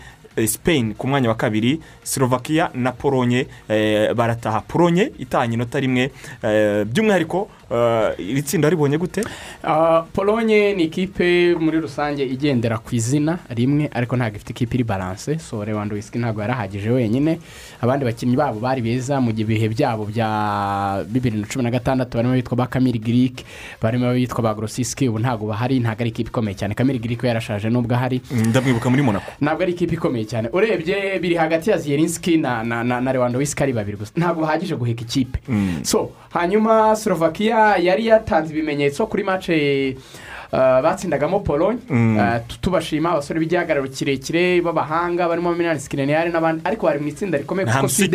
Spain 0.46 0.94
ku 0.94 1.06
mwanya 1.08 1.28
wa 1.28 1.34
kabiri 1.34 1.80
slovakia 2.02 2.70
na 2.74 2.92
polonye 2.92 3.46
eh, 3.68 4.14
barataha. 4.14 4.60
Polonye 4.60 5.12
itahanye 5.18 5.54
inota 5.54 5.80
rimwe 5.80 6.10
eh, 6.42 6.84
by'umwihariko 6.84 7.48
eh, 7.70 8.14
iri 8.18 8.42
tsinda 8.42 8.68
ribonye 8.70 8.98
gute? 8.98 9.22
Ah, 9.64 10.02
polonye 10.12 10.74
ni 10.74 10.84
ikipe 10.84 11.54
muri 11.60 11.80
rusange 11.80 12.24
igendera 12.24 12.78
ku 12.78 12.94
izina 12.94 13.38
rimwe 13.50 13.90
ariko 13.94 14.16
ntabwo 14.16 14.36
ifite 14.36 14.50
ikipe 14.50 14.74
iri 14.74 14.84
baranse 14.84 15.38
so 15.38 15.64
lewandowski 15.64 16.18
ntabwo 16.18 16.40
yarahagije 16.42 16.90
wenyine. 16.90 17.38
Abandi 17.80 18.04
bakinnyi 18.04 18.36
babo 18.36 18.60
bari 18.60 18.82
beza 18.82 19.20
mu 19.20 19.30
ibihe 19.30 19.68
byabo 19.68 20.04
bya 20.04 21.04
bibiri 21.08 21.38
na 21.40 21.46
cumi 21.46 21.64
na 21.64 21.70
gatandatu. 21.70 22.16
Barimo 22.18 22.34
bitwa 22.34 22.56
ba 22.56 22.66
kamiri 22.66 22.98
girike 22.98 23.44
barimo 23.82 24.12
bitwa 24.14 24.42
ba 24.42 24.54
gorosiski 24.54 25.08
ubu 25.08 25.18
ntabwo 25.18 25.46
bahari 25.48 25.80
ntabwo 25.80 26.00
ari 26.02 26.10
ikipe 26.10 26.28
ikomeye 26.30 26.54
cyane. 26.56 26.74
Kamiri 26.74 26.98
girike 26.98 27.26
yarashaje 27.26 27.70
nubwo 27.70 27.94
ahari. 27.94 28.20
Ndamwibuka 28.30 28.90
muri 28.90 29.02
monaco. 29.02 29.32
Ntabwo 29.40 29.62
ari 29.62 29.72
ikipe 29.72 29.94
ikomeye 29.94 30.24
cyane. 30.28 30.48
Urebye 30.52 31.18
biri 31.18 31.34
hagati 31.34 31.70
ya 31.70 31.78
ziyerinski 31.78 32.36
na 32.36 32.62
na 32.62 32.84
na, 32.84 33.00
na 33.00 33.12
lewandowski 33.12 33.62
ari 33.62 33.72
babiri 33.72 33.96
gusa. 33.96 34.12
Ntabwo 34.16 34.42
bahagije 34.44 34.76
guheka 34.76 35.02
ikipe. 35.02 35.38
So 35.82 36.10
hanyuma 36.30 36.96
slovakia 36.96 37.76
yari 37.80 38.06
yatanze 38.06 38.52
ibimenyetso 38.52 39.06
kuri 39.06 39.24
mace 39.24 39.96
uh, 40.52 40.58
batsindagamo 40.82 41.40
polonye 41.40 41.78
Mm. 41.90 42.40
Tu- 42.48 42.58
tubashima 42.60 43.10
abasore 43.12 43.40
b'igihagararo 43.40 43.88
kirekire 43.88 44.60
b'abahanga 44.60 45.28
barimo 45.28 45.54
minani 45.54 45.80
sikireniyari 45.80 46.30
n'abandi. 46.30 46.60
Ariko 46.64 46.86
bari 46.86 46.98
mu 47.00 47.08
itsinda 47.08 47.38
rikomeye 47.38 47.66
kuko 47.66 47.82
musiki 47.82 48.08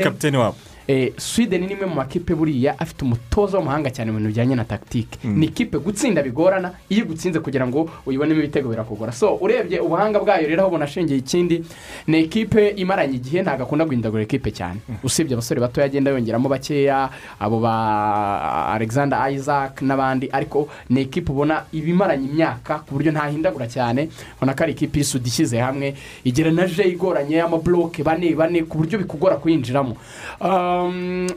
sweden 0.88 1.07
eh, 1.07 1.14
sweden 1.18 1.61
ni 1.65 1.73
imwe 1.73 1.85
mu 1.85 1.95
makipe 1.95 2.35
buriya 2.35 2.80
afite 2.80 3.01
umutoza 3.05 3.57
w'umuhanga 3.57 3.89
cyane 3.91 4.11
mu 4.11 4.18
bintu 4.18 4.30
bijyanye 4.30 4.55
na 4.55 4.65
tagitike 4.65 5.18
Mm. 5.23 5.38
ni 5.39 5.45
ikipe 5.45 5.77
gutsinda 5.80 6.22
bigorana 6.23 6.72
iyo 6.89 7.05
igutsinze 7.05 7.39
kugira 7.39 7.68
ngo 7.68 7.89
uyibonemo 8.05 8.39
ibitego 8.39 8.69
birakugora. 8.69 9.11
So 9.11 9.35
urebye 9.41 9.80
ubuhanga 9.80 10.19
bwayo 10.19 10.47
rero 10.47 10.61
aho 10.61 10.69
bunashingiye 10.72 11.19
ikindi 11.19 11.64
ni 12.07 12.19
ikipe 12.27 12.69
imaranye 12.76 13.15
igihe 13.15 13.41
ntabwo 13.41 13.64
akunda 13.64 13.85
guhindagura 13.85 14.23
ikipe 14.23 14.51
cyane. 14.51 14.80
Usibye 15.03 15.34
abasore 15.34 15.61
bato 15.61 15.81
agenda 15.84 16.11
yongeramo 16.11 16.49
bakeya 16.49 17.10
abo 17.39 17.60
ba 17.60 18.73
alexander 18.73 19.19
isaac 19.31 19.81
n'abandi 19.81 20.30
ariko 20.31 20.68
ni 20.89 21.01
ikipe 21.01 21.31
ubona 21.31 21.64
iba 21.72 21.88
imaranye 21.89 22.27
imyaka 22.27 22.80
ku 22.84 22.93
buryo 22.95 23.11
ntahindagura 23.11 23.68
cyane. 23.68 24.10
Ubona 24.38 24.53
ko 24.55 24.64
ari 24.64 24.73
ikipe 24.73 24.99
y'isudu 24.99 25.27
ishyize 25.27 25.57
hamwe 25.60 25.95
igira 26.23 26.51
na 26.51 26.68
je 26.68 26.84
igoranye 26.84 27.35
y'amabloke 27.39 28.03
bane 28.03 28.35
bane 28.35 28.64
ku 28.68 28.77
buryo 28.77 28.99
bikugora 28.99 29.35
kuyinjiramo. 29.39 29.95
Um, 30.41 30.72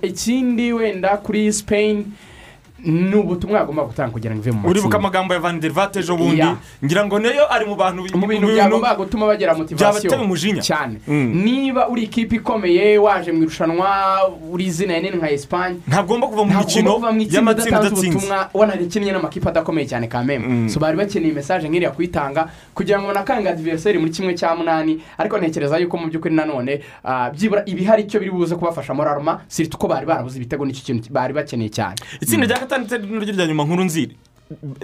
ikindi 0.03 0.73
wenda 0.73 1.17
kuri 1.17 1.53
spain 1.53 2.05
ni 2.87 3.15
ubutumwa 3.15 3.59
yagomba 3.59 3.85
gutanga 3.85 4.11
kugira 4.13 4.35
ngo 4.35 4.41
ive 4.43 4.53
mu 4.53 4.69
uribuka 4.69 4.99
matsinda. 4.99 4.99
amagambo 4.99 5.35
ya 5.35 5.41
van 5.41 5.61
der 5.61 5.73
vate 5.73 5.97
ejo 6.01 6.17
bundi. 6.17 6.43
Ngira 6.85 7.05
ngo 7.07 7.19
na 7.19 7.29
yo 7.35 7.53
ari 7.53 7.67
mu 7.67 7.75
bantu 7.77 8.07
mu 8.15 8.27
bintu 8.27 8.47
byagomba 8.47 8.95
gutuma 8.95 9.27
bagira 9.27 9.55
motivasiyo 9.55 10.11
cyane. 10.63 11.01
Niba 11.09 11.89
uri 11.89 12.03
ikipe 12.03 12.37
ikomeye 12.37 12.99
waje 12.99 13.33
mu 13.33 13.43
irushanwa 13.43 13.89
uri 14.53 14.65
izina 14.65 14.95
rinini 14.95 15.17
nka 15.17 15.31
esipanye 15.31 15.77
ntagomba 15.89 16.27
kuva 16.27 16.45
mu 16.45 16.59
mikino 16.59 17.01
y'amatsinda 17.31 17.81
udatsinze 17.81 18.35
wanarikinnye 18.55 19.13
n'amakipe 19.13 19.49
adakomeye 19.49 19.87
cyane 19.89 20.09
ka 20.09 20.23
meme. 20.23 20.69
So 20.69 20.81
bari 20.81 20.97
bakeneye 20.97 21.33
mesaje 21.33 21.69
nk'iriya 21.69 21.91
kuyitanga 21.91 22.49
kugira 22.75 22.99
ngo 23.01 23.07
banakanga 23.09 23.51
adiveriseri 23.51 23.99
muri 23.99 24.11
kimwe 24.11 24.35
cya 24.35 24.55
munani 24.55 25.03
ariko 25.19 25.39
ntekereza 25.39 25.79
yuko 25.79 25.97
mu 25.97 26.07
by'ukuri 26.09 26.35
nanone 26.35 26.81
ah, 27.05 27.31
byibura 27.31 27.63
ibihari 27.67 28.03
icyo 28.03 28.21
biri 28.21 28.31
buze 28.31 28.55
kubafasha. 28.55 28.95
Moraruma 28.95 29.41
sirita 29.49 29.77
uko 29.77 29.89
bari 29.89 30.07
barabuze 30.07 30.37
ibitego 30.39 30.65
ni 30.67 30.73
cyo 30.73 30.83
kintu 30.85 31.13
bari 31.13 31.33
bakeneye 31.35 31.71
cyane. 31.71 31.97
Itsinda 32.21 32.47
rya 32.47 32.59
gatandatu 32.79 33.15
naryo 33.15 33.33
rya 33.35 33.47
nyuma 33.47 33.65
nkuru 33.65 33.85
nzira. 33.85 34.13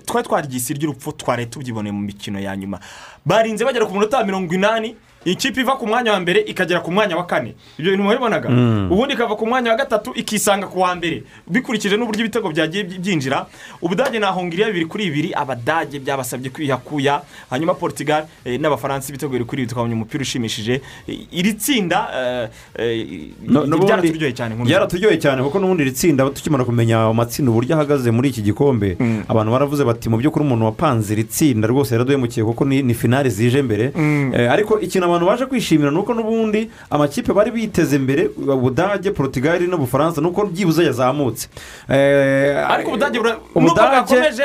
Twari 0.07 0.27
twagiye 0.27 0.57
isi 0.59 0.75
ry'urupfu 0.75 1.13
twari 1.13 1.47
tubyiboneye 1.47 1.93
mu 1.93 2.01
mikino 2.01 2.41
ya 2.41 2.57
nyuma. 2.57 2.81
Barinze 3.25 3.65
bagera 3.65 3.87
ku 3.87 3.95
munota 3.95 4.19
wa 4.19 4.25
mirongo 4.25 4.55
inani 4.55 4.97
ikipe 5.25 5.61
iva 5.61 5.77
ku 5.77 5.87
mwanya 5.87 6.13
wa 6.13 6.21
mbere 6.21 6.41
ikagera 6.41 6.81
ku 6.81 6.91
mwanya 6.93 7.17
wa 7.17 7.27
kane. 7.27 7.55
Ibyo 7.79 7.91
bintu 7.93 8.05
mubibonaga 8.05 8.49
Mm. 8.51 8.93
ubundi 8.93 9.15
ikava 9.15 9.37
ku 9.37 9.47
mwanya 9.47 9.71
wa 9.71 9.77
gatatu 9.77 10.13
ikisanga 10.15 10.67
ku 10.67 10.81
wa 10.81 10.95
mbere. 10.95 11.23
Bikurikije 11.47 11.97
n'uburyo 11.97 12.21
ibitego 12.25 12.51
byagiye 12.51 12.85
by- 12.85 12.99
byinjira 12.99 13.47
ubudage 13.83 14.19
na 14.19 14.31
hongiriya 14.35 14.67
bibiri 14.69 14.87
kuri 14.87 15.05
bibiri 15.11 15.31
abadage 15.35 15.99
byabasabye 15.99 16.51
kwihakuya 16.51 17.23
hanyuma 17.51 17.75
portugal 17.75 18.25
eh, 18.45 18.61
n'abafaransa 18.61 19.09
ibitego 19.11 19.33
bibiri 19.33 19.45
kuri 19.45 19.57
bibiri 19.63 19.69
tukabona 19.71 19.95
umupira 19.95 20.23
ushimishije. 20.23 20.81
Eh, 21.09 21.19
iri 21.33 21.55
tsinda 21.55 22.09
eh, 22.15 22.49
eh, 22.79 23.31
ryaraturyoheye 23.47 24.33
cyane 24.35 24.55
ryaraturyoheye 24.65 25.19
cyane 25.21 25.43
kuko 25.43 25.59
n'ubundi 25.59 25.83
iri 25.83 25.93
tsinda 25.93 26.31
tukimara 26.31 26.65
kumenya 26.65 26.99
amatsinda 27.11 27.51
uburyo 27.51 27.75
ahagaze 27.77 28.11
muri 28.11 28.29
iki 28.29 28.43
gikombe. 28.43 28.97
Abantu 29.29 29.53
baravuze 29.53 29.85
bati 29.85 30.09
mu 30.09 30.17
by'ukuri 30.19 30.45
umuntu 30.45 30.65
wapanze 30.65 31.13
iri 31.15 31.25
tsinda 31.25 31.69
rwose 31.69 31.95
yaraduhemukiye 31.95 32.45
kuko 32.45 32.65
ni, 32.65 32.95
finale 32.95 33.31
zije 33.31 33.63
mbere. 33.63 33.93
Eh, 34.35 34.51
ariko 34.53 34.81
ikintu 34.81 35.07
abantu 35.13 35.27
baje 35.27 35.47
kwishimira 35.47 35.91
ni 35.91 35.99
uko 35.99 36.15
n'ubundi 36.15 36.71
amakipe 36.91 37.33
bari 37.33 37.51
biteze 37.51 37.99
mbere 37.99 38.31
ubudage 38.37 39.11
portugal 39.13 39.61
n'ubufaransa 39.69 40.21
ni 40.21 40.27
uko 40.27 40.47
byibuze 40.49 40.85
yazamutse. 40.85 41.49
Eh, 41.89 42.57
ariko 42.71 42.89
ubudage 42.91 43.19
ubudage 43.55 43.89
bwakomeje 43.93 44.45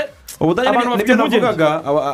abantu 0.69 0.89
ni- 0.89 0.91
bafite 0.91 1.11
impungenge. 1.13 1.63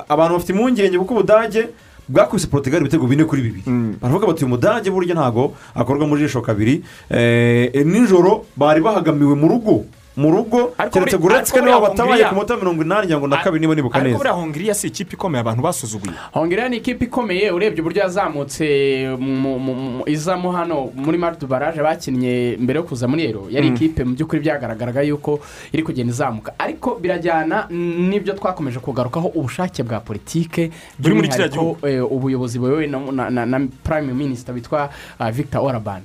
abantu 0.09 0.33
bafite 0.37 0.49
impungenge 0.53 0.97
kuko 0.99 1.13
ubudage 1.13 1.67
bwakubise 2.09 2.47
portugal 2.47 2.81
ibitego 2.81 3.07
bine 3.07 3.23
kuri 3.25 3.41
bibiri. 3.41 3.63
Baravuga 4.01 4.27
bati 4.27 4.43
uyu 4.45 4.49
mudage 4.53 4.89
burya 4.91 5.15
ntabwo 5.15 5.53
akorwa 5.75 6.07
mu 6.07 6.17
jisho 6.17 6.41
kabiri. 6.41 6.83
Eh, 7.09 7.71
eh, 7.73 7.85
nijoro 7.85 8.45
bari 8.55 8.81
bahagamiwe 8.81 9.35
mu 9.35 9.47
rugo. 9.47 9.85
Mu 10.17 10.31
rugo 10.31 10.73
keretse 10.77 10.99
ariko 10.99 10.99
nibo 10.99 11.17
buriya 11.17 11.79
batabaye 11.81 12.23
Hongiriya- 12.23 12.29
ku 12.29 12.35
munota 12.35 12.55
mirongo 12.57 12.81
inani 12.83 13.05
ngira 13.07 13.19
ngo 13.19 13.27
na 13.27 13.37
kabiri 13.37 13.61
niba 13.61 13.75
nibuka 13.75 13.95
ariko 13.97 14.07
neza. 14.07 14.17
buriya 14.17 14.33
hongiriya 14.33 14.73
si 14.75 14.87
ikipe 14.87 15.13
ikomeye 15.17 15.41
abantu 15.41 15.61
basuzuguye. 15.63 16.13
Hongera 16.33 16.69
ni 16.69 16.77
ikipe 16.77 17.05
ikomeye 17.05 17.51
urebye 17.51 17.81
uburyo 17.81 18.01
yazamutse 18.05 18.65
mu- 19.19 19.59
mu- 19.59 19.75
mu- 19.75 20.03
izamo 20.07 20.51
hano 20.51 20.91
muri 20.95 21.17
mardu 21.17 21.47
baraje 21.47 21.81
bakinnye 21.81 22.57
mbere 22.59 22.77
yo 22.79 22.83
kuza 22.85 23.07
muri 23.07 23.25
ero 23.25 23.47
yari 23.49 23.69
Mm. 23.69 23.75
ikipe 23.75 24.03
mu 24.03 24.13
by'ukuri 24.15 24.41
byagaragaraga 24.41 25.01
yuko 25.01 25.39
iri 25.73 25.83
kugenda 25.83 26.13
izamuka. 26.13 26.53
Ariko 26.59 26.95
birajyana 27.01 27.67
n'ibyo 27.73 28.33
twakomeje 28.37 28.79
kugarukaho 28.79 29.27
ubushake 29.33 29.83
bwa 29.83 29.99
politike 29.99 30.69
Buri 30.99 31.15
muri 31.15 31.27
kiriya 31.29 31.47
by'umwihariko 31.49 31.87
eh, 31.87 32.05
ubuyobozi 32.11 32.59
buyobowe 32.59 32.87
na, 32.87 32.99
na, 33.11 33.29
na, 33.29 33.45
na 33.45 33.67
prime 33.83 34.13
minister 34.13 34.53
witwa 34.55 34.89
uh, 35.19 35.29
victor 35.29 35.61
oraban 35.65 36.01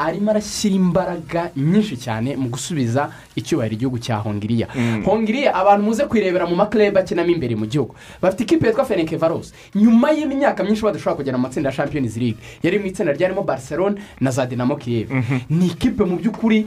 arimo 0.00 0.30
arashyira 0.32 0.74
imbaraga 0.80 1.50
nyinshi 1.56 1.96
cyane 2.00 2.32
mu 2.36 2.48
gusubiza 2.48 3.12
icyubahiro 3.36 3.74
igihugu 3.76 3.98
cya 4.00 4.16
hongiriya. 4.24 4.66
Mm. 4.74 5.02
hongiriya 5.04 5.52
abantu 5.54 5.84
muze 5.84 6.04
kwirebera 6.08 6.46
mu 6.48 6.56
maklebe 6.56 7.00
akinamo 7.04 7.28
imbere 7.30 7.52
mu 7.56 7.66
gihugu. 7.68 7.92
Bafite 8.22 8.40
ikipe 8.48 8.66
yitwa 8.66 8.84
ferenke 8.84 9.16
varos. 9.20 9.52
Nyuma 9.74 10.10
y'imyaka 10.16 10.64
myinshi 10.64 10.82
badashobora 10.82 11.16
kugera 11.20 11.36
mu 11.36 11.42
matsinda 11.44 11.68
ya 11.68 11.76
champions 11.76 12.16
league. 12.16 12.38
Yari 12.62 12.78
mu 12.78 12.86
itsinda 12.86 13.12
ryarimo 13.12 13.42
barcelone 13.44 14.00
na 14.20 14.30
za 14.30 14.46
dinamo 14.46 14.76
kiyev 14.76 15.10
ni 15.50 15.66
ikipe 15.66 16.04
mu 16.04 16.16
by'ukuri 16.16 16.66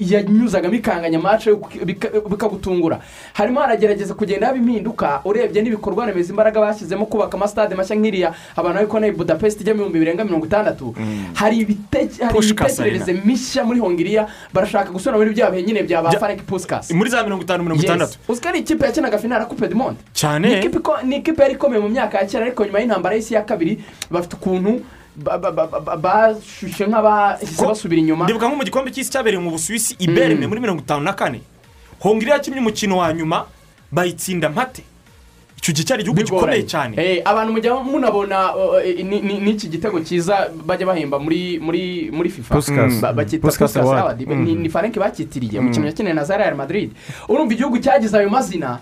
yanyuzagamo 0.00 0.74
ikanganya 0.74 1.18
amace 1.18 1.50
bikagutungura. 2.30 3.00
Harimo 3.32 3.60
haragerageza 3.60 4.14
kugenda 4.14 4.46
haba 4.46 4.58
impinduka 4.58 5.20
urebye 5.24 5.62
n'ibikorwa 5.62 6.06
remezo 6.06 6.30
imbaraga 6.32 6.60
bashyizemo 6.60 7.06
kubaka 7.06 7.36
amasitade 7.36 7.74
mashya 7.74 7.96
nk'iriya 7.96 8.32
abantu 8.56 8.74
bari 8.74 8.86
kubona 8.86 9.12
budapest 9.12 9.60
ijya 9.60 9.74
mu 9.74 9.78
bihumbi 9.84 9.98
birenga 9.98 10.24
mirongo 10.24 10.46
itandatu. 10.46 10.94
Hari 11.34 11.56
ibite- 11.64 12.08
hari 12.22 12.34
Pushkas 12.34 12.37
imitekerereze 12.42 13.12
mishya 13.24 13.64
muri 13.64 13.80
hongiriya 13.80 14.26
barashaka 14.52 14.90
gusubira 14.90 15.18
muri 15.18 15.30
bya 15.34 15.50
bihe 15.50 15.62
nyine 15.62 15.82
bya 15.82 16.02
ba 16.02 16.10
frank 16.18 16.42
puskas. 16.46 16.90
Muri 16.90 17.10
za 17.10 17.22
mirongo 17.22 17.42
itanu 17.42 17.64
mirongo 17.64 17.82
itandatu. 17.82 18.18
Ko 18.26 18.48
ari 18.48 18.58
ikipe 18.58 18.84
yakinaga 18.86 19.18
finale 19.18 19.44
coupe 19.44 19.68
du 19.68 19.76
monde 19.76 19.98
Cyane. 20.14 20.60
Ni 21.04 21.16
ikipe 21.16 21.42
yari 21.42 21.54
ikomeye 21.54 21.80
mu 21.82 21.88
myaka 21.88 22.18
ya 22.18 22.26
kera 22.26 22.44
ariko 22.46 22.64
nyuma 22.64 22.78
y'intambara 22.80 23.14
y'isi 23.14 23.34
ya 23.34 23.42
kabiri 23.42 23.78
bafite 24.10 24.34
ukuntu 24.36 24.80
ba- 25.16 25.38
ba- 25.38 25.50
ba- 25.52 25.66
ba- 25.80 25.96
bashushe 25.96 26.86
nk'abahise 26.86 27.66
basubira 27.66 28.00
inyuma. 28.00 28.24
ndibuka 28.24 28.46
nko 28.48 28.56
mu 28.56 28.64
gikombe 28.64 28.90
cy'isi 28.90 29.10
cyabereye 29.10 29.42
mu 29.42 29.50
busuwisi 29.50 29.96
i 29.98 30.06
berine 30.06 30.46
muri 30.46 30.60
mirongo 30.60 30.80
itanu 30.82 31.02
na 31.04 31.12
kane. 31.12 31.40
Hongiriya 31.98 32.36
yakinnye 32.36 32.60
umukino 32.60 32.98
wa 32.98 33.12
nyuma 33.12 33.46
bayitsinda 33.92 34.48
mpate. 34.48 34.82
Icyo 35.58 35.72
gihe 35.74 35.84
cyari 35.86 36.02
igihugu 36.02 36.22
gikomeye 36.22 36.62
cyane 36.66 36.94
Eh, 36.96 37.22
abantu 37.24 37.52
mujya 37.52 37.74
munabona 37.82 38.54
eh, 38.84 39.04
ni- 39.04 39.20
ni- 39.20 39.40
n'iki 39.42 39.68
gitego 39.68 40.00
cyiza 40.00 40.48
bajya 40.66 40.86
bahemba 40.86 41.18
muri 41.18 41.58
muri 41.60 42.10
muri 42.14 42.30
fifa 42.30 42.54
Puskas. 42.54 43.00
Ba- 43.02 43.12
bacyita 43.12 43.42
Puskas 43.42 43.72
Puskas 43.72 43.82
Award. 43.82 44.00
Award. 44.00 44.20
Mm. 44.28 44.44
ni 44.44 44.54
ni 44.54 44.68
frank 44.68 44.94
bacyitiriye 44.98 45.60
Mm. 45.60 45.66
umukino 45.66 45.86
yakeneye 45.86 46.14
na 46.14 46.24
za 46.24 46.36
real 46.36 46.54
madrid 46.56 46.90
urumva 47.28 47.52
igihugu 47.54 47.78
cyagize 47.78 48.16
ayo 48.18 48.30
mazina 48.30 48.78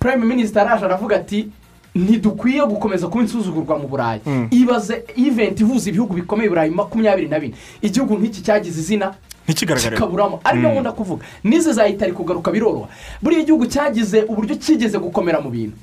prime 0.00 0.24
minister 0.26 0.62
araje 0.62 0.84
aravuga 0.84 1.16
ati 1.16 1.48
ntidukwiye 1.94 2.60
gukomeza 2.66 3.08
kuba 3.08 3.22
insuzugurwa 3.24 3.78
mu 3.78 3.88
burayi 3.88 4.20
ibaze 4.50 5.04
event 5.16 5.60
ihuza 5.60 5.88
ibihugu 5.90 6.14
bikomeye 6.14 6.48
burayi 6.48 6.70
makumyabiri 6.70 7.28
na 7.28 7.40
bine 7.40 7.54
igihugu 7.82 8.14
nk'iki 8.18 8.42
cyagize 8.42 8.80
izina 8.80 9.14
ntikigaragare 9.48 9.96
kikaburamo 9.96 10.40
ari 10.44 10.56
Mm. 10.58 10.62
byo 10.62 10.70
nkunda 10.72 10.92
kuvuga 10.92 11.22
n'izi 11.44 11.72
zahita 11.72 12.04
ari 12.04 12.12
kugaruka 12.16 12.50
biroroha. 12.52 12.88
Buriya 13.22 13.42
igihugu 13.42 13.66
cyagize 13.66 14.22
uburyo 14.28 14.56
kigeze 14.56 14.98
gukomera 14.98 15.40
mu 15.40 15.50
bintu. 15.50 15.76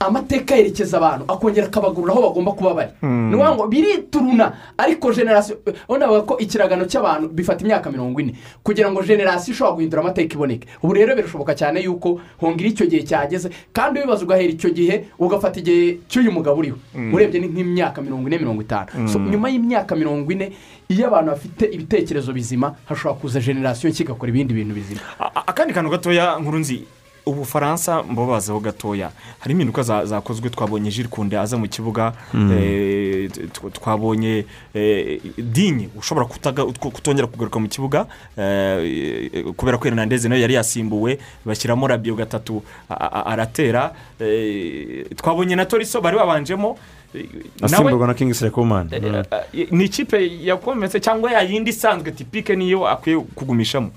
Amateka 0.00 0.54
yerekeza 0.56 0.96
abantu 0.96 1.24
akongera 1.32 1.66
akabagurura 1.66 2.12
aho 2.12 2.22
bagomba 2.22 2.52
kuba 2.52 2.74
bari. 2.74 2.90
Mm. 3.02 3.30
ni 3.30 3.34
ukuvuga 3.36 3.54
ngo 3.54 3.66
birituruna. 3.66 4.52
Ariko 4.78 5.12
generasiyo 5.12 5.58
urabona 5.88 6.06
bavuga 6.06 6.22
ko 6.26 6.38
ikiragano 6.38 6.84
cy'abantu 6.86 7.28
bifata 7.28 7.64
imyaka 7.64 7.90
mirongo 7.90 8.20
ine. 8.20 8.34
Kugira 8.62 8.90
ngo 8.90 9.02
generasiyo 9.02 9.54
ishobora 9.54 9.74
guhindura 9.76 10.02
amateka 10.02 10.34
iboneke. 10.34 10.68
Ubu 10.82 10.92
rero 10.94 11.16
birashoboka 11.16 11.54
cyane 11.54 11.80
yuko 11.82 12.20
hongera 12.40 12.68
icyo 12.70 12.86
gihe 12.86 13.02
cyageze. 13.02 13.50
Kandi 13.72 14.00
wibaza 14.00 14.22
ugahera 14.24 14.52
icyo 14.54 14.70
gihe 14.70 15.04
ugafata 15.18 15.60
igihe 15.60 15.98
cy'uyu 16.08 16.32
mugabo 16.32 16.58
uriho. 16.60 16.76
Mm. 16.94 17.14
urebye 17.14 17.40
ni 17.40 17.48
nk'imyaka 17.48 18.02
mirongo 18.02 18.28
ine 18.28 18.38
mirongo 18.38 18.62
itanu. 18.62 19.08
So, 19.08 19.18
Mm. 19.18 19.30
nyuma 19.30 19.48
y'imyaka 19.50 19.96
mirongo 19.96 20.32
ine 20.32 20.52
iyo 20.88 21.06
abantu 21.06 21.30
bafite 21.30 21.64
ibitekerezo 21.74 22.32
bizima 22.32 22.74
hashobora 22.88 23.20
kuza 23.20 23.40
generasiyo 23.40 23.90
nshya 23.90 24.04
igakora 24.04 24.30
ibindi 24.30 24.54
bintu 24.54 24.74
bizima. 24.74 25.00
Akandi 25.46 25.74
kantu 25.74 25.90
gatoya 25.90 26.38
nkuru 26.38 26.58
nzi 26.58 26.84
ubufaransa 27.30 28.02
mbabazaho 28.02 28.60
gatoya 28.60 29.10
hari 29.38 29.52
impinduka 29.52 29.82
za- 29.82 30.04
zakozwe 30.06 30.50
twabonye 30.50 30.90
jiri 30.90 31.08
kunde 31.08 31.38
aza 31.38 31.56
mu 31.56 31.68
kibuga 31.68 32.12
Mm. 32.34 32.52
eh, 32.52 33.30
twabonye 33.72 34.44
eh, 34.74 35.20
dinye 35.38 35.88
ushobora 35.98 36.26
kutongera 36.92 37.26
kugaruka 37.26 37.58
mu 37.60 37.68
kibuga 37.68 38.06
eh, 38.36 39.44
kubera 39.56 39.78
ko 39.78 39.84
hernandez 39.84 40.24
nawe 40.24 40.40
yari 40.40 40.54
yasimbuwe 40.54 41.18
bashyiramo 41.44 41.86
rabiyo 41.88 42.14
gatatu 42.14 42.62
aratera 42.88 43.92
twabonye 45.16 45.56
na 45.56 45.64
toriso 45.64 46.00
bari 46.00 46.16
babanjemo 46.16 46.78
asimburwa 47.62 48.06
na 48.06 48.14
kingi 48.14 48.34
serekomani 48.34 48.90
eh, 49.52 49.68
ni 49.70 49.84
ikipe 49.84 50.30
yakometse 50.42 51.00
cyangwa 51.00 51.32
ya 51.32 51.42
yindi 51.42 51.70
isanzwe 51.70 52.12
tipike 52.12 52.56
niyo 52.56 52.88
akwiye 52.88 53.18
kugumishamo 53.34 53.90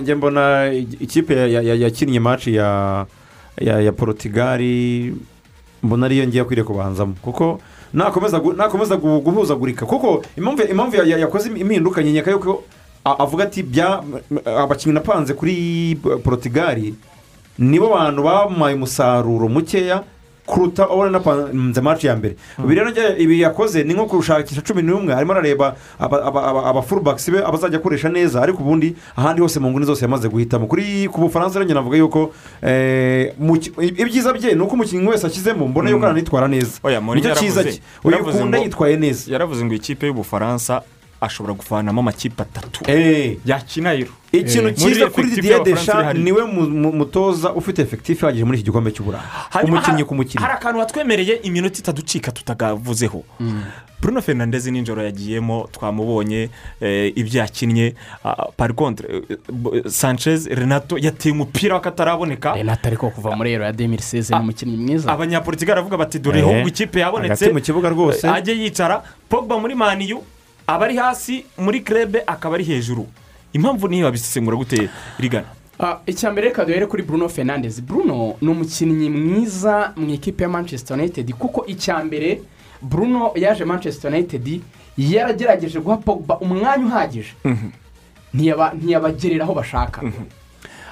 njye 0.00 0.14
mbona 0.14 0.72
ikipe 1.00 1.34
ya- 1.36 1.46
ya- 1.46 1.62
ya- 1.62 1.74
yakinnye 1.74 2.20
maci 2.20 2.54
ya 2.54 3.92
porotigali 3.96 5.14
mbona 5.82 6.06
ariyo 6.06 6.26
ngiye 6.26 6.42
akwiriye 6.42 6.64
kubanzamo 6.64 7.14
kuko 7.22 7.60
nakomeza 7.92 8.38
gu- 8.38 8.56
nakomeza 8.56 8.94
gu- 8.96 9.20
guhuzagurika 9.20 9.86
kuko 9.86 10.24
impamvu 10.36 10.62
impamvu 10.62 10.96
ya- 10.96 11.04
ya- 11.04 11.18
yakoze 11.18 11.48
impinduka 11.50 12.02
nyenyeka 12.02 12.30
yuko 12.30 12.64
avuga 13.04 13.44
ati 13.44 13.62
bya 13.62 14.02
abakinnyi 14.46 14.94
napanze 14.94 15.34
kuri 15.34 15.96
porotigali 16.24 16.94
nibo 17.58 17.88
bantu 17.94 18.22
bamuhaye 18.22 18.74
umusaruro 18.76 19.48
mukeya 19.48 20.02
kuruta 20.48 20.88
ubona 20.88 21.10
napanze 21.10 21.80
maci 21.80 22.06
ya 22.06 22.16
mbere. 22.16 22.36
Ibi 22.64 22.74
rero 22.74 22.90
njye- 22.90 23.16
ibi 23.18 23.40
yakoze 23.40 23.84
ni 23.84 23.94
nko 23.94 24.06
kurushakisha 24.06 24.62
cumi 24.64 24.82
n'umwe. 24.82 25.12
Arimo 25.14 25.32
arareba 25.32 25.76
aba- 26.00 26.24
aba- 26.24 26.44
aba- 26.48 26.64
abafurubakisi 26.66 27.30
be 27.30 27.38
abazajya 27.44 27.78
akoresha 27.78 28.08
neza. 28.08 28.42
Ariko 28.42 28.62
ubundi 28.62 28.96
ahandi 29.16 29.42
hose 29.42 29.60
mu 29.60 29.70
nguni 29.70 29.84
zose 29.86 30.04
yamaze 30.04 30.28
guhitamo. 30.28 30.66
Kuri 30.66 31.08
ku 31.12 31.20
bufaransa 31.20 31.58
rero 31.60 31.74
navuga 31.74 31.96
yuko 32.00 32.32
eh, 32.62 33.34
ibyiza 33.98 34.32
bye 34.32 34.54
ni 34.54 34.62
uko 34.62 34.74
umukinnyi 34.74 35.06
wese 35.08 35.26
ashyizemo 35.26 35.68
mbona 35.68 35.90
yuko 35.90 36.00
Mm. 36.00 36.04
aranitwara 36.10 36.48
neza. 36.48 36.80
Nicyo 37.14 37.34
cyiza 37.40 37.62
cye. 37.64 37.80
Uyikunda 38.04 38.58
yitwaye 38.58 38.96
neza. 38.96 39.32
yaravuze 39.32 39.64
ngo 39.64 39.74
ikipe 39.74 40.06
y'ubufaransa 40.06 40.82
ashobora 41.20 41.54
kuvanamo 41.54 42.00
amakipe 42.00 42.42
atatu. 42.42 42.84
Eh. 42.90 43.36
yakina 43.46 43.92
rero 43.92 44.10
ikintu 44.32 44.62
Muri 44.62 44.74
cyiza 44.74 45.06
kuri 45.10 45.28
y'Abafaransa 45.48 46.02
desha 46.02 46.12
ni 46.12 46.32
we 46.32 46.44
mu- 46.44 46.68
mu- 46.70 46.92
mutoza 46.92 47.52
ufite 47.52 47.82
efekitifu 47.82 48.24
ihagije 48.26 48.44
muri 48.44 48.58
iki 48.58 48.64
gikombe 48.70 48.90
cy'uburayi 48.92 49.24
umukinnyi 49.64 50.04
ku 50.04 50.14
mukinnyi. 50.14 50.42
hari 50.44 50.54
akantu 50.54 50.78
watwemereye 50.78 51.40
iminota 51.42 51.78
itaducika 51.80 52.32
tutagavuzeho. 52.32 53.24
Bruno 54.00 54.20
fernandez 54.22 54.66
nijoro 54.66 55.02
yagiyemo 55.02 55.68
twamubonye 55.72 56.50
eh, 56.80 57.12
ibyo 57.16 57.40
yakinnye 57.40 57.94
ah, 58.24 58.46
par 58.56 58.72
contre 58.74 59.08
eh, 59.10 59.38
bo- 59.52 59.88
sanchez 59.90 60.46
renato 60.46 60.98
yateye 60.98 61.32
umupira 61.32 61.74
w'akataraboneka. 61.74 62.54
Renata 62.54 62.86
ariko 62.88 63.10
kuva 63.10 63.36
muri 63.36 63.52
ero 63.52 63.64
ya 63.64 63.72
demiri 63.72 64.02
seze 64.02 64.34
ni 64.34 64.40
umukinnyi 64.40 64.76
mwiza. 64.76 65.12
Abanyapolitiki 65.12 65.68
baravuga 65.68 65.96
bati 65.96 66.18
dore 66.18 66.38
Eh, 66.38 66.44
ahubwo 66.44 66.68
ikipe 66.68 67.00
yabonetse. 67.00 67.50
Mu 67.52 67.60
kibuga 67.60 67.88
rwose. 67.88 68.26
eh, 68.26 68.32
ajye 68.34 68.54
yicara 68.54 69.02
pogba 69.28 69.58
muri 69.58 69.74
maniyu 69.74 70.22
aba 70.68 70.84
ari 70.84 70.96
hasi 70.96 71.44
muri 71.58 71.80
krebe 71.80 72.22
akaba 72.26 72.54
ari 72.54 72.64
hejuru. 72.64 73.06
Impamvu 73.52 73.88
niyo 73.88 74.04
babisesengura 74.06 74.56
gute 74.56 74.88
rigana. 75.18 75.46
Ah, 75.80 75.98
icya 76.06 76.30
mbere 76.32 76.48
reka 76.48 76.64
duhere 76.64 76.86
kuri 76.86 77.02
bruno 77.02 77.28
fernandez 77.28 77.80
bruno 77.80 78.34
ni 78.40 78.48
umukinnyi 78.50 79.10
mwiza 79.10 79.92
mu 79.96 80.10
ikipe 80.14 80.42
ya 80.42 80.48
manchester 80.48 80.96
united 80.98 81.32
kuko 81.38 81.64
icya 81.66 82.04
mbere 82.04 82.42
bruno 82.82 83.32
yaje 83.34 83.64
manchester 83.64 84.10
united 84.12 84.60
yaragerageje 84.98 85.80
guha 85.80 85.96
pogba 85.96 86.38
umwanya 86.40 86.86
uhagije. 86.86 87.32
Ntiyaba- 88.34 88.74
ntiyabagerera 88.74 89.44
aho 89.44 89.54
bashaka. 89.54 90.02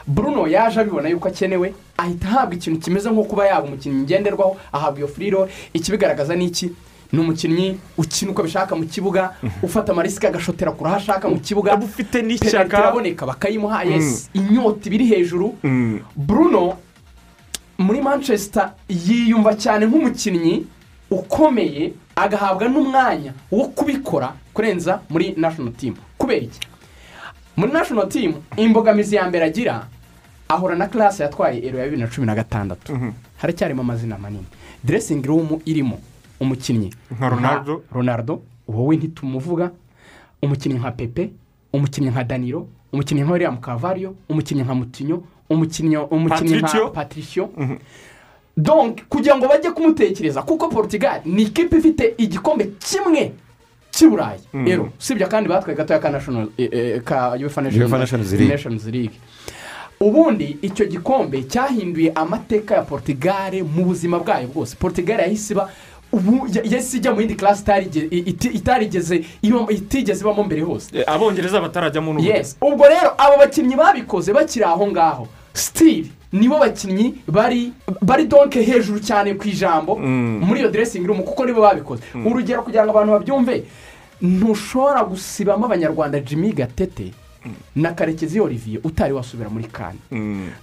Bruno 0.06 0.46
yaje 0.46 0.80
abibona 0.80 1.08
yuko 1.08 1.28
akenewe 1.28 1.74
ahita 1.98 2.28
ahabwa 2.28 2.54
ikintu 2.54 2.80
kimeze 2.80 3.10
nko 3.10 3.24
kuba 3.24 3.46
yaba 3.46 3.66
umukinnyi 3.66 4.02
ngenderwaho 4.06 4.56
ahabwa 4.72 4.98
iyo 4.98 5.08
furiro 5.08 5.48
ikibigaragaza 5.74 6.34
ni 6.36 6.44
iki? 6.46 6.70
Ni 7.12 7.18
umukinnyi 7.20 7.78
ukina 7.98 8.30
uko 8.30 8.40
abishaka 8.42 8.76
mu 8.76 8.84
kibuga 8.86 9.32
ufata 9.62 9.92
amarisike 9.92 10.26
agashotera 10.28 10.72
kure 10.72 10.90
aho 10.90 10.96
ashaka 10.98 11.28
mu 11.28 11.40
kibuga. 11.40 11.76
Ufite 11.76 12.10
penaliti 12.22 12.48
iraboneka 12.48 13.26
bakayimuha. 13.26 13.84
Yesi 13.84 14.30
inyota 14.34 14.86
ibiri 14.88 15.06
hejuru. 15.06 15.54
Bruno 16.16 16.76
muri 17.78 18.00
manchester 18.00 18.72
yiyumva 18.88 19.54
cyane 19.54 19.86
nk'umukinnyi 19.86 20.66
ukomeye 21.10 21.92
agahabwa 22.16 22.68
n'umwanya 22.68 23.32
wo 23.50 23.68
kubikora 23.68 24.32
kurenza 24.54 25.00
muri 25.08 25.34
national 25.36 25.72
team. 25.72 25.94
Kubera 26.18 26.40
iki? 26.40 26.60
Muri 27.56 27.72
national 27.72 28.08
team 28.08 28.34
imbogamizi 28.56 29.16
ya 29.16 29.28
mbere 29.28 29.44
agira 29.44 29.86
ahura 30.48 30.76
na 30.76 30.86
classe 30.88 31.22
yatwaye 31.22 31.58
ero 31.66 31.78
ya 31.78 31.84
bibiri 31.84 32.02
na 32.02 32.08
cumi 32.08 32.26
na 32.26 32.34
gatandatu. 32.34 32.98
Haracyarimo 33.38 33.82
amazina 33.82 34.18
manini. 34.18 34.46
Dressing 34.84 35.22
room 35.26 35.60
irimo. 35.64 35.98
Umukinnyi 36.40 36.90
Nka 37.18 37.28
Ronaldo. 37.28 37.82
ronaldo 37.92 38.42
wowe 38.68 38.96
ntitumuvuga 38.96 39.70
umukinnyi 40.42 40.78
nka 40.78 40.90
pepe 40.90 41.30
umukinnyi 41.72 42.10
nka 42.10 42.24
danilo 42.24 42.66
umukinnyi 42.92 43.22
nka 43.22 43.32
william 43.32 43.56
cavario 43.60 44.14
umukinnyi 44.28 44.62
nka 44.62 44.74
mutinyo 44.74 45.22
umukinnyi 45.50 45.96
umukinnyi 45.96 46.56
nka 46.56 46.66
Patricio. 46.68 46.88
patricio 46.90 47.48
donc 48.56 49.00
kugira 49.08 49.36
ngo 49.36 49.48
bajye 49.48 49.70
kumutekereza 49.70 50.42
kuko 50.42 50.68
portugal 50.68 51.20
ni 51.24 51.42
ikipe 51.42 51.76
ifite 51.78 52.14
igikombe 52.18 52.64
kimwe 52.78 53.32
cy'i 53.90 54.08
burayi 54.08 54.40
Mhm. 54.52 54.64
rero 54.66 54.88
usibye 54.98 55.26
kandi 55.26 55.48
batwaye 55.48 55.76
gatoya 55.76 56.00
ka 56.00 56.10
national 56.10 56.48
eh, 56.58 56.68
eh, 56.72 57.02
ka 57.02 57.36
League. 57.36 58.48
nations 58.48 58.84
league 58.86 59.14
ubundi 60.00 60.58
icyo 60.62 60.86
gikombe 60.86 61.42
cyahinduye 61.42 62.12
amateka 62.14 62.74
ya 62.74 62.82
portugal 62.82 63.52
mu 63.64 63.84
buzima 63.84 64.18
bwayo 64.18 64.48
bwose 64.48 64.76
portugal 64.76 65.20
yahise 65.20 65.54
iba 65.54 65.70
ubu 66.12 66.46
yahise 66.52 66.96
ijya 66.96 67.12
mu 67.14 67.20
yindi 67.20 67.36
iti- 68.10 68.48
itarigeze 68.54 69.24
itigeze 69.70 70.20
ibamo 70.20 70.42
mbere 70.44 70.62
hose. 70.62 70.88
Eh, 70.98 71.04
abongereza 71.06 71.60
batarajyamo 71.60 72.12
n'ubu 72.12 72.24
yes. 72.26 72.56
Ubwo 72.60 72.84
rero 72.88 73.10
abo 73.18 73.36
bakinnyi 73.38 73.76
babikoze 73.76 74.32
bakiri 74.32 74.64
aho 74.64 74.86
ngaho. 74.86 75.26
Sitiri 75.52 76.10
nibo 76.32 76.58
bakinnyi 76.58 77.14
bari 77.28 77.72
bari 78.02 78.24
donke 78.26 78.62
hejuru 78.62 79.00
cyane 79.00 79.34
ku 79.34 79.48
ijambo 79.48 79.96
muri 79.96 80.60
iyo 80.60 80.70
dressing 80.70 81.06
room 81.06 81.22
kuko 81.22 81.44
nibo 81.46 81.60
babikoze. 81.60 82.02
Urugero 82.14 82.62
kugira 82.62 82.84
ngo 82.84 82.90
abantu 82.92 83.12
babyumve 83.12 83.64
ntushobora 84.22 85.04
gusibamo 85.04 85.66
abanyarwanda 85.66 86.20
jimmy 86.20 86.52
gatete 86.52 87.12
na 87.76 87.92
karekezi 87.92 88.40
olivier 88.40 88.80
utari 88.84 89.12
wasubira 89.12 89.48
muri 89.50 89.64
kane 89.64 89.98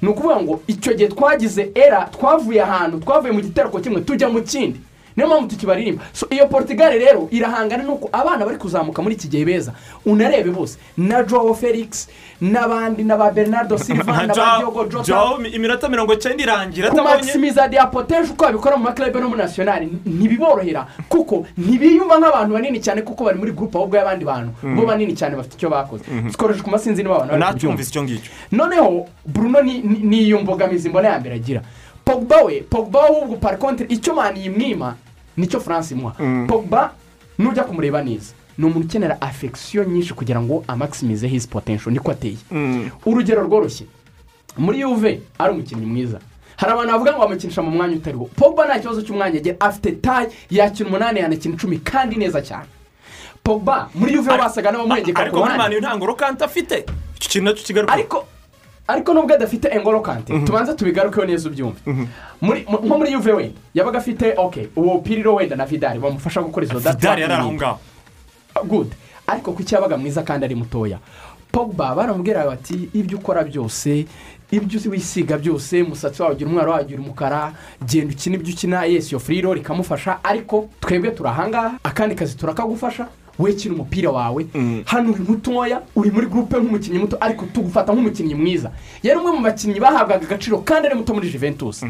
ni 0.02 0.08
ukuvuga 0.10 0.36
ngo 0.42 0.62
icyo 0.68 0.94
gihe 0.94 1.10
twagize 1.10 1.72
era 1.76 2.06
twavuye 2.12 2.62
ahantu 2.62 3.00
twavuye 3.00 3.32
mu 3.34 3.42
gitereko 3.42 3.80
kimwe 3.80 4.02
tujya 4.02 4.30
mu 4.30 4.42
kindi. 4.42 4.80
Niyo 5.16 5.28
mpamvu 5.28 5.48
tukibaririmba 5.48 6.04
so 6.14 6.28
iyo 6.30 6.48
portugal 6.48 6.92
rero 7.00 7.28
irahangana 7.32 7.84
n'uko 7.84 8.10
abana 8.12 8.46
bari 8.46 8.58
kuzamuka 8.58 9.02
muri 9.02 9.16
iki 9.16 9.28
gihe 9.28 9.46
beza. 9.46 9.74
Unarebe 10.06 10.52
bose. 10.52 10.78
Na 10.98 11.24
joao 11.24 11.54
felix 11.54 12.08
n'abandi 12.42 13.04
na 13.04 13.18
ba 13.18 13.32
bernardo 13.32 13.78
silva 13.78 14.26
na 14.28 14.34
ba 14.34 14.58
diogo 14.60 14.86
jota. 14.86 15.38
Iminota 15.54 15.90
mirongo 15.90 16.14
icyenda 16.14 16.44
irangira 16.44 16.88
atabonye 16.88 17.18
kumaximiza 17.18 17.68
diyapoteje 17.68 18.32
uko 18.32 18.46
babikora 18.46 18.78
mu 18.78 18.84
makilabe 18.84 19.20
no 19.20 19.30
muri 19.30 19.42
nasiyonari 19.42 19.86
ntibiborohera. 20.06 20.88
Kuko 21.10 21.46
ntibiyumva 21.58 22.20
nk'abantu 22.20 22.54
banini 22.54 22.80
cyane 22.82 23.02
kuko 23.02 23.24
bari 23.24 23.38
muri 23.40 23.52
gurupe 23.52 23.78
ahubwo 23.78 23.98
y'abandi 23.98 24.26
bantu. 24.26 24.52
Mhm. 24.64 24.76
bo 24.76 24.86
banini 24.86 25.16
cyane 25.16 25.36
bafite 25.36 25.56
icyo 25.56 25.70
bakoze. 25.70 26.04
Mhm. 26.12 26.30
zikoresha 26.30 26.64
ku 26.64 26.70
masinzi 26.70 27.04
niba 27.04 27.16
abantu 27.16 27.40
bari 27.40 27.54
kubyumva. 27.54 27.84
noneho 28.52 29.08
bruno 29.26 29.62
ni 29.62 30.18
iyo 30.28 30.40
mbogamizi 30.40 30.90
mbona 30.90 31.08
ya 31.08 31.20
mbere 31.20 31.36
agira. 31.36 31.62
Pogba 32.06 32.44
we 32.44 32.62
pogba 32.62 33.04
ahubwo 33.04 33.38
par 33.38 33.58
contre 33.58 33.86
icyo 33.90 34.14
mani 34.16 34.44
yimwima 34.44 34.96
ni 35.38 35.48
cyo 35.48 35.60
france 35.60 35.94
imuha 35.94 36.16
pogba 36.48 36.94
nujya 37.40 37.64
kumureba 37.64 38.04
neza. 38.04 38.34
Ni 38.58 38.66
umuntu 38.66 38.88
ukenera 38.88 39.22
afekisiyo 39.22 39.84
nyinshi 39.84 40.14
kugira 40.14 40.42
ngo 40.42 40.64
amakisimize 40.68 41.28
his 41.28 41.48
potential 41.48 41.94
niko 41.94 42.12
ateye 42.12 42.38
urugero 43.06 43.44
rworoshye. 43.44 43.86
Muri 44.58 44.80
yuve 44.80 45.22
ari 45.40 45.54
umukinnyi 45.54 45.86
mwiza. 45.86 46.20
Hari 46.58 46.72
abantu 46.72 46.92
bavuga 46.92 47.12
ngo 47.12 47.20
bamukinisha 47.20 47.62
mu 47.62 47.72
mwanya 47.72 47.96
utariho 47.96 48.26
pogba 48.26 48.66
nta 48.66 48.80
kibazo 48.80 49.02
cy'umwanya 49.02 49.38
agira. 49.38 49.56
Afite 49.60 49.92
tayi 49.92 50.28
yakina 50.52 50.90
umunani 50.90 51.20
yanakina 51.20 51.56
icumi 51.56 51.78
kandi 51.78 52.16
neza 52.16 52.42
cyane. 52.42 52.70
Pogba 53.44 53.90
muri 53.96 54.14
yuve 54.14 54.38
basaga 54.38 54.72
n'abamwegeka 54.72 55.14
ku 55.14 55.22
ariko 55.22 55.38
muri 55.38 55.54
ruhande 55.54 55.82
mani 55.82 56.36
nta 56.38 56.46
afite. 56.46 56.86
Icyo 57.18 57.30
kintu 57.30 57.46
na 57.46 57.54
cyo 57.54 57.64
kigaruka 57.64 57.94
ariko 58.88 59.14
nubwo 59.14 59.34
adafite 59.36 59.66
engoro 59.72 60.02
kante 60.02 60.40
tubanze 60.46 60.74
tubigarukeho 60.74 61.26
neza 61.26 61.50
ubyumve. 61.50 61.80
Muri- 62.42 62.66
mu- 62.70 62.80
nko 62.86 62.98
muri 62.98 63.12
yuve 63.12 63.32
wenda 63.34 63.60
yabaga 63.74 63.98
afite 64.00 64.34
ok 64.38 64.70
uwo 64.76 64.98
piriro 65.00 65.36
wenda 65.36 65.56
na 65.56 65.66
vidari 65.66 66.00
bamufasha 66.00 66.42
gukora 66.42 66.66
izo 66.66 66.80
Vidal 66.80 67.20
yari 67.20 67.34
aho 67.34 67.52
ngaho. 67.54 67.80
good. 68.68 68.92
Ariko 69.28 69.52
kuki 69.54 69.76
yabaga 69.76 69.98
mwiza 69.98 70.24
kandi 70.24 70.46
ari 70.46 70.56
mutoya? 70.56 71.00
Pogba 71.52 71.96
baramubwira 71.96 72.46
bati 72.46 72.90
ibyo 72.94 73.18
ukora 73.18 73.44
byose 73.44 74.06
ibyo 74.52 74.92
wisiga 74.92 75.38
byose 75.38 75.82
umusatsi 75.82 76.22
wawe 76.22 76.34
ugira 76.36 76.50
umwaro 76.50 76.72
wagira 76.72 77.00
umukara 77.02 77.54
genda 77.86 78.14
ukina 78.14 78.36
ibyo 78.36 78.54
ukina 78.54 78.86
yesi 78.86 79.10
iyo 79.10 79.20
furiro 79.20 79.54
rikamufasha 79.54 80.20
ariko 80.24 80.70
twebwe 80.82 81.12
turi 81.12 81.30
ahangaha 81.30 81.78
akandi 81.84 82.16
kazi 82.16 82.36
turakagufasha. 82.38 83.08
We 83.40 83.54
kina 83.54 83.74
umupira 83.76 84.10
wawe 84.12 84.46
hano 84.86 85.12
uri 85.12 85.24
mutoya 85.28 85.82
uri 85.96 86.12
muri 86.12 86.28
gurupe 86.28 86.58
nk'umukinnyi 86.58 87.00
muto 87.00 87.18
ariko 87.20 87.46
tugufata 87.54 87.94
nk'umukinnyi 87.94 88.36
mwiza. 88.36 88.72
Yari 89.04 89.20
umwe 89.20 89.32
mu 89.32 89.42
bakinnyi 89.42 89.80
bahabwaga 89.80 90.26
agaciro 90.26 90.58
kandi 90.62 90.88
ari 90.88 90.96
muto 90.96 91.14
muri 91.14 91.30
juventus. 91.32 91.86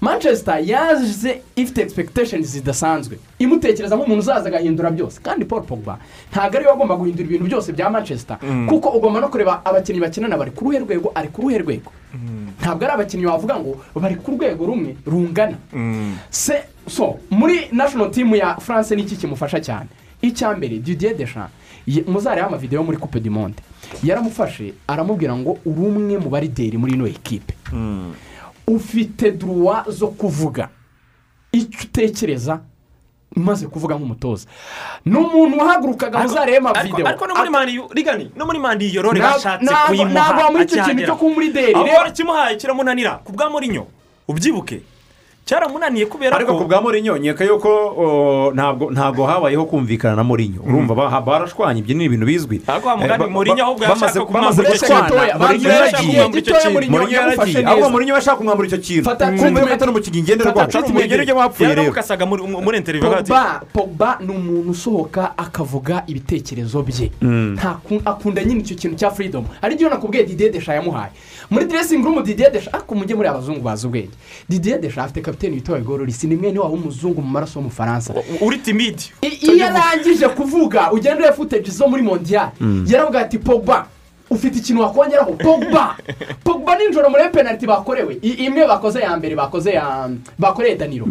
Manchester 0.00 0.58
yaje 0.64 1.42
ifite 1.56 1.78
expectations 1.82 2.46
zidasanzwe. 2.46 3.18
Imutekereza 3.38 3.96
nk'umuntu 3.96 4.20
uzaza 4.20 4.48
agahindura 4.48 4.90
byose. 4.90 5.20
Kandi 5.22 5.44
paul 5.44 5.62
pogba 5.62 5.98
ntabwo 6.32 6.56
ari 6.56 6.66
we 6.66 6.72
agomba 6.72 6.96
guhindura 6.96 7.24
ibintu 7.28 7.44
byose 7.44 7.72
bya 7.72 7.90
manchester. 7.90 8.38
Mm. 8.42 8.66
kuko 8.68 8.88
ugomba 8.88 9.20
no 9.20 9.28
kureba 9.28 9.62
abakinnyi 9.64 10.00
bakinana 10.00 10.36
bari 10.36 10.50
ku 10.50 10.64
ruhe 10.64 10.78
rwego 10.78 11.12
ari 11.14 11.28
ku 11.28 11.42
ruhe 11.42 11.58
rwego. 11.58 11.90
Ntabwo 12.60 12.84
ari 12.84 12.92
abakinnyi 12.94 13.26
wavuga 13.26 13.54
ngo 13.60 13.76
bari 13.94 14.16
ku 14.16 14.30
rwego 14.34 14.66
rumwe 14.66 14.96
rungana. 15.06 15.56
Se 16.30 16.62
so 16.88 17.18
muri 17.30 17.68
national 17.72 18.10
team 18.10 18.34
ya 18.34 18.56
france 18.56 18.96
ni 18.96 19.02
iki 19.02 19.16
kimufasha 19.16 19.60
cyane? 19.60 19.88
Icya 20.22 20.54
mbere 20.56 20.78
didier 20.78 21.14
deschamps 21.16 21.52
ye- 21.86 22.04
muzarebe 22.06 22.46
amavidewo 22.46 22.84
muri 22.84 22.96
coupe 22.98 23.20
du 23.20 23.30
monde. 23.30 23.62
Yaramufashe 24.02 24.74
aramubwira 24.86 25.36
ngo 25.36 25.58
uri 25.64 25.80
umwe 25.80 26.18
mu 26.18 26.28
barideri 26.30 26.76
muri 26.78 26.92
ino 26.92 27.06
ekipe. 27.06 27.54
Ufite 28.66 29.30
duruwa 29.32 29.84
zo 29.88 30.08
kuvuga. 30.08 30.68
Icyo 31.52 31.80
utekereza 31.84 32.60
maze 33.36 33.66
kuvuga 33.66 33.94
nk'umutoza. 33.96 34.46
Ni 35.04 35.16
umuntu 35.16 35.58
wahagurukaga 35.58 36.18
muzarebe 36.18 36.56
ariko 36.56 36.68
amavidewo 36.68 37.08
ariko 37.08 37.26
no 37.26 37.34
muri 37.34 37.50
mani 37.50 37.80
rigani 37.94 38.30
no 38.36 38.46
muri 38.46 38.58
mani 38.58 38.84
iyo 38.86 39.02
rore 39.02 39.20
Ntabwo- 39.20 39.32
bashatse 39.34 39.74
kuyimuha 39.86 40.12
ntabwo 40.32 40.52
muri 40.52 40.64
icyo 40.64 40.84
kintu 40.84 41.02
cyo 41.06 41.16
kuba 41.16 41.30
umurideri, 41.32 41.74
aho 41.74 41.84
reba. 41.84 41.96
barakimuhaye 41.98 42.56
kiramunanira 42.56 43.12
ku 43.24 43.32
bwa 43.32 43.50
murinyo 43.50 43.86
ubyibuke. 44.28 44.80
Cyaramunaniye 45.48 46.04
kubera 46.06 46.36
ariko 46.36 46.52
ko 46.52 46.58
ku 46.58 46.64
bwa 46.68 46.80
morinyo 46.84 47.16
nkeka 47.16 47.44
yuko 47.48 48.52
ntabwo 48.54 48.90
ntabwo 48.92 49.24
habayeho 49.26 49.64
kumvikana 49.64 50.16
na 50.16 50.24
morinyo 50.24 50.60
urumva 50.60 50.92
ba- 50.94 51.20
barashwanye 51.24 51.80
ibyo 51.80 51.94
ni 51.96 52.04
ibintu 52.04 52.26
bizwi. 52.28 52.60
Ariko 52.68 52.96
mugani 52.96 53.24
Eh, 53.24 53.30
Mourinho 53.30 53.62
ahubwo 53.64 53.84
yashaka 53.84 54.20
kumwambura 54.24 54.68
icyo 54.74 54.86
kintu. 54.88 55.14
Mourinho 56.90 57.12
yaragiye. 57.12 57.64
ahubwo 57.64 57.76
neza. 57.76 57.88
morinyo 57.90 58.14
yashaka 58.14 58.36
kumwambura 58.36 58.68
icyo 58.68 58.78
kintu. 58.78 59.10
Kumva 59.16 59.60
yuko 59.60 59.72
atari 59.74 59.90
umukinnyi 59.90 60.22
ngenderwaho 60.22 60.58
Fata 60.58 60.78
Mourinyo 60.78 60.86
centimeter. 60.86 61.18
ni 61.18 61.24
byo 61.26 61.34
bapfuye 61.34 61.68
rero. 61.68 61.80
Yaramukasaga 61.82 62.26
muri 62.26 62.42
hagati 63.00 63.32
pogba 63.32 63.60
pogba 63.72 64.18
ni 64.20 64.30
umuntu 64.36 64.70
usohoka 64.70 65.38
akavuga 65.38 66.04
ibitekerezo 66.06 66.82
bye. 66.82 67.10
Mm. 67.22 67.56
Ntaku- 67.56 68.02
akunda 68.04 68.44
nyine 68.44 68.60
icyo 68.60 68.76
kintu 68.76 68.96
cya 68.96 69.10
freedom. 69.10 69.44
Hari 69.60 69.74
igihe 69.74 69.90
nakubwiye 69.90 70.24
didier 70.24 70.50
desha 70.52 70.74
yamuhaye. 70.74 71.12
Muri 71.50 71.64
dressing 71.64 72.02
room 72.04 72.22
didier 72.22 72.50
desha 72.52 72.72
ariko 72.72 72.94
mujye 72.94 73.14
muri 73.16 73.28
abazungu 73.28 73.60
bazi 73.60 73.86
ubwenge. 73.86 74.10
Didier 74.48 74.78
desha 74.80 75.02
afite 75.04 75.20
kapiteni 75.38 75.54
witwa 75.56 75.78
igororisi 75.78 76.26
ni 76.26 76.36
mwene 76.36 76.58
wabo 76.58 76.74
w'umuzungu 76.74 77.22
mu 77.22 77.28
maraso 77.28 77.58
w'umufaransa 77.58 78.14
uri 78.40 78.58
timidi 78.58 79.12
iyo 79.42 79.66
arangije 79.66 80.28
kuvuga 80.28 80.92
ugenda 80.92 81.16
ureba 81.18 81.32
footage 81.36 81.70
zo 81.70 81.88
muri 81.88 82.02
mondiyari 82.02 82.50
Mm. 82.60 82.86
yaravuga 82.88 83.20
ati 83.20 83.38
pogba 83.38 83.86
ufite 84.30 84.58
ikintu 84.58 84.82
wakongeraho. 84.82 85.32
Pogba. 85.32 85.96
Pogba 86.44 86.76
nijoro 86.76 87.10
muri 87.10 87.28
penaliti 87.32 87.66
bakorewe. 87.66 88.14
Imwe 88.22 88.66
bakoze 88.66 89.00
ya 89.00 89.16
mbere 89.16 89.34
bakoze 89.36 89.70
ya 89.72 90.08
bakoreye 90.38 90.76
daniro 90.76 91.06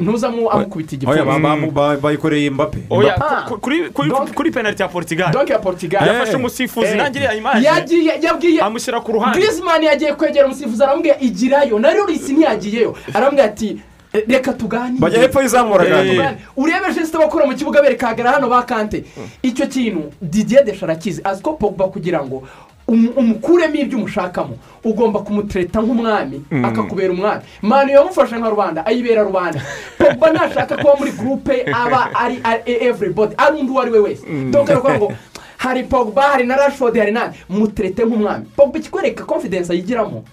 ntuzamo 0.00 0.50
amukubita 0.50 0.94
igipfunsi 0.96 1.24
ba- 1.24 1.56
ba- 1.70 1.96
bayikoreye 1.96 2.50
mbappe. 2.50 2.78
Ah. 3.20 3.42
ku- 3.48 3.58
kuri 3.60 3.90
kuri 3.90 4.10
kuri 4.34 4.50
penaliti 4.50 4.82
ya 4.82 4.88
portugal. 4.88 5.30
Donke 5.32 5.52
ya 5.52 5.58
portugal. 5.58 6.06
Yafashe 6.08 6.36
umusifuzi 6.36 6.86
Eh. 6.86 6.96
nanjye 6.96 7.18
iriya 7.18 7.34
imaje 7.34 7.66
yagiye 7.66 8.12
yabwiye 8.22 8.60
amushyira 8.60 9.00
ku 9.00 9.12
ruhande. 9.12 9.38
Griezmann 9.38 9.82
yagiye 9.82 10.12
kwegera 10.14 10.46
umusifuzi 10.46 10.82
aramubwira 10.82 11.16
igirayo 11.20 11.78
na 11.78 11.92
rurisi 11.92 12.32
ntiyagiyeyo. 12.32 12.96
Aramubwira 13.14 13.44
ati 13.44 13.68
"Eh, 13.68 13.76
reka 14.12 14.52
tuganire 14.52 15.00
Bajya 15.00 15.20
hepfo 15.20 15.40
y'izamu 15.42 15.70
baraganira. 15.70 16.04
Eh, 16.04 16.16
tuganire." 16.16 16.46
urebe 16.56 16.94
jesite 16.94 17.18
bakora 17.18 17.46
mu 17.46 17.54
kibuga 17.54 17.82
berekagara 17.82 18.30
hano 18.32 18.48
bakante. 18.48 19.04
Icyo 19.42 19.66
kintu 19.66 20.12
didier 20.22 20.64
desha 20.64 20.86
arakizi 20.86 21.20
azi 21.24 21.42
ko 21.42 21.52
pogba 21.52 21.88
kugira 21.88 22.24
ngo 22.24 22.42
umu- 22.88 23.10
umukuremo 23.16 23.74
ibyo 23.74 23.98
umushakamo 23.98 24.58
ugomba 24.84 25.20
kumutereta 25.22 25.80
nk'umwami 25.82 26.42
Mm. 26.50 26.64
akakubera 26.64 27.12
umwami. 27.12 27.42
Manu 27.62 27.90
yamufashe 27.92 28.36
nka 28.38 28.50
rubanda 28.50 28.86
ayibera 28.86 29.22
rubanda 29.22 29.60
pogba 29.98 30.32
nashaka 30.32 30.76
kuba 30.76 30.96
muri 30.98 31.12
gurupe 31.12 31.64
aba 31.72 32.10
ari 32.14 32.40
ari 32.42 32.62
everybody 32.82 33.34
ari 33.38 33.60
undi 33.60 33.70
uwo 33.72 33.80
ari 33.80 33.90
we 33.90 33.98
wese. 34.00 34.26
Mm. 34.26 34.50
ngo 34.50 35.12
hari 35.58 35.82
pogba 35.84 36.22
hari 36.22 36.46
na 36.46 36.56
rashford 36.56 36.96
hari 36.98 37.12
nani. 37.12 37.34
Muterete 37.48 38.02
nk'umwami. 38.04 38.44
Pogba 38.56 38.78
ikikwereka 38.78 39.24
confidence 39.24 39.70
ayigiramo 39.72 40.24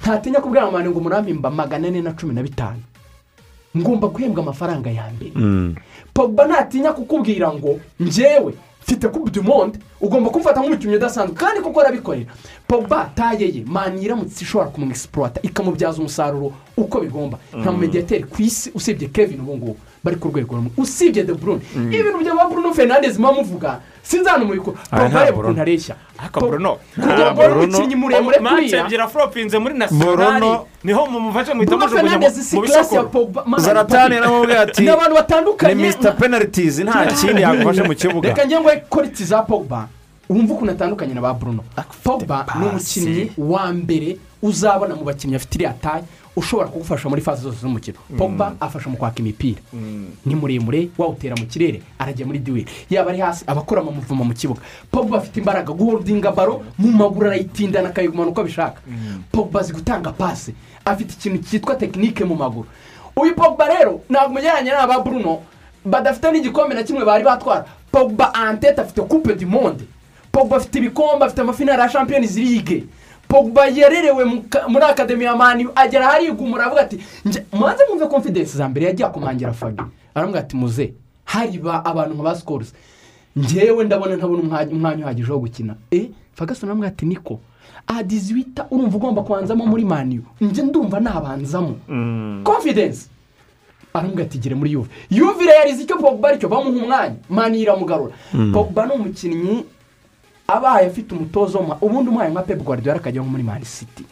ntatinya 0.00 0.40
kubwira 0.40 0.70
manu 0.70 0.90
ngo 0.90 1.00
murampimba 1.00 1.50
magana 1.50 1.88
ane 1.88 2.00
na 2.00 2.12
cumi 2.12 2.32
na 2.34 2.42
bitanu. 2.42 2.80
Ngomba 3.76 4.08
guhembwa 4.08 4.42
amafaranga 4.42 4.90
ya 4.90 5.04
mbere. 5.16 5.74
Pogba 6.14 6.46
ntatinya 6.46 6.92
kukubwira 6.92 7.52
ngo 7.52 7.80
njyewe 8.00 8.54
mfite 8.82 9.08
coupe 9.08 9.30
du 9.30 9.42
monde 9.42 9.78
ugomba 10.00 10.30
kumfata 10.30 10.60
nk'umukinnyi 10.60 10.96
udasanzwe. 10.96 11.34
Kandi 11.36 11.60
kuko 11.60 11.80
arabikorera. 11.80 12.30
Pogba 12.68 13.10
taye 13.14 13.46
ye 13.54 13.64
mani 13.66 14.02
iramutse 14.02 14.44
ishobora 14.44 14.70
kumwegisipuwata 14.70 15.40
ikamubyaza 15.42 15.98
umusaruro 15.98 16.52
uko 16.76 17.00
bigomba. 17.00 17.38
Nta 17.52 17.70
Mm. 17.70 17.74
mumediyateri 17.76 18.24
ku 18.24 18.42
isi 18.42 18.70
usibye 18.74 19.08
kevin 19.08 19.40
ubu 19.40 19.56
ngubu 19.56 19.76
bari 20.06 20.16
ku 20.22 20.28
rwego 20.30 20.54
rumwe. 20.56 20.70
Usibye 20.78 21.24
de 21.26 21.34
brune 21.34 21.60
Mm. 21.76 21.90
ibintu 21.92 22.18
bya 22.22 22.34
ba 22.38 22.46
bruno 22.46 22.70
fernandez 22.74 23.18
muba 23.18 23.32
muvuga 23.32 23.80
sinzi 24.02 24.28
hano 24.30 24.44
mubikora 24.46 24.78
Aya 24.90 25.02
pogba 25.10 25.26
Bruno. 25.26 25.42
ukuntu 25.42 25.60
areshya 25.60 25.94
ariko 26.18 26.40
bruno. 26.40 26.70
Ngo 26.98 27.30
ube 27.30 27.46
umukinnyi 27.66 27.94
muremure 27.98 28.38
kuriya 28.38 28.80
ebyiri 28.86 29.02
afuropinze 29.02 29.58
muri 29.58 29.74
nasiyonari 29.74 30.50
ni 30.84 30.92
ho 30.92 31.06
mumufashe 31.10 31.54
muhita 31.54 31.76
mujugunya 31.76 32.18
mu 33.02 33.08
pogba 33.10 33.42
Man, 33.46 33.60
zaratani 33.60 34.14
yaramubwiye 34.14 34.58
ati 34.58 34.82
ni 34.82 34.88
abantu 34.88 35.14
batandukanye. 35.14 35.74
Ni 35.74 35.82
misita 35.82 36.12
penalitizi 36.12 36.84
nta 36.84 37.06
kindi 37.06 37.42
yagufashe 37.42 37.82
mu 37.82 37.94
kibuga. 37.94 38.28
Reka 38.28 38.44
njye 38.44 38.60
ngo 38.60 38.70
koriti 38.88 39.24
za 39.24 39.42
pogba. 39.42 39.88
Wumva 40.28 40.54
ukuntu 40.54 40.72
atandukanye 40.72 41.14
na 41.14 41.20
ba 41.20 41.34
bruno. 41.34 41.62
Pogba 42.04 42.46
ni 42.60 42.66
umukinnyi 42.66 43.32
wa 43.38 43.72
mbere 43.72 44.16
uzabona 44.42 44.94
mu 44.94 45.04
bakinnyi 45.04 45.34
afite 45.36 45.54
iriya 45.58 45.74
taye 45.82 46.02
ushobora 46.36 46.68
kugufasha 46.68 47.08
muri 47.08 47.22
faze 47.22 47.42
zose 47.42 47.58
z'umukino. 47.60 47.96
Pogba 48.18 48.54
afasha 48.60 48.90
mu 48.90 48.96
kwaka 48.96 49.18
imipira. 49.18 49.60
Ni 50.26 50.34
muremure 50.34 50.88
wawutera 50.98 51.36
mu 51.36 51.46
kirere 51.46 51.82
arajya 51.98 52.26
muri 52.26 52.38
duweri 52.38 52.66
yaba 52.90 53.10
ari 53.10 53.20
hasi 53.20 53.44
abakora 53.46 53.80
amamuvuma 53.80 54.24
mu 54.24 54.34
kibuga. 54.34 54.60
Pogba 54.90 55.18
afite 55.18 55.36
imbaraga 55.40 55.72
guholdinga 55.72 56.32
baro 56.32 56.62
mu 56.78 56.92
maguru 56.92 57.26
arayitindana 57.26 57.88
akayigumana 57.88 58.30
uko 58.30 58.40
abishaka. 58.40 58.80
Pogba 59.32 59.60
azi 59.60 59.72
gutanga 59.72 60.12
pasi 60.12 60.54
afite 60.84 61.12
ikintu 61.14 61.38
cyitwa 61.48 61.74
tekinike 61.74 62.24
mu 62.24 62.34
maguru. 62.36 62.68
Uyu 63.16 63.34
pogba 63.34 63.68
rero 63.68 64.00
ntabwo 64.10 64.30
umugereranya 64.30 64.72
n'aba 64.76 65.00
bruno 65.00 65.40
badafite 65.84 66.32
n'igikombe 66.32 66.74
na 66.74 66.82
kimwe 66.82 67.04
bari 67.04 67.24
batwara. 67.24 67.64
Pogba 67.92 68.34
antete 68.34 68.80
afite 68.80 69.00
coupe 69.08 69.32
du 69.34 69.46
monde. 69.46 69.84
Pogba 70.32 70.56
afite 70.56 70.76
ibikombe 70.78 71.24
afite 71.24 71.40
amafinari 71.40 71.80
ya 71.82 71.88
champions 71.88 72.36
league. 72.36 72.84
Pogba 73.28 73.66
yarerewe 73.68 74.24
muri 74.68 74.84
akademi 74.84 75.24
ya 75.24 75.36
mani 75.36 75.66
agera 75.74 76.06
harigumura 76.06 76.64
avuga 76.66 76.80
ati 76.82 76.96
"Nje- 77.24 77.42
mubanze 77.52 77.82
mwumve 77.88 78.06
confidence 78.06 78.56
za 78.58 78.68
mbere 78.68 78.86
yagiye 78.86 79.08
akumangira 79.08 79.52
fagi 79.52 79.82
aravuga 80.14 80.38
ati 80.40 80.56
muze. 80.56 80.92
Hari 81.24 81.58
ba 81.58 81.84
abantu 81.84 82.14
nka 82.14 82.22
ba 82.22 82.34
sikorosi 82.36 82.72
ngewe 83.38 83.84
ndabona 83.84 84.16
ntabona 84.16 84.66
umwanya 84.72 85.04
uhagije 85.04 85.32
wo 85.32 85.38
gukina. 85.38 85.74
E 85.90 86.10
fagasoni 86.34 86.70
aramubwira 86.70 86.92
ati 86.94 87.06
niko. 87.06 87.40
Adizwita 87.86 88.66
urumva 88.70 88.96
ugomba 88.96 89.22
kubanzamo 89.22 89.66
muri 89.66 89.84
maniyu 89.84 90.22
njye 90.40 90.62
ndumva 90.62 91.00
nabanzamo. 91.00 91.76
Confidence. 92.44 93.06
Aramubwira 93.94 94.26
ati 94.26 94.38
gere 94.38 94.54
muri 94.54 94.72
yuve 94.72 94.88
yuve 95.10 95.44
irayariza 95.44 95.82
icyo 95.82 95.96
pogba 95.98 96.28
ari 96.28 96.38
cyo 96.38 96.48
bamuha 96.48 96.70
umwanya. 96.84 97.16
Mani 97.28 97.60
iramugarura. 97.60 98.14
Mm. 98.34 98.52
pogba 98.52 98.86
ni 98.86 98.92
umukinnyi 98.92 99.64
abaye 100.48 100.86
afite 100.86 101.12
umutozo 101.14 101.58
ubundi 101.80 102.08
umuhaye 102.10 102.30
nka 102.30 102.42
pep 102.42 102.62
guardiola 102.62 102.98
akajya 102.98 103.20
nko 103.22 103.30
muri 103.30 103.42
mani 103.42 103.64
city. 103.64 104.04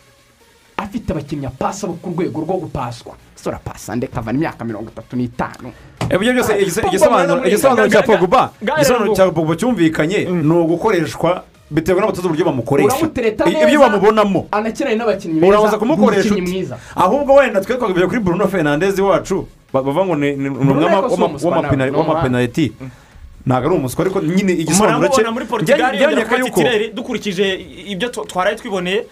Afite 0.76 1.10
abakinnyi 1.12 1.46
apasa 1.46 1.86
ku 1.86 2.10
rwego 2.10 2.40
rwo 2.40 2.56
gupaswa. 2.66 3.14
Sora 3.34 3.58
pasa 3.58 3.94
ndeka 3.96 4.18
avana 4.18 4.38
imyaka 4.38 4.64
mirongo 4.64 4.90
itatu 4.90 5.16
n'itanu. 5.16 5.70
Ibyo 6.10 6.32
byose 6.32 6.52
igisa- 6.58 6.82
Pogba 6.82 7.46
igisobanuro 7.46 7.88
cya 7.88 8.02
ga- 8.02 8.74
igisobanuro 8.76 9.14
cya 9.14 9.30
pogba 9.30 9.54
cyumvikanye 9.56 10.18
ni 10.24 10.52
ugukoreshwa 10.52 11.44
biterwa 11.70 12.00
n'abatoza 12.02 12.26
uburyo 12.28 12.44
bamukoresha. 12.44 13.06
Ibyo 13.64 13.78
bamubonamo 13.80 14.48
anakeneye 14.50 14.96
n'abakinnyi 14.98 15.40
beza 15.40 15.48
urabanza 15.54 15.78
kumukoresha 15.78 16.34
uti 16.34 16.68
ahubwo 16.96 17.34
wenda 17.38 17.60
twe 17.60 17.76
twakubwira 17.78 18.06
kuri 18.08 18.20
bruno 18.20 18.48
fernandez 18.48 18.98
wacu 18.98 19.46
ba- 19.72 19.82
bavuga 19.82 20.04
ngo 20.06 20.14
ni 20.16 20.48
umwe 20.48 20.84
w'amapenaliti 21.94 22.72
ntabwo 23.46 23.66
ari 23.68 23.76
umuswa 23.76 24.00
ariko 24.04 24.20
nyine 24.20 24.52
igisobanuro 24.52 25.08
cye 25.08 25.30
muri 25.30 25.46
titireri 26.44 26.88
dukurikije 26.96 27.44
ibyo 27.92 28.08
twaraye 28.08 28.56
twiboneye. 28.56 29.04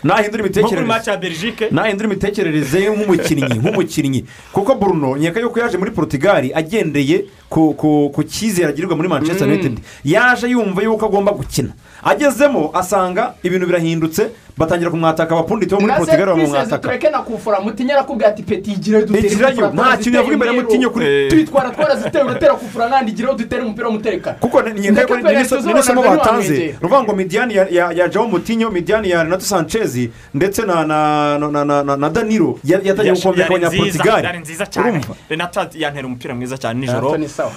Nahindura 1.71 2.07
imitekerereze 2.09 2.81
ye 2.81 2.89
nk'umukinnyi 2.91 3.59
nk'umukinnyi. 3.61 4.25
Kuko 4.53 4.75
bruno 4.75 5.17
nkeka 5.17 5.41
yuko 5.41 5.61
yaje 5.61 5.77
muri 5.79 5.91
portugal 5.91 6.45
agendeye 6.55 7.25
ku 7.51 8.21
cyizere 8.29 8.69
agirirwa 8.73 8.97
muri 8.97 9.09
manchester 9.09 9.47
Mm. 9.47 9.53
united. 9.53 9.75
Yaje 10.05 10.47
yumva 10.49 10.83
yuko 10.83 11.07
agomba 11.07 11.33
gukina. 11.33 11.73
Agezemo 12.03 12.71
asanga 12.75 13.35
ibintu 13.43 13.67
birahindutse 13.67 14.31
batangira 14.57 14.91
kumwataka 14.91 15.35
abapunditi 15.35 15.75
bo 15.75 15.81
muri 15.81 15.93
kwiseze 15.93 16.17
bamumwataka 16.27 16.79
tureke 16.89 17.11
na 17.11 17.19
kufura 17.23 17.61
mutinya 17.61 17.95
arakubwira 17.95 18.29
ati 18.29 18.43
peti 18.43 18.73
igireyo 18.73 19.07
dutere 19.07 19.29
kufura 19.51 19.69
nta 19.73 19.97
kintu 19.97 20.17
yavuga 20.19 20.35
imbere 20.35 20.53
Mutinyo 20.53 20.91
kuri- 20.91 21.29
tuyitwara 21.31 21.71
twaraziteye 21.71 22.25
uratera 22.25 22.55
kufura 22.55 22.89
nandi 22.89 23.11
igireyo 23.13 23.35
dutere 23.35 23.63
umupira 23.63 23.87
w'umutekano. 23.89 24.37
Kuko 24.41 24.63
ni 24.63 24.71
n'isomo 25.75 26.03
batanze 26.03 26.75
ruvuga 26.83 27.03
ngo 27.03 27.13
midiyani 27.17 27.55
ya- 27.55 28.09
jawo 28.09 28.27
mutinyo 28.29 28.71
midiyani 28.71 29.11
ya 29.11 29.23
renato 29.25 29.45
sanchez 29.45 30.09
ndetse 30.35 30.63
na 30.67 30.85
na 30.85 31.39
na 31.39 31.49
na 31.51 31.65
na 31.65 31.83
na 31.83 31.97
na 31.97 32.09
danilo. 32.11 32.59
Ya- 32.65 32.81
yatangiye 32.85 33.15
yari 34.23 34.39
nziza 34.39 34.67
cyane. 34.67 35.01
Renato 35.29 35.61
yantera 35.75 36.07
umupira 36.07 36.35
mwiza 36.35 36.59
cyane 36.59 36.81
nijoro. 36.81 37.09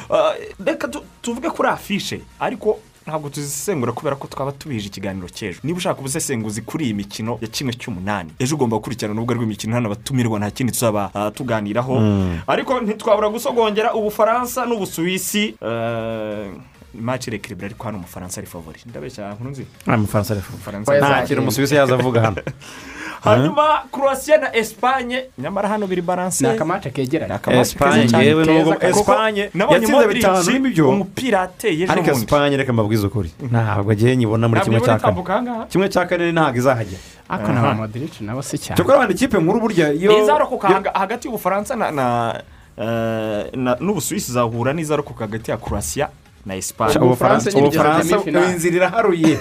Uh, 0.09 0.17
reka 0.65 0.87
tu- 0.87 1.03
tuvuge 1.21 1.49
kuri 1.49 1.69
afishe 1.69 2.21
ariko 2.39 2.79
ntabwo 3.07 3.29
tuzisesengura 3.29 3.91
kubera 3.91 4.15
ko 4.15 4.27
twaba 4.27 4.51
tubije 4.51 4.87
ikiganiro 4.87 5.29
cy'ejo 5.29 5.59
niba 5.63 5.77
ushaka 5.77 5.99
ubusesenguzi 5.99 6.61
kuri 6.61 6.85
iyi 6.85 6.93
mikino 6.93 7.37
ya 7.41 7.47
kimwe 7.47 7.73
cy'umunani 7.73 8.31
ejo 8.39 8.55
ugomba 8.55 8.77
gukurikirana 8.77 9.13
urubuga 9.13 9.35
rw'imikino 9.35 9.73
hano 9.77 9.87
abatumirwa 9.93 10.39
nta 10.39 10.51
kindi 10.51 10.71
tuzaba 10.73 11.11
uh, 11.13 11.29
tuganiraho 11.35 11.95
Mm. 11.99 12.39
ariko 12.47 12.81
ntitwabura 12.81 13.29
gusogongera 13.29 13.93
ubufaransa 13.93 14.65
n'ubusuwisi 14.65 15.55
uh, 15.61 16.49
maci 17.01 17.29
rekiribure 17.31 17.65
ariko 17.67 17.83
hano 17.83 17.97
umufaransa 17.97 18.41
ari 18.41 18.47
favori 18.47 18.79
ndabeshya 18.85 19.33
nkuru 19.33 19.49
nzi 19.49 19.65
umufaransa 19.87 20.33
ari 20.33 20.41
Umufaransa- 20.41 20.97
nta 20.97 21.21
kintu 21.27 21.41
umusubizi 21.41 21.75
yaza 21.75 21.93
avuga 21.95 22.21
hano. 22.25 22.37
Hanyuma 23.23 23.83
croatia 23.91 24.37
na 24.37 24.55
esipanye 24.55 25.25
nyamara 25.37 25.69
hano 25.69 25.87
biri 25.87 26.01
baranse 26.01 26.43
ni 26.45 26.49
akamace 26.53 26.89
kegeranye 26.91 27.39
cyane, 28.07 28.25
yewe 28.25 28.45
nubwo 28.45 28.73
nabonye 29.53 29.73
yatsinze 29.73 30.07
bitanu. 30.07 30.89
umupira 30.89 31.41
ateye 31.41 31.83
ejo 31.83 31.91
ariko 31.91 32.05
bundi 32.05 32.17
esipanye 32.21 32.57
reka 32.57 32.73
mbabwize 32.73 33.07
ukuri. 33.07 33.31
Ntabwo 33.51 33.91
agiye 33.91 34.15
nyibona 34.17 34.47
muri 34.47 34.61
kimwe 34.61 34.81
cya 34.81 34.99
kane 34.99 35.21
kimwe 35.69 35.89
cya 35.89 36.05
kane 36.05 36.31
ntabwo 36.31 36.57
izahajya 36.57 36.97
ariko 37.29 37.49
na 37.51 37.61
ba 37.61 37.73
modirici 37.73 38.23
nabo 38.23 38.41
si 38.41 38.57
cyane. 38.57 38.77
Cyokora 38.77 38.99
wenda 38.99 39.13
ikipe 39.13 39.37
nkuru 39.41 39.59
burya 39.59 39.89
iyo 39.93 40.21
izarokoka 40.23 40.67
haga- 40.67 40.93
hagati 40.93 41.27
y'ubufaransa 41.27 41.75
na 41.75 41.91
na 41.91 42.05
eh, 42.77 43.49
na- 43.57 43.77
n'ubusuwisi 43.81 44.31
izahura 44.31 44.73
n'izarokoka 44.73 45.25
hagati 45.25 45.51
ya 45.51 45.57
croatia 45.57 46.09
na 46.45 46.55
esipanye 46.55 46.97
ubufaransa 46.97 47.49
inzira 48.53 48.75
iraharuye 48.77 49.37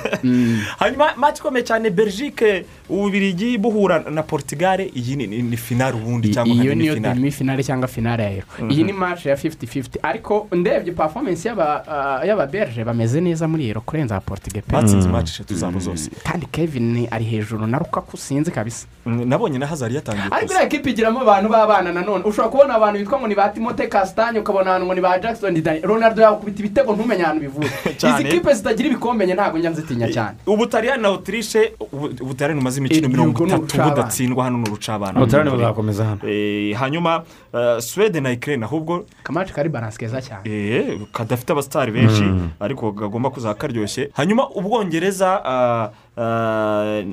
hanyuma 0.78 1.12
maci 1.16 1.40
ikomeye 1.40 1.64
cyane 1.64 1.90
belgique 1.90 2.64
ububirigi 2.88 3.58
buhura 3.58 3.98
na 4.10 4.22
portugal 4.22 4.80
iyi 4.80 5.16
ni- 5.16 5.26
ni 5.42 5.56
finale 5.56 5.96
ubundi 5.96 6.30
cyangwa 6.34 6.54
iyo 6.54 6.64
nka 6.64 6.74
niyo 6.74 6.94
finale 6.94 7.14
demi 7.14 7.30
finale 7.30 7.62
cyangwa 7.62 7.88
finale 7.88 8.22
ya 8.24 8.30
ero 8.32 8.46
iyi 8.70 8.84
ni 8.84 8.92
match 8.92 9.26
ya 9.26 9.34
50-50 9.34 9.84
ariko 10.02 10.48
ndebye 10.52 10.92
performance 10.92 11.48
y'aba 11.48 11.84
ah, 11.88 12.26
y'ababerge 12.26 12.84
bameze 12.84 13.20
neza 13.20 13.48
muri 13.48 13.68
ero 13.68 13.80
kurenza 13.80 14.20
portugal 14.20 14.62
pe 14.62 14.72
batsinze 14.72 15.08
match 15.08 15.28
eshatu 15.30 15.54
zabo 15.54 15.78
zose 15.78 16.10
kandi 16.24 16.46
kevin 16.46 17.08
ari 17.10 17.24
hejuru 17.24 17.66
na 17.66 17.78
rukaku 17.78 18.16
sinzi 18.16 18.50
kabisa 18.50 18.86
nabonye 19.06 19.58
na 19.58 19.66
hazari 19.66 19.94
yatangiye 19.94 20.28
ariko 20.30 20.52
iriya 20.52 20.66
kipe 20.68 20.90
igiramo 20.90 21.20
abantu 21.20 21.48
b'abana 21.48 21.92
nanone 21.92 22.24
ushobora 22.24 22.48
kubona 22.48 22.74
abantu 22.74 22.98
bitwa 22.98 23.18
ngo 23.18 23.28
ni 23.28 23.34
ba 23.34 23.48
timote 23.48 23.86
kasitanye 23.86 24.38
ukabona 24.38 24.70
ahantu 24.70 24.86
ngo 24.86 24.94
ni 24.94 25.00
ba 25.00 25.18
jackson 25.18 25.62
ronaldo 25.82 26.22
yakubita 26.22 26.58
ibitego 26.60 26.93
ntumenye 26.96 27.22
ahantu 27.24 27.40
bivuye 27.40 27.68
izi 28.08 28.24
kipe 28.24 28.54
zitagira 28.54 28.88
ibikombe 28.88 29.26
ntabwo 29.26 29.58
njya 29.58 29.70
nzitinya 29.70 30.08
cyane. 30.08 30.36
Ubutaliyani 30.46 31.02
na 31.02 31.08
otirishe 31.10 31.72
ubu- 31.80 32.22
ubutaliyani 32.24 32.60
bumaze 32.60 32.78
imikino 32.80 33.08
mirongo 33.08 33.46
itatu 33.46 33.76
budatsindwa 33.82 34.44
hano 34.44 34.58
ni 34.58 34.64
urucabana 34.70 35.20
Ubutaliyani 35.20 35.50
buzakomeza 35.56 36.04
hano. 36.04 36.20
Eh, 36.28 36.76
hanyuma 36.76 37.22
eh, 37.54 37.80
suwede 37.80 38.20
na 38.20 38.30
ikirere 38.32 38.64
ahubwo 38.64 39.04
kamaci 39.22 39.52
kari 39.52 39.68
baranse 39.68 39.98
keza 39.98 40.22
cyane. 40.22 40.42
Eh, 40.50 40.98
kadafite 41.12 41.50
abasitari 41.52 41.92
benshi 41.92 42.22
Mm. 42.22 42.50
ariko 42.60 42.92
kagomba 42.92 43.30
kuzaba 43.30 43.54
karyoshye 43.54 44.10
hanyuma 44.14 44.48
ubwongereza 44.50 45.40
ah, 45.44 45.90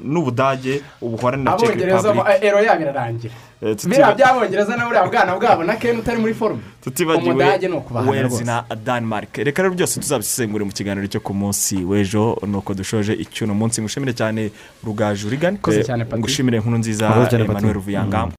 n'ubudage 0.03 0.81
ubuhorane 1.01 1.43
na 1.43 1.55
bo- 1.57 1.65
republic. 1.65 2.43
ero 2.43 2.59
yabo 2.61 2.81
irarangira 2.81 3.33
Eh, 3.61 3.75
biriya 3.85 4.15
by'abongereza 4.17 4.73
na 4.77 4.85
buriya 4.89 5.05
bwana 5.05 5.35
bwabo 5.37 5.63
na 5.63 5.75
ken 5.75 5.99
utari 5.99 6.17
muri 6.17 6.33
forume 6.33 6.61
tutibagiwe 6.83 7.35
ni 7.35 8.21
rwose. 8.23 8.43
na 8.43 8.65
denmark. 8.75 9.37
Reka 9.37 9.61
rero 9.61 9.73
byose 9.75 9.99
tuzabisesengure 9.99 10.65
mu 10.65 10.71
kiganiro 10.73 11.05
cyo 11.07 11.19
ku 11.21 11.33
munsi 11.33 11.75
w'ejo. 11.85 12.41
Nuko 12.47 12.73
dushoje 12.73 13.13
icyuno. 13.13 13.53
Munsi 13.53 13.81
ngushimire 13.81 14.13
cyane 14.17 14.49
rugaju 14.83 15.29
cyane, 15.85 16.03
Patrick. 16.05 16.19
ngushimire 16.25 16.57
nkuru 16.59 16.77
nziza 16.77 17.05
emmanuel 17.37 17.73
ruvuyanga 17.73 18.25